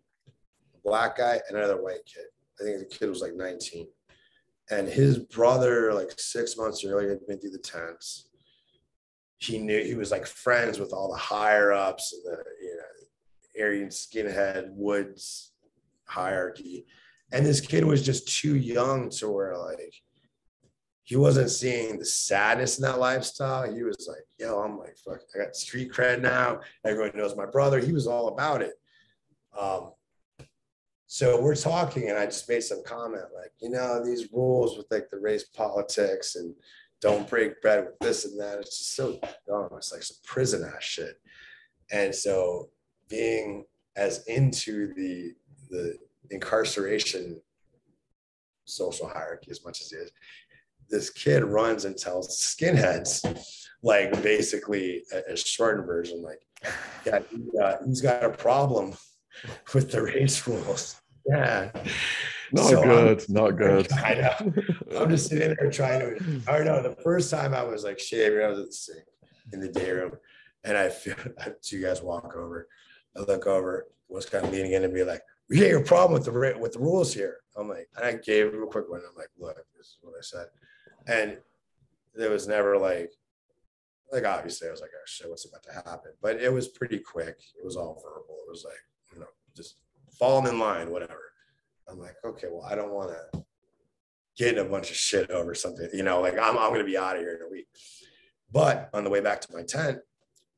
a 0.74 0.88
black 0.88 1.18
guy 1.18 1.40
and 1.48 1.58
another 1.58 1.82
white 1.82 2.06
kid. 2.06 2.26
I 2.60 2.64
think 2.64 2.78
the 2.78 2.96
kid 2.96 3.08
was 3.08 3.20
like 3.20 3.34
19 3.34 3.88
and 4.70 4.86
his 4.86 5.18
brother 5.18 5.92
like 5.92 6.12
six 6.18 6.56
months 6.56 6.84
earlier 6.84 7.10
had 7.10 7.26
been 7.26 7.40
through 7.40 7.50
the 7.50 7.58
tents. 7.58 8.28
He 9.38 9.58
knew 9.58 9.82
he 9.82 9.96
was 9.96 10.12
like 10.12 10.26
friends 10.26 10.78
with 10.78 10.92
all 10.92 11.10
the 11.10 11.18
higher 11.18 11.72
ups 11.72 12.12
and 12.12 12.22
the 12.24 12.44
you 12.62 12.76
know 12.76 13.64
Aryan 13.64 13.88
skinhead 13.88 14.70
Woods 14.72 15.52
hierarchy. 16.04 16.86
And 17.32 17.44
this 17.44 17.60
kid 17.60 17.84
was 17.84 18.06
just 18.06 18.40
too 18.40 18.56
young 18.56 19.10
to 19.10 19.28
where 19.28 19.58
like 19.58 19.94
he 21.08 21.16
wasn't 21.16 21.48
seeing 21.48 21.98
the 21.98 22.04
sadness 22.04 22.76
in 22.76 22.82
that 22.82 22.98
lifestyle. 22.98 23.72
He 23.72 23.82
was 23.82 24.06
like, 24.06 24.26
yo, 24.38 24.58
I'm 24.58 24.78
like, 24.78 24.94
fuck, 24.98 25.20
I 25.34 25.38
got 25.38 25.56
street 25.56 25.90
cred 25.90 26.20
now. 26.20 26.60
Everyone 26.84 27.16
knows 27.16 27.34
my 27.34 27.46
brother. 27.46 27.78
He 27.78 27.92
was 27.92 28.06
all 28.06 28.28
about 28.28 28.60
it. 28.60 28.74
Um, 29.58 29.92
so 31.06 31.40
we're 31.40 31.54
talking, 31.54 32.10
and 32.10 32.18
I 32.18 32.26
just 32.26 32.46
made 32.46 32.62
some 32.62 32.82
comment 32.84 33.24
like, 33.34 33.52
you 33.58 33.70
know, 33.70 34.04
these 34.04 34.30
rules 34.34 34.76
with 34.76 34.84
like 34.90 35.08
the 35.08 35.18
race 35.18 35.44
politics 35.44 36.36
and 36.36 36.54
don't 37.00 37.26
break 37.26 37.62
bread 37.62 37.86
with 37.86 37.98
this 38.00 38.26
and 38.26 38.38
that. 38.38 38.58
It's 38.58 38.76
just 38.76 38.94
so 38.94 39.18
dumb. 39.46 39.70
It's 39.78 39.90
like 39.90 40.02
some 40.02 40.18
prison 40.26 40.62
ass 40.62 40.84
shit. 40.84 41.18
And 41.90 42.14
so 42.14 42.68
being 43.08 43.64
as 43.96 44.26
into 44.26 44.92
the 44.92 45.32
the 45.70 45.96
incarceration 46.30 47.40
social 48.66 49.08
hierarchy 49.08 49.50
as 49.50 49.64
much 49.64 49.80
as 49.80 49.88
he 49.88 49.96
is, 49.96 50.12
this 50.90 51.10
kid 51.10 51.44
runs 51.44 51.84
and 51.84 51.96
tells 51.96 52.40
skinheads, 52.40 53.22
like 53.82 54.22
basically 54.22 55.02
a, 55.12 55.32
a 55.32 55.36
shortened 55.36 55.86
version, 55.86 56.22
like, 56.22 56.40
yeah, 57.06 57.20
he, 57.30 57.46
uh, 57.62 57.76
he's 57.86 58.00
got 58.00 58.24
a 58.24 58.30
problem 58.30 58.94
with 59.74 59.90
the 59.90 60.02
race 60.02 60.46
rules. 60.46 61.00
Yeah. 61.26 61.70
Not 62.52 62.64
so 62.64 62.82
good. 62.82 63.24
I'm, 63.28 63.34
not 63.34 63.50
good. 63.56 63.92
I 64.04 64.14
know. 64.14 64.52
I'm 64.98 65.10
just 65.10 65.28
sitting 65.28 65.54
there 65.58 65.70
trying 65.70 66.00
to. 66.00 66.40
I 66.48 66.56
don't 66.56 66.66
know. 66.66 66.82
The 66.82 66.96
first 67.02 67.30
time 67.30 67.54
I 67.54 67.62
was 67.62 67.84
like 67.84 67.98
shaving, 67.98 68.42
I 68.42 68.48
was 68.48 68.58
at 68.58 68.66
the 68.66 68.72
sink 68.72 69.04
in 69.52 69.60
the 69.60 69.68
day 69.68 69.90
room, 69.90 70.12
and 70.64 70.76
I 70.76 70.88
feel 70.88 71.16
two 71.62 71.82
guys 71.82 72.02
walk 72.02 72.34
over. 72.36 72.68
I 73.16 73.20
look 73.20 73.46
over, 73.46 73.86
was 74.08 74.26
kind 74.26 74.44
of 74.44 74.52
leaning 74.52 74.72
in 74.72 74.84
and 74.84 74.94
be 74.94 75.04
like, 75.04 75.22
"We 75.50 75.60
got 75.60 75.68
your 75.68 75.84
problem 75.84 76.14
with 76.14 76.24
the 76.24 76.58
with 76.58 76.72
the 76.72 76.78
rules 76.78 77.12
here." 77.12 77.38
I'm 77.56 77.68
like, 77.68 77.88
and 77.96 78.06
I 78.06 78.12
gave 78.12 78.54
him 78.54 78.62
a 78.62 78.66
quick 78.66 78.88
one. 78.88 79.00
I'm 79.00 79.16
like, 79.16 79.30
"Look, 79.38 79.56
this 79.76 79.86
is 79.86 79.98
what 80.00 80.14
I 80.16 80.22
said," 80.22 80.46
and 81.08 81.38
there 82.14 82.30
was 82.30 82.46
never 82.46 82.78
like, 82.78 83.12
like 84.12 84.24
obviously 84.24 84.68
I 84.68 84.70
was 84.70 84.80
like, 84.80 84.90
"Oh 84.94 85.06
shit, 85.06 85.28
what's 85.28 85.46
about 85.46 85.62
to 85.64 85.72
happen?" 85.72 86.12
But 86.22 86.40
it 86.40 86.52
was 86.52 86.68
pretty 86.68 86.98
quick. 86.98 87.38
It 87.58 87.64
was 87.64 87.76
all 87.76 87.94
verbal. 88.02 88.38
It 88.46 88.50
was 88.50 88.64
like, 88.64 88.82
you 89.12 89.20
know, 89.20 89.26
just 89.56 89.80
falling 90.18 90.52
in 90.52 90.58
line, 90.58 90.90
whatever. 90.90 91.32
I'm 91.88 91.98
like, 91.98 92.16
okay, 92.24 92.48
well, 92.50 92.66
I 92.68 92.74
don't 92.74 92.92
want 92.92 93.10
to 93.10 93.44
get 94.36 94.56
in 94.56 94.64
a 94.64 94.68
bunch 94.68 94.90
of 94.90 94.96
shit 94.96 95.30
over 95.30 95.54
something, 95.54 95.88
you 95.92 96.02
know, 96.02 96.20
like 96.20 96.34
I'm, 96.34 96.56
I'm 96.58 96.70
going 96.70 96.80
to 96.80 96.84
be 96.84 96.98
out 96.98 97.16
of 97.16 97.22
here 97.22 97.34
in 97.34 97.42
a 97.42 97.50
week. 97.50 97.66
But 98.52 98.88
on 98.94 99.04
the 99.04 99.10
way 99.10 99.20
back 99.20 99.40
to 99.42 99.52
my 99.52 99.62
tent, 99.62 99.98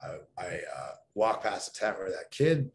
I, 0.03 0.17
I 0.39 0.47
uh, 0.47 0.93
walked 1.15 1.45
past 1.45 1.73
the 1.73 1.81
tent 1.81 1.99
where 1.99 2.11
that 2.11 2.31
kid, 2.31 2.71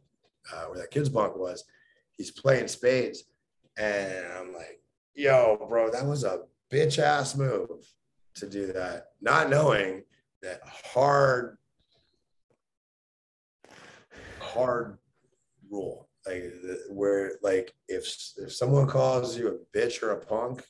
uh, 0.54 0.66
where 0.66 0.80
that 0.80 0.92
kid's 0.92 1.10
bunk 1.10 1.38
was. 1.38 1.64
He's 2.12 2.32
playing 2.32 2.68
spades. 2.68 3.24
And 3.78 4.26
I'm 4.38 4.54
like, 4.54 4.82
yo, 5.14 5.66
bro, 5.70 5.92
that 5.92 6.06
was 6.06 6.24
a 6.24 6.42
bitch 6.72 7.00
ass 7.00 7.36
move 7.36 7.94
to 8.36 8.48
do 8.48 8.72
that, 8.74 9.08
not 9.22 9.50
knowing 9.50 10.04
that 10.42 10.60
hard, 10.64 11.58
hard 14.40 14.98
rule. 15.70 16.10
Like 16.26 16.52
where 16.90 17.34
like 17.44 17.72
if 17.88 18.08
if 18.38 18.52
someone 18.52 18.88
calls 18.88 19.38
you 19.38 19.48
a 19.48 19.78
bitch 19.78 20.02
or 20.02 20.12
a 20.12 20.20
punk 20.20 20.64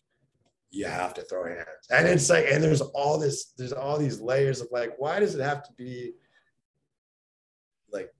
you 0.75 0.85
have 0.85 1.13
to 1.13 1.21
throw 1.21 1.45
hands. 1.45 1.87
And 1.89 2.05
it's 2.07 2.29
like 2.29 2.47
and 2.51 2.61
there's 2.61 2.81
all 2.81 3.17
this 3.17 3.53
there's 3.57 3.71
all 3.71 3.97
these 3.97 4.19
layers 4.19 4.59
of 4.59 4.67
like 4.71 4.93
why 4.97 5.19
does 5.19 5.33
it 5.33 5.41
have 5.41 5.63
to 5.63 5.73
be 5.77 6.11
like 7.91 8.13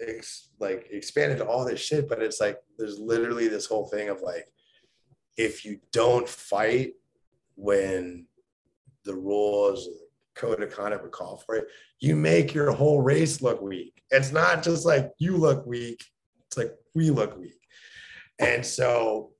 ex, 0.00 0.50
like 0.60 0.86
expanded 0.90 1.38
to 1.38 1.46
all 1.46 1.64
this 1.64 1.80
shit? 1.80 2.08
But 2.08 2.22
it's 2.22 2.40
like 2.40 2.58
there's 2.78 3.00
literally 3.00 3.48
this 3.48 3.66
whole 3.66 3.88
thing 3.88 4.08
of 4.08 4.22
like 4.22 4.46
if 5.36 5.64
you 5.64 5.78
don't 5.92 6.28
fight 6.28 6.92
when 7.56 8.26
the 9.04 9.14
rules 9.14 9.88
code 10.34 10.62
of 10.62 10.74
conduct 10.74 11.02
would 11.02 11.12
call 11.12 11.42
for 11.44 11.56
it 11.56 11.66
you 12.00 12.16
make 12.16 12.54
your 12.54 12.70
whole 12.72 13.02
race 13.02 13.42
look 13.42 13.60
weak 13.60 14.02
it's 14.10 14.32
not 14.32 14.62
just 14.62 14.86
like 14.86 15.10
you 15.18 15.36
look 15.36 15.66
weak 15.66 16.02
it's 16.52 16.58
like 16.58 16.74
we 16.94 17.10
look 17.10 17.38
weak. 17.38 17.58
And 18.38 18.64
so 18.64 19.30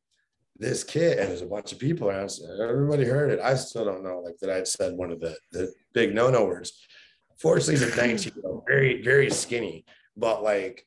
this 0.59 0.85
kid, 0.85 1.19
and 1.19 1.29
there's 1.29 1.43
a 1.43 1.47
bunch 1.47 1.73
of 1.73 1.79
people 1.79 2.09
around, 2.09 2.31
everybody 2.63 3.05
heard 3.05 3.31
it. 3.31 3.41
I 3.41 3.55
still 3.55 3.85
don't 3.85 4.03
know, 4.05 4.21
like 4.21 4.39
that 4.41 4.51
I'd 4.51 4.69
said 4.69 4.95
one 4.95 5.11
of 5.11 5.21
the, 5.21 5.37
the 5.51 5.73
big 5.93 6.15
no-no 6.15 6.47
words. 6.47 6.73
Fortunately, 7.39 7.75
he's 7.75 7.83
a 7.83 7.97
19 7.97 8.33
very, 8.67 9.03
very 9.03 9.31
skinny, 9.31 9.85
but 10.17 10.43
like 10.43 10.87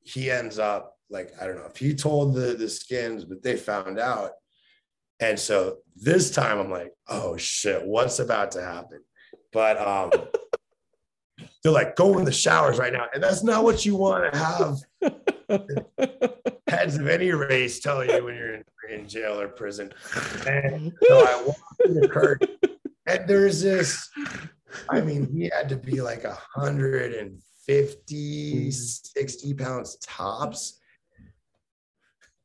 he 0.00 0.30
ends 0.30 0.58
up 0.58 0.93
like, 1.10 1.30
I 1.40 1.46
don't 1.46 1.56
know 1.56 1.66
if 1.66 1.76
he 1.76 1.94
told 1.94 2.34
the 2.34 2.54
the 2.54 2.68
skins, 2.68 3.24
but 3.24 3.42
they 3.42 3.56
found 3.56 3.98
out. 3.98 4.32
And 5.20 5.38
so 5.38 5.78
this 5.96 6.30
time 6.30 6.58
I'm 6.58 6.70
like, 6.70 6.92
oh 7.08 7.36
shit, 7.36 7.84
what's 7.84 8.18
about 8.18 8.52
to 8.52 8.62
happen? 8.62 9.00
But 9.52 9.78
um 9.78 10.10
they're 11.62 11.72
like, 11.72 11.96
go 11.96 12.18
in 12.18 12.24
the 12.24 12.32
showers 12.32 12.78
right 12.78 12.92
now. 12.92 13.06
And 13.14 13.22
that's 13.22 13.42
not 13.42 13.64
what 13.64 13.86
you 13.86 13.96
want 13.96 14.32
to 14.32 14.38
have 14.38 14.78
heads 16.68 16.96
of 16.96 17.08
any 17.08 17.32
race 17.32 17.80
tell 17.80 18.04
you 18.04 18.24
when 18.24 18.34
you're 18.34 18.54
in, 18.54 18.64
in 18.90 19.08
jail 19.08 19.40
or 19.40 19.48
prison. 19.48 19.90
And 20.46 20.92
so 21.08 21.18
I 21.18 21.42
walked 21.46 21.80
in 21.86 21.94
the 21.94 22.08
curtain, 22.08 22.48
and 23.06 23.26
there's 23.28 23.62
this, 23.62 24.10
I 24.90 25.00
mean, 25.00 25.32
he 25.32 25.50
had 25.54 25.70
to 25.70 25.76
be 25.76 26.02
like 26.02 26.24
150, 26.24 28.70
60 28.70 29.54
pounds 29.54 29.96
tops. 30.02 30.80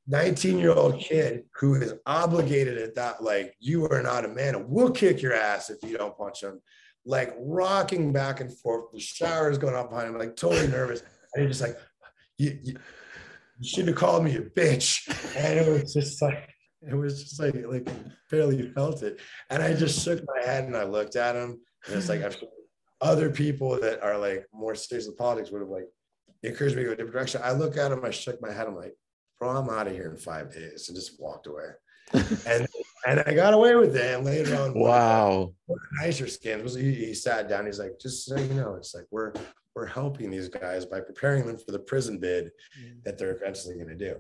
19 0.10 0.60
year 0.60 0.74
old 0.74 1.00
kid 1.00 1.44
who 1.60 1.76
is 1.76 1.94
obligated 2.06 2.78
at 2.78 2.96
that, 2.96 3.24
like, 3.24 3.56
you 3.60 3.88
are 3.88 4.04
not 4.04 4.26
a 4.26 4.28
man, 4.28 4.56
and 4.56 4.68
we'll 4.68 4.92
kick 4.92 5.22
your 5.22 5.34
ass 5.34 5.70
if 5.70 5.78
you 5.90 5.98
don't 5.98 6.18
punch 6.18 6.44
him 6.44 6.60
like 7.06 7.34
rocking 7.40 8.12
back 8.14 8.40
and 8.40 8.56
forth. 8.60 8.92
The 8.94 9.00
shower 9.00 9.50
is 9.50 9.58
going 9.58 9.76
up 9.76 9.90
behind 9.90 10.10
him, 10.10 10.18
like 10.18 10.36
totally 10.36 10.68
nervous. 10.68 11.02
And 11.34 11.46
he's 11.46 11.58
just 11.58 11.68
like, 11.68 11.78
you, 12.38 12.58
you, 12.62 12.78
you 13.60 13.68
shouldn't 13.68 13.90
have 13.90 13.98
called 13.98 14.24
me 14.24 14.36
a 14.36 14.42
bitch. 14.42 15.08
And 15.36 15.60
it 15.60 15.68
was 15.68 15.94
just 15.94 16.22
like, 16.22 16.50
it 16.82 16.94
was 16.94 17.24
just 17.24 17.40
like, 17.40 17.56
like 17.66 17.88
barely 18.30 18.72
felt 18.74 19.04
it. 19.04 19.20
And 19.50 19.62
I 19.64 19.74
just 19.74 20.04
shook 20.04 20.24
my 20.36 20.46
head 20.46 20.66
and 20.66 20.78
I 20.78 20.84
looked 20.84 21.16
at 21.16 21.36
him. 21.36 21.60
And 21.88 21.96
it's 21.96 22.10
like, 22.10 22.22
I've 22.22 22.38
other 23.02 23.30
people 23.30 23.80
that 23.80 24.04
are 24.04 24.18
like 24.18 24.46
more 24.54 24.76
serious 24.76 25.08
with 25.08 25.18
politics 25.18 25.52
would 25.52 25.62
have 25.62 25.70
like 25.70 25.88
encouraged 26.44 26.76
me 26.76 26.84
to 26.84 26.90
go 26.90 26.94
a 26.94 26.96
different 26.96 27.14
direction. 27.14 27.42
I 27.44 27.54
look 27.54 27.78
at 27.78 27.92
him, 27.92 28.04
I 28.04 28.12
shook 28.12 28.42
my 28.42 28.52
head. 28.52 28.68
I'm 28.68 28.76
like, 28.76 28.94
bro, 29.40 29.50
I'm 29.50 29.70
out 29.70 29.88
of 29.88 29.94
here 29.94 30.10
in 30.10 30.18
five 30.18 30.54
days 30.54 30.90
and 30.90 30.98
just 30.98 31.20
walked 31.20 31.48
away. 31.48 31.70
and 32.14 32.68
and 33.08 33.24
I 33.26 33.34
got 33.34 33.54
away 33.54 33.76
with 33.76 33.96
it. 33.96 34.16
And 34.16 34.26
later 34.26 34.56
on, 34.56 34.78
wow, 34.78 35.54
nicer 36.02 36.28
skins 36.28 36.64
was 36.64 36.74
he, 36.74 36.94
he 36.94 37.14
sat 37.14 37.48
down. 37.48 37.66
He's 37.66 37.80
like, 37.80 38.00
just 38.00 38.26
so 38.26 38.36
you 38.36 38.54
know, 38.54 38.76
it's 38.76 38.94
like 38.96 39.06
we're 39.12 39.34
we're 39.76 39.86
helping 39.86 40.30
these 40.30 40.50
guys 40.50 40.86
by 40.86 41.00
preparing 41.00 41.46
them 41.46 41.58
for 41.58 41.72
the 41.72 41.80
prison 41.80 42.20
bid 42.20 42.52
mm. 42.80 43.04
that 43.04 43.18
they're 43.18 43.36
eventually 43.36 43.76
going 43.76 43.88
to 43.88 43.96
do. 43.96 44.16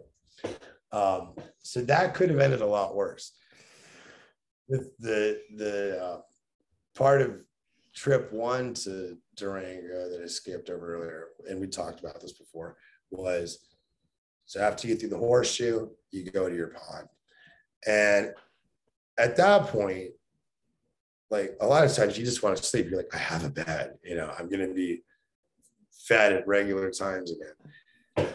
Um, 0.91 1.33
so 1.61 1.81
that 1.81 2.13
could 2.13 2.29
have 2.29 2.39
ended 2.39 2.61
a 2.61 2.65
lot 2.65 2.95
worse. 2.95 3.33
The 4.69 4.89
the 4.99 5.41
the 5.55 6.03
uh, 6.03 6.21
part 6.95 7.21
of 7.21 7.41
trip 7.95 8.31
one 8.31 8.73
to 8.75 9.17
Durango 9.35 10.09
that 10.09 10.21
I 10.23 10.27
skipped 10.27 10.69
over 10.69 10.95
earlier, 10.95 11.27
and 11.49 11.59
we 11.59 11.67
talked 11.67 11.99
about 11.99 12.21
this 12.21 12.33
before, 12.33 12.77
was 13.11 13.68
so 14.49 14.59
after 14.61 14.87
you 14.87 14.95
get 14.95 15.01
through 15.01 15.09
the 15.09 15.17
horseshoe, 15.19 15.89
you 16.09 16.23
go 16.23 16.49
to 16.49 16.55
your 16.55 16.69
pond. 16.69 17.07
And 17.85 18.33
at 19.15 19.37
that 19.37 19.67
point, 19.67 20.09
like 21.29 21.55
a 21.61 21.67
lot 21.67 21.85
of 21.85 21.95
times 21.95 22.17
you 22.17 22.25
just 22.25 22.41
want 22.41 22.57
to 22.57 22.63
sleep. 22.63 22.87
You're 22.89 22.97
like, 22.97 23.13
I 23.13 23.19
have 23.19 23.43
a 23.43 23.51
bed, 23.51 23.99
you 24.03 24.15
know, 24.15 24.33
I'm 24.39 24.49
going 24.49 24.67
to 24.67 24.73
be 24.73 25.03
fed 25.91 26.33
at 26.33 26.47
regular 26.47 26.89
times 26.89 27.31
again. 27.31 28.33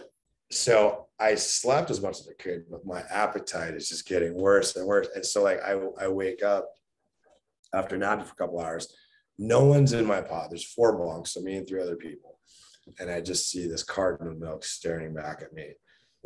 So 0.53 1.09
I 1.19 1.35
slept 1.35 1.91
as 1.91 2.01
much 2.01 2.21
as 2.21 2.29
I 2.29 2.41
could, 2.41 2.67
but 2.71 2.87
my 2.87 3.03
appetite 3.11 3.75
is 3.75 3.89
just 3.89 4.07
getting 4.07 4.35
worse 4.35 4.77
and 4.77 4.87
worse. 4.87 5.09
And 5.17 5.27
so 5.27 5.43
like 5.43 5.63
I, 5.65 5.81
I 6.01 6.07
wake 6.07 6.45
up 6.45 6.71
after 7.75 7.97
napping 7.97 8.27
for 8.27 8.35
a 8.35 8.37
couple 8.37 8.61
hours. 8.61 8.95
No 9.37 9.65
one's 9.65 9.93
in 9.93 10.07
my 10.07 10.21
pod. 10.21 10.53
There's 10.53 10.65
four 10.65 10.97
bunks, 10.97 11.33
so 11.33 11.41
me 11.41 11.57
and 11.57 11.67
three 11.67 11.83
other 11.83 11.97
people. 11.97 12.39
And 13.01 13.11
I 13.11 13.21
just 13.21 13.51
see 13.51 13.67
this 13.67 13.83
carton 13.83 14.29
of 14.29 14.39
milk 14.39 14.65
staring 14.65 15.13
back 15.13 15.43
at 15.43 15.53
me 15.53 15.73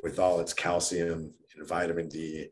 with 0.03 0.19
all 0.19 0.41
its 0.41 0.53
calcium 0.53 1.33
and 1.57 1.69
vitamin 1.69 2.09
D 2.09 2.49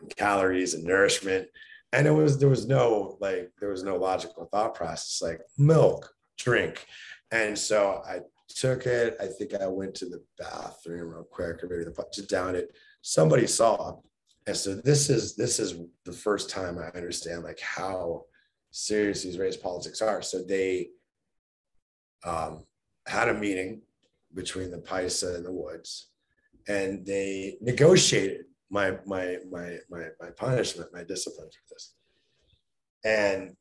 and 0.00 0.16
calories 0.16 0.74
and 0.74 0.84
nourishment. 0.84 1.48
And 1.92 2.06
it 2.06 2.10
was 2.10 2.38
there 2.38 2.48
was 2.48 2.66
no 2.66 3.16
like 3.20 3.50
there 3.60 3.70
was 3.70 3.82
no 3.82 3.96
logical 3.96 4.46
thought 4.46 4.74
process 4.74 5.22
like 5.22 5.40
milk, 5.56 6.08
drink. 6.38 6.86
And 7.30 7.58
so 7.58 8.02
I 8.06 8.20
took 8.48 8.86
it. 8.86 9.16
I 9.20 9.26
think 9.26 9.54
I 9.54 9.66
went 9.66 9.94
to 9.96 10.06
the 10.06 10.22
bathroom 10.38 11.10
real 11.10 11.24
quick, 11.24 11.62
or 11.62 11.68
maybe 11.68 11.84
the 11.84 12.06
just 12.12 12.28
down 12.28 12.54
it. 12.56 12.76
Somebody 13.02 13.46
saw, 13.46 13.96
and 14.46 14.56
so 14.56 14.74
this 14.74 15.10
is 15.10 15.36
this 15.36 15.58
is 15.58 15.74
the 16.04 16.12
first 16.12 16.50
time 16.50 16.78
I 16.78 16.96
understand 16.96 17.44
like 17.44 17.60
how 17.60 18.24
serious 18.70 19.22
these 19.22 19.38
race 19.38 19.56
politics 19.56 20.02
are. 20.02 20.22
So 20.22 20.42
they 20.42 20.88
um, 22.24 22.64
had 23.06 23.28
a 23.28 23.34
meeting 23.34 23.82
between 24.34 24.70
the 24.70 24.78
Paisa 24.78 25.36
and 25.36 25.44
the 25.44 25.52
Woods, 25.52 26.08
and 26.68 27.04
they 27.06 27.56
negotiated 27.60 28.46
my 28.70 28.98
my 29.06 29.38
my 29.50 29.78
my 29.88 30.08
my 30.20 30.30
punishment, 30.30 30.92
my 30.92 31.04
discipline 31.04 31.48
for 31.48 31.74
this. 31.74 31.94
And 33.04 33.56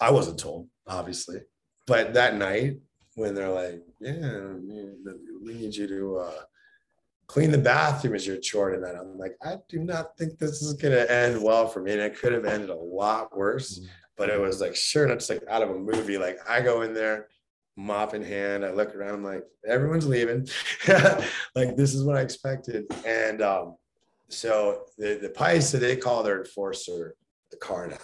I 0.00 0.10
wasn't 0.12 0.38
told, 0.38 0.68
obviously, 0.86 1.40
but 1.86 2.14
that 2.14 2.36
night 2.36 2.78
when 3.14 3.34
they're 3.34 3.50
like, 3.50 3.82
"Yeah, 4.00 4.52
we 5.44 5.54
need 5.54 5.74
you 5.74 5.88
to 5.88 6.16
uh, 6.18 6.42
clean 7.28 7.50
the 7.50 7.58
bathroom 7.58 8.14
is 8.14 8.26
your 8.26 8.38
chore 8.38 8.70
tonight. 8.70 8.94
I'm 8.98 9.18
like, 9.18 9.36
I 9.42 9.56
do 9.68 9.80
not 9.80 10.16
think 10.16 10.38
this 10.38 10.62
is 10.62 10.72
gonna 10.74 11.06
end 11.08 11.42
well 11.42 11.68
for 11.68 11.80
me. 11.80 11.92
And 11.92 12.00
it 12.00 12.18
could 12.18 12.32
have 12.32 12.46
ended 12.46 12.70
a 12.70 12.74
lot 12.74 13.36
worse. 13.36 13.78
Mm-hmm. 13.78 13.88
But 14.16 14.30
it 14.30 14.40
was 14.40 14.60
like 14.60 14.74
sure, 14.74 15.06
it's 15.08 15.30
like 15.30 15.44
out 15.48 15.62
of 15.62 15.70
a 15.70 15.78
movie. 15.78 16.18
Like 16.18 16.38
I 16.48 16.60
go 16.60 16.82
in 16.82 16.92
there, 16.92 17.28
mop 17.78 18.12
in 18.12 18.22
hand. 18.22 18.64
I 18.64 18.72
look 18.72 18.94
around, 18.94 19.22
like 19.22 19.44
everyone's 19.66 20.06
leaving. 20.06 20.48
like 21.54 21.76
this 21.76 21.94
is 21.94 22.02
what 22.02 22.16
I 22.16 22.22
expected. 22.22 22.84
And 23.06 23.40
um, 23.40 23.76
so 24.28 24.82
the 24.98 25.18
the 25.22 25.28
Paisa, 25.28 25.78
they 25.78 25.96
call 25.96 26.22
their 26.22 26.40
enforcer 26.40 27.14
the 27.50 27.56
carnal. 27.56 27.98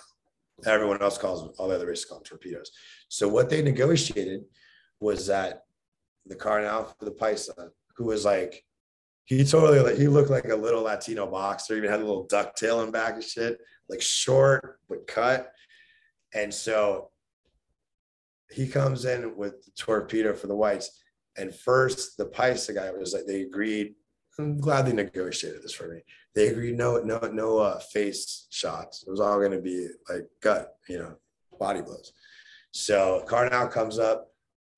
Everyone 0.65 1.03
else 1.03 1.19
calls 1.19 1.59
all 1.59 1.69
the 1.69 1.75
other 1.75 1.89
races 1.89 2.05
call 2.05 2.21
torpedoes. 2.21 2.71
So 3.09 3.29
what 3.29 3.51
they 3.51 3.61
negotiated 3.61 4.45
was 5.01 5.27
that 5.27 5.65
the 6.25 6.37
carnal 6.37 6.85
for 6.85 7.05
the 7.05 7.11
Paisa, 7.11 7.71
who 7.97 8.05
was 8.05 8.25
like, 8.25 8.65
he 9.25 9.45
totally 9.45 9.81
like 9.81 9.97
he 9.97 10.07
looked 10.07 10.31
like 10.31 10.49
a 10.49 10.57
little 10.57 10.83
Latino 10.83 11.27
boxer, 11.27 11.75
even 11.75 11.91
had 11.91 12.01
a 12.01 12.05
little 12.07 12.29
ducktail 12.29 12.85
in 12.85 12.93
back 12.93 13.15
and 13.15 13.25
shit, 13.25 13.59
like 13.89 14.01
short 14.01 14.79
but 14.89 15.07
cut. 15.09 15.51
And 16.33 16.55
so 16.55 17.11
he 18.51 18.66
comes 18.69 19.05
in 19.05 19.37
with 19.37 19.65
the 19.65 19.71
torpedo 19.77 20.35
for 20.35 20.47
the 20.47 20.57
whites. 20.57 21.03
And 21.37 21.55
first, 21.55 22.16
the 22.16 22.27
Paisa 22.27 22.75
guy 22.75 22.91
was 22.93 23.12
like, 23.12 23.27
they 23.27 23.43
agreed. 23.43 23.95
I'm 24.39 24.59
glad 24.59 24.87
they 24.87 24.93
negotiated 24.93 25.62
this 25.62 25.75
for 25.75 25.89
me. 25.89 26.01
They 26.35 26.49
agreed 26.49 26.77
no, 26.77 26.99
no, 26.99 27.19
no 27.33 27.59
uh, 27.59 27.79
face 27.79 28.47
shots. 28.51 29.05
It 29.07 29.11
was 29.11 29.21
all 29.21 29.39
going 29.39 29.53
to 29.53 29.61
be 29.61 29.89
like 30.09 30.27
gut, 30.43 30.75
you 30.89 30.99
know, 30.99 31.15
body 31.59 31.83
blows. 31.83 32.12
So 32.73 33.25
Carnal 33.29 33.69
comes 33.69 34.01
up, 34.01 34.33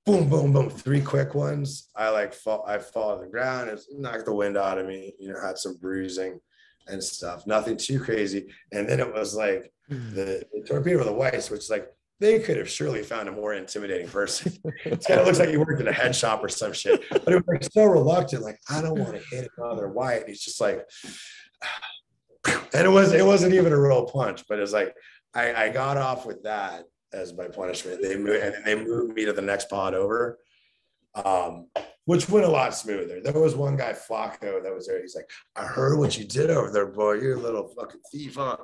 boom, 0.05 0.29
boom, 0.29 0.53
boom, 0.53 0.69
three 0.69 1.01
quick 1.01 1.33
ones. 1.33 1.89
I 1.95 2.09
like 2.09 2.33
fall, 2.33 2.63
I 2.67 2.77
fall 2.77 3.13
on 3.13 3.21
the 3.21 3.27
ground. 3.27 3.69
It 3.69 3.81
knocked 3.91 4.25
the 4.25 4.33
wind 4.33 4.57
out 4.57 4.77
of 4.77 4.85
me. 4.85 5.13
You 5.19 5.33
know, 5.33 5.41
had 5.41 5.57
some 5.57 5.77
bruising 5.77 6.39
and 6.87 7.03
stuff. 7.03 7.47
Nothing 7.47 7.77
too 7.77 7.99
crazy. 7.99 8.47
And 8.71 8.87
then 8.87 8.99
it 8.99 9.11
was 9.11 9.35
like 9.35 9.71
hmm. 9.89 10.13
the, 10.13 10.43
the 10.53 10.63
torpedo 10.67 10.99
of 10.99 11.05
the 11.05 11.13
whites, 11.13 11.49
which 11.49 11.69
like 11.69 11.87
they 12.19 12.39
could 12.39 12.57
have 12.57 12.69
surely 12.69 13.03
found 13.03 13.29
a 13.29 13.31
more 13.31 13.53
intimidating 13.53 14.07
person. 14.07 14.53
it 14.85 15.05
kind 15.05 15.19
of 15.19 15.27
looks 15.27 15.39
like 15.39 15.49
he 15.49 15.57
worked 15.57 15.79
in 15.79 15.87
a 15.87 15.93
head 15.93 16.15
shop 16.15 16.43
or 16.43 16.49
some 16.49 16.73
shit. 16.73 17.03
But 17.09 17.27
it 17.27 17.35
was 17.35 17.43
like 17.47 17.63
so 17.63 17.85
reluctant, 17.85 18.43
like 18.43 18.59
I 18.69 18.81
don't 18.81 18.99
want 18.99 19.13
to 19.13 19.23
hit 19.35 19.49
another 19.57 19.89
white. 19.89 20.27
He's 20.27 20.41
just 20.41 20.59
like, 20.59 20.81
and 22.47 22.85
it 22.85 22.89
was 22.89 23.13
it 23.13 23.25
wasn't 23.25 23.53
even 23.53 23.71
a 23.71 23.79
real 23.79 24.05
punch, 24.05 24.43
but 24.49 24.59
it's 24.59 24.73
like 24.73 24.95
I, 25.33 25.65
I 25.65 25.69
got 25.69 25.97
off 25.97 26.25
with 26.25 26.43
that 26.43 26.85
as 27.13 27.33
my 27.33 27.47
punishment. 27.47 28.01
They 28.01 28.17
moved 28.17 28.43
and 28.43 28.65
they 28.65 28.75
moved 28.75 29.13
me 29.13 29.25
to 29.25 29.33
the 29.33 29.41
next 29.41 29.69
pod 29.69 29.93
over. 29.93 30.39
Um, 31.15 31.67
which 32.05 32.29
went 32.29 32.45
a 32.45 32.49
lot 32.49 32.73
smoother. 32.73 33.19
There 33.21 33.33
was 33.33 33.55
one 33.55 33.75
guy, 33.75 33.91
Flacco, 33.91 34.63
that 34.63 34.73
was 34.73 34.87
there. 34.87 35.01
He's 35.01 35.15
like, 35.15 35.29
I 35.57 35.65
heard 35.65 35.99
what 35.99 36.17
you 36.17 36.23
did 36.25 36.49
over 36.49 36.71
there, 36.71 36.85
boy. 36.85 37.15
You're 37.15 37.35
a 37.35 37.39
little 37.39 37.67
fucking 37.67 37.99
thief, 38.09 38.35
huh? 38.35 38.55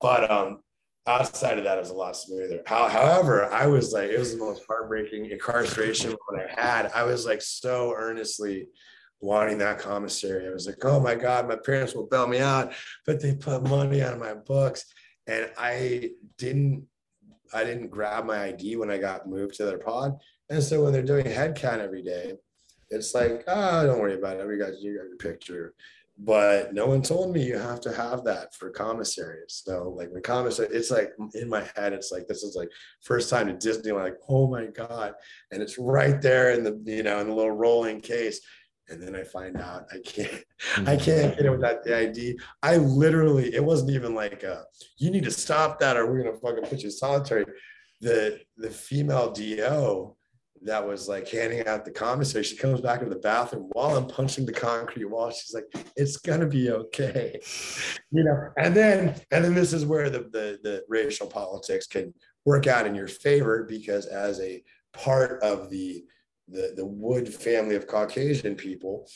But 0.00 0.30
um, 0.30 0.60
outside 1.06 1.58
of 1.58 1.64
that, 1.64 1.78
it 1.78 1.80
was 1.80 1.90
a 1.90 1.94
lot 1.94 2.16
smoother. 2.16 2.62
How, 2.66 2.88
however, 2.88 3.46
I 3.52 3.66
was 3.66 3.92
like, 3.92 4.10
it 4.10 4.18
was 4.18 4.32
the 4.32 4.38
most 4.38 4.62
heartbreaking 4.66 5.30
incarceration 5.30 6.14
I 6.36 6.60
had. 6.60 6.90
I 6.94 7.04
was 7.04 7.26
like 7.26 7.42
so 7.42 7.94
earnestly 7.96 8.68
wanting 9.20 9.58
that 9.58 9.78
commissary. 9.78 10.46
I 10.48 10.52
was 10.52 10.66
like, 10.66 10.84
oh 10.84 11.00
my 11.00 11.14
God, 11.14 11.48
my 11.48 11.56
parents 11.56 11.94
will 11.94 12.06
bail 12.06 12.26
me 12.26 12.38
out, 12.38 12.72
but 13.06 13.20
they 13.20 13.34
put 13.34 13.62
money 13.62 14.02
on 14.02 14.18
my 14.18 14.34
books. 14.34 14.84
And 15.26 15.50
I 15.56 16.10
didn't, 16.38 16.86
I 17.54 17.64
didn't 17.64 17.88
grab 17.88 18.24
my 18.24 18.44
ID 18.44 18.76
when 18.76 18.90
I 18.90 18.98
got 18.98 19.28
moved 19.28 19.54
to 19.56 19.64
their 19.64 19.78
pod. 19.78 20.18
And 20.50 20.62
so 20.62 20.82
when 20.82 20.92
they're 20.92 21.02
doing 21.02 21.26
head 21.26 21.56
count 21.56 21.80
every 21.80 22.02
day, 22.02 22.34
it's 22.90 23.14
like, 23.14 23.44
oh, 23.46 23.86
don't 23.86 24.00
worry 24.00 24.14
about 24.14 24.38
it. 24.38 24.46
We 24.46 24.58
got 24.58 24.78
you 24.80 24.98
got 24.98 25.08
your 25.08 25.16
picture 25.16 25.74
but 26.24 26.72
no 26.72 26.86
one 26.86 27.02
told 27.02 27.34
me 27.34 27.42
you 27.44 27.58
have 27.58 27.80
to 27.80 27.92
have 27.92 28.22
that 28.24 28.54
for 28.54 28.70
commissaries. 28.70 29.62
So 29.64 29.92
like 29.96 30.12
the 30.12 30.20
commissary, 30.20 30.68
it's 30.70 30.90
like 30.90 31.12
in 31.34 31.48
my 31.48 31.64
head, 31.74 31.92
it's 31.92 32.12
like 32.12 32.28
this 32.28 32.44
is 32.44 32.54
like 32.54 32.68
first 33.02 33.28
time 33.28 33.48
to 33.48 33.54
Disney, 33.54 33.90
like 33.90 34.14
oh 34.28 34.46
my 34.46 34.66
god, 34.66 35.14
and 35.50 35.60
it's 35.60 35.78
right 35.78 36.22
there 36.22 36.52
in 36.52 36.62
the 36.62 36.80
you 36.84 37.02
know 37.02 37.18
in 37.18 37.28
the 37.28 37.34
little 37.34 37.50
rolling 37.50 38.00
case. 38.00 38.40
And 38.88 39.02
then 39.02 39.16
I 39.16 39.24
find 39.24 39.56
out 39.56 39.86
I 39.92 39.98
can't, 40.04 40.44
I 40.88 40.96
can't 40.96 41.36
get 41.36 41.46
it 41.46 41.50
without 41.50 41.82
the 41.82 41.96
ID. 41.96 42.38
I 42.62 42.76
literally, 42.76 43.54
it 43.54 43.64
wasn't 43.64 43.92
even 43.92 44.14
like, 44.14 44.42
a, 44.42 44.64
you 44.98 45.10
need 45.10 45.24
to 45.24 45.30
stop 45.30 45.78
that 45.78 45.96
or 45.96 46.06
we're 46.06 46.22
gonna 46.22 46.36
fucking 46.36 46.64
put 46.64 46.82
you 46.82 46.90
solitary. 46.90 47.46
The 48.00 48.40
the 48.56 48.70
female 48.70 49.32
DO 49.32 50.14
that 50.64 50.86
was 50.86 51.08
like 51.08 51.28
handing 51.28 51.66
out 51.66 51.84
the 51.84 51.90
commissary. 51.90 52.44
She 52.52 52.56
comes 52.56 52.80
back 52.80 53.00
into 53.00 53.14
the 53.14 53.20
bathroom 53.20 53.68
while 53.72 53.96
I'm 53.96 54.06
punching 54.06 54.46
the 54.46 54.52
concrete 54.52 55.04
wall. 55.04 55.30
She's 55.30 55.54
like, 55.54 55.64
"It's 55.96 56.16
gonna 56.16 56.46
be 56.46 56.70
okay," 56.70 57.40
you 58.10 58.24
know. 58.24 58.50
And 58.58 58.74
then, 58.74 59.14
and 59.30 59.44
then 59.44 59.54
this 59.54 59.72
is 59.72 59.86
where 59.86 60.10
the 60.10 60.20
the, 60.20 60.58
the 60.62 60.84
racial 60.88 61.26
politics 61.26 61.86
can 61.86 62.12
work 62.44 62.66
out 62.66 62.86
in 62.86 62.94
your 62.94 63.08
favor 63.08 63.64
because 63.64 64.06
as 64.06 64.40
a 64.40 64.62
part 64.92 65.42
of 65.42 65.70
the 65.70 66.04
the 66.48 66.72
the 66.76 66.86
Wood 66.86 67.32
family 67.32 67.76
of 67.76 67.86
Caucasian 67.86 68.54
people, 68.54 69.08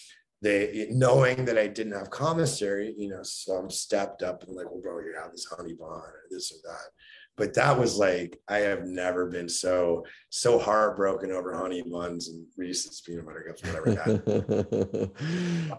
they 0.43 0.89
knowing 0.91 1.45
that 1.45 1.59
I 1.59 1.67
didn't 1.67 1.95
have 1.95 2.11
commissary, 2.11 2.95
you 2.97 3.09
know, 3.09 3.23
some 3.23 3.71
stepped 3.71 4.23
up 4.23 4.45
and 4.45 4.55
like, 4.55 4.71
well, 4.71 4.81
bro, 4.81 5.01
you 5.01 5.15
have 5.21 5.33
this 5.33 5.47
honey 5.47 5.75
bun 5.75 5.89
or 5.89 6.23
this 6.31 6.53
or 6.53 6.57
that 6.65 6.91
but 7.37 7.55
that 7.55 7.79
was 7.79 7.97
like 7.97 8.39
I 8.49 8.59
have 8.59 8.87
never 8.87 9.27
been 9.27 9.49
so 9.49 10.05
so 10.31 10.59
heartbroken 10.59 11.31
over 11.31 11.57
honey 11.57 11.83
buns 11.83 12.29
and 12.29 12.47
Reese's 12.57 13.01
peanut 13.01 13.27
butter 13.27 13.45
cups, 13.47 13.63
whatever. 13.63 14.17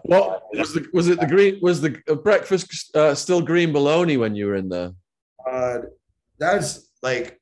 what 0.04 0.42
was 0.54 0.72
the 0.72 0.88
was 0.92 1.08
it 1.08 1.20
the 1.20 1.26
green 1.26 1.58
was 1.60 1.80
the 1.80 1.90
breakfast 2.22 2.94
uh, 2.96 3.14
still 3.14 3.42
green 3.42 3.72
bologna 3.72 4.16
when 4.16 4.34
you 4.34 4.46
were 4.46 4.56
in 4.56 4.68
there? 4.68 4.92
Uh, 5.50 5.78
that's 6.38 6.90
like 7.02 7.40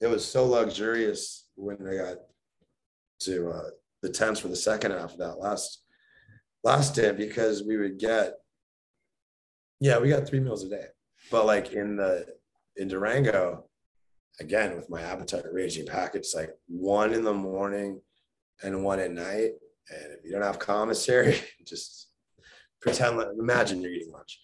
it 0.00 0.06
was 0.06 0.24
so 0.24 0.46
luxurious 0.46 1.48
when 1.56 1.76
I 1.88 1.96
got 1.96 2.16
to 3.20 3.50
uh, 3.50 3.70
the 4.02 4.10
tents 4.10 4.40
for 4.40 4.48
the 4.48 4.56
second 4.56 4.92
half 4.92 5.12
of 5.12 5.18
that 5.18 5.38
last 5.38 5.82
last 6.62 6.94
day 6.94 7.12
because 7.12 7.64
we 7.64 7.76
would 7.76 7.98
get 7.98 8.34
yeah 9.80 9.98
we 9.98 10.08
got 10.08 10.26
three 10.26 10.40
meals 10.40 10.64
a 10.64 10.68
day 10.68 10.86
but 11.30 11.46
like 11.46 11.72
in 11.72 11.96
the 11.96 12.26
in 12.76 12.88
Durango, 12.88 13.64
again 14.40 14.76
with 14.76 14.90
my 14.90 15.00
appetite 15.00 15.44
raging 15.50 15.86
pack, 15.86 16.14
it's 16.14 16.34
like 16.34 16.50
one 16.68 17.12
in 17.12 17.24
the 17.24 17.32
morning 17.32 18.00
and 18.62 18.84
one 18.84 19.00
at 19.00 19.10
night. 19.10 19.52
And 19.90 20.12
if 20.12 20.24
you 20.24 20.32
don't 20.32 20.42
have 20.42 20.58
commissary, 20.58 21.40
just 21.66 22.08
pretend 22.80 23.20
imagine 23.38 23.80
you're 23.80 23.92
eating 23.92 24.12
lunch. 24.12 24.40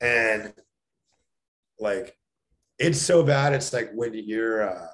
And 0.00 0.52
like 1.78 2.16
it's 2.78 3.00
so 3.00 3.22
bad. 3.22 3.52
It's 3.52 3.72
like 3.72 3.90
when 3.92 4.14
you're 4.14 4.68
uh, 4.68 4.88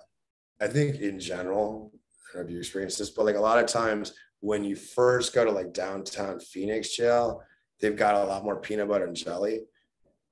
I 0.60 0.66
think 0.66 0.96
in 1.00 1.20
general, 1.20 1.92
have 2.36 2.50
you 2.50 2.58
experienced 2.58 2.98
this, 2.98 3.10
but 3.10 3.24
like 3.24 3.36
a 3.36 3.40
lot 3.40 3.62
of 3.62 3.66
times 3.66 4.12
when 4.40 4.64
you 4.64 4.76
first 4.76 5.34
go 5.34 5.44
to 5.44 5.50
like 5.50 5.72
downtown 5.72 6.40
Phoenix 6.40 6.94
jail, 6.94 7.42
they've 7.80 7.96
got 7.96 8.14
a 8.14 8.24
lot 8.24 8.44
more 8.44 8.60
peanut 8.60 8.88
butter 8.88 9.06
and 9.06 9.16
jelly 9.16 9.62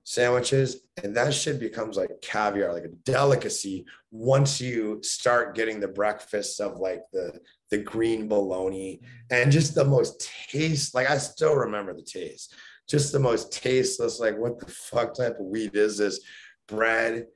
sandwiches 0.09 0.83
and 1.03 1.17
that 1.17 1.35
shit 1.35 1.59
becomes 1.59 1.97
like 1.97 2.11
caviar 2.23 2.73
like 2.73 2.85
a 2.85 2.97
delicacy 3.05 3.85
once 4.13 4.61
you 4.61 5.01
start 5.03 5.57
getting 5.57 5.81
the 5.81 5.89
breakfasts 5.89 6.61
of 6.61 6.79
like 6.79 7.03
the 7.13 7.41
the 7.73 7.79
green 7.79 8.29
bologna 8.29 9.01
and 9.33 9.51
just 9.51 9.75
the 9.75 9.85
most 9.85 10.31
taste 10.49 10.95
like 10.95 11.11
i 11.11 11.19
still 11.19 11.57
remember 11.57 11.93
the 11.93 12.03
taste. 12.03 12.55
Just 12.89 13.13
the 13.13 13.19
most 13.19 13.53
tasteless 13.53 14.21
like 14.21 14.39
what 14.39 14.59
the 14.59 14.67
fuck 14.67 15.15
type 15.15 15.39
of 15.41 15.47
wheat 15.47 15.75
is 15.75 15.99
this? 15.99 16.21
Bread 16.69 17.27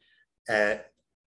and 0.48 0.80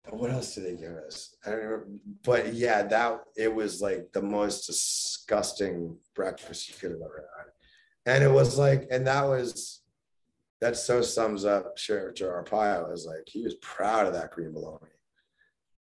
what 0.09 0.31
else 0.31 0.55
did 0.55 0.65
they 0.65 0.81
give 0.81 0.95
us? 1.07 1.35
I 1.45 1.51
don't 1.51 1.59
remember 1.59 1.87
but 2.23 2.53
yeah 2.53 2.83
that 2.83 3.21
it 3.37 3.53
was 3.53 3.81
like 3.81 4.11
the 4.11 4.21
most 4.21 4.67
disgusting 4.67 5.97
breakfast 6.13 6.67
you 6.67 6.75
could 6.75 6.91
have 6.91 7.01
ever 7.01 7.29
had. 7.37 8.13
And 8.13 8.23
it 8.23 8.31
was 8.31 8.57
like 8.57 8.87
and 8.91 9.07
that 9.07 9.23
was 9.23 9.80
that 10.61 10.77
so 10.77 11.01
sums 11.01 11.43
up 11.43 11.77
Sheriff 11.77 12.15
Arpaio 12.15 12.93
as 12.93 13.05
like 13.05 13.23
he 13.25 13.43
was 13.43 13.55
proud 13.55 14.07
of 14.07 14.13
that 14.13 14.31
green 14.31 14.53
bologna. 14.53 14.87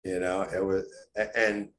You 0.03 0.19
know, 0.19 0.41
it 0.41 0.63
was, 0.63 0.85
and 1.35 1.69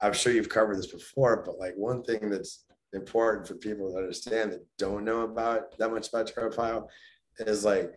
I'm 0.00 0.12
sure 0.12 0.32
you've 0.32 0.48
covered 0.48 0.78
this 0.78 0.86
before, 0.86 1.42
but 1.44 1.58
like 1.58 1.74
one 1.76 2.02
thing 2.02 2.30
that's 2.30 2.64
important 2.92 3.46
for 3.46 3.56
people 3.56 3.90
to 3.90 3.98
understand 3.98 4.52
that 4.52 4.64
don't 4.78 5.04
know 5.04 5.22
about 5.22 5.76
that 5.78 5.90
much 5.90 6.08
about 6.08 6.32
Joe 6.32 6.48
Arpaio 6.48 6.86
is 7.38 7.64
like 7.64 7.92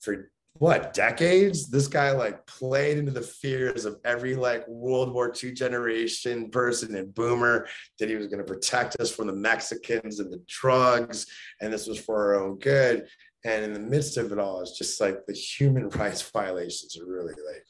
for 0.00 0.30
what 0.58 0.92
decades 0.92 1.70
this 1.70 1.86
guy 1.86 2.10
like 2.10 2.44
played 2.46 2.98
into 2.98 3.12
the 3.12 3.22
fears 3.22 3.84
of 3.84 3.98
every 4.04 4.34
like 4.34 4.66
world 4.68 5.12
war 5.12 5.32
ii 5.42 5.52
generation 5.52 6.50
person 6.50 6.94
and 6.96 7.14
boomer 7.14 7.66
that 7.98 8.08
he 8.08 8.16
was 8.16 8.26
going 8.26 8.38
to 8.38 8.52
protect 8.52 8.96
us 9.00 9.10
from 9.10 9.26
the 9.26 9.32
mexicans 9.32 10.20
and 10.20 10.32
the 10.32 10.42
drugs 10.46 11.26
and 11.60 11.72
this 11.72 11.86
was 11.86 11.98
for 11.98 12.34
our 12.34 12.42
own 12.42 12.58
good 12.58 13.06
and 13.44 13.64
in 13.64 13.72
the 13.72 13.80
midst 13.80 14.16
of 14.16 14.32
it 14.32 14.38
all 14.38 14.60
it's 14.60 14.76
just 14.76 15.00
like 15.00 15.24
the 15.26 15.34
human 15.34 15.88
rights 15.90 16.22
violations 16.30 16.98
are 16.98 17.06
really 17.06 17.34
like 17.46 17.64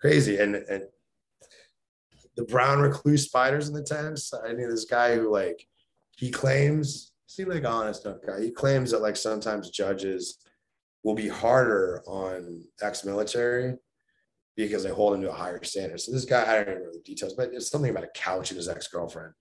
crazy 0.00 0.38
and 0.38 0.56
and 0.56 0.84
the 2.36 2.44
brown 2.44 2.80
recluse 2.80 3.24
spiders 3.24 3.68
in 3.68 3.74
the 3.74 3.82
tents 3.82 4.32
i 4.46 4.52
knew 4.52 4.68
this 4.68 4.84
guy 4.84 5.14
who 5.14 5.32
like 5.32 5.66
he 6.16 6.30
claims, 6.30 7.12
seemed 7.26 7.50
like 7.50 7.64
honest 7.64 8.04
enough 8.04 8.18
guy. 8.24 8.40
He 8.40 8.50
claims 8.50 8.90
that 8.90 9.02
like 9.02 9.16
sometimes 9.16 9.70
judges 9.70 10.38
will 11.04 11.14
be 11.14 11.28
harder 11.28 12.02
on 12.06 12.64
ex-military 12.82 13.76
because 14.56 14.82
they 14.82 14.90
hold 14.90 15.14
him 15.14 15.22
to 15.22 15.30
a 15.30 15.34
higher 15.34 15.62
standard. 15.62 16.00
So 16.00 16.10
this 16.10 16.24
guy, 16.24 16.42
I 16.42 16.64
don't 16.64 16.82
know 16.82 16.92
the 16.92 17.00
details, 17.04 17.34
but 17.34 17.50
it's 17.52 17.70
something 17.70 17.90
about 17.90 18.04
a 18.04 18.10
couch 18.14 18.50
and 18.50 18.56
his 18.56 18.68
ex-girlfriend. 18.68 19.34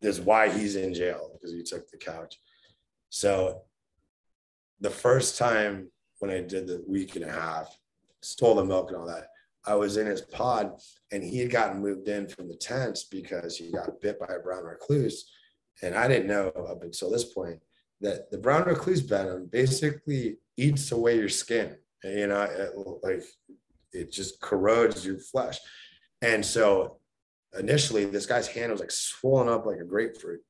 Is 0.00 0.20
why 0.20 0.48
he's 0.48 0.74
in 0.74 0.92
jail 0.92 1.30
because 1.32 1.52
he 1.54 1.62
took 1.62 1.88
the 1.88 1.96
couch. 1.96 2.40
So 3.10 3.62
the 4.80 4.90
first 4.90 5.38
time 5.38 5.92
when 6.18 6.30
I 6.30 6.40
did 6.40 6.66
the 6.66 6.82
week 6.88 7.14
and 7.14 7.24
a 7.24 7.30
half, 7.30 7.78
stole 8.20 8.56
the 8.56 8.64
milk 8.64 8.88
and 8.88 8.96
all 8.96 9.06
that, 9.06 9.28
I 9.64 9.76
was 9.76 9.96
in 9.96 10.08
his 10.08 10.22
pod 10.22 10.72
and 11.12 11.22
he 11.22 11.38
had 11.38 11.52
gotten 11.52 11.80
moved 11.80 12.08
in 12.08 12.26
from 12.26 12.48
the 12.48 12.56
tents 12.56 13.04
because 13.04 13.56
he 13.56 13.70
got 13.70 14.00
bit 14.00 14.18
by 14.18 14.26
a 14.34 14.40
brown 14.40 14.64
recluse. 14.64 15.30
And 15.82 15.94
I 15.94 16.08
didn't 16.08 16.26
know 16.26 16.48
up 16.48 16.82
until 16.82 17.08
this 17.08 17.32
point 17.32 17.60
that 18.02 18.30
the 18.30 18.38
brown 18.38 18.64
recluse 18.66 19.00
venom 19.00 19.48
basically 19.50 20.36
eats 20.56 20.92
away 20.92 21.16
your 21.16 21.28
skin. 21.28 21.76
You 22.04 22.26
know, 22.26 22.42
it, 22.42 22.72
like 23.02 23.22
it 23.92 24.12
just 24.12 24.40
corrodes 24.40 25.06
your 25.06 25.18
flesh. 25.18 25.58
And 26.20 26.44
so 26.44 26.98
initially, 27.58 28.04
this 28.04 28.26
guy's 28.26 28.48
hand 28.48 28.72
was 28.72 28.80
like 28.80 28.90
swollen 28.90 29.48
up 29.48 29.66
like 29.66 29.78
a 29.78 29.84
grapefruit. 29.84 30.40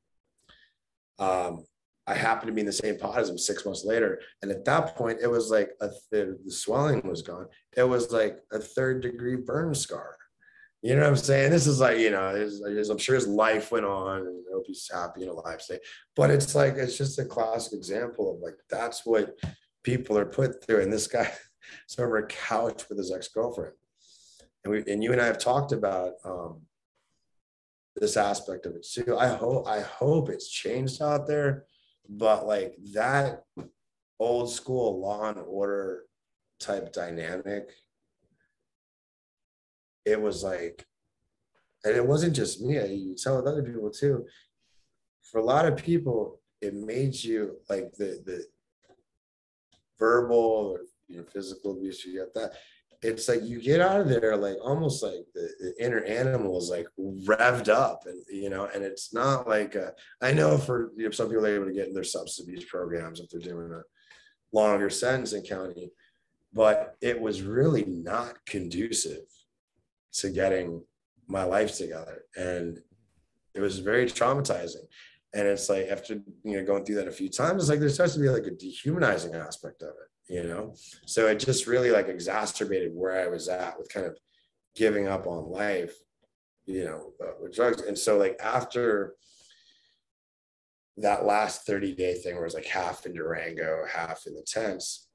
Um, 1.19 1.65
I 2.07 2.15
happened 2.15 2.49
to 2.49 2.53
be 2.53 2.63
in 2.63 2.67
the 2.67 2.73
same 2.73 2.99
pot 2.99 3.19
as 3.19 3.31
him 3.31 3.39
six 3.39 3.65
months 3.65 3.85
later. 3.85 4.21
And 4.41 4.51
at 4.51 4.65
that 4.65 4.97
point, 4.97 5.21
it 5.23 5.29
was 5.29 5.51
like 5.51 5.71
a 5.81 5.89
th- 5.89 6.37
the 6.45 6.51
swelling 6.51 7.07
was 7.07 7.23
gone. 7.23 7.47
It 7.77 7.85
was 7.85 8.11
like 8.11 8.39
a 8.51 8.59
third 8.59 9.03
degree 9.03 9.37
burn 9.37 9.75
scar. 9.75 10.17
You 10.83 10.97
know 10.97 11.03
what 11.03 11.11
I'm 11.11 11.17
saying? 11.17 11.53
This 11.53 11.67
is 11.67 11.81
like, 11.81 11.99
you 11.99 12.11
know, 12.11 12.51
I'm 12.91 12.99
sure 12.99 13.15
his 13.15 13.29
life 13.29 13.71
went 13.71 13.87
on 13.87 14.19
and 14.19 14.45
I 14.51 14.55
hope 14.55 14.65
he's 14.67 14.91
happy 14.93 15.23
in 15.23 15.29
a 15.29 15.33
life. 15.33 15.63
But 16.17 16.31
it's 16.31 16.55
like, 16.55 16.75
it's 16.75 16.99
just 16.99 17.19
a 17.21 17.25
classic 17.25 17.75
example 17.75 18.35
of 18.35 18.41
like, 18.41 18.57
that's 18.69 19.07
what 19.07 19.39
people 19.85 20.19
are 20.19 20.27
put 20.27 20.65
through. 20.65 20.83
And 20.83 20.93
this 20.93 21.07
guy 21.07 21.31
is 21.89 21.99
over 21.99 22.19
a 22.19 22.27
couch 22.27 22.89
with 22.89 22.99
his 22.99 23.13
ex 23.13 23.29
girlfriend. 23.29 23.75
And, 24.65 24.73
we, 24.73 24.93
and 24.93 25.03
you 25.03 25.13
and 25.13 25.21
I 25.21 25.27
have 25.27 25.39
talked 25.39 25.71
about 25.71 26.15
um, 26.25 26.63
this 27.95 28.17
aspect 28.17 28.67
of 28.67 28.75
it 28.75 28.85
too. 28.87 29.17
I 29.17 29.29
hope, 29.29 29.69
I 29.69 29.81
hope 29.81 30.31
it's 30.31 30.49
changed 30.49 31.01
out 31.01 31.29
there 31.29 31.65
but 32.09 32.47
like 32.47 32.75
that 32.93 33.45
old 34.19 34.51
school 34.51 35.01
law 35.01 35.29
and 35.29 35.39
order 35.39 36.05
type 36.61 36.93
dynamic 36.93 37.71
it 40.05 40.21
was 40.21 40.43
like 40.43 40.87
and 41.85 41.97
it 41.97 42.07
wasn't 42.07 42.35
just 42.35 42.61
me 42.61 42.85
you 42.95 43.15
tell 43.15 43.37
with 43.37 43.47
other 43.47 43.63
people 43.63 43.91
too. 43.91 44.27
For 45.23 45.39
a 45.39 45.45
lot 45.45 45.67
of 45.67 45.77
people 45.77 46.41
it 46.61 46.75
made 46.75 47.15
you 47.15 47.57
like 47.69 47.93
the 47.95 48.23
the 48.25 48.45
verbal 49.99 50.75
or 50.75 50.81
you 51.09 51.19
know, 51.19 51.25
physical 51.25 51.73
abuse 51.73 52.05
you 52.05 52.19
get 52.19 52.35
that. 52.35 52.53
It's 53.03 53.29
like 53.29 53.43
you 53.43 53.61
get 53.61 53.81
out 53.81 54.01
of 54.01 54.09
there 54.09 54.37
like 54.37 54.57
almost 54.63 55.03
like 55.03 55.27
the, 55.35 55.49
the, 55.59 55.85
inner 55.85 56.05
animal 56.05 56.57
is 56.57 56.71
like 56.71 56.87
revved 56.99 57.69
up 57.69 58.05
and 58.07 58.23
you 58.31 58.49
know 58.49 58.69
and 58.73 58.85
it's 58.85 59.13
not 59.13 59.49
like 59.49 59.75
a, 59.75 59.93
I 60.21 60.33
know 60.33 60.57
for 60.57 60.93
you 60.97 61.05
know, 61.05 61.11
some 61.11 61.29
people 61.29 61.45
are 61.45 61.55
able 61.55 61.67
to 61.67 61.73
get 61.73 61.89
in 61.89 61.95
their 61.95 62.05
substance 62.05 62.47
abuse 62.47 62.65
programs 62.65 63.19
if 63.19 63.29
they're 63.29 63.41
doing 63.41 63.73
a 63.73 63.83
longer 64.57 64.89
sentence 64.89 65.33
in 65.33 65.43
county 65.43 65.91
but 66.53 66.97
it 67.01 67.21
was 67.21 67.43
really 67.43 67.85
not 67.87 68.35
conducive 68.47 69.25
to 70.15 70.31
getting 70.31 70.83
my 71.29 71.45
life 71.45 71.77
together. 71.77 72.23
And 72.37 72.79
it 73.55 73.61
was 73.61 73.79
very 73.79 74.07
traumatizing. 74.07 74.87
And 75.35 75.49
it's 75.49 75.69
like 75.69 75.89
after 75.89 76.15
you 76.45 76.59
know 76.59 76.65
going 76.65 76.85
through 76.85 76.97
that 76.97 77.09
a 77.09 77.13
few 77.13 77.31
times 77.31 77.63
it's 77.63 77.71
like 77.71 77.81
there 77.81 77.89
starts 77.89 78.15
to 78.15 78.21
be 78.21 78.29
like 78.29 78.47
a 78.47 78.51
dehumanizing 78.51 79.35
aspect 79.35 79.83
of 79.83 79.89
it 79.89 80.13
you 80.29 80.45
know? 80.45 80.75
So 81.07 81.27
it 81.27 81.39
just 81.39 81.67
really 81.67 81.91
like 81.91 82.09
exacerbated 82.09 82.93
where 82.95 83.23
i 83.23 83.29
was 83.29 83.49
at 83.49 83.79
with 83.79 83.93
kind 83.93 84.07
of 84.07 84.17
giving 84.75 85.07
up 85.07 85.27
on 85.27 85.51
life 85.51 85.95
you 86.67 86.85
know 86.85 87.13
uh, 87.23 87.33
with 87.41 87.55
drugs. 87.55 87.83
And 87.83 87.99
so 87.99 88.19
like 88.19 88.39
after 88.43 89.15
that 90.99 91.25
last 91.25 91.67
30 91.67 91.95
day 91.95 92.15
thing 92.15 92.35
where 92.35 92.45
it 92.45 92.47
was 92.47 92.55
like 92.55 92.67
half 92.67 93.07
in 93.07 93.15
durango 93.15 93.85
half 93.91 94.27
in 94.27 94.35
the 94.35 94.43
tents 94.47 95.09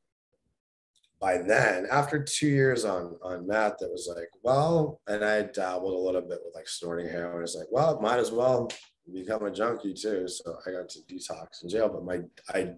by 1.19 1.37
then 1.37 1.87
after 1.91 2.23
two 2.23 2.47
years 2.47 2.85
on 2.85 3.15
on 3.23 3.47
meth 3.47 3.81
it 3.81 3.89
was 3.91 4.11
like 4.15 4.29
well 4.43 5.01
and 5.07 5.23
i 5.23 5.41
dabbled 5.41 5.93
a 5.93 6.05
little 6.05 6.21
bit 6.21 6.39
with 6.45 6.53
like 6.55 6.67
snorting 6.67 7.07
heroin 7.07 7.43
it's 7.43 7.55
like 7.55 7.67
well 7.71 7.99
might 8.01 8.19
as 8.19 8.31
well 8.31 8.69
become 9.13 9.43
a 9.45 9.51
junkie 9.51 9.93
too 9.93 10.27
so 10.27 10.57
i 10.67 10.71
got 10.71 10.89
to 10.89 10.99
detox 11.09 11.63
in 11.63 11.69
jail 11.69 11.89
but 11.89 12.05
my 12.05 12.19
i 12.53 12.71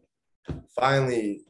finally 0.80 1.42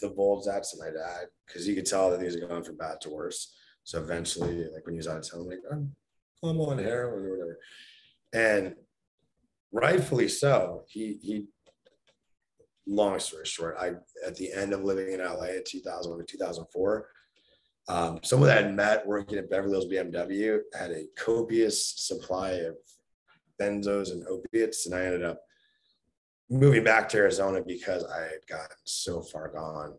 divulged 0.00 0.48
that 0.48 0.64
to 0.64 0.78
my 0.78 0.86
dad 0.86 1.26
because 1.46 1.66
he 1.66 1.74
could 1.74 1.86
tell 1.86 2.10
that 2.10 2.20
things 2.20 2.36
are 2.36 2.46
going 2.46 2.62
from 2.62 2.76
bad 2.76 3.00
to 3.02 3.10
worse. 3.10 3.54
So 3.84 4.00
eventually, 4.00 4.64
like 4.72 4.84
when 4.84 4.94
he 4.94 4.98
was 4.98 5.08
out 5.08 5.18
of 5.18 5.30
town, 5.30 5.40
I'm 5.40 5.46
like, 5.46 5.58
I'm 5.70 6.60
on 6.60 6.78
heroin 6.78 7.24
or 7.24 7.30
whatever. 7.30 7.58
And 8.32 8.74
rightfully 9.72 10.28
so, 10.28 10.84
he 10.88 11.18
he 11.22 11.44
long 12.86 13.18
story 13.18 13.44
short, 13.44 13.76
I 13.78 13.92
at 14.26 14.36
the 14.36 14.52
end 14.52 14.72
of 14.72 14.84
living 14.84 15.12
in 15.12 15.20
LA 15.20 15.46
in 15.56 15.62
2000 15.66 16.26
2004, 16.26 17.08
um, 17.88 18.20
someone 18.22 18.48
that 18.48 18.64
I 18.64 18.68
met 18.68 19.06
working 19.06 19.38
at 19.38 19.50
Beverly 19.50 19.72
Hills 19.72 19.86
BMW 19.86 20.58
had 20.78 20.90
a 20.90 21.06
copious 21.16 21.94
supply 21.96 22.50
of 22.50 22.76
benzos 23.60 24.12
and 24.12 24.26
opiates, 24.26 24.86
and 24.86 24.94
I 24.94 25.04
ended 25.04 25.24
up 25.24 25.40
moving 26.50 26.84
back 26.84 27.08
to 27.08 27.18
Arizona 27.18 27.60
because 27.66 28.04
I 28.04 28.22
had 28.22 28.46
gotten 28.48 28.76
so 28.84 29.20
far 29.20 29.48
gone 29.48 29.94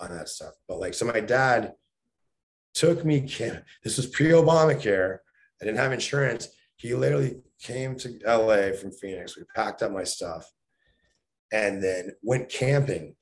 on 0.00 0.10
that 0.10 0.28
stuff. 0.28 0.52
But 0.68 0.80
like, 0.80 0.94
so 0.94 1.06
my 1.06 1.20
dad 1.20 1.72
took 2.74 3.04
me, 3.04 3.20
this 3.84 3.96
was 3.96 4.06
pre 4.06 4.28
Obamacare. 4.28 5.18
I 5.60 5.64
didn't 5.64 5.78
have 5.78 5.92
insurance. 5.92 6.48
He 6.76 6.94
literally 6.94 7.40
came 7.62 7.96
to 7.96 8.18
LA 8.26 8.76
from 8.76 8.92
Phoenix. 8.92 9.36
We 9.36 9.44
packed 9.54 9.82
up 9.82 9.90
my 9.90 10.04
stuff 10.04 10.50
and 11.52 11.82
then 11.82 12.12
went 12.22 12.48
camping 12.48 13.14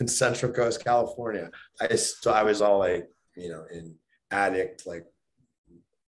in 0.00 0.08
Central 0.08 0.52
Coast, 0.52 0.84
California. 0.84 1.50
I, 1.80 1.94
so 1.96 2.32
I 2.32 2.42
was 2.42 2.60
all 2.60 2.78
like, 2.78 3.08
you 3.36 3.50
know, 3.50 3.64
in 3.72 3.94
addict, 4.30 4.86
like 4.86 5.04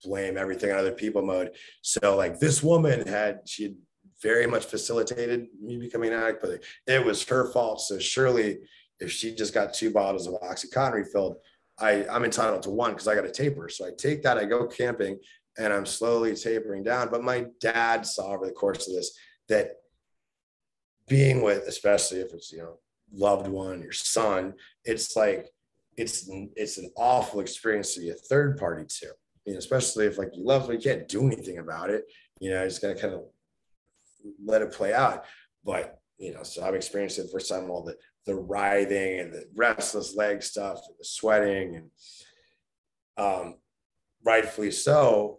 blame 0.05 0.37
everything 0.37 0.71
on 0.71 0.79
other 0.79 0.93
people 0.93 1.23
mode. 1.23 1.51
So 1.83 2.17
like 2.17 2.39
this 2.39 2.63
woman 2.63 3.07
had, 3.07 3.41
she 3.47 3.75
very 4.23 4.47
much 4.47 4.65
facilitated 4.65 5.47
me 5.63 5.77
becoming 5.79 6.13
an 6.13 6.21
addict, 6.21 6.43
but 6.43 6.63
it 6.87 7.05
was 7.05 7.25
her 7.25 7.53
fault. 7.53 7.81
So 7.81 7.99
surely 7.99 8.59
if 9.01 9.11
she 9.13 9.35
just 9.35 9.53
got 9.53 9.75
two 9.75 9.91
bottles 9.91 10.27
of 10.27 10.35
Oxycontin 10.35 10.95
refilled, 10.95 11.37
I, 11.79 12.07
I'm 12.09 12.25
entitled 12.25 12.63
to 12.63 12.71
one 12.71 12.93
because 12.93 13.09
I 13.09 13.15
got 13.15 13.27
a 13.27 13.31
taper. 13.31 13.69
So 13.69 13.87
I 13.87 13.91
take 13.97 14.23
that, 14.23 14.39
I 14.39 14.47
go 14.47 14.67
camping 14.67 15.19
and 15.59 15.73
I'm 15.73 15.85
slowly 15.85 16.35
tapering 16.35 16.83
down. 16.83 17.09
But 17.11 17.23
my 17.23 17.47
dad 17.61 18.07
saw 18.07 18.33
over 18.33 18.47
the 18.47 18.53
course 18.53 18.89
of 18.89 18.95
this 18.95 19.13
that 19.49 19.73
being 21.09 21.43
with, 21.43 21.67
especially 21.67 22.21
if 22.21 22.33
it's, 22.33 22.53
you 22.53 22.59
know, 22.59 22.79
loved 23.13 23.49
one, 23.49 23.83
your 23.83 23.93
son, 23.93 24.55
it's 24.85 25.17
like, 25.17 25.49
it's, 25.97 26.29
it's 26.57 26.79
an 26.79 26.91
awful 26.97 27.41
experience 27.41 27.95
to 27.95 28.01
be 28.01 28.11
a 28.11 28.15
third 28.15 28.59
party 28.59 28.85
to, 28.85 29.07
you 29.47 29.53
know, 29.53 29.59
especially 29.59 30.07
if 30.07 30.19
like 30.19 30.35
you 30.35 30.45
love, 30.45 30.67
but 30.67 30.73
you 30.73 30.91
can't 30.91 31.09
do 31.09 31.27
anything 31.27 31.59
about 31.59 31.91
it. 31.91 32.05
You 32.41 32.51
know, 32.51 32.63
it's 32.63 32.79
going 32.79 32.95
to 32.95 33.01
kind 33.01 33.15
of 33.15 33.23
let 34.45 34.63
it 34.63 34.73
play 34.73 34.93
out. 34.93 35.25
But 35.65 35.99
you 36.19 36.33
know, 36.33 36.43
so 36.43 36.65
I've 36.65 36.75
experienced 36.75 37.19
it 37.19 37.31
for 37.31 37.41
some 37.41 37.71
all 37.71 37.83
the 37.83 37.97
the 38.25 38.35
writhing 38.35 39.21
and 39.21 39.33
the 39.33 39.45
restless 39.55 40.17
leg 40.17 40.43
stuff, 40.43 40.81
and 40.89 40.97
the 40.99 41.05
sweating, 41.05 41.77
and 41.77 41.91
um, 43.17 43.57
rightfully 44.25 44.71
so. 44.71 45.39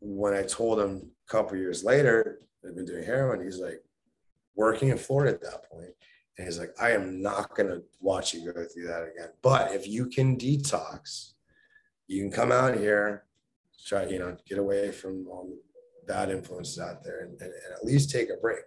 When 0.00 0.34
I 0.34 0.42
told 0.42 0.78
him 0.78 1.10
a 1.28 1.30
couple 1.30 1.56
years 1.56 1.82
later 1.82 2.40
I've 2.66 2.76
been 2.76 2.84
doing 2.84 3.04
heroin, 3.04 3.42
he's 3.42 3.58
like 3.58 3.82
working 4.56 4.88
in 4.88 4.98
Florida 4.98 5.34
at 5.34 5.42
that 5.42 5.70
point, 5.70 5.90
and 6.38 6.46
he's 6.46 6.58
like, 6.58 6.74
I 6.80 6.90
am 6.90 7.22
not 7.22 7.54
gonna 7.54 7.80
watch 8.00 8.34
you 8.34 8.44
go 8.52 8.64
through 8.64 8.88
that 8.88 9.02
again. 9.02 9.30
But 9.42 9.72
if 9.72 9.86
you 9.86 10.06
can 10.06 10.36
detox, 10.36 11.32
you 12.08 12.22
can 12.22 12.30
come 12.30 12.52
out 12.52 12.76
here, 12.76 13.24
try, 13.86 14.06
you 14.06 14.18
know, 14.18 14.36
get 14.48 14.58
away 14.58 14.90
from 14.90 15.26
all 15.28 15.48
the 15.48 16.12
bad 16.12 16.30
influences 16.30 16.78
out 16.78 17.02
there 17.02 17.20
and, 17.20 17.32
and, 17.40 17.52
and 17.52 17.74
at 17.74 17.84
least 17.84 18.10
take 18.10 18.30
a 18.30 18.36
break. 18.36 18.64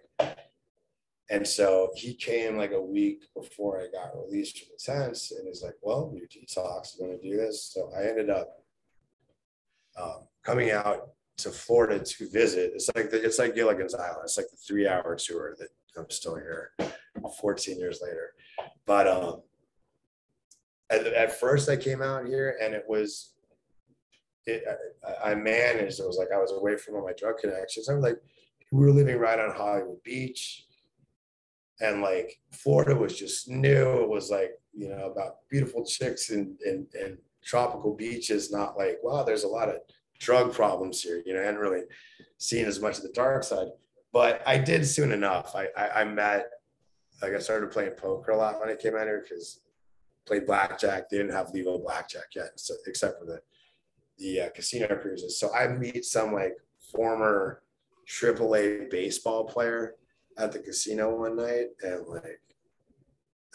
And 1.32 1.48
so 1.48 1.92
he 1.96 2.16
came 2.16 2.58
like 2.58 2.72
a 2.72 2.82
week 2.82 3.24
before 3.36 3.80
I 3.80 3.88
got 3.92 4.18
released 4.18 4.60
from 4.60 4.70
the 4.72 4.94
tents 4.94 5.32
and 5.32 5.48
he's 5.48 5.62
like, 5.62 5.76
well, 5.82 6.12
your 6.16 6.28
detox 6.28 6.94
is 6.94 6.96
going 7.00 7.18
to 7.18 7.22
do 7.22 7.38
this. 7.38 7.72
So 7.72 7.92
I 7.96 8.08
ended 8.08 8.30
up 8.30 8.64
um, 10.00 10.28
coming 10.44 10.72
out 10.72 11.10
to 11.38 11.52
Florida 11.52 12.04
to 12.04 12.30
visit. 12.30 12.72
It's 12.74 12.90
like 12.96 13.12
the, 13.12 13.24
it's 13.24 13.38
like 13.38 13.56
Gilligan's 13.56 13.94
Island. 13.94 14.22
It's 14.24 14.38
like 14.38 14.50
the 14.50 14.58
three 14.58 14.88
hour 14.88 15.16
tour 15.16 15.56
that 15.60 15.70
I'm 15.98 16.10
still 16.10 16.36
here 16.36 16.72
14 17.40 17.78
years 17.78 18.00
later. 18.02 18.34
But 18.86 19.08
um, 19.08 19.42
at, 20.90 21.06
at 21.08 21.40
first 21.40 21.70
I 21.70 21.76
came 21.76 22.02
out 22.02 22.26
here 22.26 22.58
and 22.62 22.74
it 22.74 22.84
was 22.88 23.34
it, 24.46 24.64
I, 25.06 25.32
I, 25.32 25.36
managed. 25.36 26.00
It 26.00 26.08
was 26.08 26.18
like 26.18 26.30
I 26.34 26.40
was 26.40 26.52
away 26.52 26.76
from 26.78 26.96
all 26.96 27.06
my 27.06 27.14
drug 27.14 27.38
connections. 27.38 27.88
I'm 27.88 28.02
like, 28.02 28.18
we 28.72 28.80
were 28.80 28.92
living 28.92 29.18
right 29.18 29.40
on 29.40 29.56
Hollywood 29.56 30.02
Beach. 30.04 30.66
And 31.82 32.02
like 32.02 32.40
Florida 32.52 32.96
was 32.96 33.18
just 33.18 33.48
new. 33.48 34.02
It 34.02 34.10
was 34.10 34.30
like, 34.30 34.52
you 34.74 34.90
know, 34.90 35.12
about 35.12 35.48
beautiful 35.50 35.86
chicks 35.86 36.30
and, 36.30 36.58
and, 36.66 36.88
and 37.00 37.18
tropical 37.44 37.96
beaches, 37.96 38.52
not 38.52 38.78
like, 38.78 38.98
wow, 39.04 39.24
there's 39.24 39.44
a 39.44 39.48
lot 39.48 39.70
of 39.70 39.78
drug 40.20 40.54
problems 40.54 41.02
here. 41.02 41.22
You 41.26 41.34
know, 41.34 41.42
I 41.42 41.46
hadn't 41.46 41.60
really 41.60 41.84
seen 42.38 42.66
as 42.66 42.80
much 42.80 42.98
of 42.98 43.04
the 43.04 43.14
dark 43.14 43.44
side. 43.44 43.68
But 44.12 44.42
I 44.46 44.58
did 44.58 44.88
soon 44.88 45.12
enough. 45.12 45.56
I, 45.56 45.68
I, 45.78 46.02
I 46.02 46.04
met, 46.04 46.50
like 47.22 47.34
I 47.34 47.40
started 47.40 47.72
playing 47.72 47.92
poker 47.92 48.32
a 48.32 48.38
lot 48.38 48.60
when 48.60 48.70
I 48.70 48.76
came 48.76 48.96
out 48.96 49.06
here 49.06 49.24
because 49.28 49.62
played 50.26 50.46
blackjack. 50.46 51.10
They 51.10 51.18
didn't 51.18 51.34
have 51.34 51.52
legal 51.52 51.80
blackjack 51.80 52.36
yet, 52.36 52.52
so, 52.56 52.76
except 52.88 53.20
for 53.20 53.26
the 53.26 53.42
the 54.20 54.42
uh, 54.42 54.50
casino 54.50 54.88
cruises. 54.98 55.40
So 55.40 55.54
I 55.54 55.68
meet 55.68 56.06
some 56.06 56.34
like 56.34 56.58
former 56.92 57.64
AAA 58.08 58.90
baseball 58.90 59.46
player 59.46 59.96
at 60.38 60.52
the 60.52 60.60
casino 60.60 61.16
one 61.16 61.38
night, 61.38 61.68
and 61.82 62.06
like 62.08 62.42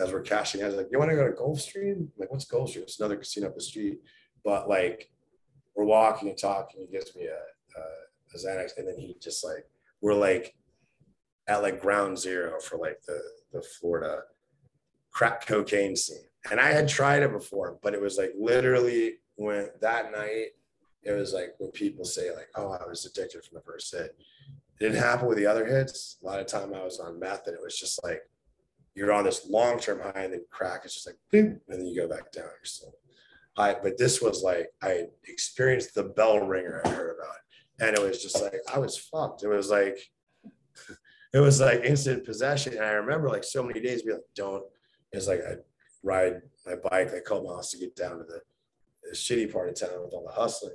as 0.00 0.12
we're 0.12 0.22
cashing, 0.22 0.62
I 0.62 0.66
was 0.66 0.74
like, 0.74 0.88
"You 0.90 0.98
want 0.98 1.10
to 1.10 1.16
go 1.16 1.26
to 1.26 1.32
Gulfstream?" 1.32 1.96
I'm 1.96 2.12
like, 2.18 2.30
what's 2.30 2.46
Gulfstream? 2.46 2.82
It's 2.82 2.98
another 2.98 3.16
casino 3.16 3.48
up 3.48 3.54
the 3.54 3.60
street. 3.60 4.00
But 4.44 4.68
like, 4.68 5.10
we're 5.76 5.84
walking 5.84 6.28
and 6.28 6.38
talking. 6.38 6.80
He 6.80 6.86
gives 6.86 7.14
me 7.14 7.26
a, 7.26 7.80
a, 7.80 7.82
a 8.34 8.38
Xanax, 8.38 8.72
and 8.76 8.88
then 8.88 8.98
he 8.98 9.16
just 9.20 9.44
like, 9.44 9.66
we're 10.04 10.12
like 10.12 10.54
at 11.48 11.62
like 11.62 11.80
ground 11.80 12.18
zero 12.18 12.60
for 12.60 12.76
like 12.76 13.00
the 13.06 13.18
the 13.52 13.62
Florida 13.62 14.20
crack 15.10 15.46
cocaine 15.46 15.96
scene. 15.96 16.28
And 16.50 16.60
I 16.60 16.72
had 16.72 16.88
tried 16.88 17.22
it 17.22 17.32
before, 17.32 17.78
but 17.82 17.94
it 17.94 18.00
was 18.02 18.18
like 18.18 18.32
literally 18.38 19.14
when 19.36 19.70
that 19.80 20.12
night, 20.12 20.48
it 21.04 21.12
was 21.12 21.32
like 21.32 21.54
when 21.58 21.70
people 21.70 22.04
say 22.04 22.30
like, 22.34 22.48
"Oh, 22.54 22.68
I 22.72 22.86
was 22.86 23.06
addicted 23.06 23.44
from 23.44 23.56
the 23.56 23.62
first 23.62 23.90
hit." 23.92 24.14
It 24.78 24.84
didn't 24.84 25.02
happen 25.02 25.26
with 25.26 25.38
the 25.38 25.46
other 25.46 25.64
hits. 25.64 26.18
A 26.22 26.26
lot 26.26 26.40
of 26.40 26.46
time 26.48 26.74
I 26.74 26.84
was 26.84 27.00
on 27.00 27.18
meth, 27.18 27.46
and 27.46 27.56
it 27.56 27.62
was 27.62 27.78
just 27.78 28.04
like 28.04 28.20
you're 28.94 29.12
on 29.12 29.24
this 29.24 29.48
long 29.48 29.80
term 29.80 30.00
high, 30.00 30.24
and 30.24 30.34
then 30.34 30.44
crack. 30.50 30.82
It's 30.84 30.92
just 30.92 31.06
like 31.06 31.16
boom, 31.32 31.62
and 31.68 31.80
then 31.80 31.86
you 31.86 31.96
go 31.96 32.08
back 32.08 32.30
down. 32.30 32.44
You're 32.44 32.64
still 32.64 32.94
high. 33.56 33.76
But 33.82 33.96
this 33.96 34.20
was 34.20 34.42
like 34.42 34.68
I 34.82 35.06
experienced 35.26 35.94
the 35.94 36.04
bell 36.04 36.40
ringer 36.40 36.82
I 36.84 36.90
heard 36.90 37.16
about, 37.18 37.36
and 37.80 37.96
it 37.96 38.02
was 38.02 38.22
just 38.22 38.40
like 38.40 38.54
I 38.72 38.78
was 38.78 38.96
fucked. 38.96 39.42
It 39.42 39.48
was 39.48 39.70
like 39.70 39.98
it 41.34 41.38
was 41.40 41.60
like 41.60 41.84
instant 41.84 42.24
possession. 42.24 42.74
And 42.74 42.84
I 42.84 42.92
remember 42.92 43.28
like 43.28 43.44
so 43.44 43.62
many 43.62 43.80
days 43.80 44.02
being 44.02 44.16
like, 44.16 44.24
"Don't." 44.34 44.64
It's 45.12 45.28
like 45.28 45.40
I 45.48 45.56
ride 46.02 46.42
my 46.66 46.74
bike 46.74 47.12
like 47.12 47.18
a 47.18 47.20
couple 47.20 47.44
miles 47.44 47.70
to 47.70 47.78
get 47.78 47.94
down 47.94 48.18
to 48.18 48.24
the 48.24 48.40
the 49.04 49.16
shitty 49.16 49.52
part 49.52 49.68
of 49.68 49.74
town 49.78 50.02
with 50.02 50.12
all 50.12 50.24
the 50.26 50.32
hustling. 50.32 50.74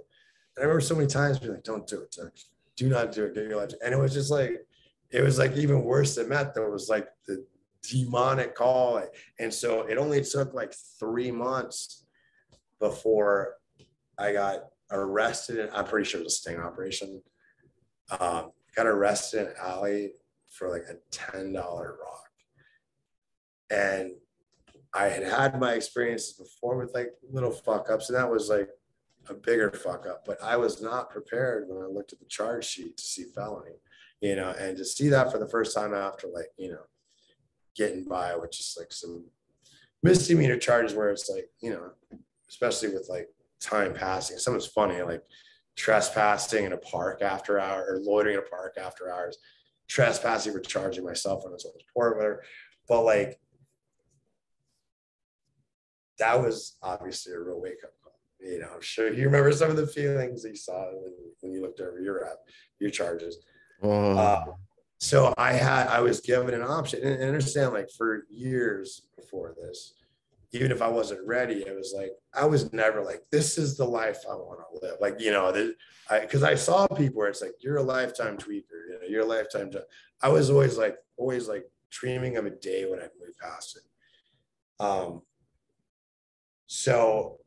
And 0.55 0.63
I 0.63 0.67
remember 0.67 0.81
so 0.81 0.95
many 0.95 1.07
times 1.07 1.39
being 1.39 1.53
like, 1.53 1.63
don't 1.63 1.87
do 1.87 2.01
it, 2.01 2.11
Doug. 2.11 2.31
do 2.75 2.89
not 2.89 3.11
do 3.11 3.25
it, 3.25 3.33
get 3.33 3.45
your 3.45 3.57
life. 3.57 3.71
And 3.83 3.93
it 3.93 3.97
was 3.97 4.13
just 4.13 4.31
like, 4.31 4.65
it 5.11 5.21
was 5.21 5.39
like 5.39 5.55
even 5.57 5.83
worse 5.83 6.15
than 6.15 6.29
meth. 6.29 6.53
There 6.53 6.69
was 6.69 6.89
like 6.89 7.07
the 7.27 7.45
demonic 7.81 8.55
call. 8.55 9.01
And 9.39 9.53
so 9.53 9.83
it 9.83 9.97
only 9.97 10.23
took 10.23 10.53
like 10.53 10.73
three 10.99 11.31
months 11.31 12.05
before 12.79 13.55
I 14.17 14.33
got 14.33 14.65
arrested. 14.91 15.69
I'm 15.73 15.85
pretty 15.85 16.07
sure 16.07 16.21
it 16.21 16.23
was 16.23 16.33
a 16.33 16.37
sting 16.37 16.59
operation. 16.59 17.21
Um, 18.19 18.51
got 18.75 18.87
arrested 18.87 19.47
in 19.47 19.53
alley 19.61 20.13
for 20.49 20.69
like 20.69 20.83
a 20.89 20.95
$10 21.15 21.53
rock. 21.55 22.29
And 23.71 24.13
I 24.93 25.05
had 25.05 25.23
had 25.23 25.59
my 25.59 25.73
experiences 25.73 26.33
before 26.33 26.77
with 26.77 26.93
like 26.93 27.11
little 27.31 27.51
fuck 27.51 27.89
ups, 27.91 28.09
and 28.09 28.17
that 28.17 28.29
was 28.29 28.49
like 28.49 28.69
a 29.29 29.33
bigger 29.33 29.71
fuck 29.71 30.07
up. 30.07 30.23
But 30.25 30.41
I 30.41 30.57
was 30.57 30.81
not 30.81 31.11
prepared 31.11 31.67
when 31.67 31.83
I 31.83 31.87
looked 31.87 32.13
at 32.13 32.19
the 32.19 32.25
charge 32.25 32.65
sheet 32.65 32.97
to 32.97 33.03
see 33.03 33.25
felony, 33.35 33.75
you 34.21 34.35
know, 34.35 34.55
and 34.59 34.75
to 34.77 34.85
see 34.85 35.09
that 35.09 35.31
for 35.31 35.37
the 35.37 35.47
first 35.47 35.75
time 35.75 35.93
after 35.93 36.27
like, 36.27 36.49
you 36.57 36.71
know, 36.71 36.81
getting 37.75 38.03
by 38.03 38.35
with 38.35 38.51
just 38.51 38.77
like 38.79 38.91
some 38.91 39.25
misdemeanor 40.01 40.57
charges 40.57 40.95
where 40.95 41.11
it's 41.11 41.29
like, 41.29 41.49
you 41.61 41.69
know, 41.69 41.91
especially 42.49 42.89
with 42.89 43.07
like 43.09 43.29
time 43.59 43.93
passing. 43.93 44.37
Something's 44.37 44.67
funny, 44.67 45.01
like 45.01 45.21
trespassing 45.75 46.65
in 46.65 46.73
a 46.73 46.77
park 46.77 47.21
after 47.21 47.59
hours 47.59 47.87
or 47.89 47.99
loitering 48.03 48.35
in 48.35 48.43
a 48.43 48.49
park 48.49 48.77
after 48.81 49.11
hours, 49.11 49.37
trespassing 49.87 50.53
for 50.53 50.59
charging 50.59 51.05
my 51.05 51.13
cell 51.13 51.39
phone 51.39 51.53
on 51.53 51.59
someone's 51.59 51.83
port, 51.93 52.17
whatever. 52.17 52.43
But 52.87 53.03
like 53.03 53.39
that 56.19 56.41
was 56.41 56.77
obviously 56.83 57.33
a 57.33 57.39
real 57.39 57.61
wake 57.61 57.83
up 57.83 57.91
call. 58.03 58.13
You 58.39 58.59
know, 58.59 58.69
I'm 58.75 58.81
sure 58.81 59.11
you 59.11 59.25
remember 59.25 59.51
some 59.51 59.69
of 59.69 59.77
the 59.77 59.87
feelings 59.87 60.43
you 60.43 60.55
saw 60.55 60.85
when, 60.91 61.13
when 61.41 61.53
you 61.53 61.61
looked 61.61 61.81
over 61.81 61.99
your 61.99 62.25
app, 62.25 62.37
your 62.79 62.89
charges. 62.89 63.37
Oh. 63.81 64.17
Uh, 64.17 64.45
so 64.99 65.33
I 65.37 65.53
had, 65.53 65.87
I 65.87 66.01
was 66.01 66.19
given 66.19 66.53
an 66.53 66.61
option 66.61 67.01
and, 67.01 67.13
and 67.13 67.23
understand 67.23 67.73
like 67.73 67.89
for 67.89 68.25
years 68.29 69.03
before 69.15 69.55
this, 69.61 69.93
even 70.51 70.71
if 70.71 70.81
I 70.81 70.87
wasn't 70.87 71.25
ready, 71.27 71.61
it 71.61 71.75
was 71.75 71.93
like, 71.95 72.11
I 72.33 72.45
was 72.45 72.73
never 72.73 73.03
like, 73.03 73.21
this 73.31 73.57
is 73.57 73.77
the 73.77 73.85
life 73.85 74.23
I 74.29 74.33
want 74.33 74.59
to 74.59 74.85
live. 74.85 74.97
Like, 74.99 75.19
you 75.19 75.31
know, 75.31 75.73
I, 76.09 76.25
cause 76.25 76.41
I 76.41 76.55
saw 76.55 76.87
people 76.87 77.19
where 77.19 77.29
it's 77.29 77.41
like, 77.41 77.53
you're 77.59 77.77
a 77.77 77.83
lifetime 77.83 78.37
tweaker, 78.37 78.87
you 78.89 78.99
know, 78.99 79.07
you're 79.07 79.21
a 79.21 79.25
lifetime. 79.25 79.71
I 80.23 80.29
was 80.29 80.49
always 80.49 80.77
like, 80.77 80.97
always 81.17 81.47
like 81.47 81.65
dreaming 81.91 82.37
of 82.37 82.45
a 82.45 82.49
day 82.49 82.89
when 82.89 82.99
I 82.99 83.03
move 83.19 83.37
past 83.39 83.77
it. 83.77 84.83
Um, 84.83 85.21
so 86.65 87.37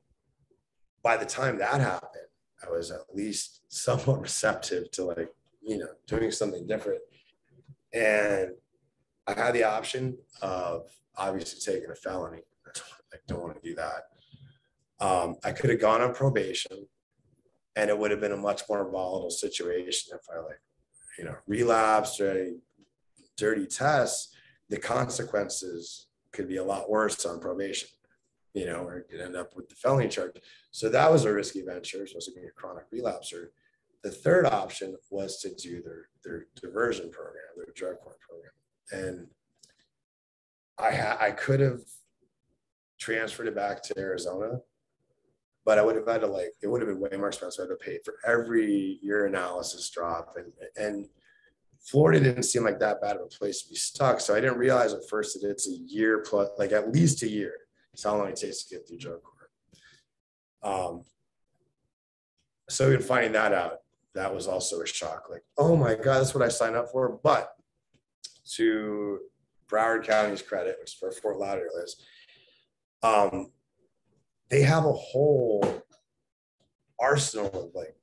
by 1.02 1.16
the 1.16 1.26
time 1.26 1.58
that 1.58 1.80
happened, 1.80 2.28
I 2.64 2.70
was 2.70 2.92
at 2.92 3.12
least 3.12 3.62
somewhat 3.68 4.20
receptive 4.22 4.90
to 4.92 5.04
like, 5.04 5.28
you 5.60 5.78
know, 5.78 5.88
doing 6.06 6.30
something 6.30 6.66
different. 6.66 7.00
And 7.92 8.50
I 9.26 9.34
had 9.34 9.54
the 9.54 9.64
option 9.64 10.18
of 10.40 10.88
obviously 11.16 11.60
taking 11.60 11.90
a 11.90 11.94
felony. 11.94 12.42
I 13.12 13.16
don't 13.26 13.42
want 13.42 13.60
to 13.60 13.68
do 13.68 13.74
that. 13.76 14.04
Um, 15.04 15.36
I 15.44 15.52
could 15.52 15.70
have 15.70 15.80
gone 15.80 16.00
on 16.00 16.14
probation 16.14 16.86
and 17.76 17.90
it 17.90 17.98
would 17.98 18.10
have 18.10 18.20
been 18.20 18.32
a 18.32 18.36
much 18.36 18.62
more 18.68 18.88
volatile 18.90 19.30
situation 19.30 20.16
if 20.16 20.26
I 20.32 20.38
like, 20.40 20.60
you 21.18 21.24
know, 21.24 21.36
relapsed 21.46 22.20
or 22.20 22.32
a 22.32 22.52
dirty 23.36 23.66
tests, 23.66 24.34
the 24.68 24.78
consequences 24.78 26.06
could 26.32 26.48
be 26.48 26.56
a 26.56 26.64
lot 26.64 26.88
worse 26.88 27.24
on 27.26 27.40
probation 27.40 27.88
you 28.54 28.66
know, 28.66 28.84
or 28.84 29.02
could 29.02 29.20
end 29.20 29.36
up 29.36 29.56
with 29.56 29.68
the 29.68 29.74
felony 29.74 30.08
charge. 30.08 30.36
So 30.70 30.88
that 30.90 31.10
was 31.10 31.24
a 31.24 31.32
risky 31.32 31.62
venture, 31.62 32.06
supposed 32.06 32.28
to 32.28 32.40
be 32.40 32.46
a 32.46 32.50
chronic 32.50 32.84
relapser. 32.92 33.46
The 34.02 34.10
third 34.10 34.46
option 34.46 34.96
was 35.10 35.38
to 35.40 35.54
do 35.54 35.82
their 35.82 36.08
their 36.24 36.46
diversion 36.60 37.10
program, 37.10 37.44
their 37.56 37.72
drug 37.74 38.00
court 38.00 38.18
program, 38.20 38.52
and 38.90 39.28
I 40.78 40.94
ha- 40.94 41.18
I 41.20 41.30
could 41.30 41.60
have 41.60 41.80
transferred 43.02 43.48
it 43.48 43.54
back 43.54 43.82
to 43.82 43.98
Arizona, 43.98 44.60
but 45.64 45.78
I 45.78 45.82
would 45.82 45.96
have 45.96 46.06
had 46.06 46.20
to 46.20 46.26
like 46.26 46.52
it 46.62 46.68
would 46.68 46.80
have 46.80 46.88
been 46.88 47.00
way 47.00 47.16
more 47.16 47.28
expensive. 47.28 47.64
I 47.64 47.72
had 47.72 47.78
to 47.78 47.84
pay 47.84 47.98
for 48.04 48.14
every 48.26 49.00
urinalysis 49.04 49.90
drop, 49.92 50.36
and 50.36 50.52
and 50.76 51.08
Florida 51.80 52.20
didn't 52.20 52.44
seem 52.44 52.64
like 52.64 52.78
that 52.78 53.00
bad 53.00 53.16
of 53.16 53.22
a 53.22 53.26
place 53.26 53.62
to 53.62 53.68
be 53.68 53.74
stuck. 53.74 54.20
So 54.20 54.34
I 54.34 54.40
didn't 54.40 54.58
realize 54.58 54.92
at 54.92 55.08
first 55.08 55.40
that 55.40 55.50
it's 55.50 55.68
a 55.68 55.72
year 55.72 56.20
plus, 56.20 56.48
like 56.58 56.72
at 56.72 56.92
least 56.92 57.22
a 57.22 57.28
year 57.28 57.54
it's 57.92 58.04
how 58.04 58.16
long 58.16 58.28
it 58.28 58.36
takes 58.36 58.64
to 58.64 58.74
get 58.74 58.88
through 58.88 58.98
drug 58.98 59.20
court. 59.22 59.50
Um, 60.62 61.04
so 62.68 62.90
in 62.90 63.00
finding 63.00 63.32
that 63.32 63.52
out, 63.52 63.78
that 64.14 64.34
was 64.34 64.46
also 64.46 64.80
a 64.80 64.86
shock. 64.86 65.26
Like, 65.30 65.42
oh 65.58 65.76
my 65.76 65.94
God, 65.94 66.20
that's 66.20 66.34
what 66.34 66.44
I 66.44 66.48
signed 66.48 66.76
up 66.76 66.90
for. 66.90 67.20
But 67.22 67.50
to 68.54 69.20
Broward 69.68 70.04
County's 70.04 70.42
credit, 70.42 70.76
which 70.80 70.94
is 70.94 70.96
where 71.00 71.12
Fort 71.12 71.38
Lauderdale 71.38 71.82
is, 71.82 71.96
um, 73.02 73.50
they 74.50 74.62
have 74.62 74.84
a 74.84 74.92
whole 74.92 75.82
arsenal 77.00 77.48
of 77.48 77.74
like 77.74 77.96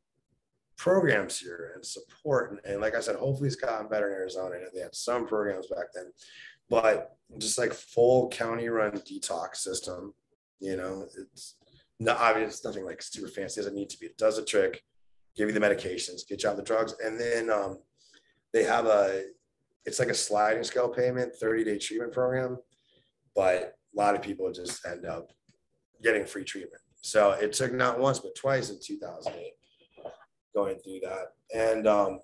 programs 0.77 1.39
here 1.39 1.71
and 1.75 1.85
support. 1.85 2.51
And, 2.51 2.59
and, 2.65 2.81
like 2.81 2.95
I 2.95 3.01
said, 3.01 3.15
hopefully 3.15 3.47
it's 3.47 3.55
gotten 3.55 3.87
better 3.87 4.07
in 4.07 4.13
Arizona. 4.13 4.55
They 4.73 4.81
had 4.81 4.95
some 4.95 5.27
programs 5.27 5.67
back 5.67 5.93
then, 5.93 6.11
but 6.69 7.17
just 7.37 7.57
like 7.57 7.73
full 7.73 8.29
county 8.29 8.69
run 8.69 8.91
detox 8.91 9.57
system. 9.57 10.13
You 10.59 10.75
know, 10.75 11.05
it's 11.17 11.55
not 11.99 12.17
obvious, 12.17 12.63
nothing 12.63 12.85
like 12.85 13.01
super 13.01 13.27
fancy. 13.27 13.59
It 13.59 13.63
doesn't 13.63 13.75
need 13.75 13.89
to 13.89 13.99
be. 13.99 14.07
It 14.07 14.17
does 14.17 14.37
a 14.37 14.45
trick, 14.45 14.83
give 15.35 15.47
you 15.47 15.53
the 15.53 15.59
medications, 15.59 16.27
get 16.27 16.43
you 16.43 16.49
out 16.49 16.57
the 16.57 16.63
drugs, 16.63 16.95
and 17.03 17.19
then 17.19 17.49
um, 17.49 17.79
they 18.53 18.63
have 18.63 18.85
a. 18.85 19.23
It's 19.85 19.99
like 19.99 20.09
a 20.09 20.13
sliding 20.13 20.63
scale 20.63 20.89
payment, 20.89 21.35
30 21.35 21.63
day 21.63 21.77
treatment 21.77 22.11
program, 22.11 22.57
but 23.33 23.78
a 23.93 23.97
lot 23.99 24.15
of 24.15 24.21
people 24.21 24.51
just 24.51 24.85
end 24.85 25.05
up 25.05 25.31
getting 26.03 26.25
free 26.25 26.43
treatment. 26.43 26.81
So 27.01 27.31
it 27.31 27.53
took 27.53 27.73
not 27.73 27.99
once 27.99 28.19
but 28.19 28.35
twice 28.35 28.69
in 28.69 28.77
2008 28.83 29.53
going 30.55 30.77
through 30.79 30.99
that, 31.03 31.33
and 31.53 31.87
um, 31.87 32.19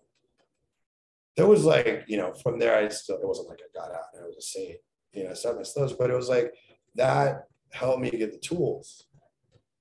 there 1.38 1.48
was 1.48 1.66
like 1.66 2.04
you 2.08 2.18
know 2.18 2.34
from 2.34 2.60
there 2.60 2.76
I 2.76 2.88
still 2.90 3.18
it 3.18 3.28
wasn't 3.28 3.50
like 3.50 3.60
I 3.60 3.80
got 3.80 3.94
out 3.94 4.06
and 4.14 4.24
I 4.24 4.28
was 4.28 4.38
a 4.38 4.42
saint 4.42 4.78
you 5.16 5.24
know, 5.24 5.30
and 5.30 5.68
stuff. 5.68 5.92
But 5.98 6.12
it 6.12 6.16
was 6.16 6.30
like 6.30 6.54
that 6.96 7.48
helped 7.72 8.02
me 8.02 8.12
get 8.12 8.32
the 8.32 8.40
tools 8.40 9.06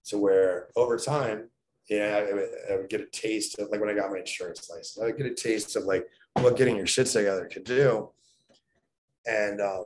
to 0.06 0.19
where 0.19 0.69
over 0.77 0.97
time, 0.97 1.51
yeah, 1.89 2.24
I, 2.27 2.73
I 2.73 2.77
would 2.77 2.89
get 2.89 3.01
a 3.01 3.06
taste 3.06 3.59
of 3.59 3.69
like 3.70 3.81
when 3.81 3.90
I 3.90 3.94
got 3.94 4.11
my 4.11 4.19
insurance 4.19 4.70
license, 4.70 4.98
I 5.01 5.06
would 5.06 5.19
get 5.19 5.27
a 5.27 5.35
taste 5.35 5.77
of 5.77 5.85
like 5.85 6.06
what 6.35 6.56
getting 6.56 6.77
your 6.77 6.86
shit 6.86 7.06
together 7.09 7.48
could 7.52 7.65
do. 7.65 8.11
And 9.27 9.61
um, 9.61 9.85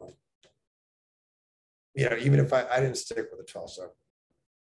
you 1.98 2.08
know, 2.08 2.16
even 2.16 2.38
if 2.38 2.52
I, 2.52 2.64
I 2.72 2.78
didn't 2.78 2.96
stick 2.96 3.26
with 3.28 3.44
the 3.44 3.52
12 3.52 3.72
step 3.72 3.92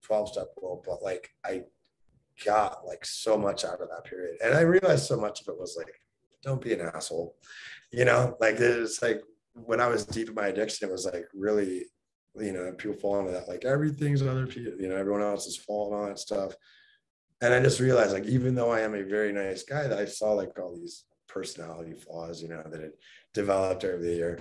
12 0.04 0.32
step 0.32 0.46
rule, 0.62 0.82
but 0.86 1.02
like 1.02 1.28
I 1.44 1.64
got 2.46 2.86
like 2.86 3.04
so 3.04 3.36
much 3.36 3.62
out 3.62 3.82
of 3.82 3.90
that 3.90 4.04
period. 4.04 4.36
And 4.42 4.54
I 4.54 4.62
realized 4.62 5.04
so 5.04 5.18
much 5.18 5.42
of 5.42 5.48
it 5.48 5.58
was 5.58 5.76
like, 5.76 5.92
don't 6.42 6.62
be 6.62 6.72
an 6.72 6.80
asshole. 6.80 7.36
You 7.92 8.06
know, 8.06 8.38
like 8.40 8.56
it's 8.58 9.02
like 9.02 9.20
when 9.52 9.80
I 9.80 9.86
was 9.86 10.06
deep 10.06 10.30
in 10.30 10.34
my 10.34 10.46
addiction, 10.46 10.88
it 10.88 10.92
was 10.92 11.04
like 11.04 11.26
really, 11.34 11.84
you 12.36 12.52
know, 12.52 12.72
people 12.72 12.96
fall 12.96 13.20
into 13.20 13.32
that, 13.32 13.48
like 13.48 13.66
everything's 13.66 14.22
other 14.22 14.46
people, 14.46 14.80
you 14.80 14.88
know, 14.88 14.96
everyone 14.96 15.22
else's 15.22 15.58
fault 15.58 15.92
and 15.92 16.00
all 16.00 16.06
that 16.06 16.18
stuff. 16.18 16.54
And 17.42 17.52
I 17.52 17.60
just 17.60 17.80
realized 17.80 18.14
like, 18.14 18.24
even 18.24 18.54
though 18.54 18.70
I 18.70 18.80
am 18.80 18.94
a 18.94 19.02
very 19.02 19.34
nice 19.34 19.62
guy, 19.62 19.86
that 19.86 19.98
I 19.98 20.06
saw 20.06 20.32
like 20.32 20.58
all 20.58 20.74
these 20.74 21.04
personality 21.28 21.92
flaws, 21.92 22.40
you 22.40 22.48
know, 22.48 22.62
that 22.64 22.80
had 22.80 22.92
developed 23.34 23.84
over 23.84 24.02
the 24.02 24.14
year. 24.14 24.38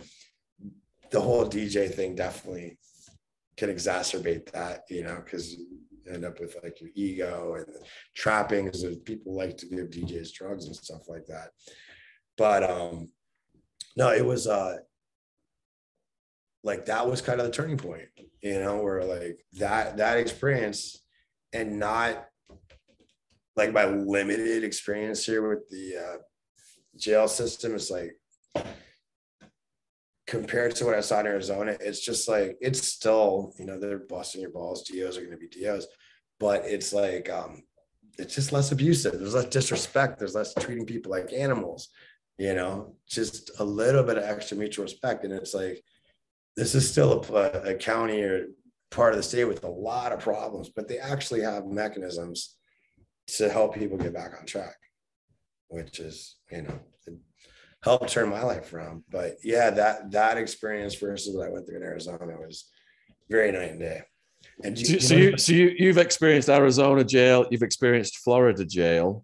The 1.12 1.20
whole 1.20 1.46
DJ 1.46 1.94
thing 1.94 2.16
definitely 2.16 2.78
can 3.58 3.70
exacerbate 3.70 4.52
that, 4.52 4.84
you 4.90 5.04
know, 5.04 5.22
because 5.24 5.54
you 5.54 5.68
end 6.10 6.26
up 6.26 6.40
with 6.40 6.56
like 6.64 6.80
your 6.82 6.90
ego 6.96 7.56
and 7.56 7.66
trappings 8.16 8.84
of 8.84 9.04
people 9.06 9.36
like 9.36 9.58
to 9.58 9.66
give 9.68 9.90
DJs 9.90 10.34
drugs 10.34 10.66
and 10.66 10.76
stuff 10.76 11.08
like 11.08 11.26
that. 11.26 11.50
But 12.38 12.64
um 12.70 13.10
no, 13.96 14.12
it 14.12 14.26
was 14.26 14.48
uh 14.48 14.78
like 16.64 16.86
that 16.86 17.08
was 17.08 17.22
kind 17.22 17.40
of 17.40 17.46
the 17.46 17.52
turning 17.52 17.78
point, 17.78 18.08
you 18.42 18.60
know, 18.60 18.78
where 18.78 19.04
like 19.04 19.46
that 19.54 19.98
that 19.98 20.18
experience 20.18 21.02
and 21.54 21.80
not 21.80 22.26
like 23.56 23.72
my 23.72 23.86
limited 23.86 24.64
experience 24.64 25.26
here 25.26 25.48
with 25.48 25.70
the 25.70 25.96
uh, 25.98 26.18
jail 26.98 27.28
system 27.28 27.74
is 27.74 27.90
like 27.90 28.18
compared 30.28 30.76
to 30.76 30.86
what 30.86 30.96
I 30.96 31.02
saw 31.02 31.20
in 31.20 31.28
Arizona, 31.28 31.78
it's 31.80 32.00
just 32.00 32.28
like 32.28 32.58
it's 32.62 32.88
still, 32.88 33.54
you 33.60 33.66
know, 33.66 33.80
they're 33.80 34.00
busting 34.00 34.42
your 34.42 34.52
balls. 34.52 34.84
DOs 34.84 35.18
are 35.18 35.22
going 35.26 35.32
to 35.32 35.38
be 35.38 35.48
DOs, 35.48 35.88
but 36.40 36.66
it's 36.66 36.94
like 36.94 37.30
um, 37.30 37.64
it's 38.18 38.36
just 38.36 38.52
less 38.52 38.72
abusive. 38.72 39.20
There's 39.20 39.36
less 39.36 39.46
disrespect. 39.46 40.18
There's 40.20 40.36
less 40.36 40.54
treating 40.56 40.86
people 40.86 41.12
like 41.12 41.34
animals. 41.34 41.90
You 42.38 42.54
know, 42.54 42.96
just 43.08 43.52
a 43.60 43.64
little 43.64 44.04
bit 44.04 44.18
of 44.18 44.24
extra 44.24 44.58
mutual 44.58 44.84
respect, 44.84 45.24
and 45.24 45.34
it's 45.34 45.54
like 45.54 45.82
this 46.58 46.76
is 46.76 46.90
still 46.90 47.24
a, 47.34 47.72
a 47.72 47.76
county 47.76 48.22
or 48.22 48.48
part 48.92 49.14
of 49.14 49.18
the 49.18 49.24
state 49.24 49.46
with 49.46 49.64
a 49.64 49.70
lot 49.70 50.12
of 50.12 50.20
problems, 50.20 50.70
but 50.70 50.88
they 50.88 50.98
actually 50.98 51.42
have 51.42 51.66
mechanisms 51.66 52.56
to 53.28 53.50
help 53.50 53.76
people 53.76 53.98
get 53.98 54.14
back 54.14 54.34
on 54.40 54.46
track, 54.46 54.76
which 55.70 56.00
is 56.00 56.36
you 56.52 56.64
know 56.64 56.80
helped 57.86 58.10
turn 58.10 58.30
my 58.30 58.44
life 58.44 58.74
around. 58.74 59.04
But 59.10 59.38
yeah, 59.44 59.70
that 59.70 60.12
that 60.12 60.38
experience 60.38 60.96
versus 60.96 61.34
what 61.34 61.48
I 61.48 61.52
went 61.52 61.66
through 61.66 61.78
in 61.78 61.84
Arizona 61.84 62.26
was 62.38 62.66
very 63.30 63.52
night 63.52 63.72
and 63.72 63.80
day. 63.80 64.02
And 64.64 64.78
you, 64.78 65.00
so, 65.00 65.16
you, 65.16 65.38
so 65.38 65.54
you 65.54 65.74
you've 65.78 65.98
experienced 65.98 66.50
Arizona 66.50 67.04
jail, 67.04 67.46
you've 67.52 67.64
experienced 67.64 68.18
Florida 68.18 68.66
jail. 68.66 69.24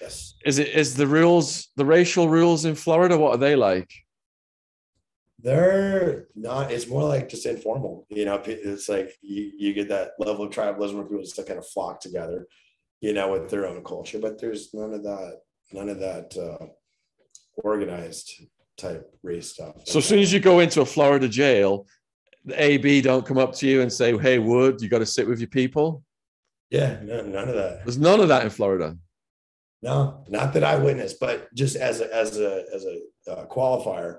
Yes. 0.00 0.34
Is 0.44 0.58
it 0.58 0.68
is 0.68 0.94
the 0.94 1.06
rules 1.06 1.68
the 1.76 1.84
racial 1.84 2.28
rules 2.28 2.64
in 2.64 2.74
Florida? 2.74 3.16
What 3.16 3.34
are 3.34 3.38
they 3.38 3.56
like? 3.56 3.90
They're 5.40 6.26
not. 6.34 6.72
It's 6.72 6.88
more 6.88 7.04
like 7.04 7.28
just 7.28 7.46
informal. 7.46 8.06
You 8.08 8.24
know, 8.24 8.42
it's 8.44 8.88
like 8.88 9.12
you, 9.22 9.52
you 9.56 9.72
get 9.72 9.88
that 9.88 10.12
level 10.18 10.46
of 10.46 10.52
tribalism 10.52 10.94
where 10.94 11.04
people 11.04 11.22
just 11.22 11.36
kind 11.46 11.58
of 11.58 11.68
flock 11.68 12.00
together, 12.00 12.48
you 13.00 13.12
know, 13.12 13.30
with 13.32 13.48
their 13.48 13.66
own 13.66 13.84
culture. 13.84 14.18
But 14.18 14.40
there's 14.40 14.74
none 14.74 14.92
of 14.92 15.04
that. 15.04 15.40
None 15.72 15.88
of 15.90 16.00
that. 16.00 16.36
Uh, 16.36 16.66
organized 17.64 18.46
type 18.76 19.10
race 19.22 19.52
stuff. 19.52 19.74
So 19.84 19.98
as 19.98 20.04
soon 20.04 20.20
as 20.20 20.32
you 20.32 20.40
go 20.40 20.60
into 20.60 20.80
a 20.80 20.86
Florida 20.86 21.28
jail, 21.28 21.86
the 22.44 22.60
AB 22.62 23.02
don't 23.02 23.26
come 23.26 23.38
up 23.38 23.54
to 23.56 23.66
you 23.66 23.82
and 23.82 23.92
say, 23.92 24.16
"Hey, 24.16 24.38
Wood, 24.38 24.80
you 24.80 24.88
got 24.88 24.98
to 24.98 25.06
sit 25.06 25.28
with 25.28 25.40
your 25.40 25.48
people." 25.48 26.02
Yeah, 26.70 26.98
no, 27.02 27.22
none 27.22 27.48
of 27.48 27.54
that. 27.54 27.84
There's 27.84 27.98
none 27.98 28.20
of 28.20 28.28
that 28.28 28.44
in 28.44 28.50
Florida. 28.50 28.96
No, 29.82 30.24
not 30.28 30.52
that 30.54 30.64
I 30.64 30.76
witnessed, 30.76 31.20
but 31.20 31.52
just 31.54 31.76
as 31.76 32.00
a 32.00 32.14
as 32.14 32.38
a 32.38 32.64
as 32.74 32.84
a 32.84 33.30
uh, 33.30 33.46
qualifier, 33.46 34.18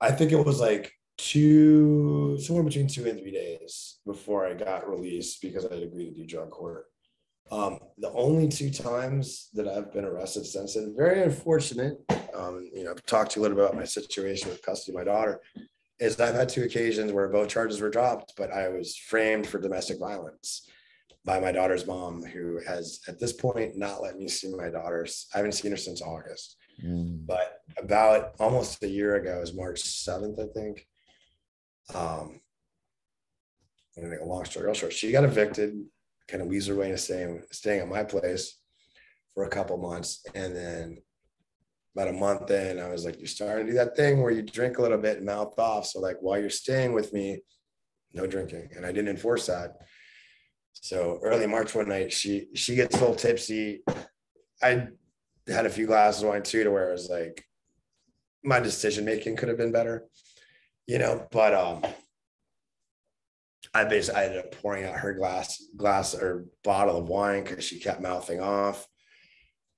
I 0.00 0.12
think 0.12 0.32
it 0.32 0.44
was 0.44 0.60
like 0.60 0.92
two 1.16 2.38
somewhere 2.40 2.64
between 2.64 2.88
two 2.88 3.06
and 3.06 3.18
three 3.18 3.30
days 3.30 3.98
before 4.04 4.46
I 4.46 4.54
got 4.54 4.88
released 4.88 5.40
because 5.40 5.64
I 5.64 5.76
agreed 5.76 6.14
to 6.14 6.22
do 6.22 6.26
drug 6.26 6.50
court. 6.50 6.86
Um, 7.50 7.80
the 7.98 8.10
only 8.12 8.48
two 8.48 8.70
times 8.70 9.50
that 9.52 9.68
I've 9.68 9.92
been 9.92 10.06
arrested 10.06 10.46
since 10.46 10.74
then, 10.74 10.94
very 10.96 11.22
unfortunate. 11.22 11.98
Um, 12.34 12.70
you 12.72 12.84
know, 12.84 12.92
I've 12.92 13.04
talked 13.04 13.32
to 13.32 13.40
you 13.40 13.42
a 13.42 13.44
little 13.44 13.56
bit 13.56 13.64
about 13.64 13.76
my 13.76 13.84
situation 13.84 14.48
with 14.48 14.62
custody 14.62 14.92
of 14.92 15.04
my 15.04 15.04
daughter. 15.04 15.40
Is 15.98 16.18
I've 16.18 16.34
had 16.34 16.48
two 16.48 16.64
occasions 16.64 17.12
where 17.12 17.28
both 17.28 17.48
charges 17.48 17.80
were 17.80 17.90
dropped, 17.90 18.32
but 18.36 18.50
I 18.50 18.68
was 18.68 18.96
framed 18.96 19.46
for 19.46 19.60
domestic 19.60 19.98
violence 19.98 20.68
by 21.24 21.38
my 21.38 21.52
daughter's 21.52 21.86
mom, 21.86 22.24
who 22.24 22.58
has 22.66 23.00
at 23.06 23.20
this 23.20 23.32
point 23.32 23.76
not 23.76 24.02
let 24.02 24.16
me 24.16 24.28
see 24.28 24.52
my 24.54 24.68
daughters. 24.68 25.28
I 25.34 25.38
haven't 25.38 25.52
seen 25.52 25.70
her 25.70 25.76
since 25.76 26.02
August. 26.02 26.56
Mm. 26.84 27.26
But 27.26 27.60
about 27.78 28.34
almost 28.40 28.82
a 28.82 28.88
year 28.88 29.16
ago, 29.16 29.40
is 29.42 29.54
March 29.54 29.82
7th, 29.82 30.40
I 30.40 30.52
think. 30.52 30.86
Um, 31.94 32.40
and 33.96 34.10
make 34.10 34.20
a 34.20 34.24
long 34.24 34.44
story 34.44 34.72
short, 34.74 34.92
she 34.92 35.12
got 35.12 35.24
evicted 35.24 35.74
kind 36.28 36.42
of 36.42 36.48
weasel 36.48 36.74
her 36.74 36.80
way 36.80 36.86
into 36.86 36.98
staying 36.98 37.42
staying 37.50 37.80
at 37.80 37.88
my 37.88 38.04
place 38.04 38.58
for 39.34 39.44
a 39.44 39.50
couple 39.50 39.76
months, 39.78 40.24
and 40.34 40.54
then 40.54 40.98
about 41.94 42.08
a 42.08 42.12
month 42.12 42.50
in, 42.50 42.78
I 42.78 42.88
was 42.88 43.04
like, 43.04 43.18
"You're 43.18 43.26
starting 43.26 43.66
to 43.66 43.72
do 43.72 43.78
that 43.78 43.96
thing 43.96 44.22
where 44.22 44.30
you 44.30 44.42
drink 44.42 44.78
a 44.78 44.82
little 44.82 44.98
bit 44.98 45.18
and 45.18 45.26
mouth 45.26 45.58
off." 45.58 45.86
So 45.86 46.00
like, 46.00 46.16
while 46.20 46.40
you're 46.40 46.50
staying 46.50 46.92
with 46.92 47.12
me, 47.12 47.42
no 48.12 48.26
drinking, 48.26 48.70
and 48.76 48.86
I 48.86 48.92
didn't 48.92 49.08
enforce 49.10 49.46
that. 49.46 49.76
So 50.72 51.20
early 51.22 51.46
March 51.46 51.74
one 51.74 51.88
night, 51.88 52.12
she 52.12 52.48
she 52.54 52.74
gets 52.74 52.96
a 52.96 53.00
little 53.00 53.14
tipsy. 53.14 53.82
I 54.62 54.88
had 55.48 55.66
a 55.66 55.70
few 55.70 55.86
glasses 55.86 56.22
of 56.22 56.28
wine 56.28 56.42
too, 56.42 56.64
to 56.64 56.70
where 56.70 56.88
it 56.88 56.92
was 56.92 57.10
like 57.10 57.44
my 58.44 58.60
decision 58.60 59.04
making 59.04 59.36
could 59.36 59.48
have 59.48 59.58
been 59.58 59.72
better, 59.72 60.08
you 60.86 60.98
know. 60.98 61.26
But 61.30 61.54
um, 61.54 61.82
I 63.74 63.84
basically 63.84 64.20
I 64.20 64.24
ended 64.26 64.44
up 64.44 64.52
pouring 64.52 64.84
out 64.84 64.98
her 64.98 65.14
glass 65.14 65.62
glass 65.76 66.14
or 66.14 66.46
bottle 66.62 66.98
of 66.98 67.08
wine 67.08 67.44
because 67.44 67.64
she 67.64 67.78
kept 67.78 68.02
mouthing 68.02 68.40
off. 68.40 68.86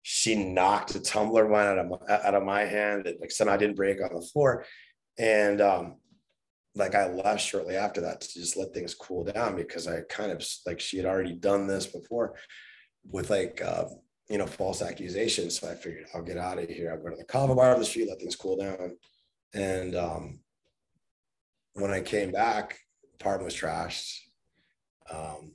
She 0.03 0.35
knocked 0.35 0.95
a 0.95 1.01
tumbler 1.01 1.47
wine 1.47 1.67
out 1.67 1.79
of 1.79 1.89
my, 1.89 1.97
out 2.09 2.35
of 2.35 2.43
my 2.43 2.63
hand 2.63 3.05
that 3.05 3.21
like 3.21 3.31
somehow 3.31 3.55
I 3.55 3.57
didn't 3.57 3.77
break 3.77 4.03
on 4.03 4.15
the 4.15 4.21
floor, 4.21 4.65
and 5.19 5.61
um, 5.61 5.97
like 6.75 6.95
I 6.95 7.09
left 7.09 7.41
shortly 7.41 7.77
after 7.77 8.01
that 8.03 8.21
to 8.21 8.35
just 8.35 8.57
let 8.57 8.75
things 8.75 8.95
cool 8.95 9.25
down 9.25 9.57
because 9.57 9.87
I 9.87 10.01
kind 10.09 10.33
of 10.33 10.45
like 10.67 10.81
she 10.81 10.97
had 10.97 11.07
already 11.07 11.35
done 11.35 11.67
this 11.67 11.87
before 11.87 12.35
with 13.09 13.31
like 13.31 13.63
uh, 13.65 13.85
you 14.29 14.39
know 14.39 14.47
false 14.47 14.83
accusations. 14.83 15.61
So 15.61 15.71
I 15.71 15.75
figured 15.77 16.07
I'll 16.15 16.23
get 16.23 16.37
out 16.37 16.59
of 16.59 16.69
here. 16.69 16.91
I'll 16.91 17.03
go 17.03 17.11
to 17.11 17.17
the 17.17 17.25
kava 17.25 17.55
bar 17.55 17.73
of 17.73 17.79
the 17.79 17.85
street, 17.85 18.09
let 18.09 18.19
things 18.19 18.37
cool 18.37 18.57
down, 18.57 18.97
and 19.55 19.95
um, 19.95 20.41
when 21.75 21.93
I 21.93 22.01
came 22.01 22.33
back, 22.33 22.79
apartment 23.25 23.47
was 23.47 23.55
trashed. 23.55 24.19
Um, 25.11 25.53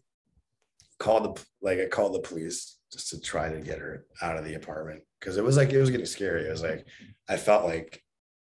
called 0.98 1.24
the 1.24 1.46
like 1.62 1.80
I 1.80 1.86
called 1.86 2.14
the 2.14 2.28
police 2.28 2.78
just 2.92 3.10
to 3.10 3.22
try 3.22 3.50
to 3.50 3.62
get 3.62 3.80
her 3.80 4.06
out 4.22 4.38
of 4.38 4.44
the 4.44 4.56
apartment 4.56 5.02
because 5.20 5.38
it 5.38 5.44
was 5.44 5.56
like 5.56 5.72
it 5.72 5.80
was 5.80 5.92
getting 5.92 6.06
scary. 6.06 6.44
It 6.44 6.52
was 6.52 6.64
like 6.64 6.86
I 7.30 7.38
felt 7.38 7.66
like 7.66 8.04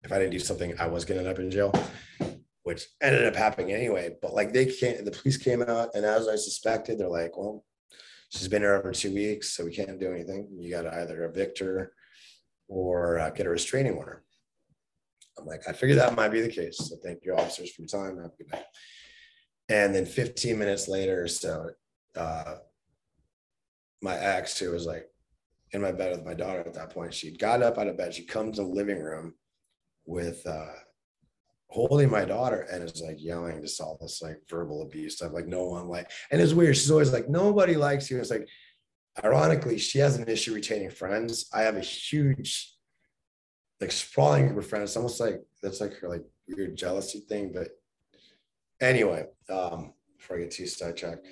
if 0.04 0.12
I 0.12 0.20
didn't 0.20 0.32
do 0.32 0.40
something, 0.40 0.80
I 0.80 0.88
was 0.88 1.04
gonna 1.04 1.22
end 1.22 1.30
up 1.30 1.40
in 1.40 1.52
jail, 1.52 1.74
which 2.64 2.86
ended 3.02 3.26
up 3.26 3.36
happening 3.36 3.74
anyway. 3.74 4.16
But 4.22 4.34
like 4.34 4.54
they 4.54 4.66
can't, 4.66 5.04
the 5.04 5.12
police 5.12 5.38
came 5.38 5.62
out, 5.62 5.90
and 5.96 6.06
as 6.06 6.28
I 6.28 6.36
suspected, 6.36 7.00
they're 7.00 7.10
like, 7.10 7.36
well, 7.38 7.66
she's 8.30 8.48
been 8.48 8.62
here 8.62 8.76
over 8.76 8.92
two 8.92 9.14
weeks, 9.14 9.50
so 9.50 9.66
we 9.66 9.76
can't 9.76 10.00
do 10.00 10.12
anything. 10.12 10.48
You 10.58 10.70
got 10.70 10.84
to 10.84 10.94
either 10.96 11.26
evict 11.26 11.60
her 11.60 11.92
or 12.68 13.20
uh, 13.20 13.30
get 13.32 13.48
a 13.48 13.50
restraining 13.50 13.94
order. 13.94 14.24
I'm 15.38 15.46
like, 15.46 15.68
I 15.68 15.74
figured 15.74 16.00
that 16.00 16.16
might 16.16 16.30
be 16.30 16.42
the 16.42 16.50
case. 16.50 16.78
So 16.78 16.96
thank 17.04 17.24
you, 17.24 17.36
officers, 17.36 17.72
for 17.72 17.82
your 17.82 17.90
time. 17.90 18.18
Have 18.18 18.32
a 18.32 18.38
good 18.38 18.52
night. 18.52 18.66
And 19.70 19.94
then 19.94 20.06
15 20.06 20.58
minutes 20.58 20.88
later 20.88 21.24
or 21.24 21.28
so, 21.28 21.72
uh, 22.16 22.56
my 24.02 24.16
ex, 24.16 24.58
who 24.58 24.72
was 24.72 24.86
like 24.86 25.08
in 25.72 25.82
my 25.82 25.92
bed 25.92 26.16
with 26.16 26.26
my 26.26 26.34
daughter 26.34 26.60
at 26.60 26.74
that 26.74 26.92
point, 26.92 27.14
she'd 27.14 27.40
got 27.40 27.62
up 27.62 27.78
out 27.78 27.88
of 27.88 27.98
bed. 27.98 28.14
She 28.14 28.26
comes 28.26 28.58
to 28.58 28.64
the 28.64 28.68
living 28.68 29.00
room 29.00 29.34
with 30.06 30.46
uh, 30.48 30.74
holding 31.70 32.10
my 32.10 32.24
daughter 32.24 32.62
and 32.72 32.84
is 32.84 33.02
like 33.02 33.22
yelling 33.22 33.62
just 33.62 33.82
all 33.82 33.98
this 34.00 34.22
like 34.22 34.42
verbal 34.50 34.84
abuse 34.84 35.18
stuff. 35.18 35.34
Like 35.34 35.48
no 35.48 35.66
one 35.66 35.88
like, 35.88 36.10
and 36.32 36.42
it's 36.42 36.54
weird. 36.54 36.78
She's 36.78 36.92
always 36.92 37.12
like, 37.12 37.28
nobody 37.28 37.76
likes 37.76 38.10
you. 38.10 38.20
It's 38.20 38.32
like, 38.32 38.48
ironically, 39.24 39.78
she 39.78 40.00
has 40.00 40.16
an 40.16 40.30
issue 40.30 40.54
retaining 40.54 40.92
friends. 40.92 41.50
I 41.54 41.64
have 41.64 41.76
a 41.76 41.82
huge, 41.82 42.74
like 43.82 43.92
sprawling 43.92 44.48
group 44.48 44.60
of 44.60 44.68
friends. 44.68 44.92
It's 44.92 44.98
almost 44.98 45.20
like 45.20 45.42
that's 45.62 45.82
like 45.82 45.94
her 45.96 46.10
like 46.10 46.24
weird 46.48 46.78
jealousy 46.78 47.20
thing, 47.20 47.52
but 47.54 47.70
anyway, 48.80 49.26
um, 49.50 49.94
before 50.18 50.38
I 50.38 50.42
get 50.42 50.52
too 50.52 50.68
sidetracked, 50.68 51.26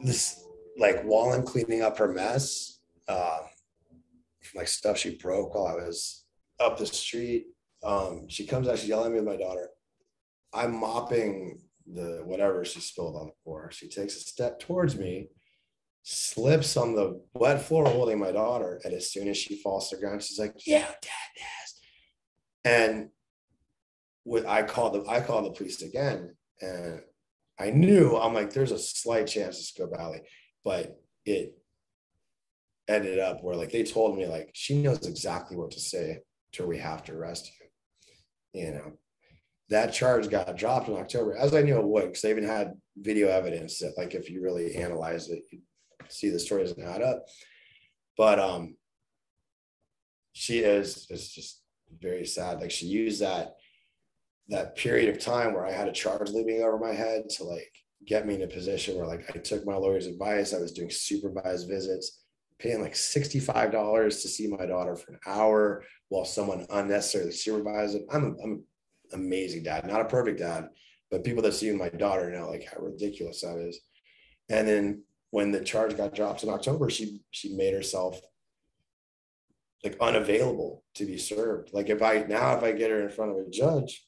this 0.00 0.44
like 0.78 1.02
while 1.02 1.32
I'm 1.32 1.44
cleaning 1.44 1.82
up 1.82 1.98
her 1.98 2.12
mess, 2.12 2.78
uh, 3.08 3.40
like 4.54 4.68
stuff 4.68 4.98
she 4.98 5.16
broke 5.16 5.54
while 5.54 5.66
I 5.66 5.74
was 5.74 6.24
up 6.60 6.78
the 6.78 6.86
street. 6.86 7.46
Um, 7.82 8.28
she 8.28 8.46
comes 8.46 8.68
out, 8.68 8.78
she's 8.78 8.88
yelling 8.88 9.06
at 9.06 9.12
me 9.12 9.18
with 9.18 9.28
my 9.28 9.36
daughter. 9.36 9.68
I'm 10.52 10.78
mopping 10.78 11.60
the 11.86 12.22
whatever 12.24 12.64
she 12.64 12.80
spilled 12.80 13.16
on 13.16 13.26
the 13.26 13.32
floor. 13.44 13.70
She 13.72 13.88
takes 13.88 14.16
a 14.16 14.20
step 14.20 14.60
towards 14.60 14.96
me, 14.96 15.28
slips 16.02 16.76
on 16.76 16.94
the 16.94 17.20
wet 17.34 17.62
floor 17.62 17.86
holding 17.86 18.18
my 18.18 18.32
daughter. 18.32 18.80
And 18.84 18.94
as 18.94 19.10
soon 19.10 19.28
as 19.28 19.36
she 19.36 19.60
falls 19.62 19.90
to 19.90 19.96
the 19.96 20.02
ground, 20.02 20.22
she's 20.22 20.38
like, 20.38 20.54
Yeah, 20.66 20.86
dad, 20.86 21.30
yes. 21.36 21.80
And 22.64 23.08
what 24.28 24.46
I 24.46 24.62
called 24.62 24.94
the 24.94 25.10
I 25.10 25.20
called 25.20 25.46
the 25.46 25.56
police 25.56 25.82
again. 25.82 26.34
And 26.60 27.00
I 27.58 27.70
knew 27.70 28.16
I'm 28.16 28.34
like, 28.34 28.52
there's 28.52 28.72
a 28.72 28.78
slight 28.78 29.26
chance 29.26 29.58
it's 29.58 29.72
go 29.72 29.86
Valley, 29.86 30.20
but 30.64 31.00
it 31.24 31.58
ended 32.88 33.18
up 33.18 33.42
where 33.42 33.56
like 33.56 33.72
they 33.72 33.82
told 33.82 34.16
me 34.16 34.26
like 34.26 34.50
she 34.52 34.80
knows 34.80 35.06
exactly 35.06 35.56
what 35.56 35.70
to 35.72 35.80
say 35.80 36.18
to 36.52 36.66
we 36.66 36.78
have 36.78 37.02
to 37.04 37.12
arrest 37.12 37.50
you. 38.54 38.62
You 38.62 38.72
know, 38.72 38.92
that 39.70 39.92
charge 39.94 40.28
got 40.28 40.56
dropped 40.56 40.88
in 40.88 40.96
October, 40.96 41.36
as 41.36 41.54
I 41.54 41.62
knew 41.62 41.78
it 41.78 41.86
would, 41.86 42.04
because 42.04 42.22
they 42.22 42.30
even 42.30 42.44
had 42.44 42.74
video 42.96 43.28
evidence 43.28 43.78
that 43.78 43.96
like 43.96 44.14
if 44.14 44.28
you 44.30 44.42
really 44.42 44.76
analyze 44.76 45.30
it, 45.30 45.42
you 45.50 45.60
see 46.08 46.28
the 46.28 46.38
story 46.38 46.64
doesn't 46.64 46.82
add 46.82 47.02
up. 47.02 47.24
But 48.16 48.38
um 48.38 48.76
she 50.32 50.58
is 50.58 51.06
is 51.10 51.30
just 51.30 51.62
very 51.98 52.26
sad. 52.26 52.60
Like 52.60 52.70
she 52.70 52.86
used 52.86 53.22
that 53.22 53.54
that 54.48 54.76
period 54.76 55.08
of 55.08 55.22
time 55.22 55.52
where 55.52 55.66
I 55.66 55.72
had 55.72 55.88
a 55.88 55.92
charge 55.92 56.30
looming 56.30 56.62
over 56.62 56.78
my 56.78 56.92
head 56.92 57.28
to 57.30 57.44
like 57.44 57.72
get 58.06 58.26
me 58.26 58.34
in 58.34 58.42
a 58.42 58.46
position 58.46 58.96
where 58.96 59.06
like 59.06 59.24
I 59.34 59.38
took 59.38 59.66
my 59.66 59.76
lawyer's 59.76 60.06
advice. 60.06 60.54
I 60.54 60.58
was 60.58 60.72
doing 60.72 60.90
supervised 60.90 61.68
visits, 61.68 62.22
paying 62.58 62.80
like 62.80 62.94
$65 62.94 64.06
to 64.06 64.28
see 64.28 64.46
my 64.46 64.64
daughter 64.64 64.96
for 64.96 65.12
an 65.12 65.20
hour 65.26 65.84
while 66.08 66.24
someone 66.24 66.66
unnecessarily 66.70 67.32
supervised 67.32 67.96
it. 67.96 68.06
I'm, 68.10 68.24
a, 68.24 68.42
I'm 68.42 68.52
an 68.52 68.64
amazing 69.12 69.64
dad, 69.64 69.86
not 69.86 70.00
a 70.00 70.06
perfect 70.06 70.38
dad, 70.38 70.68
but 71.10 71.24
people 71.24 71.42
that 71.42 71.52
see 71.52 71.70
my 71.72 71.90
daughter 71.90 72.30
know 72.30 72.48
like 72.48 72.66
how 72.72 72.80
ridiculous 72.82 73.42
that 73.42 73.58
is. 73.58 73.80
And 74.48 74.66
then 74.66 75.02
when 75.30 75.52
the 75.52 75.60
charge 75.60 75.96
got 75.96 76.14
dropped 76.14 76.42
in 76.42 76.48
October, 76.48 76.88
she 76.88 77.20
she 77.30 77.54
made 77.54 77.74
herself 77.74 78.18
like 79.84 79.96
unavailable 80.00 80.84
to 80.94 81.04
be 81.04 81.18
served. 81.18 81.70
Like 81.72 81.90
if 81.90 82.02
I 82.02 82.24
now 82.28 82.56
if 82.56 82.62
I 82.62 82.72
get 82.72 82.90
her 82.90 83.02
in 83.02 83.10
front 83.10 83.32
of 83.32 83.36
a 83.36 83.50
judge, 83.50 84.07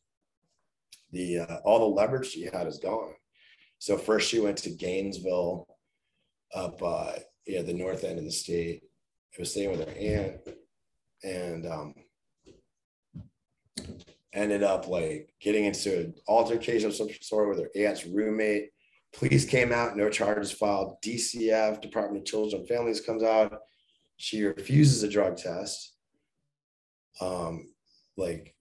the 1.12 1.40
uh, 1.40 1.56
all 1.64 1.80
the 1.80 1.96
leverage 1.96 2.30
she 2.30 2.44
had 2.52 2.66
is 2.66 2.78
gone. 2.78 3.14
So 3.78 3.96
first 3.96 4.28
she 4.28 4.40
went 4.40 4.58
to 4.58 4.70
Gainesville, 4.70 5.66
up 6.54 6.82
uh, 6.82 7.12
yeah 7.46 7.62
the 7.62 7.72
north 7.72 8.04
end 8.04 8.18
of 8.18 8.24
the 8.24 8.30
state. 8.30 8.82
I 9.36 9.40
was 9.40 9.52
staying 9.52 9.70
with 9.70 9.86
her 9.86 9.94
aunt, 9.98 10.40
and 11.22 11.66
um, 11.66 11.94
ended 14.32 14.62
up 14.62 14.88
like 14.88 15.32
getting 15.40 15.64
into 15.64 16.00
an 16.00 16.14
altercation 16.28 16.88
of 16.88 16.94
some 16.94 17.08
sort 17.20 17.48
with 17.48 17.60
her 17.60 17.70
aunt's 17.76 18.06
roommate. 18.06 18.70
Police 19.12 19.44
came 19.44 19.72
out, 19.72 19.96
no 19.96 20.08
charges 20.08 20.52
filed. 20.52 20.96
DCF, 21.02 21.80
Department 21.80 22.22
of 22.22 22.26
Children 22.26 22.60
and 22.60 22.68
Families, 22.68 23.00
comes 23.00 23.24
out. 23.24 23.58
She 24.18 24.44
refuses 24.44 25.02
a 25.02 25.08
drug 25.08 25.36
test. 25.36 25.94
Um, 27.20 27.69
like 28.20 28.54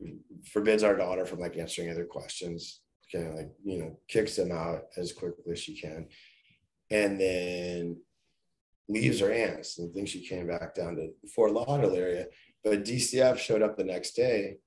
forbids 0.45 0.83
our 0.83 0.95
daughter 0.95 1.25
from 1.25 1.39
like 1.39 1.57
answering 1.57 1.89
other 1.89 2.05
questions 2.05 2.81
kind 3.11 3.27
of 3.27 3.35
like 3.35 3.51
you 3.63 3.79
know 3.79 3.99
kicks 4.07 4.35
them 4.35 4.51
out 4.51 4.83
as 4.97 5.11
quickly 5.13 5.51
as 5.51 5.59
she 5.59 5.79
can 5.79 6.07
and 6.91 7.19
then 7.19 7.97
leaves 8.87 9.19
her 9.19 9.31
aunts 9.31 9.77
and 9.77 9.93
thinks 9.93 10.11
she 10.11 10.27
came 10.27 10.47
back 10.47 10.73
down 10.73 10.95
to 10.95 11.09
fort 11.35 11.51
lauderdale 11.51 11.95
area 11.95 12.25
but 12.63 12.85
dcf 12.85 13.37
showed 13.37 13.61
up 13.61 13.77
the 13.77 13.83
next 13.83 14.11
day 14.11 14.57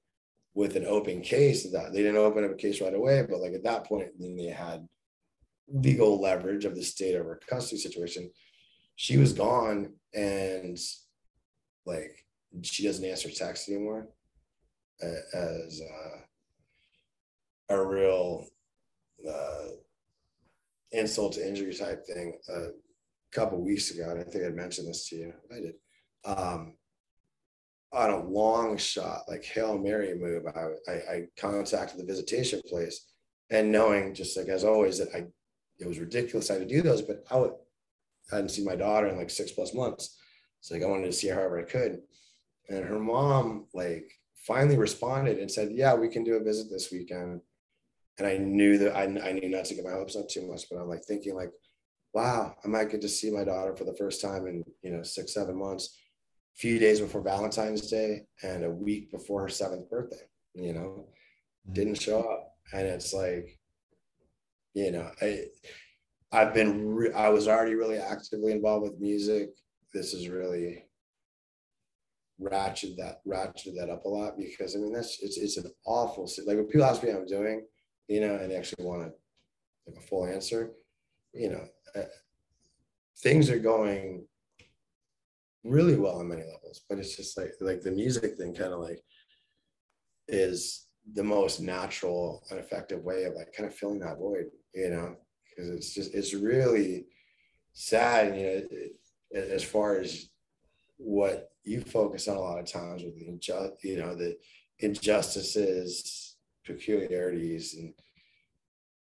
with 0.54 0.76
an 0.76 0.84
open 0.86 1.20
case 1.20 1.70
that 1.70 1.92
they 1.92 2.02
didn't 2.02 2.16
open 2.16 2.44
up 2.44 2.52
a 2.52 2.54
case 2.54 2.80
right 2.80 2.94
away 2.94 3.24
but 3.28 3.40
like 3.40 3.54
at 3.54 3.64
that 3.64 3.84
point 3.84 4.08
then 4.18 4.36
they 4.36 4.46
had 4.46 4.86
legal 5.72 6.20
leverage 6.20 6.64
of 6.64 6.74
the 6.74 6.82
state 6.82 7.14
over 7.14 7.40
custody 7.48 7.80
situation. 7.80 8.30
She 8.96 9.16
was 9.16 9.32
gone 9.32 9.94
and 10.14 10.78
like 11.86 12.24
she 12.62 12.84
doesn't 12.84 13.04
answer 13.04 13.30
texts 13.30 13.68
anymore 13.68 14.08
as 15.00 15.80
uh, 15.80 17.74
a 17.74 17.86
real 17.86 18.46
uh, 19.28 19.66
insult 20.92 21.34
to 21.34 21.46
injury 21.46 21.74
type 21.74 22.04
thing 22.06 22.38
a 22.48 22.68
couple 23.32 23.62
weeks 23.62 23.90
ago, 23.90 24.10
and 24.10 24.20
I 24.20 24.24
think 24.24 24.44
I 24.44 24.50
mentioned 24.50 24.88
this 24.88 25.08
to 25.08 25.16
you. 25.16 25.32
I 25.50 25.60
did. 25.60 25.74
Um, 26.24 26.74
on 27.92 28.10
a 28.10 28.24
long 28.24 28.76
shot, 28.78 29.22
like 29.28 29.44
Hail 29.44 29.78
Mary 29.78 30.14
move, 30.14 30.44
I, 30.46 30.90
I, 30.90 30.94
I 30.94 31.22
contacted 31.36 31.98
the 31.98 32.04
visitation 32.04 32.62
place 32.66 33.06
and 33.50 33.70
knowing 33.70 34.14
just 34.14 34.36
like 34.36 34.48
as 34.48 34.64
always 34.64 34.98
that 34.98 35.14
I 35.14 35.26
it 35.78 35.86
was 35.86 35.98
ridiculous 35.98 36.50
I 36.50 36.54
had 36.54 36.68
to 36.68 36.74
do 36.74 36.80
those, 36.80 37.02
but 37.02 37.24
I, 37.30 37.36
would, 37.36 37.52
I 38.30 38.36
hadn't 38.36 38.50
seen 38.50 38.64
my 38.64 38.76
daughter 38.76 39.08
in 39.08 39.16
like 39.16 39.30
six 39.30 39.52
plus 39.52 39.74
months. 39.74 40.16
So 40.60 40.74
like 40.74 40.84
I 40.84 40.86
wanted 40.86 41.06
to 41.06 41.12
see 41.12 41.28
her 41.28 41.34
however 41.34 41.60
I 41.60 41.64
could. 41.64 42.02
And 42.68 42.84
her 42.84 43.00
mom 43.00 43.66
like 43.74 44.12
finally 44.46 44.76
responded 44.76 45.38
and 45.38 45.50
said, 45.50 45.72
"Yeah, 45.72 45.94
we 45.94 46.08
can 46.08 46.24
do 46.24 46.36
a 46.36 46.42
visit 46.42 46.68
this 46.70 46.90
weekend." 46.90 47.40
And 48.18 48.26
I 48.26 48.36
knew 48.36 48.78
that 48.78 48.94
I, 48.94 49.04
I 49.04 49.32
knew 49.32 49.48
not 49.48 49.64
to 49.66 49.74
get 49.74 49.84
my 49.84 49.92
hopes 49.92 50.16
up 50.16 50.28
too 50.28 50.46
much, 50.46 50.64
but 50.70 50.78
I'm 50.78 50.88
like 50.88 51.04
thinking 51.04 51.34
like, 51.34 51.50
"Wow, 52.12 52.56
I 52.64 52.68
might 52.68 52.90
get 52.90 53.00
to 53.02 53.08
see 53.08 53.30
my 53.30 53.44
daughter 53.44 53.74
for 53.76 53.84
the 53.84 53.96
first 53.96 54.20
time 54.20 54.46
in 54.46 54.64
you 54.82 54.92
know 54.92 55.02
six 55.02 55.34
seven 55.34 55.56
months." 55.56 55.96
A 56.54 56.58
few 56.58 56.78
days 56.78 57.00
before 57.00 57.22
Valentine's 57.22 57.88
Day 57.88 58.26
and 58.42 58.64
a 58.64 58.70
week 58.70 59.10
before 59.10 59.42
her 59.42 59.48
seventh 59.48 59.88
birthday, 59.88 60.20
you 60.54 60.74
know, 60.74 61.06
mm-hmm. 61.66 61.72
didn't 61.72 62.00
show 62.00 62.20
up, 62.20 62.54
and 62.74 62.86
it's 62.86 63.12
like, 63.12 63.58
you 64.74 64.92
know, 64.92 65.10
I. 65.20 65.44
I've 66.34 66.54
been, 66.54 66.94
re- 66.94 67.12
I 67.12 67.28
was 67.28 67.46
already 67.46 67.74
really 67.74 67.98
actively 67.98 68.52
involved 68.52 68.84
with 68.84 68.98
music. 68.98 69.50
This 69.92 70.14
is 70.14 70.30
really 70.30 70.86
ratchet 72.42 72.96
that 72.96 73.20
ratchet 73.24 73.74
that 73.76 73.90
up 73.90 74.04
a 74.04 74.08
lot 74.08 74.36
because 74.36 74.74
I 74.74 74.78
mean 74.78 74.92
that's 74.92 75.18
it's 75.22 75.38
it's 75.38 75.56
an 75.56 75.70
awful 75.86 76.28
like 76.46 76.56
when 76.56 76.66
people 76.66 76.84
ask 76.84 77.02
me 77.02 77.10
how 77.10 77.18
I'm 77.18 77.26
doing, 77.26 77.66
you 78.08 78.20
know, 78.20 78.36
and 78.36 78.50
they 78.50 78.56
actually 78.56 78.84
want 78.84 79.02
to 79.02 79.12
like 79.86 79.96
a 79.96 80.06
full 80.06 80.26
answer, 80.26 80.72
you 81.32 81.50
know, 81.50 81.64
uh, 81.96 82.04
things 83.18 83.50
are 83.50 83.58
going 83.58 84.26
really 85.64 85.96
well 85.96 86.18
on 86.18 86.28
many 86.28 86.42
levels, 86.42 86.82
but 86.88 86.98
it's 86.98 87.16
just 87.16 87.38
like 87.38 87.52
like 87.60 87.82
the 87.82 87.90
music 87.90 88.36
thing 88.36 88.54
kind 88.54 88.72
of 88.72 88.80
like 88.80 89.02
is 90.28 90.86
the 91.14 91.24
most 91.24 91.60
natural 91.60 92.44
and 92.50 92.58
effective 92.58 93.02
way 93.02 93.24
of 93.24 93.34
like 93.34 93.52
kind 93.56 93.68
of 93.68 93.74
filling 93.74 94.00
that 94.00 94.18
void, 94.18 94.46
you 94.74 94.90
know, 94.90 95.16
because 95.48 95.70
it's 95.70 95.94
just 95.94 96.14
it's 96.14 96.34
really 96.34 97.06
sad, 97.72 98.36
you 98.36 98.42
know, 98.42 98.48
it, 98.48 98.68
it, 99.30 99.50
as 99.50 99.62
far 99.62 99.98
as 99.98 100.28
what 101.04 101.50
you 101.64 101.80
focus 101.80 102.28
on 102.28 102.36
a 102.36 102.40
lot 102.40 102.58
of 102.58 102.66
times 102.66 103.02
with 103.02 103.18
the 103.18 103.26
inju- 103.26 103.72
you 103.82 103.98
know 103.98 104.14
the 104.14 104.36
injustices 104.78 106.36
peculiarities 106.64 107.74
and 107.74 107.92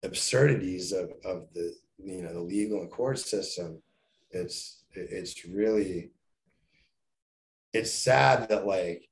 absurdities 0.03 0.91
of, 0.91 1.11
of 1.25 1.47
the 1.53 1.73
you 1.97 2.21
know 2.21 2.33
the 2.33 2.41
legal 2.41 2.81
and 2.81 2.91
court 2.91 3.17
system 3.19 3.81
it's 4.31 4.83
it's 4.93 5.45
really 5.45 6.11
it's 7.73 7.93
sad 7.93 8.49
that 8.49 8.65
like 8.65 9.07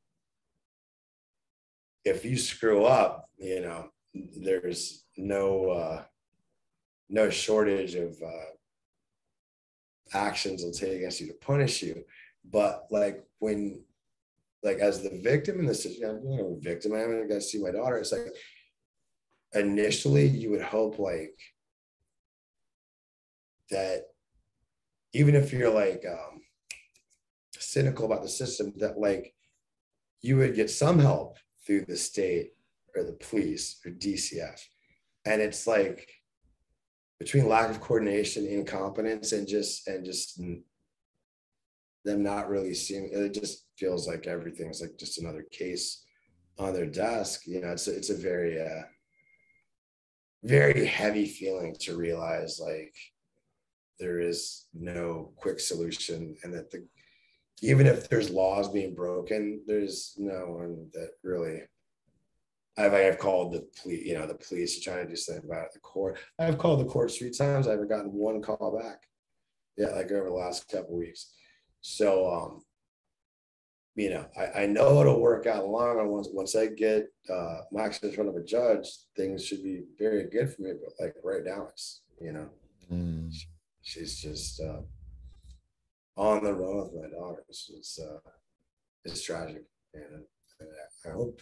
if 2.03 2.25
you 2.25 2.37
screw 2.37 2.85
up 2.85 3.29
you 3.37 3.61
know 3.61 3.89
there's 4.13 5.05
no 5.17 5.69
uh 5.69 6.03
no 7.09 7.29
shortage 7.29 7.95
of 7.95 8.15
uh 8.23 8.51
actions 10.13 10.63
will 10.63 10.71
take 10.71 10.93
against 10.93 11.21
you 11.21 11.27
to 11.27 11.33
punish 11.33 11.81
you 11.81 12.03
but 12.49 12.87
like 12.89 13.23
when, 13.39 13.83
like 14.63 14.77
as 14.77 15.01
the 15.01 15.19
victim 15.23 15.59
in 15.59 15.65
this, 15.65 15.85
know, 15.99 16.57
victim, 16.61 16.93
I 16.93 16.99
haven't 16.99 17.27
got 17.27 17.35
to 17.35 17.41
see 17.41 17.61
my 17.61 17.71
daughter. 17.71 17.97
It's 17.97 18.11
like 18.11 18.27
initially 19.53 20.27
you 20.27 20.51
would 20.51 20.61
hope 20.61 20.99
like 20.99 21.37
that, 23.69 24.03
even 25.13 25.35
if 25.35 25.51
you're 25.51 25.73
like 25.73 26.05
um, 26.07 26.41
cynical 27.57 28.05
about 28.05 28.21
the 28.21 28.29
system, 28.29 28.73
that 28.77 28.99
like 28.99 29.33
you 30.21 30.37
would 30.37 30.55
get 30.55 30.69
some 30.69 30.99
help 30.99 31.37
through 31.65 31.85
the 31.85 31.97
state 31.97 32.51
or 32.95 33.03
the 33.03 33.13
police 33.13 33.79
or 33.85 33.91
DCF. 33.91 34.59
And 35.25 35.41
it's 35.41 35.67
like 35.67 36.09
between 37.19 37.47
lack 37.47 37.69
of 37.69 37.81
coordination, 37.81 38.47
incompetence, 38.47 39.31
and 39.31 39.47
just 39.47 39.87
and 39.87 40.03
just 40.03 40.41
them 42.05 42.23
not 42.23 42.49
really 42.49 42.73
seeing 42.73 43.09
it 43.11 43.33
just 43.33 43.65
feels 43.77 44.07
like 44.07 44.27
everything's 44.27 44.81
like 44.81 44.97
just 44.97 45.19
another 45.19 45.45
case 45.51 46.03
on 46.57 46.73
their 46.73 46.85
desk 46.85 47.41
you 47.45 47.61
know 47.61 47.69
it's 47.69 47.87
a, 47.87 47.95
it's 47.95 48.09
a 48.09 48.17
very 48.17 48.59
uh 48.61 48.81
very 50.43 50.85
heavy 50.85 51.27
feeling 51.27 51.75
to 51.79 51.95
realize 51.95 52.59
like 52.59 52.95
there 53.99 54.19
is 54.19 54.65
no 54.73 55.31
quick 55.35 55.59
solution 55.59 56.35
and 56.43 56.53
that 56.53 56.71
the 56.71 56.83
even 57.61 57.85
if 57.85 58.09
there's 58.09 58.31
laws 58.31 58.69
being 58.69 58.95
broken, 58.95 59.61
there's 59.67 60.15
no 60.17 60.47
one 60.47 60.89
that 60.93 61.11
really. 61.23 61.61
I've 62.77 62.93
I've 62.93 63.19
called 63.19 63.53
the 63.53 63.67
police, 63.81 64.05
you 64.05 64.13
know, 64.13 64.25
the 64.25 64.33
police 64.35 64.75
to 64.75 64.81
try 64.81 65.03
to 65.03 65.07
do 65.07 65.15
something 65.15 65.45
about 65.45 65.65
it. 65.65 65.73
The 65.73 65.79
court. 65.79 66.17
I've 66.39 66.57
called 66.57 66.79
the 66.79 66.89
court 66.89 67.11
three 67.11 67.29
times. 67.29 67.67
I 67.67 67.71
haven't 67.71 67.89
gotten 67.89 68.13
one 68.13 68.41
call 68.41 68.79
back. 68.81 69.03
Yeah, 69.77 69.89
like 69.89 70.11
over 70.11 70.29
the 70.29 70.35
last 70.35 70.67
couple 70.69 70.97
weeks. 70.97 71.33
So 71.81 72.29
um, 72.31 72.63
you 73.95 74.09
know, 74.09 74.25
I, 74.39 74.63
I 74.63 74.65
know 74.67 75.01
it'll 75.01 75.19
work 75.19 75.45
out 75.47 75.67
long 75.67 75.97
run. 75.97 76.07
Once 76.09 76.29
once 76.31 76.55
I 76.55 76.67
get 76.67 77.07
uh 77.29 77.57
Max 77.71 77.99
in 77.99 78.11
front 78.11 78.29
of 78.29 78.35
a 78.35 78.43
judge, 78.43 78.87
things 79.17 79.45
should 79.45 79.63
be 79.63 79.83
very 79.99 80.29
good 80.29 80.53
for 80.53 80.61
me. 80.61 80.71
But 80.81 80.93
like 81.03 81.15
right 81.23 81.43
now, 81.43 81.67
it's 81.71 82.01
you 82.19 82.31
know, 82.33 82.49
Mm. 82.91 83.33
she's 83.81 84.19
just 84.19 84.59
uh, 84.59 84.81
on 86.17 86.43
the 86.43 86.53
run 86.53 86.77
with 86.77 86.93
my 86.93 87.09
daughter. 87.09 87.43
It's 87.47 87.71
it's, 87.73 87.99
uh, 87.99 88.19
it's 89.05 89.23
tragic, 89.23 89.63
and, 89.93 90.25
and 90.59 90.69
I 91.05 91.09
hope 91.11 91.39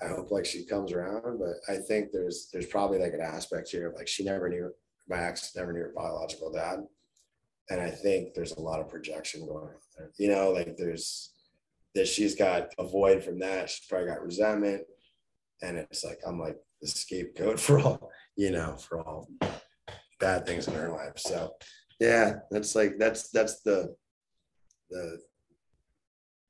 I 0.00 0.06
hope 0.08 0.30
like 0.30 0.44
she 0.46 0.64
comes 0.64 0.92
around. 0.92 1.38
But 1.40 1.56
I 1.72 1.78
think 1.78 2.10
there's 2.12 2.48
there's 2.52 2.66
probably 2.66 2.98
like 3.00 3.12
an 3.12 3.20
aspect 3.20 3.70
here 3.70 3.88
of 3.88 3.94
like 3.96 4.06
she 4.08 4.24
never 4.24 4.48
knew 4.48 4.70
my 5.08 5.18
ex 5.18 5.54
never 5.56 5.72
knew 5.72 5.80
her 5.80 5.92
biological 5.96 6.52
dad, 6.52 6.80
and 7.70 7.80
I 7.80 7.90
think 7.90 8.34
there's 8.34 8.52
a 8.52 8.60
lot 8.60 8.80
of 8.80 8.88
projection 8.88 9.46
going 9.46 9.64
on 9.64 9.74
there. 9.96 10.10
You 10.18 10.28
know, 10.28 10.50
like 10.50 10.76
there's 10.76 11.32
that 11.94 12.08
she's 12.08 12.34
got 12.34 12.74
a 12.78 12.84
void 12.84 13.22
from 13.22 13.38
that. 13.38 13.70
She's 13.70 13.86
probably 13.86 14.08
got 14.08 14.22
resentment, 14.22 14.82
and 15.62 15.78
it's 15.78 16.04
like 16.04 16.18
I'm 16.26 16.38
like 16.38 16.56
the 16.80 16.88
scapegoat 16.88 17.60
for 17.60 17.78
all 17.78 18.10
you 18.36 18.50
know 18.50 18.76
for 18.76 19.00
all 19.00 19.28
bad 20.20 20.46
things 20.46 20.68
in 20.68 20.74
her 20.74 20.90
life. 20.90 21.16
So 21.16 21.52
yeah, 22.00 22.34
that's 22.50 22.74
like 22.74 22.98
that's 22.98 23.30
that's 23.30 23.60
the 23.62 23.94
the 24.90 25.18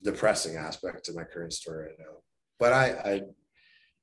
depressing 0.03 0.57
aspect 0.57 1.05
to 1.05 1.15
my 1.15 1.25
current 1.25 1.53
story 1.53 1.87
right 1.87 1.99
now. 1.99 2.19
But 2.59 2.73
I 2.73 2.87
I 3.05 3.21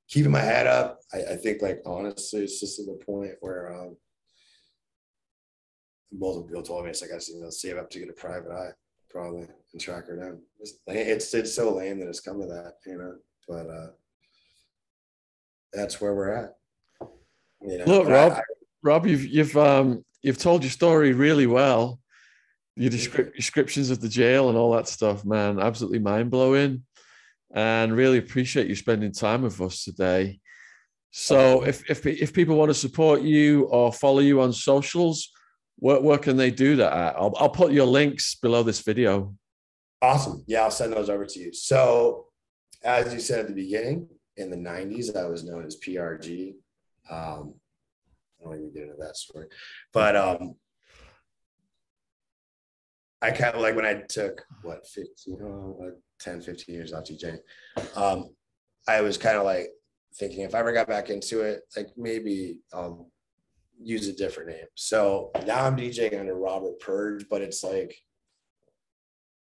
keeping 0.08 0.32
my 0.32 0.40
head 0.40 0.68
up. 0.68 1.00
I, 1.14 1.34
I 1.34 1.36
think 1.36 1.62
like 1.62 1.82
honestly, 1.86 2.44
it's 2.44 2.60
just 2.60 2.78
to 2.78 2.86
the 2.86 3.04
point 3.06 3.32
where 3.42 3.74
um 3.74 3.98
multiple 6.12 6.48
people 6.48 6.64
told 6.64 6.84
me 6.84 6.90
it's 6.90 7.02
like 7.02 7.12
I 7.12 7.20
you 7.34 7.42
know 7.42 7.50
save 7.50 7.78
up 7.78 7.90
to 7.92 8.00
get 8.00 8.10
a 8.10 8.14
private 8.14 8.52
eye 8.52 8.72
probably 9.10 9.48
and 9.74 9.82
track 9.82 10.08
her 10.08 10.16
down. 10.16 10.42
It's 10.60 10.74
it's, 10.88 11.34
it's 11.34 11.54
so 11.56 11.76
lame 11.76 12.00
that 12.00 12.08
it's 12.08 12.20
come 12.20 12.40
to 12.42 12.48
that, 12.48 12.74
you 12.86 12.98
know. 12.98 13.16
But 13.48 13.70
uh 13.70 13.88
that's 15.74 16.02
where 16.02 16.14
we're 16.14 16.32
at. 16.34 16.56
You 17.62 17.78
know, 17.80 17.86
Look, 17.86 18.08
I- 18.08 18.12
Rob, 18.12 18.32
I- 18.34 18.42
Rob, 18.84 19.08
you've 19.08 19.26
you've 19.26 19.58
um 19.58 20.04
you've 20.22 20.38
told 20.38 20.64
your 20.64 20.72
story 20.72 21.14
really 21.14 21.48
well. 21.48 22.00
Your 22.76 22.92
descrip- 22.92 23.36
descriptions 23.36 23.90
of 23.90 24.00
the 24.00 24.08
jail 24.10 24.48
and 24.50 24.58
all 24.58 24.72
that 24.74 24.88
stuff, 24.88 25.26
man, 25.26 25.60
absolutely 25.60 26.00
mind 26.00 26.32
blowing. 26.32 26.84
And 27.54 27.94
really 27.96 28.18
appreciate 28.18 28.68
you 28.68 28.76
spending 28.76 29.12
time 29.12 29.42
with 29.42 29.60
us 29.60 29.84
today. 29.84 30.40
So, 31.12 31.66
if 31.66 31.90
if 31.90 32.06
if 32.06 32.32
people 32.32 32.56
want 32.56 32.70
to 32.70 32.74
support 32.74 33.22
you 33.22 33.64
or 33.66 33.92
follow 33.92 34.20
you 34.20 34.40
on 34.40 34.54
socials, 34.54 35.30
where, 35.82 36.00
where 36.00 36.18
can 36.20 36.38
they 36.38 36.52
do 36.52 36.76
that 36.78 36.94
at? 36.94 37.16
I'll 37.18 37.34
I'll 37.38 37.50
put 37.50 37.74
your 37.74 37.88
links 37.88 38.36
below 38.36 38.64
this 38.64 38.80
video. 38.80 39.36
Awesome. 40.02 40.44
Yeah, 40.48 40.62
I'll 40.62 40.72
send 40.72 40.94
those 40.94 41.10
over 41.10 41.26
to 41.26 41.40
you. 41.40 41.54
So, 41.54 42.28
as 42.84 43.14
you 43.14 43.20
said 43.20 43.40
at 43.40 43.48
the 43.48 43.54
beginning, 43.54 44.08
in 44.38 44.50
the 44.50 44.58
90s, 44.58 45.16
I 45.16 45.28
was 45.28 45.44
known 45.44 45.66
as 45.66 45.78
PRG. 45.78 46.54
Um, 47.10 47.56
I 48.40 48.44
don't 48.44 48.56
even 48.56 48.74
get 48.74 48.84
into 48.84 48.96
that 49.00 49.18
story, 49.18 49.48
but 49.92 50.16
um, 50.16 50.56
I 53.22 53.32
kind 53.32 53.56
of 53.56 53.62
like 53.62 53.76
when 53.76 53.86
I 53.86 54.02
took 54.08 54.44
what 54.64 54.88
15, 54.88 55.38
oh, 55.44 55.78
like 55.80 55.94
10, 56.20 56.42
15 56.42 56.76
years 56.76 56.94
off 56.94 57.06
DJ, 57.06 57.40
um, 57.96 58.30
I 58.88 59.02
was 59.02 59.18
kind 59.18 59.38
of 59.38 59.44
like 59.44 59.70
thinking 60.16 60.42
if 60.42 60.56
I 60.56 60.60
ever 60.60 60.74
got 60.74 60.88
back 60.88 61.10
into 61.10 61.42
it, 61.42 61.62
like 61.76 61.90
maybe 61.98 62.60
I'll 62.74 63.10
use 63.84 64.08
a 64.08 64.14
different 64.14 64.50
name. 64.50 64.66
So 64.76 65.32
now 65.46 65.66
I'm 65.66 65.76
DJing 65.76 66.20
under 66.20 66.36
Robert 66.36 66.80
Purge, 66.80 67.26
but 67.30 67.42
it's 67.42 67.64
like 67.64 67.96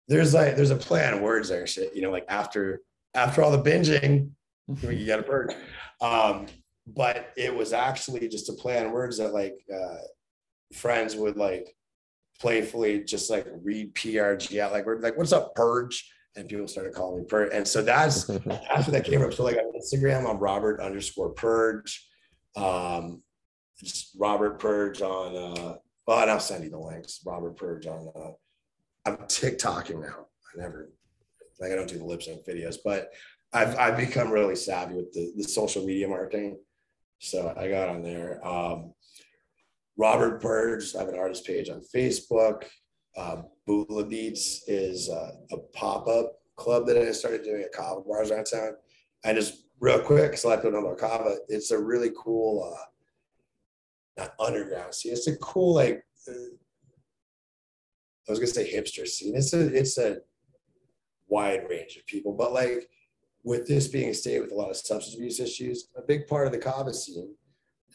there's 0.08 0.34
like 0.34 0.56
there's 0.56 0.72
a 0.72 0.76
play 0.76 1.06
on 1.08 1.22
words 1.22 1.50
there, 1.50 1.68
shit. 1.68 1.96
You 1.96 2.02
know, 2.02 2.12
like 2.12 2.26
after 2.30 2.82
after 3.14 3.42
all 3.42 3.52
the 3.52 3.62
binging, 3.62 4.32
you 4.82 5.06
got 5.06 5.18
to 5.18 5.24
purge. 5.24 5.54
Um, 6.02 6.48
but 6.86 7.32
it 7.36 7.54
was 7.54 7.74
actually 7.74 8.28
just 8.30 8.50
a 8.50 8.54
play 8.54 8.84
on 8.84 8.92
words 8.92 9.18
that 9.18 9.34
like 9.34 9.56
uh, 9.74 9.98
friends 10.74 11.16
would 11.16 11.38
like 11.38 11.76
playfully 12.40 13.04
just 13.04 13.30
like 13.30 13.48
read 13.64 13.94
PRG 13.96 14.60
out, 14.60 14.72
like 14.72 14.86
we're 14.86 15.00
like, 15.00 15.18
"What's 15.18 15.34
up, 15.34 15.56
purge?" 15.56 16.10
And 16.36 16.48
people 16.48 16.68
started 16.68 16.94
calling 16.94 17.20
me 17.20 17.26
purge, 17.28 17.52
and 17.54 17.68
so 17.68 17.82
that's 17.82 18.24
that's 18.26 18.46
what 18.88 18.92
that 18.92 19.06
came 19.06 19.20
from. 19.20 19.32
So 19.32 19.44
like 19.44 19.58
on 19.58 19.74
Instagram, 19.74 20.30
I'm 20.30 20.38
Robert 20.38 20.80
underscore 20.80 21.32
purge. 21.32 22.06
Um, 22.56 23.22
Robert 24.18 24.60
Purge 24.60 25.02
on 25.02 25.36
uh 25.36 25.76
well, 26.06 26.22
and 26.22 26.32
I'll 26.32 26.40
send 26.40 26.64
you 26.64 26.70
the 26.70 26.80
links. 26.80 27.22
Robert 27.26 27.56
Purge 27.58 27.86
on 27.88 28.12
uh 28.16 28.32
I'm 29.06 29.18
TikToking 29.18 30.02
now. 30.02 30.26
I 30.56 30.62
never 30.62 30.92
like 31.60 31.72
I 31.72 31.76
don't 31.76 31.90
do 31.90 31.98
the 31.98 32.06
lip 32.06 32.24
sync 32.24 32.46
videos, 32.46 32.78
but 32.84 33.12
I've 33.54 33.78
I've 33.78 33.98
become 33.98 34.32
really 34.32 34.56
savvy 34.56 34.96
with 34.96 35.12
the, 35.14 35.32
the 35.36 35.44
social 35.44 35.86
media 35.86 36.08
marketing. 36.08 36.60
So 37.20 37.54
I 37.58 37.70
got 37.70 37.90
on 37.90 38.02
there. 38.02 38.46
Um 38.46 38.94
Robert 39.98 40.42
Purge, 40.42 40.96
I 40.96 41.00
have 41.00 41.10
an 41.10 41.18
artist 41.18 41.46
page 41.46 41.70
on 41.70 41.82
Facebook. 41.94 42.66
Uh, 43.18 43.42
Bula 43.66 44.06
Beats 44.06 44.64
is 44.68 45.10
uh, 45.10 45.32
a 45.52 45.58
pop-up 45.74 46.34
club 46.56 46.86
that 46.86 46.98
I 46.98 47.12
started 47.12 47.44
doing 47.44 47.64
at 47.64 47.72
Kava 47.72 48.02
bars 48.02 48.30
around 48.30 48.46
town. 48.46 48.74
And 49.24 49.36
just 49.36 49.64
real 49.80 50.00
quick, 50.00 50.38
a 50.44 50.48
lot 50.48 50.60
of 50.60 50.64
people 50.64 50.80
know 50.80 50.88
about 50.88 51.00
Kava, 51.00 51.38
it's 51.50 51.72
a 51.72 51.80
really 51.80 52.12
cool 52.16 52.72
uh, 52.72 52.84
not 54.18 54.34
underground 54.40 54.94
scene. 54.94 55.14
It's 55.14 55.28
a 55.28 55.38
cool 55.38 55.76
like 55.76 56.04
uh, 56.28 56.32
I 58.28 58.32
was 58.32 58.40
gonna 58.40 58.48
say 58.48 58.72
hipster 58.72 59.08
scene. 59.08 59.36
It's 59.36 59.54
a 59.54 59.74
it's 59.74 59.98
a 59.98 60.18
wide 61.28 61.68
range 61.70 61.98
of 61.98 62.06
people, 62.06 62.34
but 62.34 62.54
like 62.54 62.90
with 63.44 63.68
this 63.68 63.88
being 63.88 64.10
a 64.10 64.14
state 64.14 64.42
with 64.42 64.52
a 64.52 64.56
lot 64.56 64.70
of 64.70 64.76
substance 64.76 65.16
abuse 65.16 65.40
issues, 65.40 65.90
a 65.96 66.02
big 66.02 66.28
part 66.28 66.48
of 66.48 66.54
the 66.54 66.60
kava 66.60 66.94
scene 66.94 67.34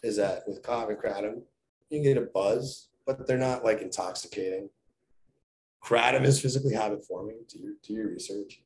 is 0.03 0.17
that 0.17 0.43
with 0.47 0.57
and 0.67 0.99
kratom, 0.99 1.43
you 1.91 1.99
can 1.99 2.03
get 2.03 2.17
a 2.17 2.29
buzz, 2.33 2.89
but 3.07 3.27
they're 3.27 3.39
not 3.39 3.65
like 3.65 3.83
intoxicating. 3.83 4.69
Kratom 5.85 6.25
is 6.25 6.41
physically 6.41 6.75
habit 6.75 7.05
forming 7.05 7.41
to 7.49 7.59
your 7.59 7.73
to 7.83 7.93
your 7.93 8.09
research, 8.09 8.63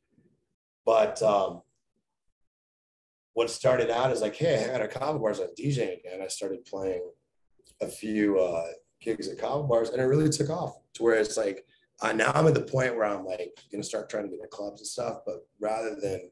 but 0.84 1.20
um, 1.22 1.62
what 3.32 3.50
started 3.50 3.90
out 3.90 4.10
as 4.10 4.22
like, 4.22 4.36
hey, 4.36 4.54
I 4.54 4.72
had 4.72 4.80
a 4.80 4.88
kava 4.88 5.18
bars, 5.18 5.40
I'm 5.40 5.48
DJing 5.58 5.98
again. 5.98 6.20
I 6.22 6.28
started 6.28 6.64
playing 6.64 7.02
a 7.80 7.86
few 7.86 8.38
uh, 8.38 8.66
gigs 9.00 9.28
at 9.28 9.38
kava 9.38 9.62
bars, 9.64 9.90
and 9.90 10.00
it 10.00 10.04
really 10.04 10.28
took 10.28 10.50
off 10.50 10.78
to 10.94 11.02
where 11.02 11.16
it's 11.16 11.36
like 11.36 11.66
uh, 12.02 12.12
now 12.12 12.30
I'm 12.34 12.46
at 12.46 12.54
the 12.54 12.62
point 12.62 12.94
where 12.94 13.06
I'm 13.06 13.24
like 13.24 13.58
gonna 13.70 13.82
start 13.82 14.10
trying 14.10 14.24
to 14.24 14.28
get 14.28 14.36
into 14.36 14.48
clubs 14.48 14.80
and 14.80 14.86
stuff, 14.86 15.20
but 15.24 15.46
rather 15.60 15.96
than 16.00 16.30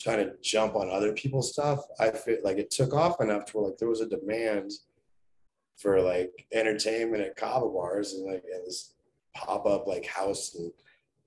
trying 0.00 0.18
to 0.18 0.32
jump 0.42 0.74
on 0.76 0.90
other 0.90 1.12
people's 1.12 1.52
stuff, 1.52 1.80
I 2.00 2.10
feel 2.10 2.38
like 2.42 2.58
it 2.58 2.70
took 2.70 2.94
off 2.94 3.20
enough 3.20 3.46
to 3.46 3.56
where 3.56 3.68
like 3.68 3.78
there 3.78 3.88
was 3.88 4.00
a 4.00 4.08
demand 4.08 4.72
for 5.76 6.00
like 6.00 6.46
entertainment 6.52 7.22
at 7.22 7.36
kava 7.36 7.68
bars 7.68 8.14
and 8.14 8.26
like 8.26 8.44
and 8.52 8.66
this 8.66 8.94
pop 9.34 9.66
up 9.66 9.86
like 9.86 10.04
house 10.06 10.54
and 10.56 10.72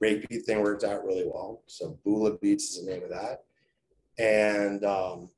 repeat 0.02 0.46
thing 0.46 0.62
worked 0.62 0.84
out 0.84 1.06
really 1.06 1.26
well. 1.26 1.62
So 1.68 1.98
Bula 2.04 2.38
Beats 2.38 2.72
is 2.72 2.86
the 2.86 2.92
name 2.92 3.04
of 3.04 3.10
that, 3.10 3.44
and 4.18 4.84
um, 4.84 5.30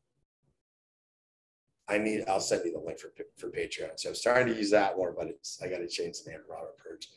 I 1.90 1.98
need. 1.98 2.24
I'll 2.28 2.40
send 2.40 2.64
you 2.66 2.74
the 2.74 2.80
link 2.80 3.00
for 3.00 3.12
for 3.38 3.50
Patreon. 3.50 3.98
So 3.98 4.10
I'm 4.10 4.16
starting 4.16 4.54
to 4.54 4.60
use 4.60 4.72
that 4.72 4.96
more, 4.96 5.14
but 5.18 5.28
it's 5.28 5.62
I 5.62 5.68
got 5.68 5.80
to 5.80 5.88
change 5.88 6.22
the 6.24 6.32
name 6.32 6.40
Robert 6.50 6.78
Purge. 6.78 7.08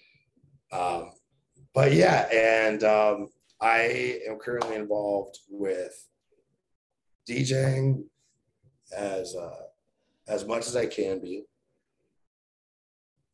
Um, 0.72 1.12
but 1.74 1.93
yeah, 1.93 2.28
and 2.32 2.82
um, 2.82 3.28
I 3.60 4.20
am 4.28 4.38
currently 4.38 4.76
involved 4.76 5.38
with 5.48 6.09
DJing 7.28 8.05
as 8.97 9.34
uh, 9.34 9.66
as 10.28 10.44
much 10.47 10.66
as 10.66 10.74
I 10.74 10.86
can 10.86 11.20
be, 11.20 11.44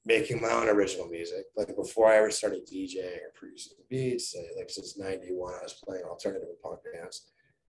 making 0.04 0.40
my 0.40 0.50
own 0.50 0.68
original 0.68 1.08
music. 1.08 1.44
Like 1.56 1.74
before 1.74 2.08
I 2.08 2.16
ever 2.16 2.30
started 2.30 2.66
DJing 2.66 3.16
or 3.16 3.32
producing 3.34 3.78
beats, 3.88 4.36
like 4.58 4.68
since 4.68 4.98
'91, 4.98 5.54
I 5.54 5.62
was 5.62 5.80
playing 5.84 6.04
alternative 6.04 6.48
punk 6.62 6.80
bands. 6.92 7.30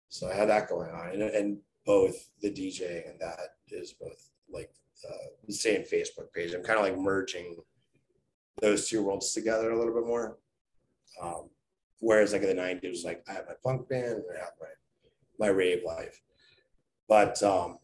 So 0.07 0.29
I 0.29 0.33
had 0.33 0.49
that 0.49 0.69
going 0.69 0.89
on, 0.89 1.11
and, 1.11 1.21
and 1.21 1.57
both 1.85 2.29
the 2.41 2.51
DJ 2.51 3.09
and 3.09 3.19
that 3.19 3.39
is 3.69 3.93
both 3.93 4.29
like 4.51 4.71
uh, 5.07 5.27
the 5.47 5.53
same 5.53 5.81
Facebook 5.81 6.31
page. 6.33 6.53
I'm 6.53 6.63
kind 6.63 6.79
of 6.79 6.85
like 6.85 6.97
merging 6.97 7.55
those 8.61 8.87
two 8.89 9.03
worlds 9.03 9.33
together 9.33 9.71
a 9.71 9.77
little 9.77 9.93
bit 9.93 10.05
more. 10.05 10.37
Um, 11.21 11.49
whereas 11.99 12.33
like 12.33 12.41
in 12.43 12.55
the 12.55 12.61
90s, 12.61 12.83
it 12.83 12.89
was 12.89 13.05
like 13.05 13.23
I 13.29 13.33
have 13.33 13.47
my 13.47 13.53
punk 13.63 13.89
band 13.89 14.05
and 14.05 14.37
I 14.37 14.39
have 14.39 14.53
my 14.59 14.67
my 15.39 15.47
rave 15.47 15.83
life. 15.85 16.21
But 17.07 17.41
um, 17.41 17.77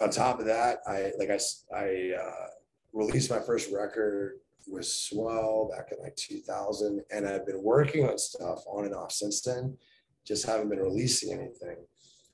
on 0.00 0.10
top 0.10 0.38
of 0.38 0.46
that, 0.46 0.80
I 0.86 1.12
like 1.18 1.30
I 1.30 1.38
I 1.74 2.12
uh, 2.22 2.46
released 2.92 3.30
my 3.30 3.40
first 3.40 3.72
record 3.72 4.40
with 4.66 4.86
Swell 4.86 5.70
back 5.74 5.90
in 5.92 6.02
like 6.02 6.14
2000, 6.16 7.02
and 7.10 7.26
I've 7.26 7.46
been 7.46 7.62
working 7.62 8.08
on 8.08 8.18
stuff 8.18 8.62
on 8.68 8.84
and 8.84 8.94
off 8.94 9.12
since 9.12 9.40
then. 9.40 9.76
Just 10.24 10.46
haven't 10.46 10.68
been 10.68 10.80
releasing 10.80 11.32
anything. 11.32 11.78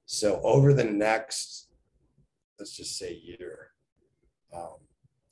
So 0.06 0.40
over 0.42 0.74
the 0.74 0.84
next, 0.84 1.68
let's 2.58 2.76
just 2.76 2.98
say 2.98 3.14
year, 3.14 3.68
um, 4.54 4.76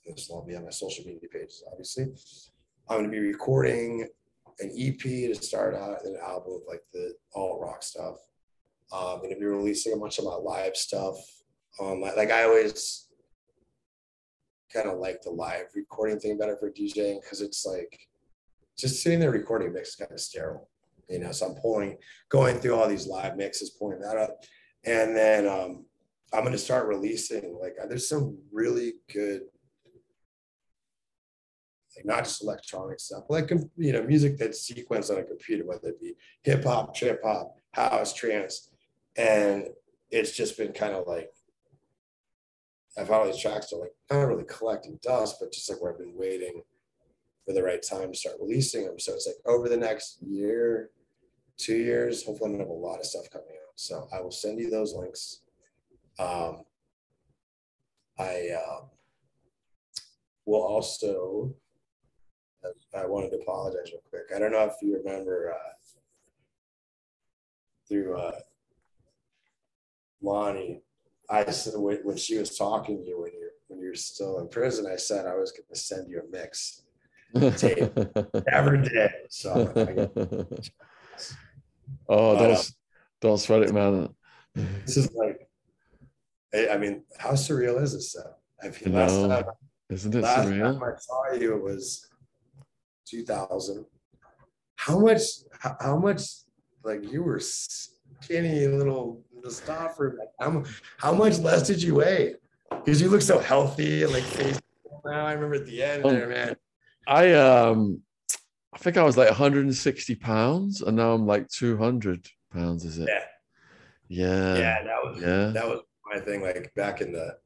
this 0.06 0.28
will 0.28 0.44
be 0.44 0.56
on 0.56 0.64
my 0.64 0.70
social 0.70 1.04
media 1.04 1.28
pages, 1.32 1.62
obviously. 1.70 2.06
I'm 2.88 2.98
going 2.98 3.04
to 3.04 3.10
be 3.10 3.26
recording 3.26 4.08
an 4.60 4.72
EP 4.76 4.98
to 4.98 5.34
start 5.34 5.74
out, 5.74 6.04
an 6.04 6.16
album 6.22 6.54
of 6.54 6.60
like 6.68 6.82
the 6.92 7.14
all 7.34 7.60
rock 7.60 7.82
stuff. 7.82 8.16
I'm 8.92 9.18
going 9.18 9.30
to 9.30 9.38
be 9.38 9.46
releasing 9.46 9.94
a 9.94 9.96
bunch 9.96 10.18
of 10.18 10.24
my 10.24 10.34
live 10.34 10.76
stuff. 10.76 11.16
Um, 11.80 12.00
like 12.00 12.30
I 12.30 12.44
always 12.44 13.08
kind 14.72 14.88
of 14.88 14.98
like 14.98 15.22
the 15.22 15.30
live 15.30 15.66
recording 15.74 16.18
thing 16.18 16.36
better 16.36 16.56
for 16.56 16.70
DJing 16.70 17.22
because 17.22 17.40
it's 17.40 17.64
like 17.64 18.08
just 18.76 19.02
sitting 19.02 19.20
there 19.20 19.30
recording 19.30 19.72
mix 19.72 19.90
is 19.90 19.96
kind 19.96 20.12
of 20.12 20.20
sterile, 20.20 20.68
you 21.08 21.18
know. 21.18 21.32
So 21.32 21.46
I'm 21.46 21.54
pulling, 21.54 21.96
going 22.28 22.58
through 22.58 22.74
all 22.74 22.88
these 22.88 23.06
live 23.06 23.36
mixes, 23.36 23.70
pulling 23.70 24.00
that 24.00 24.16
up, 24.16 24.44
and 24.84 25.16
then 25.16 25.46
um, 25.46 25.84
I'm 26.32 26.40
going 26.40 26.52
to 26.52 26.58
start 26.58 26.88
releasing. 26.88 27.58
Like, 27.60 27.76
there's 27.88 28.08
some 28.08 28.38
really 28.50 28.94
good, 29.12 29.42
like 31.96 32.06
not 32.06 32.24
just 32.24 32.42
electronic 32.42 33.00
stuff, 33.00 33.24
like 33.28 33.50
you 33.76 33.92
know, 33.92 34.02
music 34.02 34.38
that's 34.38 34.70
sequenced 34.70 35.10
on 35.10 35.18
a 35.18 35.24
computer, 35.24 35.64
whether 35.66 35.88
it 35.88 36.00
be 36.00 36.14
hip 36.42 36.64
hop, 36.64 36.94
trip 36.94 37.20
hop, 37.22 37.56
house, 37.72 38.14
trance, 38.14 38.70
and 39.16 39.68
it's 40.10 40.34
just 40.36 40.56
been 40.56 40.72
kind 40.72 40.94
of 40.94 41.06
like 41.06 41.30
I've 42.98 43.08
had 43.08 43.14
all 43.14 43.26
these 43.26 43.40
tracks 43.40 43.68
to 43.68 43.76
like 43.76 43.92
not 44.10 44.22
really 44.22 44.44
collecting 44.44 44.98
dust, 45.02 45.36
but 45.40 45.52
just 45.52 45.70
like 45.70 45.82
where 45.82 45.92
I've 45.92 45.98
been 45.98 46.16
waiting 46.16 46.62
for 47.46 47.52
the 47.52 47.62
right 47.62 47.82
time 47.82 48.12
to 48.12 48.18
start 48.18 48.36
releasing 48.40 48.84
them. 48.84 48.98
So 48.98 49.14
it's 49.14 49.26
like 49.26 49.36
over 49.46 49.68
the 49.68 49.76
next 49.76 50.18
year, 50.22 50.90
two 51.56 51.76
years, 51.76 52.24
hopefully 52.24 52.50
I'm 52.50 52.56
gonna 52.58 52.64
have 52.64 52.70
a 52.70 52.72
lot 52.72 53.00
of 53.00 53.06
stuff 53.06 53.30
coming 53.30 53.48
out. 53.50 53.61
So 53.76 54.08
I 54.12 54.20
will 54.20 54.30
send 54.30 54.60
you 54.60 54.70
those 54.70 54.94
links. 54.94 55.40
Um, 56.18 56.64
I 58.18 58.50
uh, 58.56 58.84
will 60.44 60.62
also. 60.62 61.54
I 62.96 63.06
wanted 63.06 63.30
to 63.30 63.38
apologize 63.38 63.90
real 63.90 64.02
quick. 64.08 64.26
I 64.34 64.38
don't 64.38 64.52
know 64.52 64.64
if 64.64 64.74
you 64.80 64.96
remember 64.96 65.52
uh, 65.52 65.72
through 67.88 68.16
uh, 68.16 68.38
Lonnie 70.20 70.82
I 71.32 71.50
said 71.50 71.72
when 71.76 72.16
she 72.16 72.36
was 72.36 72.56
talking 72.56 72.98
to 72.98 73.08
you 73.08 73.20
when 73.22 73.32
you're 73.32 73.52
when 73.68 73.80
you're 73.80 73.94
still 73.94 74.38
in 74.40 74.48
prison, 74.48 74.86
I 74.86 74.96
said 74.96 75.26
I 75.26 75.34
was 75.34 75.50
going 75.50 75.64
to 75.72 75.76
send 75.76 76.10
you 76.10 76.20
a 76.20 76.30
mix 76.30 76.82
tape. 77.56 77.90
Never 78.52 78.76
did. 78.76 79.10
So. 79.30 79.72
oh, 82.08 82.38
don't 82.38 82.72
don't 83.22 83.38
sweat 83.38 83.62
it, 83.62 83.72
man. 83.72 84.14
This 84.54 84.98
is 84.98 85.10
like, 85.14 85.48
I 86.70 86.76
mean, 86.76 87.04
how 87.16 87.30
surreal 87.30 87.80
is 87.80 87.94
this? 87.94 88.12
Though? 88.12 88.34
I 88.62 88.66
mean, 88.66 88.94
last 88.94 89.12
no. 89.14 89.28
time, 89.28 89.44
isn't 89.88 90.14
it 90.14 90.20
last 90.20 90.48
surreal? 90.48 90.78
time 90.78 90.82
I 90.82 90.98
saw 90.98 91.32
you 91.32 91.54
it 91.54 91.62
was 91.62 92.10
2000. 93.06 93.86
How 94.76 94.98
much? 94.98 95.20
How, 95.58 95.76
how 95.80 95.96
much? 95.96 96.22
Like 96.84 97.10
you 97.10 97.22
were 97.22 97.38
skinny 97.40 98.66
little 98.66 99.22
the 99.42 99.50
staff 99.50 99.98
room. 99.98 100.18
Like, 100.18 100.28
how, 100.40 100.64
how 100.98 101.14
much 101.14 101.38
less 101.38 101.66
did 101.66 101.80
you 101.80 101.94
weigh? 101.94 102.34
Because 102.70 103.00
you 103.00 103.08
look 103.08 103.22
so 103.22 103.38
healthy 103.38 104.02
and 104.02 104.12
like 104.12 104.24
face. 104.24 104.60
Now 105.04 105.26
I 105.26 105.32
remember 105.32 105.56
at 105.56 105.66
the 105.66 105.82
end 105.82 106.04
there, 106.04 106.28
man. 106.28 106.56
I 107.06 107.32
um, 107.34 108.02
I 108.74 108.78
think 108.78 108.96
I 108.96 109.04
was 109.04 109.16
like 109.16 109.28
160 109.28 110.14
pounds, 110.16 110.82
and 110.82 110.96
now 110.96 111.12
I'm 111.12 111.26
like 111.26 111.48
200 111.48 112.28
pounds. 112.52 112.84
Is 112.84 112.98
it? 112.98 113.08
Yeah. 113.08 113.24
Yeah. 114.08 114.58
Yeah, 114.58 114.82
that 114.84 115.04
was 115.04 115.22
Yeah. 115.22 115.46
that 115.48 115.66
was 115.68 115.80
my 116.12 116.20
thing. 116.20 116.42
Like 116.42 116.72
back 116.74 117.00
in 117.00 117.12
the 117.12 117.36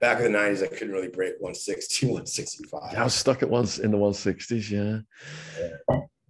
back 0.00 0.20
in 0.20 0.32
the 0.32 0.38
90s, 0.38 0.62
I 0.62 0.66
couldn't 0.68 0.92
really 0.92 1.08
break 1.08 1.34
160, 1.40 2.06
165. 2.06 2.94
I 2.96 3.04
was 3.04 3.14
stuck 3.14 3.42
at 3.42 3.50
once 3.50 3.78
in 3.78 3.90
the 3.90 3.98
160s. 3.98 4.70
Yeah. 4.70 5.00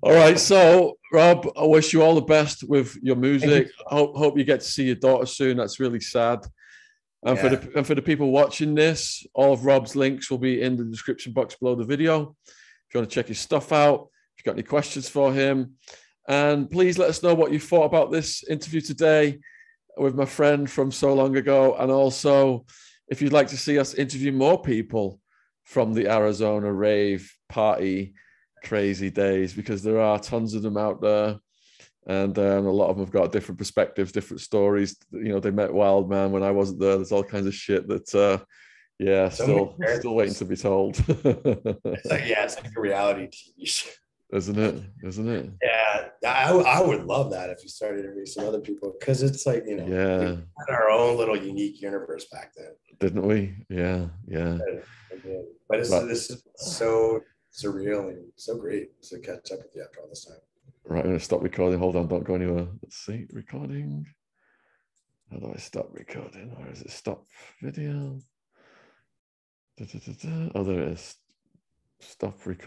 All 0.00 0.14
right. 0.14 0.38
So, 0.38 0.96
Rob, 1.12 1.48
I 1.56 1.64
wish 1.64 1.92
you 1.92 2.02
all 2.02 2.14
the 2.14 2.20
best 2.22 2.62
with 2.68 2.96
your 3.02 3.16
music. 3.16 3.70
Hope 3.86 4.16
hope 4.16 4.38
you 4.38 4.44
get 4.44 4.60
to 4.60 4.66
see 4.66 4.84
your 4.84 4.94
daughter 4.94 5.26
soon. 5.26 5.56
That's 5.56 5.80
really 5.80 6.00
sad. 6.00 6.46
And 7.24 7.36
for 7.36 7.48
the 7.48 7.72
and 7.76 7.86
for 7.86 7.96
the 7.96 8.02
people 8.02 8.30
watching 8.30 8.74
this, 8.76 9.26
all 9.34 9.52
of 9.52 9.64
Rob's 9.64 9.96
links 9.96 10.30
will 10.30 10.38
be 10.38 10.62
in 10.62 10.76
the 10.76 10.84
description 10.84 11.32
box 11.32 11.56
below 11.56 11.74
the 11.74 11.84
video. 11.84 12.36
If 12.46 12.94
you 12.94 13.00
want 13.00 13.10
to 13.10 13.14
check 13.14 13.26
his 13.26 13.40
stuff 13.40 13.72
out, 13.72 14.08
if 14.36 14.38
you've 14.38 14.44
got 14.44 14.52
any 14.52 14.62
questions 14.62 15.08
for 15.08 15.32
him, 15.32 15.74
and 16.28 16.70
please 16.70 16.98
let 16.98 17.08
us 17.08 17.22
know 17.22 17.34
what 17.34 17.52
you 17.52 17.58
thought 17.58 17.86
about 17.86 18.12
this 18.12 18.44
interview 18.44 18.80
today 18.80 19.38
with 19.96 20.14
my 20.14 20.26
friend 20.26 20.70
from 20.70 20.92
so 20.92 21.12
long 21.14 21.36
ago, 21.36 21.74
and 21.76 21.90
also 21.90 22.64
if 23.08 23.20
you'd 23.22 23.32
like 23.32 23.48
to 23.48 23.56
see 23.56 23.78
us 23.78 23.94
interview 23.94 24.30
more 24.30 24.60
people 24.60 25.18
from 25.64 25.92
the 25.92 26.08
Arizona 26.10 26.72
rave 26.72 27.34
party 27.48 28.14
crazy 28.64 29.10
days 29.10 29.52
because 29.52 29.82
there 29.82 30.00
are 30.00 30.18
tons 30.18 30.54
of 30.54 30.62
them 30.62 30.76
out 30.76 31.00
there. 31.00 31.36
And 32.06 32.38
um, 32.38 32.66
a 32.66 32.70
lot 32.70 32.88
of 32.88 32.96
them 32.96 33.04
have 33.04 33.12
got 33.12 33.32
different 33.32 33.58
perspectives 33.58 34.12
different 34.12 34.40
stories. 34.40 34.96
You 35.10 35.30
know 35.30 35.40
they 35.40 35.50
met 35.50 35.72
wild 35.72 36.08
man 36.08 36.32
when 36.32 36.42
i 36.42 36.50
wasn't 36.50 36.80
there. 36.80 36.96
There's 36.96 37.12
all 37.12 37.24
kinds 37.24 37.46
of 37.46 37.54
shit 37.54 37.86
that 37.88 38.14
uh 38.14 38.42
yeah 38.98 39.28
So 39.28 39.44
still 39.44 39.98
still 39.98 40.14
waiting 40.14 40.34
to 40.34 40.44
be 40.46 40.56
told. 40.56 40.96
It's 41.08 42.10
like, 42.10 42.26
yeah, 42.26 42.44
it's 42.44 42.56
like 42.56 42.72
a 42.74 42.80
reality 42.80 43.28
TV 43.28 43.68
show. 43.68 43.90
Isn't 44.32 44.58
it? 44.58 44.82
Isn't 45.02 45.28
it? 45.28 45.50
Yeah, 45.62 46.08
I, 46.26 46.52
I 46.52 46.80
would 46.80 47.04
love 47.04 47.30
that 47.30 47.50
if 47.50 47.62
you 47.62 47.68
started 47.68 48.02
to 48.02 48.14
meet 48.14 48.28
some 48.28 48.46
other 48.46 48.60
people 48.60 48.94
because 48.98 49.22
it's 49.22 49.46
like, 49.46 49.64
you 49.66 49.76
know, 49.76 49.86
yeah. 49.86 50.18
we 50.32 50.42
had 50.68 50.74
our 50.74 50.90
own 50.90 51.16
little 51.16 51.36
unique 51.36 51.80
universe 51.80 52.26
back 52.30 52.52
then. 52.56 52.72
didn't 53.00 53.26
we? 53.26 53.54
Yeah 53.70 54.06
yeah. 54.26 54.58
But 55.68 55.80
it's, 55.80 55.90
Right. 55.90 56.06
this 56.06 56.30
is 56.30 56.42
so 56.56 57.20
surreal 57.52 58.08
and 58.08 58.30
so 58.36 58.56
great 58.58 59.00
to 59.02 59.18
catch 59.18 59.50
up 59.52 59.58
with 59.58 59.72
you 59.74 59.82
after 59.82 60.00
all 60.00 60.08
this 60.08 60.24
time. 60.24 60.36
right 60.84 61.04
i'm 61.04 61.10
gonna 61.10 61.20
stop 61.20 61.42
recording. 61.42 61.78
Hold 61.78 61.96
on 61.96 62.08
don't 62.08 62.24
go 62.24 62.34
anywhere. 62.34 62.68
Let's 62.82 62.96
see 62.96 63.26
recording. 63.32 64.06
How 65.30 65.38
do 65.38 65.52
i 65.54 65.58
stop 65.58 65.88
recording? 65.92 66.54
Where 66.56 66.70
is 66.70 66.82
it? 66.82 66.90
Stop 66.90 67.26
video. 67.62 68.20
Da, 69.76 69.84
da, 69.84 69.98
da. 69.98 70.50
oh 70.54 70.64
there 70.64 70.80
it 70.82 70.88
is. 70.92 71.16
Stop 72.00 72.46
recording 72.46 72.58